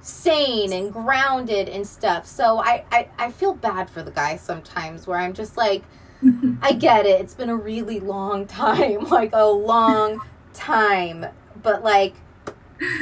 sane 0.00 0.72
and 0.72 0.92
grounded 0.92 1.68
and 1.68 1.86
stuff. 1.86 2.26
So 2.26 2.58
i 2.58 2.84
i, 2.90 3.08
I 3.18 3.30
feel 3.30 3.54
bad 3.54 3.88
for 3.88 4.02
the 4.02 4.10
guy 4.10 4.36
sometimes 4.36 5.06
where 5.06 5.18
i'm 5.18 5.32
just 5.32 5.56
like 5.56 5.84
i 6.62 6.72
get 6.72 7.06
it. 7.06 7.20
It's 7.20 7.34
been 7.34 7.50
a 7.50 7.56
really 7.56 8.00
long 8.00 8.46
time 8.62 9.04
like 9.04 9.30
a 9.32 9.46
long 9.46 10.20
time. 10.52 11.26
But 11.62 11.82
like 11.84 12.14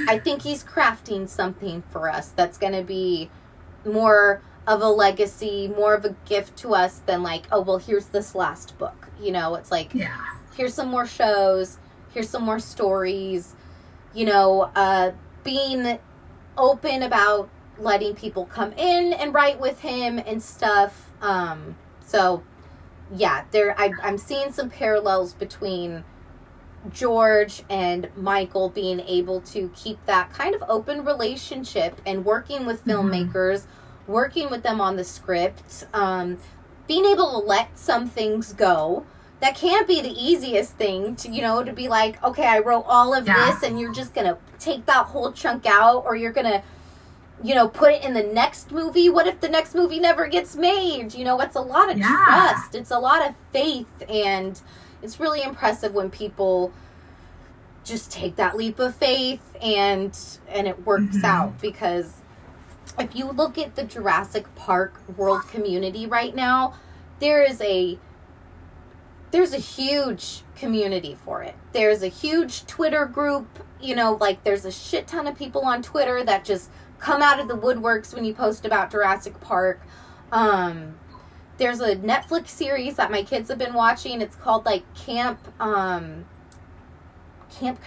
i 0.08 0.18
think 0.18 0.42
he's 0.42 0.64
crafting 0.64 1.28
something 1.28 1.82
for 1.90 2.08
us 2.10 2.28
that's 2.30 2.58
going 2.58 2.72
to 2.72 2.82
be 2.82 3.28
more 3.84 4.40
of 4.66 4.80
a 4.82 4.88
legacy 4.88 5.68
more 5.68 5.94
of 5.94 6.04
a 6.04 6.14
gift 6.26 6.56
to 6.56 6.74
us 6.74 6.98
than 7.06 7.22
like 7.22 7.44
oh 7.52 7.60
well 7.60 7.78
here's 7.78 8.06
this 8.06 8.34
last 8.34 8.76
book. 8.78 9.08
You 9.20 9.32
know 9.32 9.54
it's 9.54 9.70
like 9.70 9.94
Yeah. 9.94 10.16
here's 10.56 10.74
some 10.74 10.88
more 10.88 11.06
shows 11.06 11.78
here's 12.12 12.28
some 12.28 12.42
more 12.42 12.58
stories. 12.58 13.54
You 14.14 14.26
know 14.26 14.70
uh 14.74 15.12
being 15.44 15.98
open 16.58 17.02
about 17.02 17.48
letting 17.78 18.14
people 18.16 18.46
come 18.46 18.72
in 18.72 19.12
and 19.12 19.32
write 19.32 19.60
with 19.60 19.80
him 19.80 20.18
and 20.18 20.42
stuff. 20.42 21.10
Um 21.20 21.76
so 22.04 22.42
yeah 23.14 23.44
there 23.52 23.72
I, 23.78 23.92
i'm 24.02 24.18
seeing 24.18 24.50
some 24.50 24.68
parallels 24.68 25.32
between 25.32 26.02
george 26.93 27.62
and 27.70 28.09
michael 28.16 28.68
being 28.68 29.01
able 29.01 29.41
to 29.41 29.70
keep 29.74 30.05
that 30.07 30.32
kind 30.32 30.55
of 30.55 30.62
open 30.68 31.05
relationship 31.05 32.01
and 32.07 32.24
working 32.24 32.66
with 32.66 32.84
Mhm. 32.84 32.93
filmmakers 33.32 33.64
working 34.07 34.51
with 34.51 34.62
them 34.62 34.80
on 34.80 34.97
the 34.97 35.05
script 35.05 35.87
um 35.95 36.39
being 36.87 37.05
able 37.05 37.32
to 37.32 37.39
let 37.47 37.76
some 37.78 38.09
things 38.09 38.53
go 38.53 39.05
that 39.41 39.55
can't 39.55 39.87
be 39.87 40.01
the 40.01 40.11
easiest 40.11 40.72
thing 40.74 41.14
to 41.16 41.28
you 41.30 41.43
know 41.43 41.62
to 41.62 41.72
be 41.72 41.89
like 41.89 42.22
okay 42.24 42.47
i 42.47 42.59
wrote 42.59 42.84
all 42.87 43.12
of 43.14 43.26
Yeah. 43.26 43.51
this 43.51 43.62
and 43.62 43.78
you're 43.80 43.93
just 43.93 44.14
gonna 44.14 44.39
take 44.59 44.87
that 44.87 45.07
whole 45.07 45.32
chunk 45.32 45.66
out 45.66 46.05
or 46.07 46.14
you're 46.16 46.32
gonna 46.32 46.62
you 47.43 47.55
know 47.55 47.68
put 47.68 47.93
it 47.93 48.03
in 48.03 48.14
the 48.14 48.22
next 48.22 48.70
movie 48.72 49.11
what 49.11 49.26
if 49.26 49.41
the 49.41 49.49
next 49.49 49.74
movie 49.74 50.01
never 50.01 50.26
gets 50.26 50.57
made 50.57 51.12
you 51.12 51.22
know 51.24 51.39
it's 51.41 51.57
a 51.57 51.61
lot 51.61 51.91
of 51.91 51.99
Yeah. 51.99 52.07
trust 52.24 52.74
it's 52.74 52.91
a 52.91 52.99
lot 52.99 53.28
of 53.28 53.34
faith 53.53 53.87
and 54.09 54.59
it's 55.03 55.20
really 55.20 55.42
impressive 55.42 55.94
when 55.94 56.11
people 56.11 56.72
just 57.84 58.11
take 58.11 58.36
that 58.36 58.57
leap 58.57 58.78
of 58.78 58.94
faith 58.97 59.40
and 59.62 60.16
and 60.49 60.66
it 60.66 60.84
works 60.84 61.18
Mhm. 61.18 61.24
out 61.24 61.61
because 61.61 62.14
if 62.99 63.14
you 63.14 63.26
look 63.26 63.59
at 63.59 63.76
the 63.76 63.84
Jurassic 63.84 64.53
Park 64.57 64.94
world 65.16 65.47
community 65.49 66.07
right 66.07 66.34
now, 66.34 66.74
there 67.20 67.42
is 67.42 67.61
a 67.61 67.99
there's 69.32 69.53
a 69.53 69.59
huge 69.59 70.42
community 70.55 71.16
for 71.24 71.42
it. 71.42 71.55
There's 71.72 72.03
a 72.03 72.09
huge 72.09 72.64
Twitter 72.66 73.05
group, 73.07 73.47
you 73.80 73.94
know, 73.94 74.16
like 74.20 74.42
there's 74.44 74.64
a 74.64 74.72
shit 74.72 75.07
ton 75.07 75.26
of 75.26 75.36
people 75.36 75.62
on 75.62 75.82
Twitter 75.82 76.24
that 76.24 76.44
just 76.44 76.70
come 76.99 77.20
out 77.20 77.38
of 77.38 77.47
the 77.49 77.57
woodworks 77.57 78.14
when 78.14 78.24
you 78.24 78.32
post 78.32 78.64
about 78.64 78.90
Jurassic 78.90 79.38
Park. 79.40 79.80
Um 80.32 80.94
there's 81.59 81.80
a 81.80 81.96
Netflix 81.96 82.48
series 82.48 82.96
that 82.96 83.11
my 83.11 83.22
kids 83.22 83.48
have 83.48 83.59
been 83.59 83.74
watching. 83.74 84.20
It's 84.20 84.36
called 84.36 84.64
like 84.66 84.82
Camp 84.94 85.38
um 85.61 86.24
Camp 87.59 87.78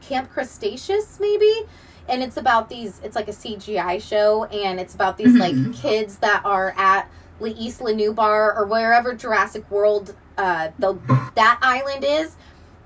Camp 0.00 0.30
Cretaceous 0.30 1.18
maybe 1.20 1.64
and 2.08 2.22
it's 2.22 2.36
about 2.38 2.68
these 2.70 3.00
it's 3.04 3.14
like 3.14 3.28
a 3.28 3.32
cgi 3.32 4.00
show 4.02 4.44
and 4.44 4.80
it's 4.80 4.94
about 4.94 5.18
these 5.18 5.36
like 5.36 5.54
Mhm. 5.54 5.74
kids 5.76 6.16
that 6.18 6.42
are 6.44 6.74
at 6.78 7.06
la 7.38 7.48
Isla 7.48 7.92
Nublar 7.92 8.56
or 8.56 8.64
wherever 8.66 9.12
jurassic 9.12 9.70
world 9.70 10.14
uh 10.38 10.68
the 10.78 10.94
that 11.34 11.58
island 11.60 12.02
is 12.04 12.34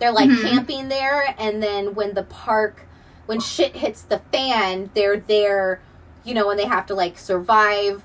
they're 0.01 0.11
like 0.13 0.29
Mhm. 0.29 0.43
camping 0.43 0.89
there 0.89 1.35
and 1.39 1.63
then 1.63 1.95
when 1.95 2.15
the 2.15 2.25
park 2.25 2.83
when 3.27 3.39
shit 3.39 3.77
hits 3.77 4.03
the 4.03 4.19
fan 4.33 4.91
they're 4.95 5.19
there 5.19 5.81
you 6.25 6.35
know 6.35 6.51
and 6.51 6.59
they 6.59 6.67
have 6.67 6.87
to 6.87 6.95
like 6.95 7.17
survive 7.17 8.03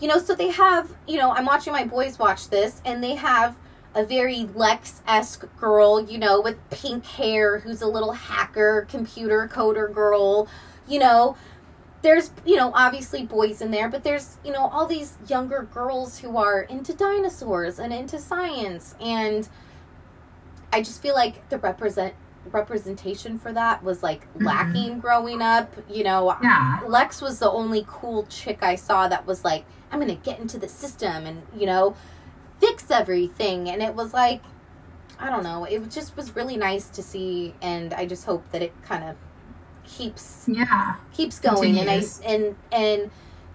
you 0.00 0.08
know 0.08 0.18
so 0.18 0.34
they 0.34 0.48
have 0.50 0.90
you 1.06 1.16
know 1.16 1.30
i'm 1.32 1.44
watching 1.46 1.72
my 1.72 1.84
boys 1.84 2.18
watch 2.18 2.48
this 2.50 2.80
and 2.84 3.02
they 3.02 3.14
have 3.14 3.54
a 3.94 4.04
very 4.04 4.44
Lex-esque 4.54 5.46
girl, 5.58 6.00
you 6.04 6.18
know, 6.18 6.42
with 6.42 6.56
pink 6.70 7.04
hair, 7.06 7.58
who's 7.58 7.80
a 7.80 7.86
little 7.86 8.12
hacker, 8.12 8.86
computer 8.88 9.48
coder 9.52 9.92
girl, 9.92 10.46
you 10.86 10.98
know. 11.00 11.36
There's, 12.02 12.30
you 12.44 12.56
know, 12.56 12.70
obviously 12.74 13.24
boys 13.24 13.60
in 13.62 13.70
there, 13.70 13.88
but 13.88 14.04
there's, 14.04 14.36
you 14.44 14.52
know, 14.52 14.68
all 14.68 14.86
these 14.86 15.14
younger 15.26 15.66
girls 15.72 16.18
who 16.18 16.36
are 16.36 16.60
into 16.62 16.92
dinosaurs 16.92 17.78
and 17.78 17.92
into 17.92 18.18
science 18.20 18.94
and 19.00 19.48
I 20.72 20.82
just 20.82 21.00
feel 21.00 21.14
like 21.14 21.48
the 21.48 21.58
represent 21.58 22.14
representation 22.52 23.38
for 23.38 23.52
that 23.54 23.82
was 23.82 24.02
like 24.02 24.26
Mhm. 24.34 24.44
lacking 24.46 25.00
growing 25.00 25.40
up, 25.42 25.72
you 25.88 26.04
know. 26.04 26.36
Yeah. 26.42 26.80
Lex 26.86 27.20
was 27.22 27.38
the 27.38 27.50
only 27.50 27.84
cool 27.88 28.26
chick 28.28 28.62
I 28.62 28.76
saw 28.76 29.08
that 29.08 29.26
was 29.26 29.44
like, 29.44 29.64
I'm 29.90 30.00
gonna 30.00 30.14
get 30.16 30.38
into 30.38 30.58
the 30.58 30.68
system 30.68 31.26
and, 31.26 31.42
you 31.56 31.66
know, 31.66 31.96
fix 32.60 32.90
everything. 32.90 33.68
And 33.68 33.82
it 33.82 33.94
was 33.94 34.12
like, 34.12 34.42
I 35.18 35.30
don't 35.30 35.42
know, 35.42 35.64
it 35.64 35.90
just 35.90 36.16
was 36.16 36.36
really 36.36 36.56
nice 36.56 36.88
to 36.90 37.02
see. 37.02 37.54
And 37.62 37.94
I 37.94 38.06
just 38.06 38.24
hope 38.24 38.50
that 38.52 38.62
it 38.62 38.72
kind 38.82 39.04
of 39.04 39.16
keeps 39.84 40.46
Yeah. 40.48 40.96
keeps 41.12 41.38
going. 41.38 41.78
And 41.78 41.90
I 41.90 42.02
and 42.24 42.56
and 42.70 43.10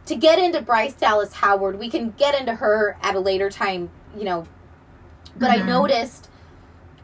to 0.05 0.15
get 0.15 0.39
into 0.39 0.61
Bryce 0.61 0.93
Dallas 0.93 1.33
Howard, 1.33 1.79
we 1.79 1.89
can 1.89 2.11
get 2.11 2.37
into 2.37 2.55
her 2.55 2.97
at 3.01 3.15
a 3.15 3.19
later 3.19 3.49
time, 3.49 3.89
you 4.17 4.25
know. 4.25 4.45
But 5.35 5.49
I 5.51 5.59
Mhm. 5.59 5.67
noticed 5.67 6.29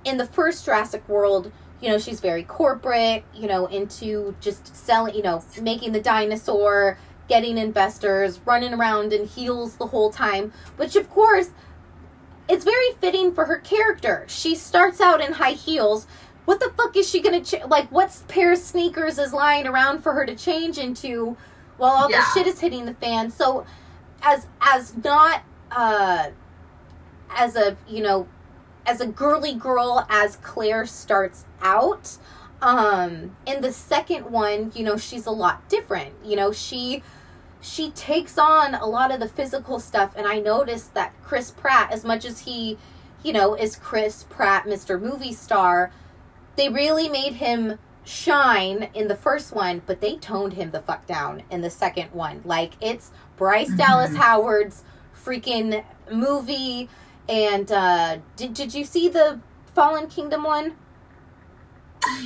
in 0.03 0.17
the 0.17 0.25
first 0.25 0.65
Jurassic 0.65 1.07
World, 1.07 1.51
you 1.81 1.89
know, 1.89 1.97
she's 1.97 2.19
very 2.19 2.43
corporate, 2.43 3.23
you 3.33 3.47
know, 3.47 3.67
into 3.67 4.35
just 4.41 4.75
selling, 4.75 5.15
you 5.15 5.21
know, 5.23 5.43
making 5.61 5.93
the 5.93 6.01
dinosaur, 6.01 6.97
getting 7.29 7.57
investors, 7.57 8.39
running 8.43 8.73
around 8.73 9.13
in 9.13 9.25
heels 9.25 9.75
the 9.77 9.85
whole 9.87 10.11
time, 10.11 10.51
which 10.75 10.95
of 10.97 11.09
course 11.09 11.51
it's 12.49 12.65
very 12.65 12.91
fitting 12.99 13.33
for 13.33 13.45
her 13.45 13.57
character. 13.59 14.25
She 14.27 14.55
starts 14.55 14.99
out 14.99 15.21
in 15.21 15.33
high 15.33 15.51
heels. 15.51 16.07
What 16.45 16.59
the 16.59 16.71
fuck 16.75 16.97
is 16.97 17.07
she 17.07 17.21
gonna 17.21 17.43
ch- 17.43 17.63
like? 17.67 17.89
What 17.91 18.11
pair 18.27 18.51
of 18.53 18.57
sneakers 18.57 19.19
is 19.19 19.31
lying 19.31 19.67
around 19.67 19.99
for 20.01 20.13
her 20.13 20.25
to 20.25 20.35
change 20.35 20.79
into 20.79 21.37
while 21.77 21.91
all 21.91 22.09
Yeah. 22.11 22.17
this 22.21 22.33
shit 22.33 22.47
is 22.47 22.59
hitting 22.59 22.85
the 22.85 22.95
fan? 22.95 23.29
So, 23.29 23.65
as 24.23 24.47
as 24.59 24.95
not 24.97 25.43
uh 25.71 26.29
as 27.29 27.55
a 27.55 27.77
you 27.87 28.01
know 28.01 28.27
as 28.87 28.99
a 28.99 29.05
girly 29.05 29.53
girl 29.53 30.05
as 30.09 30.37
Claire 30.37 30.87
starts 30.87 31.45
out, 31.61 32.17
Um, 32.61 33.37
in 33.45 33.61
the 33.61 33.71
second 33.71 34.25
one, 34.31 34.73
you 34.75 34.83
know, 34.83 34.97
she's 34.97 35.25
a 35.27 35.31
lot 35.31 35.69
different. 35.69 36.13
You 36.25 36.35
know, 36.35 36.51
she 36.51 37.03
she 37.61 37.91
takes 37.91 38.37
on 38.37 38.75
a 38.75 38.85
lot 38.85 39.11
of 39.11 39.19
the 39.19 39.27
physical 39.27 39.79
stuff 39.79 40.13
and 40.15 40.25
I 40.25 40.39
noticed 40.39 40.93
that 40.93 41.13
Chris 41.23 41.51
Pratt 41.51 41.91
as 41.91 42.03
much 42.03 42.25
as 42.25 42.39
he, 42.41 42.77
you 43.23 43.33
know, 43.33 43.53
is 43.53 43.75
Chris 43.75 44.23
Pratt 44.29 44.65
Mr. 44.65 44.99
Movie 44.99 45.33
Star, 45.33 45.91
they 46.55 46.69
really 46.69 47.09
made 47.09 47.33
him 47.33 47.77
shine 48.05 48.89
in 48.93 49.07
the 49.07 49.15
first 49.15 49.53
one, 49.53 49.81
but 49.85 50.01
they 50.01 50.15
toned 50.15 50.53
him 50.53 50.71
the 50.71 50.81
fuck 50.81 51.05
down 51.05 51.43
in 51.49 51.61
the 51.61 51.69
second 51.69 52.11
one. 52.11 52.41
Like 52.45 52.73
it's 52.81 53.11
Bryce 53.35 53.69
Dallas 53.75 54.15
Howard's 54.15 54.83
freaking 55.23 55.83
movie 56.11 56.89
and 57.27 57.71
uh 57.71 58.17
did 58.35 58.53
did 58.53 58.73
you 58.73 58.83
see 58.85 59.09
the 59.09 59.39
Fallen 59.75 60.07
Kingdom 60.07 60.43
one? 60.43 60.75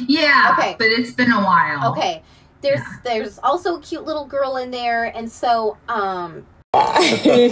Yeah. 0.07 0.55
Okay. 0.57 0.76
But 0.77 0.88
it's 0.88 1.11
been 1.11 1.31
a 1.31 1.43
while. 1.43 1.91
Okay. 1.91 2.23
There's 2.64 2.81
there's 3.03 3.40
also 3.40 3.77
a 3.77 3.81
cute 3.81 4.06
little 4.06 4.26
girl 4.26 4.57
in 4.57 4.72
there 4.72 5.06
and 5.06 5.31
so 5.31 5.77
um 5.88 6.45
and 6.73 7.52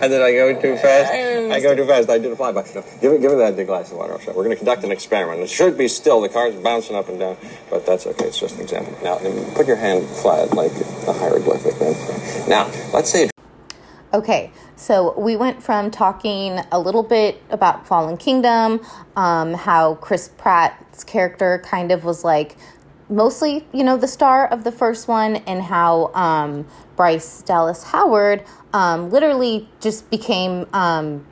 then 0.00 0.22
I 0.22 0.32
go 0.32 0.58
too 0.58 0.74
fast. 0.78 1.12
I 1.12 1.60
go 1.60 1.76
too 1.76 1.84
fast. 1.86 2.08
I 2.08 2.16
do 2.16 2.30
the 2.30 2.34
flyby. 2.34 2.74
No, 2.74 2.82
give 3.02 3.12
it, 3.12 3.20
give 3.20 3.30
it 3.32 3.36
that 3.36 3.56
big 3.56 3.66
glass 3.66 3.92
of 3.92 3.98
water. 3.98 4.14
I'll. 4.14 4.26
We're 4.28 4.44
going 4.44 4.50
to 4.52 4.56
conduct 4.56 4.84
an 4.84 4.90
experiment. 4.90 5.42
It 5.42 5.50
should 5.50 5.76
be 5.76 5.86
still. 5.86 6.22
The 6.22 6.30
car's 6.30 6.54
bouncing 6.54 6.96
up 6.96 7.10
and 7.10 7.20
down, 7.20 7.36
but 7.68 7.84
that's 7.84 8.06
okay. 8.06 8.24
It's 8.24 8.40
just 8.40 8.54
an 8.54 8.62
example. 8.62 8.96
Now, 9.04 9.18
put 9.54 9.66
your 9.66 9.76
hand 9.76 10.06
flat 10.08 10.54
like 10.54 10.72
a 11.06 11.12
hieroglyphic. 11.12 11.74
Then. 11.78 12.48
Now, 12.48 12.70
let's 12.94 13.10
say 13.10 13.28
Okay, 14.14 14.50
so 14.76 15.12
we 15.18 15.36
went 15.36 15.62
from 15.62 15.90
talking 15.90 16.60
a 16.72 16.80
little 16.80 17.02
bit 17.02 17.42
about 17.50 17.86
Fallen 17.86 18.16
Kingdom, 18.16 18.80
um, 19.14 19.52
how 19.52 19.96
Chris 19.96 20.30
Pratt's 20.38 21.04
character 21.04 21.62
kind 21.62 21.92
of 21.92 22.02
was 22.02 22.24
like 22.24 22.56
mostly, 23.08 23.66
you 23.72 23.84
know, 23.84 23.96
the 23.96 24.08
star 24.08 24.46
of 24.46 24.64
the 24.64 24.72
first 24.72 25.08
one, 25.08 25.36
and 25.36 25.62
how 25.62 26.12
um, 26.14 26.66
Bryce 26.96 27.42
Dallas 27.42 27.84
Howard 27.84 28.44
um, 28.72 29.10
literally 29.10 29.68
just 29.80 30.10
became, 30.10 30.66
um, 30.72 31.24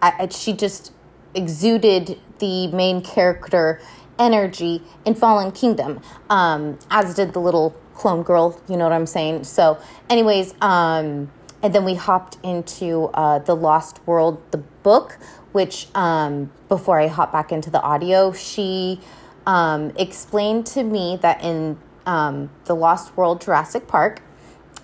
I, 0.00 0.12
I- 0.20 0.28
she 0.28 0.52
just 0.52 0.92
exuded 1.34 2.18
the 2.38 2.68
main 2.68 3.00
character 3.02 3.80
energy 4.18 4.82
in 5.04 5.14
Fallen 5.14 5.52
Kingdom, 5.52 6.00
um, 6.30 6.78
as 6.90 7.14
did 7.14 7.32
the 7.34 7.40
little 7.40 7.70
clone 7.94 8.22
girl, 8.22 8.60
you 8.68 8.76
know 8.76 8.84
what 8.84 8.92
I'm 8.92 9.06
saying? 9.06 9.44
So, 9.44 9.78
anyways, 10.08 10.54
um, 10.60 11.30
and 11.62 11.74
then 11.74 11.84
we 11.84 11.94
hopped 11.94 12.38
into 12.44 13.06
uh, 13.14 13.40
The 13.40 13.54
Lost 13.54 14.04
World, 14.06 14.40
the 14.52 14.58
book, 14.58 15.18
which 15.52 15.88
um, 15.94 16.50
before 16.68 17.00
I 17.00 17.08
hop 17.08 17.32
back 17.32 17.50
into 17.52 17.70
the 17.70 17.80
audio, 17.80 18.32
she 18.32 19.00
um, 19.48 19.92
explained 19.96 20.66
to 20.66 20.84
me 20.84 21.18
that 21.22 21.42
in 21.42 21.78
um, 22.04 22.50
The 22.66 22.74
Lost 22.74 23.16
World 23.16 23.40
Jurassic 23.40 23.88
Park, 23.88 24.20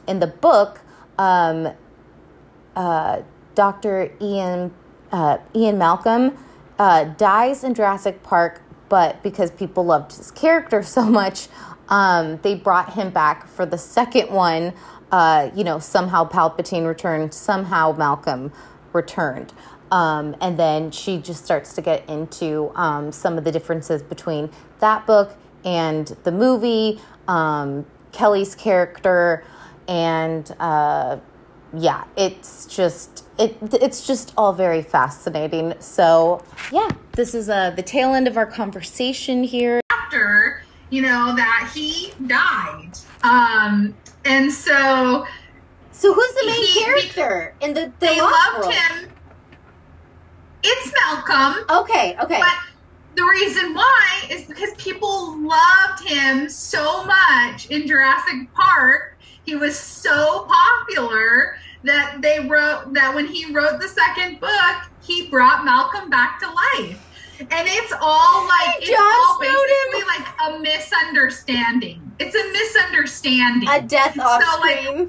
in 0.09 0.21
the 0.21 0.27
book, 0.27 0.81
um, 1.19 1.69
uh, 2.75 3.23
Dr. 3.55 4.11
Ian 4.21 4.75
uh, 5.13 5.39
Ian 5.55 5.79
Malcolm 5.79 6.37
uh, 6.79 7.05
dies 7.05 7.63
in 7.63 7.75
Jurassic 7.75 8.23
Park, 8.25 8.63
but 8.89 9.23
because 9.23 9.51
people 9.53 9.85
loved 9.85 10.17
his 10.17 10.31
character 10.31 10.83
so 10.97 11.05
much, 11.05 11.49
um, 11.91 12.39
they 12.39 12.55
brought 12.55 12.95
him 12.95 13.11
back 13.11 13.47
for 13.47 13.67
the 13.67 13.79
second 13.79 14.31
one. 14.31 14.73
Uh, 15.13 15.51
you 15.55 15.63
know, 15.63 15.79
somehow 15.79 16.29
Palpatine 16.29 16.87
returned, 16.87 17.35
somehow 17.35 17.93
Malcolm 17.93 18.51
returned. 18.95 19.53
Um, 19.95 20.35
and 20.41 20.59
then 20.59 20.91
she 20.91 21.19
just 21.19 21.45
starts 21.45 21.73
to 21.75 21.81
get 21.81 22.09
into 22.11 22.73
um, 22.75 23.13
some 23.13 23.39
of 23.39 23.45
the 23.45 23.53
differences 23.53 24.03
between 24.03 24.51
that 24.81 25.07
book 25.07 25.37
and 25.65 26.09
the 26.25 26.33
movie, 26.33 27.01
um, 27.29 27.87
Kelly's 28.11 28.57
character, 28.57 29.45
and 29.87 30.51
uh, 30.59 31.19
yeah, 31.73 32.05
it's 32.17 32.67
just 32.67 33.25
it 33.39 33.57
it's 33.73 34.05
just 34.05 34.35
all 34.37 34.53
very 34.53 34.83
fascinating. 34.83 35.75
So 35.79 36.43
yeah, 36.73 36.89
this 37.13 37.33
is 37.33 37.49
uh, 37.49 37.71
the 37.71 37.83
tail 37.83 38.15
end 38.15 38.27
of 38.27 38.37
our 38.37 38.47
conversation 38.47 39.45
here. 39.45 39.81
After, 39.91 40.65
you 40.91 41.03
know, 41.03 41.37
that 41.37 41.71
he 41.73 42.13
died. 42.27 42.99
Um, 43.23 43.95
and 44.25 44.53
so 44.53 45.25
so 45.93 46.13
who's 46.13 46.35
the 46.35 46.47
main 46.47 46.67
He- 46.67 46.81
character 46.83 47.55
in 47.61 47.75
the, 47.75 47.93
the 48.01 48.07
they 48.07 48.21
loved 48.21 48.59
World? 48.59 48.75
him. 48.75 49.11
It's 50.65 50.93
Malcolm. 51.01 51.65
Okay, 51.71 52.17
okay. 52.21 52.41
But 52.41 52.55
the 53.17 53.25
reason 53.25 53.75
why 53.75 54.23
is 54.31 54.45
because 54.47 54.71
people 54.79 55.39
loved 55.47 56.03
him 56.07 56.49
so 56.49 57.05
much 57.05 57.67
in 57.71 57.87
Jurassic 57.87 58.53
Park. 58.55 59.19
He 59.45 59.55
was 59.57 59.79
so 59.79 60.49
popular 60.49 61.59
that 61.83 62.19
they 62.23 62.41
wrote 62.41 62.95
that 62.95 63.15
when 63.15 63.27
he 63.27 63.53
wrote 63.53 63.79
the 63.81 63.89
second 63.89 64.41
book, 64.41 64.77
he 65.03 65.29
brought 65.29 65.65
Malcolm 65.65 66.09
back 66.09 66.41
to 66.41 66.47
life. 66.47 67.01
And 67.39 67.69
it's 67.69 67.93
all 68.01 68.47
like 68.47 68.77
it's 68.81 68.99
all 68.99 69.39
basically 69.39 70.05
like 70.07 70.27
a 70.47 70.59
misunderstanding. 70.61 72.13
It's 72.19 72.35
a 72.35 72.53
misunderstanding. 72.53 73.69
a 73.69 73.83
death 73.83 74.19
off 74.19 74.43
So, 74.43 74.61
like, 74.61 75.09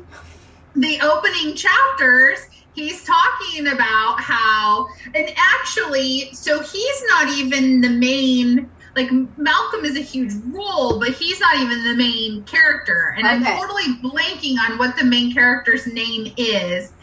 the 0.75 0.99
opening 1.01 1.55
chapters, 1.55 2.39
he's 2.75 3.03
talking 3.03 3.67
about 3.67 4.19
how, 4.19 4.87
and 5.15 5.29
actually, 5.37 6.29
so 6.33 6.61
he's 6.61 7.03
not 7.07 7.29
even 7.29 7.81
the 7.81 7.89
main. 7.89 8.69
Like 8.95 9.11
Malcolm 9.37 9.83
is 9.83 9.97
a 9.97 10.01
huge 10.01 10.33
role, 10.53 10.99
but 10.99 11.09
he's 11.09 11.39
not 11.39 11.55
even 11.55 11.83
the 11.83 11.95
main 11.95 12.43
character, 12.43 13.15
and 13.17 13.27
I'm 13.27 13.43
totally 13.43 13.95
blanking 14.01 14.55
on 14.57 14.77
what 14.77 14.95
the 14.95 15.03
main 15.03 15.33
character's 15.33 15.85
name 15.87 16.33
is. 16.37 16.93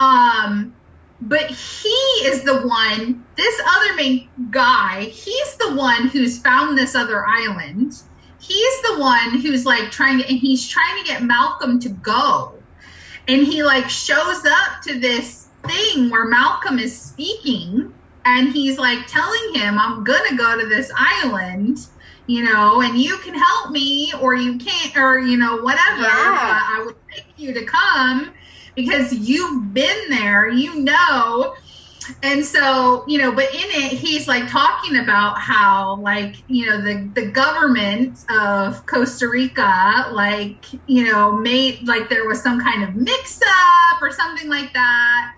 Um, 0.00 0.74
but 1.22 1.50
he 1.50 1.88
is 2.24 2.42
the 2.42 2.66
one. 2.66 3.24
This 3.36 3.60
other 3.66 3.94
main 3.94 4.28
guy, 4.50 5.04
he's 5.04 5.56
the 5.56 5.74
one 5.74 6.08
who's 6.08 6.38
found 6.38 6.76
this 6.76 6.94
other 6.94 7.24
island. 7.26 7.94
He's 8.40 8.82
the 8.82 8.98
one 8.98 9.40
who's 9.40 9.64
like 9.64 9.90
trying 9.90 10.18
to, 10.18 10.28
and 10.28 10.38
he's 10.38 10.68
trying 10.68 11.02
to 11.02 11.10
get 11.10 11.22
Malcolm 11.22 11.80
to 11.80 11.88
go 11.88 12.57
and 13.28 13.46
he 13.46 13.62
like 13.62 13.88
shows 13.88 14.44
up 14.46 14.82
to 14.84 14.98
this 14.98 15.48
thing 15.66 16.10
where 16.10 16.24
Malcolm 16.24 16.78
is 16.78 17.00
speaking 17.00 17.92
and 18.24 18.48
he's 18.52 18.78
like 18.78 19.06
telling 19.06 19.54
him 19.54 19.78
I'm 19.78 20.02
going 20.02 20.28
to 20.30 20.36
go 20.36 20.58
to 20.60 20.66
this 20.66 20.90
island 20.96 21.78
you 22.26 22.44
know 22.44 22.80
and 22.82 22.98
you 22.98 23.18
can 23.18 23.34
help 23.34 23.70
me 23.70 24.12
or 24.20 24.34
you 24.34 24.58
can't 24.58 24.96
or 24.96 25.18
you 25.18 25.36
know 25.36 25.56
whatever 25.58 26.02
Yeah. 26.02 26.34
but 26.34 26.80
I 26.80 26.82
would 26.86 26.96
like 27.14 27.26
you 27.36 27.52
to 27.54 27.64
come 27.64 28.32
because 28.74 29.12
you've 29.12 29.72
been 29.74 30.10
there 30.10 30.48
you 30.48 30.80
know 30.80 31.54
and 32.22 32.44
so 32.44 33.04
you 33.06 33.18
know 33.18 33.32
but 33.32 33.44
in 33.54 33.68
it 33.70 33.92
he's 33.92 34.28
like 34.28 34.48
talking 34.48 34.96
about 34.98 35.38
how 35.38 35.96
like 35.96 36.36
you 36.48 36.66
know 36.66 36.80
the 36.80 37.08
the 37.14 37.26
government 37.26 38.24
of 38.30 38.84
costa 38.86 39.28
rica 39.28 40.08
like 40.12 40.64
you 40.86 41.04
know 41.04 41.32
made 41.32 41.86
like 41.86 42.08
there 42.08 42.26
was 42.26 42.40
some 42.42 42.60
kind 42.60 42.82
of 42.82 42.94
mix 42.94 43.40
up 43.92 44.02
or 44.02 44.10
something 44.12 44.48
like 44.48 44.72
that 44.72 45.34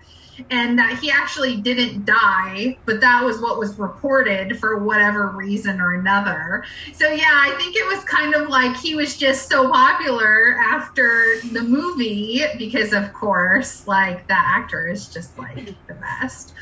and 0.49 0.77
that 0.79 0.99
he 0.99 1.11
actually 1.11 1.61
didn't 1.61 2.05
die 2.05 2.77
but 2.85 2.99
that 3.01 3.23
was 3.23 3.41
what 3.41 3.57
was 3.59 3.77
reported 3.77 4.59
for 4.59 4.83
whatever 4.83 5.29
reason 5.35 5.79
or 5.79 5.93
another. 5.93 6.63
So 6.93 7.07
yeah 7.09 7.25
i 7.31 7.55
think 7.57 7.75
it 7.75 7.85
was 7.87 8.03
kind 8.05 8.33
of 8.35 8.49
like 8.49 8.75
he 8.77 8.95
was 8.95 9.17
just 9.17 9.49
so 9.49 9.69
popular 9.71 10.55
after 10.57 11.35
the 11.51 11.63
movie 11.63 12.41
because 12.57 12.93
of 12.93 13.13
course 13.13 13.85
like 13.87 14.27
that 14.27 14.45
actor 14.57 14.87
is 14.87 15.09
just 15.09 15.37
like 15.37 15.75
the 15.87 15.95
best. 15.95 16.53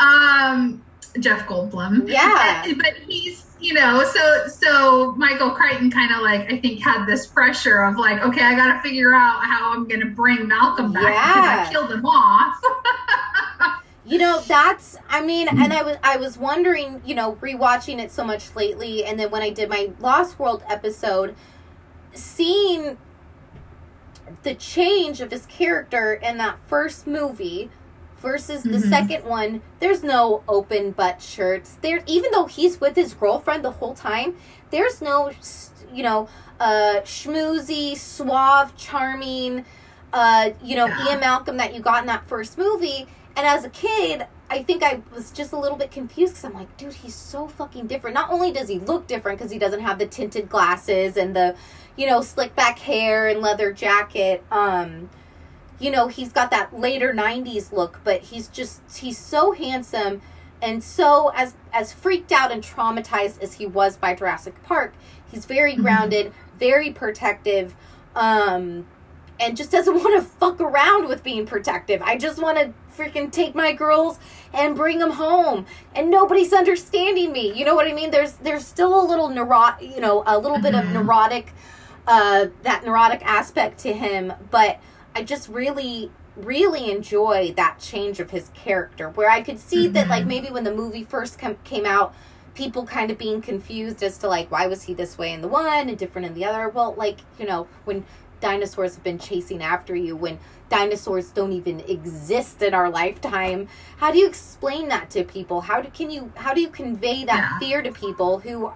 Um 0.00 0.84
jeff 1.20 1.46
goldblum. 1.46 2.08
Yeah. 2.08 2.64
But 2.76 2.94
he's 3.06 3.45
you 3.58 3.72
know 3.72 4.04
so 4.04 4.48
so 4.48 5.12
michael 5.12 5.50
crichton 5.50 5.90
kind 5.90 6.12
of 6.12 6.20
like 6.20 6.52
i 6.52 6.58
think 6.58 6.80
had 6.80 7.06
this 7.06 7.26
pressure 7.26 7.82
of 7.82 7.96
like 7.96 8.20
okay 8.22 8.42
i 8.42 8.54
gotta 8.54 8.80
figure 8.82 9.14
out 9.14 9.42
how 9.44 9.72
i'm 9.72 9.88
gonna 9.88 10.06
bring 10.06 10.46
malcolm 10.46 10.92
back. 10.92 11.02
Because 11.02 11.68
i 11.68 11.72
killed 11.72 11.90
him 11.90 12.04
off. 12.04 12.60
You 14.06 14.18
know, 14.18 14.40
that's 14.46 14.96
I 15.08 15.20
mean, 15.20 15.48
and 15.48 15.58
mm. 15.58 15.72
I 15.72 15.82
was 15.82 15.96
I 16.00 16.16
was 16.16 16.38
wondering, 16.38 17.02
you 17.04 17.16
know, 17.16 17.34
rewatching 17.42 17.98
it 17.98 18.12
so 18.12 18.24
much 18.24 18.54
lately 18.54 19.04
and 19.04 19.18
then 19.18 19.32
when 19.32 19.42
I 19.42 19.50
did 19.50 19.68
my 19.68 19.90
Lost 19.98 20.38
World 20.38 20.62
episode, 20.68 21.34
seeing 22.14 22.98
the 24.44 24.54
change 24.54 25.20
of 25.20 25.32
his 25.32 25.46
character 25.46 26.12
in 26.12 26.38
that 26.38 26.58
first 26.68 27.06
movie 27.06 27.70
versus 28.26 28.64
the 28.64 28.70
Mhm. 28.78 28.90
second 28.90 29.24
one, 29.24 29.62
there's 29.78 30.02
no 30.02 30.42
open 30.48 30.90
butt 30.90 31.22
shirts. 31.22 31.76
There 31.80 32.02
even 32.06 32.32
though 32.32 32.46
he's 32.46 32.80
with 32.80 32.96
his 32.96 33.14
girlfriend 33.14 33.64
the 33.64 33.70
whole 33.70 33.94
time, 33.94 34.36
there's 34.70 35.00
no 35.00 35.30
you 35.94 36.02
know, 36.02 36.28
uh 36.58 36.96
schmoozy, 37.04 37.96
suave, 37.96 38.76
charming 38.76 39.64
uh, 40.12 40.50
you 40.62 40.74
know, 40.76 40.86
Yeah. 40.86 41.08
Ian 41.10 41.20
Malcolm 41.20 41.56
that 41.58 41.74
you 41.74 41.80
got 41.80 42.00
in 42.00 42.06
that 42.06 42.26
first 42.26 42.56
movie. 42.56 43.06
And 43.36 43.46
as 43.46 43.64
a 43.64 43.68
kid, 43.68 44.26
I 44.48 44.62
think 44.62 44.82
I 44.82 45.02
was 45.14 45.30
just 45.30 45.52
a 45.52 45.58
little 45.58 45.76
bit 45.76 45.90
confused 45.90 46.32
because 46.34 46.44
I'm 46.44 46.54
like, 46.54 46.74
dude, 46.78 46.94
he's 46.94 47.14
so 47.14 47.48
fucking 47.48 47.86
different. 47.86 48.14
Not 48.14 48.30
only 48.30 48.50
does 48.50 48.68
he 48.68 48.78
look 48.78 49.06
different 49.06 49.38
because 49.38 49.52
he 49.52 49.58
doesn't 49.58 49.80
have 49.80 49.98
the 49.98 50.06
tinted 50.06 50.48
glasses 50.48 51.16
and 51.18 51.36
the, 51.36 51.54
you 51.96 52.06
know, 52.06 52.22
slick 52.22 52.54
back 52.56 52.78
hair 52.78 53.28
and 53.28 53.40
leather 53.42 53.72
jacket. 53.72 54.42
Um, 54.50 55.10
you 55.78 55.90
know, 55.90 56.08
he's 56.08 56.32
got 56.32 56.50
that 56.50 56.78
later 56.78 57.12
'90s 57.12 57.72
look, 57.72 58.00
but 58.04 58.22
he's 58.22 58.48
just 58.48 58.80
he's 58.98 59.18
so 59.18 59.52
handsome 59.52 60.22
and 60.62 60.82
so 60.82 61.30
as 61.34 61.54
as 61.72 61.92
freaked 61.92 62.32
out 62.32 62.50
and 62.50 62.62
traumatized 62.62 63.42
as 63.42 63.54
he 63.54 63.66
was 63.66 63.96
by 63.96 64.14
Jurassic 64.14 64.62
Park, 64.62 64.94
he's 65.30 65.44
very 65.44 65.72
Mm-hmm. 65.72 65.82
grounded, 65.82 66.32
very 66.58 66.90
protective. 66.90 67.74
Um, 68.14 68.86
and 69.38 69.54
just 69.54 69.70
doesn't 69.70 69.94
want 70.02 70.16
to 70.22 70.26
fuck 70.26 70.60
around 70.60 71.08
with 71.08 71.22
being 71.22 71.44
protective. 71.44 72.00
I 72.02 72.16
just 72.16 72.40
want 72.40 72.56
to 72.56 72.72
freaking 72.96 73.30
take 73.30 73.54
my 73.54 73.74
girls 73.74 74.18
and 74.54 74.74
bring 74.74 74.98
them 74.98 75.10
home, 75.10 75.66
and 75.94 76.10
nobody's 76.10 76.54
understanding 76.54 77.32
me. 77.32 77.52
You 77.52 77.66
know 77.66 77.74
what 77.74 77.86
I 77.86 77.92
mean? 77.92 78.10
There's 78.10 78.32
there's 78.34 78.66
still 78.66 78.98
a 78.98 79.04
little 79.06 79.28
neurotic, 79.28 79.94
you 79.94 80.00
know, 80.00 80.22
a 80.26 80.38
little 80.38 80.58
bit 80.58 80.74
of 80.74 80.86
neurotic, 80.86 81.52
uh, 82.06 82.46
that 82.62 82.82
neurotic 82.86 83.20
aspect 83.26 83.78
to 83.80 83.92
him. 83.92 84.32
But 84.50 84.80
I 85.16 85.22
just 85.24 85.48
really 85.48 86.10
really 86.36 86.90
enjoy 86.90 87.54
that 87.56 87.78
change 87.80 88.20
of 88.20 88.30
his 88.30 88.50
character, 88.50 89.08
where 89.08 89.30
I 89.30 89.40
could 89.40 89.58
see 89.58 89.88
that 89.88 90.08
like 90.08 90.20
mm-hmm. 90.20 90.28
maybe 90.28 90.50
when 90.50 90.64
the 90.64 90.74
movie 90.74 91.04
first 91.04 91.38
com- 91.38 91.56
came 91.64 91.86
out. 91.86 92.14
People 92.54 92.86
kind 92.86 93.10
of 93.10 93.18
being 93.18 93.42
confused 93.42 94.02
as 94.02 94.16
to 94.18 94.28
like 94.28 94.50
why 94.50 94.66
was 94.66 94.84
he 94.84 94.94
this 94.94 95.18
way 95.18 95.32
in 95.32 95.40
the 95.42 95.48
one 95.48 95.88
and 95.88 95.98
different 95.98 96.26
in 96.26 96.34
the 96.34 96.44
other. 96.44 96.68
Well, 96.68 96.94
like 96.96 97.20
you 97.38 97.46
know 97.46 97.66
when 97.84 98.04
dinosaurs 98.40 98.94
have 98.94 99.04
been 99.04 99.18
chasing 99.18 99.62
after 99.62 99.96
you 99.96 100.14
when 100.14 100.38
dinosaurs 100.68 101.30
don't 101.30 101.52
even 101.52 101.80
exist 101.80 102.60
in 102.60 102.74
our 102.74 102.90
lifetime 102.90 103.66
how 103.96 104.12
do 104.12 104.18
you 104.18 104.26
explain 104.26 104.88
that 104.88 105.08
to 105.08 105.24
people 105.24 105.62
how 105.62 105.80
do 105.80 105.88
can 105.88 106.10
you 106.10 106.30
how 106.36 106.52
do 106.52 106.60
you 106.60 106.68
convey 106.68 107.24
that 107.24 107.36
Yeah. 107.38 107.58
fear 107.58 107.82
to 107.82 107.90
people 107.90 108.40
who 108.40 108.70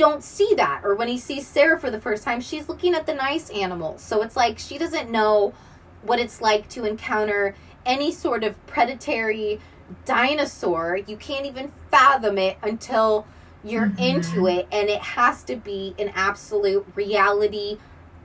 don't 0.00 0.24
see 0.24 0.54
that. 0.56 0.80
Or 0.82 0.94
when 0.94 1.08
he 1.08 1.18
sees 1.18 1.46
sarah 1.46 1.78
for 1.78 1.90
the 1.90 2.00
first 2.00 2.24
time 2.24 2.40
she's 2.40 2.68
looking 2.68 2.94
at 2.94 3.06
the 3.06 3.14
nice 3.14 3.50
animals 3.50 4.02
so 4.02 4.22
it's 4.22 4.36
like 4.36 4.58
she 4.58 4.78
doesn't 4.78 5.10
know 5.10 5.54
what 6.02 6.18
it's 6.18 6.40
like 6.40 6.68
to 6.70 6.84
encounter 6.84 7.54
any 7.84 8.12
sort 8.12 8.44
of 8.44 8.64
predatory 8.66 9.60
dinosaur. 10.04 10.98
You 11.06 11.16
can't 11.16 11.46
even 11.46 11.72
fathom 11.90 12.38
it 12.38 12.58
until 12.62 13.26
you're 13.62 13.86
mm-hmm. 13.86 13.98
into 13.98 14.46
it. 14.46 14.66
And 14.72 14.88
it 14.88 15.00
has 15.00 15.42
to 15.44 15.56
be 15.56 15.94
an 15.98 16.10
absolute 16.14 16.86
reality 16.94 17.78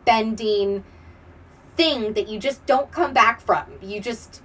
bending 0.05 0.83
thing 1.75 2.13
that 2.13 2.27
you 2.29 2.39
just 2.39 2.65
don't 2.65 2.91
come 2.91 3.13
back 3.13 3.41
from. 3.41 3.65
You 3.81 3.99
just 3.99 4.41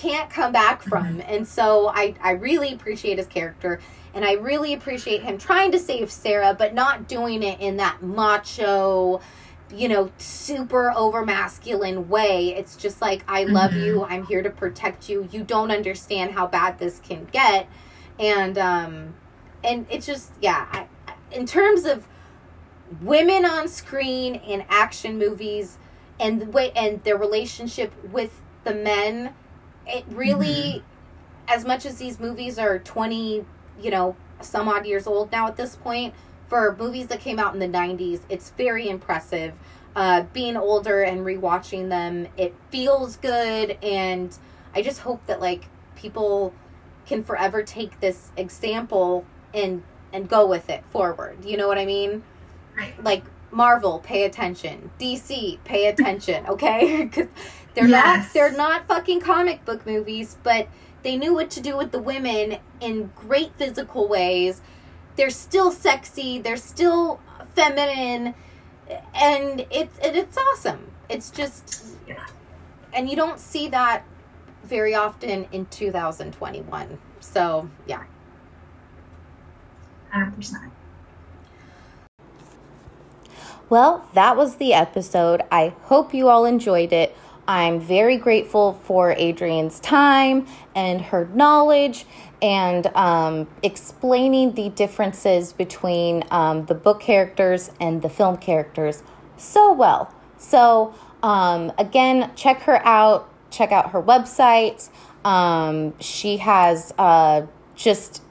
can't 0.00 0.30
come 0.30 0.50
back 0.52 0.82
from. 0.82 1.20
And 1.26 1.46
so 1.46 1.88
I, 1.88 2.14
I 2.22 2.30
really 2.32 2.72
appreciate 2.72 3.18
his 3.18 3.26
character 3.26 3.80
and 4.14 4.24
I 4.24 4.32
really 4.34 4.72
appreciate 4.72 5.22
him 5.22 5.36
trying 5.38 5.72
to 5.72 5.78
save 5.78 6.10
Sarah, 6.10 6.54
but 6.58 6.74
not 6.74 7.06
doing 7.06 7.42
it 7.42 7.60
in 7.60 7.76
that 7.76 8.02
macho, 8.02 9.20
you 9.72 9.88
know, 9.88 10.10
super 10.18 10.90
over 10.92 11.24
masculine 11.24 12.08
way. 12.08 12.54
It's 12.56 12.76
just 12.76 13.00
like, 13.00 13.22
I 13.28 13.44
love 13.44 13.72
you. 13.74 14.04
I'm 14.04 14.26
here 14.26 14.42
to 14.42 14.50
protect 14.50 15.08
you. 15.08 15.28
You 15.30 15.44
don't 15.44 15.70
understand 15.70 16.32
how 16.32 16.46
bad 16.46 16.78
this 16.78 17.00
can 17.00 17.26
get. 17.30 17.68
And, 18.18 18.58
um, 18.58 19.14
and 19.62 19.86
it's 19.90 20.06
just, 20.06 20.32
yeah, 20.40 20.66
I, 20.72 20.86
I- 21.06 21.14
in 21.32 21.46
terms 21.46 21.84
of 21.84 22.08
women 23.00 23.44
on 23.44 23.68
screen 23.68 24.34
in 24.34 24.64
action 24.68 25.18
movies 25.18 25.78
and 26.18 26.40
the 26.40 26.46
way 26.46 26.72
and 26.74 27.04
their 27.04 27.16
relationship 27.16 27.92
with 28.10 28.40
the 28.64 28.74
men 28.74 29.34
it 29.90 30.04
really 30.08 30.82
as 31.48 31.64
much 31.64 31.84
as 31.84 31.98
these 31.98 32.20
movies 32.20 32.58
are 32.58 32.78
20 32.78 33.44
you 33.80 33.90
know 33.90 34.16
some 34.40 34.68
odd 34.68 34.86
years 34.86 35.06
old 35.06 35.30
now 35.32 35.46
at 35.46 35.56
this 35.56 35.76
point 35.76 36.14
for 36.48 36.74
movies 36.78 37.06
that 37.08 37.20
came 37.20 37.38
out 37.38 37.52
in 37.54 37.60
the 37.60 37.78
90s 37.78 38.20
it's 38.28 38.50
very 38.50 38.88
impressive 38.88 39.54
uh, 39.96 40.22
being 40.32 40.56
older 40.56 41.02
and 41.02 41.20
rewatching 41.26 41.88
them 41.88 42.28
it 42.36 42.54
feels 42.70 43.16
good 43.16 43.76
and 43.82 44.38
i 44.74 44.80
just 44.82 45.00
hope 45.00 45.24
that 45.26 45.40
like 45.40 45.68
people 45.96 46.54
can 47.06 47.22
forever 47.24 47.62
take 47.62 48.00
this 48.00 48.30
example 48.36 49.24
and 49.52 49.82
and 50.12 50.28
go 50.28 50.46
with 50.46 50.70
it 50.70 50.84
forward 50.86 51.44
you 51.44 51.56
know 51.56 51.68
what 51.68 51.78
i 51.78 51.84
mean 51.84 52.22
Right. 52.76 53.04
like 53.04 53.24
Marvel, 53.52 53.98
pay 53.98 54.22
attention. 54.24 54.90
DC, 55.00 55.58
pay 55.64 55.86
attention, 55.88 56.46
okay? 56.46 57.04
Because 57.10 57.26
they're 57.80 57.88
Yes. 57.88 58.26
not 58.26 58.32
they're 58.34 58.52
not 58.52 58.86
fucking 58.86 59.20
comic 59.20 59.64
book 59.64 59.86
movies, 59.86 60.36
but 60.42 60.68
they 61.02 61.16
knew 61.16 61.34
what 61.34 61.50
to 61.50 61.60
do 61.60 61.76
with 61.76 61.92
the 61.92 61.98
women 61.98 62.58
in 62.80 63.10
great 63.16 63.52
physical 63.56 64.06
ways. 64.06 64.60
They're 65.16 65.30
still 65.30 65.70
sexy, 65.72 66.38
they're 66.38 66.56
still 66.56 67.20
feminine, 67.54 68.34
and 69.14 69.66
it's 69.70 69.98
and 70.00 70.16
it's 70.16 70.36
awesome. 70.36 70.90
It's 71.08 71.30
just 71.30 71.86
Yeah. 72.06 72.26
and 72.92 73.08
you 73.08 73.16
don't 73.16 73.40
see 73.40 73.68
that 73.68 74.04
very 74.64 74.94
often 74.94 75.46
in 75.52 75.66
2021. 75.66 76.98
So, 77.20 77.68
yeah. 77.86 78.04
100%. 80.12 80.70
Well, 83.68 84.04
that 84.14 84.36
was 84.36 84.56
the 84.56 84.74
episode. 84.74 85.42
I 85.50 85.74
hope 85.84 86.12
you 86.12 86.28
all 86.28 86.44
enjoyed 86.44 86.92
it. 86.92 87.16
I'm 87.46 87.80
very 87.80 88.16
grateful 88.16 88.80
for 88.84 89.14
Adrienne's 89.14 89.80
time 89.80 90.46
and 90.74 91.00
her 91.00 91.28
knowledge 91.34 92.06
and 92.40 92.86
um, 92.94 93.48
explaining 93.62 94.54
the 94.54 94.68
differences 94.70 95.52
between 95.52 96.24
um, 96.30 96.66
the 96.66 96.74
book 96.74 97.00
characters 97.00 97.70
and 97.80 98.02
the 98.02 98.08
film 98.08 98.36
characters 98.36 99.02
so 99.36 99.72
well. 99.72 100.14
So, 100.38 100.94
um, 101.22 101.72
again, 101.78 102.30
check 102.36 102.62
her 102.62 102.84
out, 102.86 103.28
check 103.50 103.72
out 103.72 103.90
her 103.90 104.02
website. 104.02 104.88
Um, 105.24 105.98
she 106.00 106.38
has 106.38 106.94
uh, 106.98 107.42
just 107.74 108.22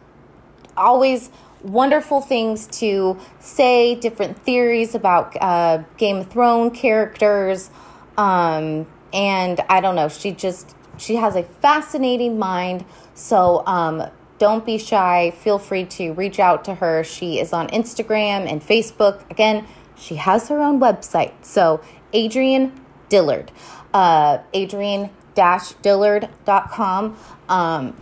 always 0.76 1.30
wonderful 1.61 2.22
things 2.22 2.68
to 2.68 3.19
say, 3.40 3.95
different 3.95 4.44
theories 4.44 4.95
about 4.95 5.36
uh, 5.41 5.84
Game 5.98 6.18
of 6.18 6.30
Thrones 6.30 6.77
characters. 6.77 7.69
Um, 8.18 8.88
and 9.14 9.60
I 9.69 9.81
don't 9.81 9.95
know, 9.95 10.10
she 10.10 10.31
just, 10.31 10.76
she 10.98 11.15
has 11.15 11.36
a 11.36 11.44
fascinating 11.44 12.38
mind. 12.38 12.86
So 13.14 13.64
um, 13.65 14.10
don't 14.38 14.65
be 14.65 14.77
shy. 14.77 15.31
Feel 15.31 15.60
free 15.60 15.86
to 15.86 16.14
reach 16.14 16.40
out 16.40 16.64
to 16.65 16.76
her. 16.76 17.03
She 17.03 17.40
is 17.40 17.53
on 17.53 17.68
Instagram 17.69 18.49
and 18.49 18.61
Facebook. 18.61 19.30
Again, 19.30 19.65
she 19.95 20.15
has 20.15 20.48
her 20.49 20.60
own 20.60 20.80
website. 20.80 21.34
So 21.41 21.81
Adrienne 22.14 22.80
Dillard, 23.10 23.52
uh, 23.94 24.40
Adrian 24.53 25.10
Dillard.com. 25.36 27.18
Um, 27.48 27.95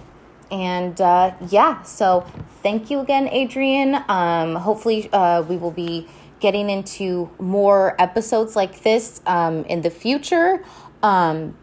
and 0.49 0.99
uh, 1.01 1.33
yeah, 1.49 1.81
so 1.83 2.21
thank 2.63 2.89
you 2.89 2.99
again, 2.99 3.27
Adrienne. 3.27 4.03
Um, 4.07 4.55
hopefully, 4.55 5.09
uh, 5.11 5.41
we 5.41 5.57
will 5.57 5.71
be 5.71 6.07
getting 6.39 6.69
into 6.69 7.29
more 7.39 7.95
episodes 7.99 8.55
like 8.55 8.83
this 8.83 9.21
um, 9.25 9.65
in 9.65 9.81
the 9.81 9.89
future, 9.89 10.63
um, 11.07 11.55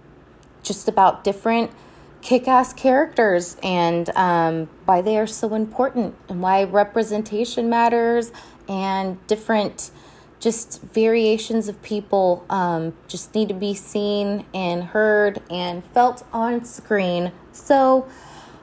just 0.62 0.88
about 0.88 1.22
different 1.22 1.70
kick 2.22 2.48
ass 2.48 2.72
characters 2.72 3.58
and 3.62 4.08
um, 4.16 4.70
why 4.86 5.02
they 5.02 5.18
are 5.18 5.26
so 5.26 5.54
important 5.54 6.14
and 6.30 6.40
why 6.40 6.64
representation 6.64 7.68
matters 7.68 8.32
and 8.66 9.24
different 9.26 9.90
just 10.40 10.80
variations 10.80 11.68
of 11.68 11.80
people 11.82 12.46
um, 12.48 12.94
just 13.06 13.34
need 13.34 13.48
to 13.48 13.54
be 13.54 13.74
seen 13.74 14.46
and 14.54 14.84
heard 14.84 15.42
and 15.50 15.84
felt 15.92 16.24
on 16.32 16.64
screen. 16.64 17.30
So, 17.52 18.08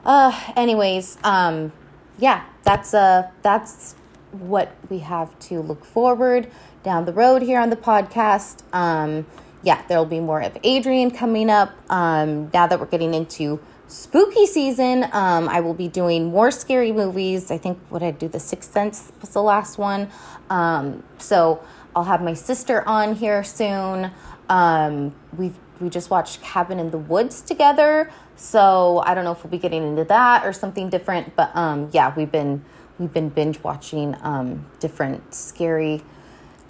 uh, 0.04 0.52
anyways, 0.56 1.16
um, 1.22 1.72
yeah, 2.18 2.44
that's 2.64 2.92
uh, 2.92 3.30
that's 3.42 3.94
what 4.32 4.74
we 4.90 4.98
have 5.00 5.38
to 5.38 5.60
look 5.60 5.84
forward 5.84 6.50
down 6.82 7.04
the 7.04 7.12
road 7.12 7.42
here 7.42 7.60
on 7.60 7.70
the 7.70 7.76
podcast. 7.76 8.62
Um, 8.74 9.26
yeah, 9.62 9.82
there 9.86 9.98
will 9.98 10.06
be 10.06 10.20
more 10.20 10.40
of 10.40 10.56
Adrienne 10.64 11.10
coming 11.10 11.50
up. 11.50 11.72
Um, 11.90 12.50
now 12.52 12.66
that 12.66 12.78
we're 12.80 12.86
getting 12.86 13.14
into 13.14 13.60
spooky 13.86 14.46
season, 14.46 15.04
um, 15.12 15.48
I 15.48 15.60
will 15.60 15.74
be 15.74 15.88
doing 15.88 16.30
more 16.30 16.50
scary 16.50 16.92
movies. 16.92 17.50
I 17.50 17.58
think 17.58 17.78
what 17.88 18.02
I 18.02 18.10
do, 18.10 18.28
The 18.28 18.40
Sixth 18.40 18.72
Sense 18.72 19.12
was 19.20 19.30
the 19.30 19.42
last 19.42 19.78
one. 19.78 20.10
Um, 20.50 21.02
so 21.18 21.62
I'll 21.94 22.04
have 22.04 22.22
my 22.22 22.34
sister 22.34 22.86
on 22.88 23.14
here 23.14 23.44
soon. 23.44 24.10
Um, 24.48 25.14
we've 25.36 25.56
we 25.80 25.90
just 25.90 26.10
watched 26.10 26.40
Cabin 26.42 26.78
in 26.78 26.92
the 26.92 26.98
Woods 26.98 27.40
together, 27.40 28.08
so 28.36 29.02
I 29.04 29.14
don't 29.14 29.24
know 29.24 29.32
if 29.32 29.42
we'll 29.42 29.50
be 29.50 29.58
getting 29.58 29.82
into 29.82 30.04
that 30.04 30.46
or 30.46 30.52
something 30.52 30.88
different. 30.88 31.34
But 31.34 31.54
um, 31.56 31.90
yeah, 31.92 32.14
we've 32.16 32.30
been 32.30 32.64
we've 32.98 33.12
been 33.12 33.28
binge 33.28 33.62
watching 33.62 34.16
um, 34.22 34.64
different 34.78 35.34
scary 35.34 36.02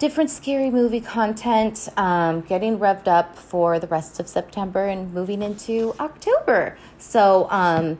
different 0.03 0.29
scary 0.29 0.69
movie 0.69 0.99
content, 0.99 1.87
um, 1.95 2.41
getting 2.41 2.77
revved 2.77 3.07
up 3.07 3.37
for 3.37 3.79
the 3.79 3.87
rest 3.87 4.19
of 4.19 4.27
September 4.27 4.85
and 4.85 5.13
moving 5.13 5.41
into 5.41 5.95
October. 5.97 6.77
So 6.97 7.47
um, 7.49 7.97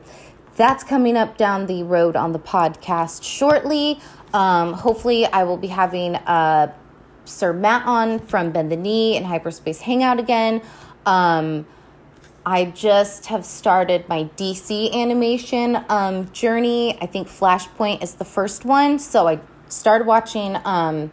that's 0.54 0.84
coming 0.84 1.16
up 1.16 1.38
down 1.38 1.64
the 1.64 1.82
road 1.82 2.14
on 2.14 2.32
the 2.32 2.38
podcast 2.38 3.24
shortly. 3.24 4.00
Um, 4.34 4.74
hopefully, 4.74 5.24
I 5.24 5.44
will 5.44 5.56
be 5.56 5.68
having 5.68 6.16
uh, 6.16 6.74
Sir 7.24 7.54
Matt 7.54 7.86
on 7.86 8.18
from 8.18 8.50
Bend 8.50 8.70
the 8.70 8.76
Knee 8.76 9.16
and 9.16 9.24
Hyperspace 9.24 9.80
Hangout 9.80 10.20
again. 10.20 10.60
Um, 11.06 11.64
I 12.44 12.66
just 12.66 13.26
have 13.26 13.46
started 13.46 14.06
my 14.10 14.24
DC 14.36 14.92
animation 14.92 15.82
um, 15.88 16.30
journey. 16.32 16.98
I 17.00 17.06
think 17.06 17.28
Flashpoint 17.28 18.02
is 18.02 18.16
the 18.16 18.26
first 18.26 18.66
one. 18.66 18.98
So 18.98 19.26
I 19.26 19.40
started 19.70 20.06
watching, 20.06 20.58
um, 20.66 21.10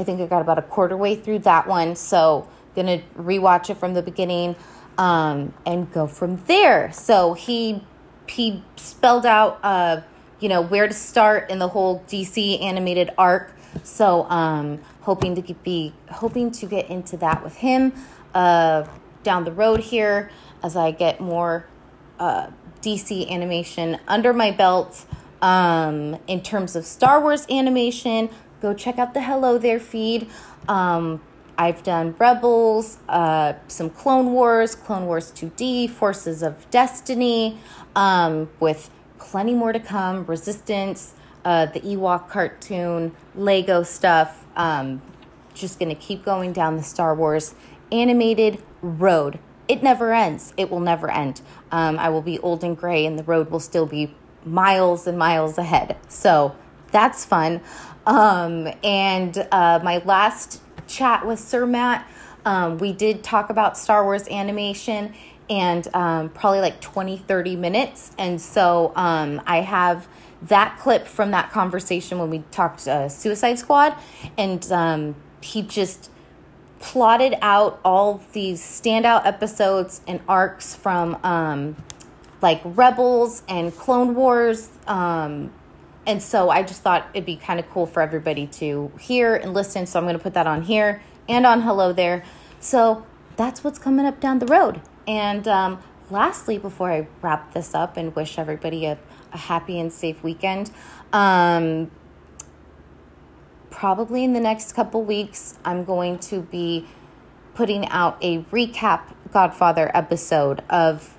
I 0.00 0.04
think 0.04 0.18
I 0.18 0.26
got 0.26 0.40
about 0.40 0.58
a 0.58 0.62
quarter 0.62 0.96
way 0.96 1.14
through 1.14 1.40
that 1.40 1.66
one. 1.66 1.94
So 1.94 2.48
gonna 2.74 3.02
rewatch 3.18 3.68
it 3.68 3.76
from 3.76 3.92
the 3.92 4.02
beginning 4.02 4.56
um, 4.96 5.52
and 5.66 5.92
go 5.92 6.06
from 6.06 6.36
there. 6.46 6.90
So 6.92 7.34
he 7.34 7.84
he 8.26 8.62
spelled 8.76 9.26
out, 9.26 9.60
uh, 9.62 10.00
you 10.40 10.48
know, 10.48 10.62
where 10.62 10.88
to 10.88 10.94
start 10.94 11.50
in 11.50 11.58
the 11.58 11.68
whole 11.68 12.02
DC 12.08 12.62
animated 12.62 13.10
arc. 13.18 13.54
So 13.82 14.24
um, 14.30 14.80
hoping 15.02 15.40
to 15.40 15.54
be 15.54 15.92
hoping 16.10 16.50
to 16.52 16.66
get 16.66 16.88
into 16.88 17.18
that 17.18 17.44
with 17.44 17.56
him 17.56 17.92
uh, 18.34 18.86
down 19.22 19.44
the 19.44 19.52
road 19.52 19.80
here 19.80 20.30
as 20.62 20.76
I 20.76 20.92
get 20.92 21.20
more 21.20 21.66
uh, 22.18 22.48
DC 22.80 23.28
animation 23.28 23.98
under 24.08 24.32
my 24.32 24.50
belt. 24.50 25.04
Um, 25.42 26.18
in 26.26 26.42
terms 26.42 26.76
of 26.76 26.84
Star 26.84 27.18
Wars 27.18 27.46
animation, 27.48 28.28
go 28.60 28.74
check 28.74 28.98
out 28.98 29.14
the 29.14 29.22
Hello 29.22 29.58
There 29.58 29.80
feed. 29.80 30.28
Um, 30.68 31.20
I've 31.58 31.82
done 31.82 32.14
Rebels, 32.18 32.98
uh, 33.08 33.54
some 33.68 33.90
Clone 33.90 34.32
Wars, 34.32 34.74
Clone 34.74 35.06
Wars 35.06 35.30
2D, 35.32 35.90
Forces 35.90 36.42
of 36.42 36.68
Destiny, 36.70 37.58
um, 37.94 38.48
with 38.60 38.90
plenty 39.18 39.54
more 39.54 39.72
to 39.72 39.80
come. 39.80 40.24
Resistance, 40.24 41.14
uh, 41.44 41.66
the 41.66 41.80
Ewok 41.80 42.28
cartoon, 42.28 43.14
Lego 43.34 43.82
stuff. 43.82 44.46
Um, 44.56 45.02
just 45.52 45.78
gonna 45.78 45.94
keep 45.94 46.24
going 46.24 46.52
down 46.52 46.76
the 46.76 46.82
Star 46.82 47.14
Wars 47.14 47.54
animated 47.92 48.62
road 48.80 49.38
it 49.70 49.84
never 49.84 50.12
ends. 50.12 50.52
It 50.56 50.68
will 50.68 50.80
never 50.80 51.08
end. 51.08 51.42
Um, 51.70 51.96
I 52.00 52.08
will 52.08 52.22
be 52.22 52.40
old 52.40 52.64
and 52.64 52.76
gray, 52.76 53.06
and 53.06 53.16
the 53.16 53.22
road 53.22 53.52
will 53.52 53.60
still 53.60 53.86
be 53.86 54.12
miles 54.44 55.06
and 55.06 55.16
miles 55.16 55.58
ahead. 55.58 55.96
So 56.08 56.56
that's 56.90 57.24
fun. 57.24 57.60
Um, 58.06 58.68
and 58.82 59.46
uh, 59.50 59.80
my 59.82 59.98
last 60.04 60.60
chat 60.86 61.26
with 61.26 61.38
Sir 61.38 61.66
Matt, 61.66 62.08
um, 62.44 62.78
we 62.78 62.92
did 62.92 63.22
talk 63.22 63.50
about 63.50 63.76
Star 63.76 64.04
Wars 64.04 64.26
animation 64.28 65.14
and 65.48 65.88
um, 65.94 66.28
probably 66.30 66.60
like 66.60 66.80
20, 66.80 67.18
30 67.18 67.56
minutes. 67.56 68.12
And 68.16 68.40
so 68.40 68.92
um, 68.96 69.42
I 69.46 69.60
have 69.60 70.08
that 70.42 70.78
clip 70.78 71.06
from 71.06 71.32
that 71.32 71.50
conversation 71.50 72.18
when 72.18 72.30
we 72.30 72.44
talked 72.50 72.86
uh, 72.86 73.08
Suicide 73.08 73.58
Squad. 73.58 73.96
And 74.38 74.70
um, 74.72 75.16
he 75.40 75.62
just 75.62 76.10
plotted 76.78 77.34
out 77.42 77.78
all 77.84 78.22
these 78.32 78.60
standout 78.62 79.26
episodes 79.26 80.00
and 80.06 80.20
arcs 80.26 80.74
from 80.74 81.18
um, 81.22 81.76
like 82.40 82.62
Rebels 82.64 83.42
and 83.48 83.76
Clone 83.76 84.14
Wars. 84.14 84.70
Um, 84.86 85.52
and 86.06 86.22
so 86.22 86.50
I 86.50 86.62
just 86.62 86.82
thought 86.82 87.08
it'd 87.12 87.26
be 87.26 87.36
kind 87.36 87.60
of 87.60 87.68
cool 87.70 87.86
for 87.86 88.00
everybody 88.00 88.46
to 88.46 88.90
hear 88.98 89.36
and 89.36 89.52
listen. 89.52 89.86
So 89.86 89.98
I'm 89.98 90.04
going 90.04 90.16
to 90.16 90.22
put 90.22 90.34
that 90.34 90.46
on 90.46 90.62
here 90.62 91.02
and 91.28 91.46
on 91.46 91.62
Hello 91.62 91.92
There. 91.92 92.24
So 92.58 93.06
that's 93.36 93.62
what's 93.62 93.78
coming 93.78 94.06
up 94.06 94.20
down 94.20 94.38
the 94.38 94.46
road. 94.46 94.80
And 95.06 95.46
um, 95.46 95.82
lastly, 96.10 96.58
before 96.58 96.90
I 96.90 97.06
wrap 97.22 97.52
this 97.52 97.74
up 97.74 97.96
and 97.96 98.14
wish 98.16 98.38
everybody 98.38 98.86
a, 98.86 98.98
a 99.32 99.38
happy 99.38 99.78
and 99.78 99.92
safe 99.92 100.22
weekend, 100.22 100.70
um, 101.12 101.90
probably 103.70 104.24
in 104.24 104.32
the 104.32 104.40
next 104.40 104.72
couple 104.72 105.02
weeks, 105.02 105.58
I'm 105.64 105.84
going 105.84 106.18
to 106.20 106.40
be 106.40 106.86
putting 107.54 107.86
out 107.88 108.16
a 108.22 108.42
recap 108.44 109.14
Godfather 109.32 109.90
episode 109.94 110.62
of 110.70 111.16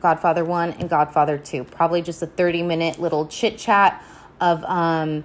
Godfather 0.00 0.44
1 0.44 0.72
and 0.72 0.88
Godfather 0.88 1.38
2. 1.38 1.64
Probably 1.64 2.02
just 2.02 2.22
a 2.22 2.26
30 2.26 2.62
minute 2.62 3.00
little 3.00 3.26
chit 3.26 3.58
chat 3.58 4.02
of 4.40 4.64
um, 4.64 5.24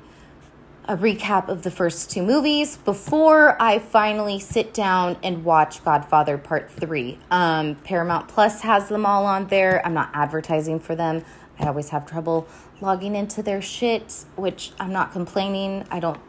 a 0.85 0.97
recap 0.97 1.47
of 1.47 1.63
the 1.63 1.71
first 1.71 2.11
two 2.11 2.21
movies 2.21 2.77
before 2.77 3.61
I 3.61 3.79
finally 3.79 4.39
sit 4.39 4.73
down 4.73 5.17
and 5.23 5.45
watch 5.45 5.83
Godfather 5.83 6.37
Part 6.37 6.69
3. 6.71 7.17
Um, 7.31 7.75
Paramount 7.75 8.27
Plus 8.27 8.61
has 8.61 8.89
them 8.89 9.05
all 9.05 9.25
on 9.25 9.47
there. 9.47 9.85
I'm 9.85 9.93
not 9.93 10.09
advertising 10.13 10.79
for 10.79 10.95
them. 10.95 11.23
I 11.59 11.67
always 11.67 11.89
have 11.89 12.05
trouble 12.05 12.47
logging 12.81 13.15
into 13.15 13.41
their 13.41 13.61
shit, 13.61 14.25
which 14.35 14.71
I'm 14.79 14.91
not 14.91 15.13
complaining. 15.13 15.85
I 15.89 15.99
don't 15.99 16.19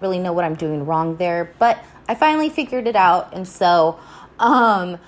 really 0.00 0.18
know 0.18 0.32
what 0.32 0.44
I'm 0.44 0.56
doing 0.56 0.84
wrong 0.84 1.16
there, 1.16 1.54
but 1.58 1.82
I 2.08 2.14
finally 2.14 2.50
figured 2.50 2.86
it 2.86 2.96
out. 2.96 3.32
And 3.32 3.46
so, 3.46 3.98
um, 4.38 4.98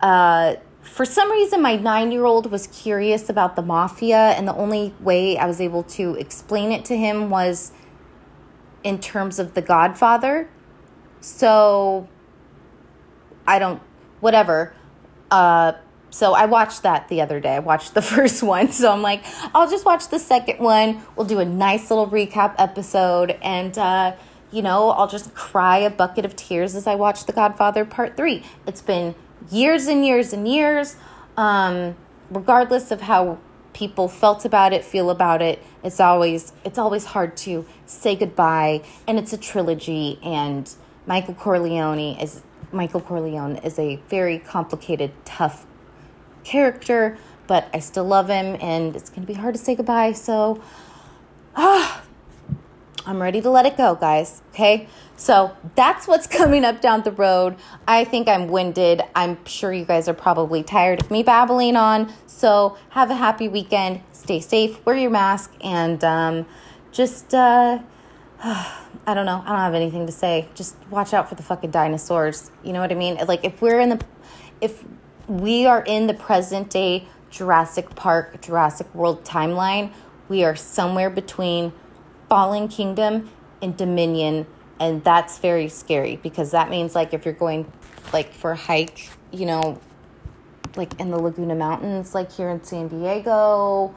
uh, 0.00 0.56
for 0.84 1.04
some 1.04 1.30
reason, 1.32 1.62
my 1.62 1.76
nine 1.76 2.12
year 2.12 2.24
old 2.24 2.50
was 2.50 2.66
curious 2.68 3.28
about 3.28 3.56
the 3.56 3.62
mafia, 3.62 4.30
and 4.32 4.46
the 4.46 4.54
only 4.54 4.94
way 5.00 5.36
I 5.36 5.46
was 5.46 5.60
able 5.60 5.82
to 5.84 6.14
explain 6.14 6.70
it 6.72 6.84
to 6.86 6.96
him 6.96 7.30
was 7.30 7.72
in 8.82 9.00
terms 9.00 9.38
of 9.38 9.54
The 9.54 9.62
Godfather. 9.62 10.48
So, 11.20 12.08
I 13.46 13.58
don't, 13.58 13.82
whatever. 14.20 14.74
Uh, 15.30 15.72
so 16.10 16.34
I 16.34 16.44
watched 16.44 16.82
that 16.82 17.08
the 17.08 17.22
other 17.22 17.40
day. 17.40 17.56
I 17.56 17.58
watched 17.58 17.94
the 17.94 18.02
first 18.14 18.42
one. 18.42 18.70
So 18.70 18.92
I'm 18.92 19.02
like, 19.02 19.24
I'll 19.54 19.68
just 19.68 19.84
watch 19.84 20.08
the 20.08 20.18
second 20.18 20.58
one. 20.58 21.02
We'll 21.16 21.26
do 21.26 21.40
a 21.40 21.44
nice 21.44 21.90
little 21.90 22.06
recap 22.06 22.54
episode. 22.58 23.32
And, 23.42 23.76
uh, 23.76 24.14
you 24.52 24.62
know, 24.62 24.90
I'll 24.90 25.08
just 25.08 25.34
cry 25.34 25.78
a 25.78 25.90
bucket 25.90 26.24
of 26.24 26.36
tears 26.36 26.76
as 26.76 26.86
I 26.86 26.94
watch 26.94 27.24
The 27.24 27.32
Godfather 27.32 27.84
Part 27.84 28.16
3. 28.16 28.44
It's 28.66 28.80
been 28.82 29.16
years 29.50 29.86
and 29.86 30.04
years 30.04 30.32
and 30.32 30.46
years. 30.48 30.96
Um, 31.36 31.96
regardless 32.30 32.90
of 32.90 33.02
how 33.02 33.38
people 33.72 34.08
felt 34.08 34.44
about 34.44 34.72
it, 34.72 34.84
feel 34.84 35.10
about 35.10 35.42
it, 35.42 35.62
it's 35.82 36.00
always 36.00 36.52
it's 36.64 36.78
always 36.78 37.06
hard 37.06 37.36
to 37.38 37.66
say 37.86 38.16
goodbye. 38.16 38.82
And 39.06 39.18
it's 39.18 39.32
a 39.32 39.38
trilogy 39.38 40.18
and 40.22 40.72
Michael 41.06 41.34
Corleone 41.34 42.18
is 42.18 42.42
Michael 42.72 43.00
Corleone 43.00 43.56
is 43.56 43.78
a 43.78 43.96
very 44.08 44.38
complicated, 44.38 45.12
tough 45.24 45.66
character, 46.44 47.16
but 47.46 47.68
I 47.72 47.78
still 47.78 48.04
love 48.04 48.28
him, 48.28 48.56
and 48.60 48.96
it's 48.96 49.10
to 49.10 49.20
be 49.20 49.34
hard 49.34 49.54
to 49.54 49.60
say 49.60 49.74
goodbye. 49.74 50.12
So, 50.12 50.62
ah, 51.56 52.02
I'm 53.06 53.20
ready 53.20 53.42
to 53.42 53.50
let 53.50 53.66
it 53.66 53.76
go, 53.76 53.94
guys. 53.94 54.40
Okay. 54.50 54.88
So 55.16 55.56
that's 55.74 56.08
what's 56.08 56.26
coming 56.38 56.64
up 56.64 56.80
down 56.80 57.02
the 57.02 57.12
road. 57.12 57.56
I 57.86 58.04
think 58.04 58.28
I'm 58.28 58.48
winded. 58.48 59.02
I'm 59.14 59.44
sure 59.44 59.72
you 59.72 59.84
guys 59.84 60.08
are 60.08 60.14
probably 60.14 60.62
tired 60.62 61.00
of 61.02 61.10
me 61.10 61.22
babbling 61.22 61.76
on. 61.76 62.12
So 62.26 62.78
have 62.90 63.10
a 63.10 63.16
happy 63.16 63.48
weekend. 63.48 64.00
Stay 64.12 64.40
safe. 64.40 64.84
Wear 64.86 64.96
your 64.96 65.10
mask. 65.10 65.52
And 65.60 66.02
um, 66.02 66.46
just, 66.92 67.34
uh, 67.34 67.80
I 68.42 69.12
don't 69.12 69.26
know. 69.26 69.42
I 69.44 69.50
don't 69.50 69.58
have 69.58 69.74
anything 69.74 70.06
to 70.06 70.12
say. 70.12 70.48
Just 70.54 70.76
watch 70.88 71.12
out 71.12 71.28
for 71.28 71.34
the 71.34 71.42
fucking 71.42 71.70
dinosaurs. 71.70 72.50
You 72.62 72.72
know 72.72 72.80
what 72.80 72.90
I 72.90 72.94
mean? 72.94 73.18
Like, 73.26 73.44
if 73.44 73.60
we're 73.60 73.80
in 73.80 73.90
the, 73.90 74.00
if 74.60 74.82
we 75.26 75.66
are 75.66 75.82
in 75.82 76.06
the 76.06 76.14
present 76.14 76.70
day 76.70 77.06
Jurassic 77.30 77.94
Park, 77.94 78.40
Jurassic 78.40 78.94
World 78.94 79.24
timeline, 79.24 79.92
we 80.28 80.42
are 80.42 80.56
somewhere 80.56 81.10
between 81.10 81.72
Fallen 82.28 82.68
Kingdom 82.68 83.30
and 83.62 83.76
Dominion. 83.76 84.46
And 84.80 85.04
that's 85.04 85.38
very 85.38 85.68
scary 85.68 86.16
because 86.16 86.50
that 86.50 86.68
means, 86.68 86.94
like, 86.94 87.14
if 87.14 87.24
you're 87.24 87.34
going, 87.34 87.70
like, 88.12 88.32
for 88.32 88.52
a 88.52 88.56
hike, 88.56 89.08
you 89.30 89.46
know, 89.46 89.80
like 90.76 90.98
in 91.00 91.10
the 91.10 91.18
Laguna 91.18 91.54
Mountains, 91.54 92.14
like 92.14 92.32
here 92.32 92.48
in 92.48 92.62
San 92.64 92.88
Diego, 92.88 93.94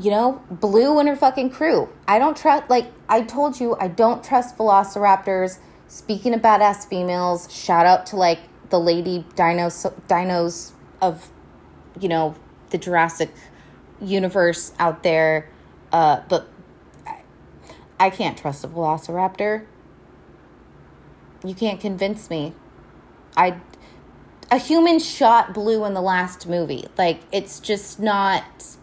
you 0.00 0.10
know, 0.10 0.42
Blue 0.50 0.98
and 0.98 1.08
her 1.08 1.16
fucking 1.16 1.50
crew. 1.50 1.88
I 2.08 2.18
don't 2.18 2.36
trust, 2.36 2.68
like, 2.70 2.86
I 3.08 3.22
told 3.22 3.60
you, 3.60 3.76
I 3.78 3.88
don't 3.88 4.24
trust 4.24 4.56
velociraptors. 4.56 5.58
Speaking 5.88 6.34
of 6.34 6.40
badass 6.40 6.88
females, 6.88 7.52
shout 7.52 7.86
out 7.86 8.06
to, 8.06 8.16
like, 8.16 8.40
the 8.70 8.78
lady 8.80 9.24
dinos, 9.34 9.92
dinos 10.08 10.72
of, 11.02 11.30
you 11.98 12.08
know, 12.08 12.34
the 12.70 12.78
Jurassic 12.78 13.32
universe 14.00 14.72
out 14.78 15.02
there. 15.02 15.48
Uh, 15.92 16.20
but 16.28 16.48
I, 17.98 18.10
can't 18.10 18.38
trust 18.38 18.64
a 18.64 18.68
velociraptor. 18.68 19.66
You 21.44 21.54
can't 21.54 21.80
convince 21.80 22.30
me. 22.30 22.54
I 23.36 23.60
a 24.50 24.58
human 24.58 24.98
shot 24.98 25.54
blue 25.54 25.84
in 25.84 25.94
the 25.94 26.00
last 26.00 26.46
movie. 26.46 26.86
Like 26.98 27.22
it's 27.32 27.60
just 27.60 28.00
not 28.00 28.76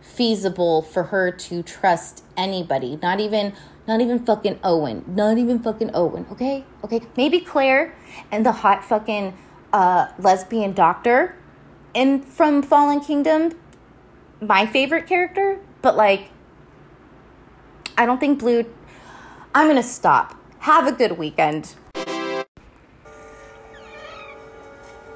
feasible 0.00 0.82
for 0.82 1.04
her 1.04 1.30
to 1.30 1.62
trust 1.62 2.24
anybody. 2.36 2.98
Not 3.02 3.20
even 3.20 3.54
not 3.86 4.00
even 4.00 4.24
fucking 4.24 4.60
Owen. 4.62 5.04
Not 5.06 5.38
even 5.38 5.58
fucking 5.58 5.90
Owen, 5.94 6.26
okay? 6.30 6.64
Okay. 6.84 7.00
Maybe 7.16 7.40
Claire 7.40 7.94
and 8.30 8.44
the 8.44 8.52
hot 8.52 8.84
fucking 8.84 9.36
uh 9.72 10.08
lesbian 10.18 10.72
doctor 10.72 11.36
in 11.94 12.22
from 12.22 12.62
Fallen 12.62 13.00
Kingdom, 13.00 13.52
my 14.40 14.66
favorite 14.66 15.06
character, 15.06 15.60
but 15.82 15.96
like 15.96 16.30
I 17.96 18.06
don't 18.06 18.18
think 18.18 18.38
Blue 18.38 18.64
I'm 19.54 19.68
gonna 19.68 19.82
stop. 19.82 20.34
Have 20.60 20.86
a 20.86 20.92
good 20.92 21.18
weekend. 21.18 21.74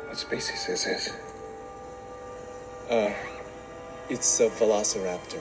What 0.07 0.19
species 0.19 0.69
is 0.69 0.85
this? 0.85 1.11
Uh, 2.91 3.13
it's 4.11 4.41
a 4.41 4.51
velociraptor. 4.51 5.41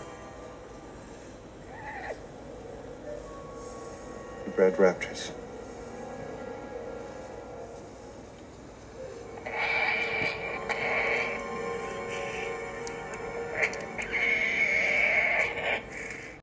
You 4.46 4.52
bred 4.56 4.78
raptors. 4.78 5.35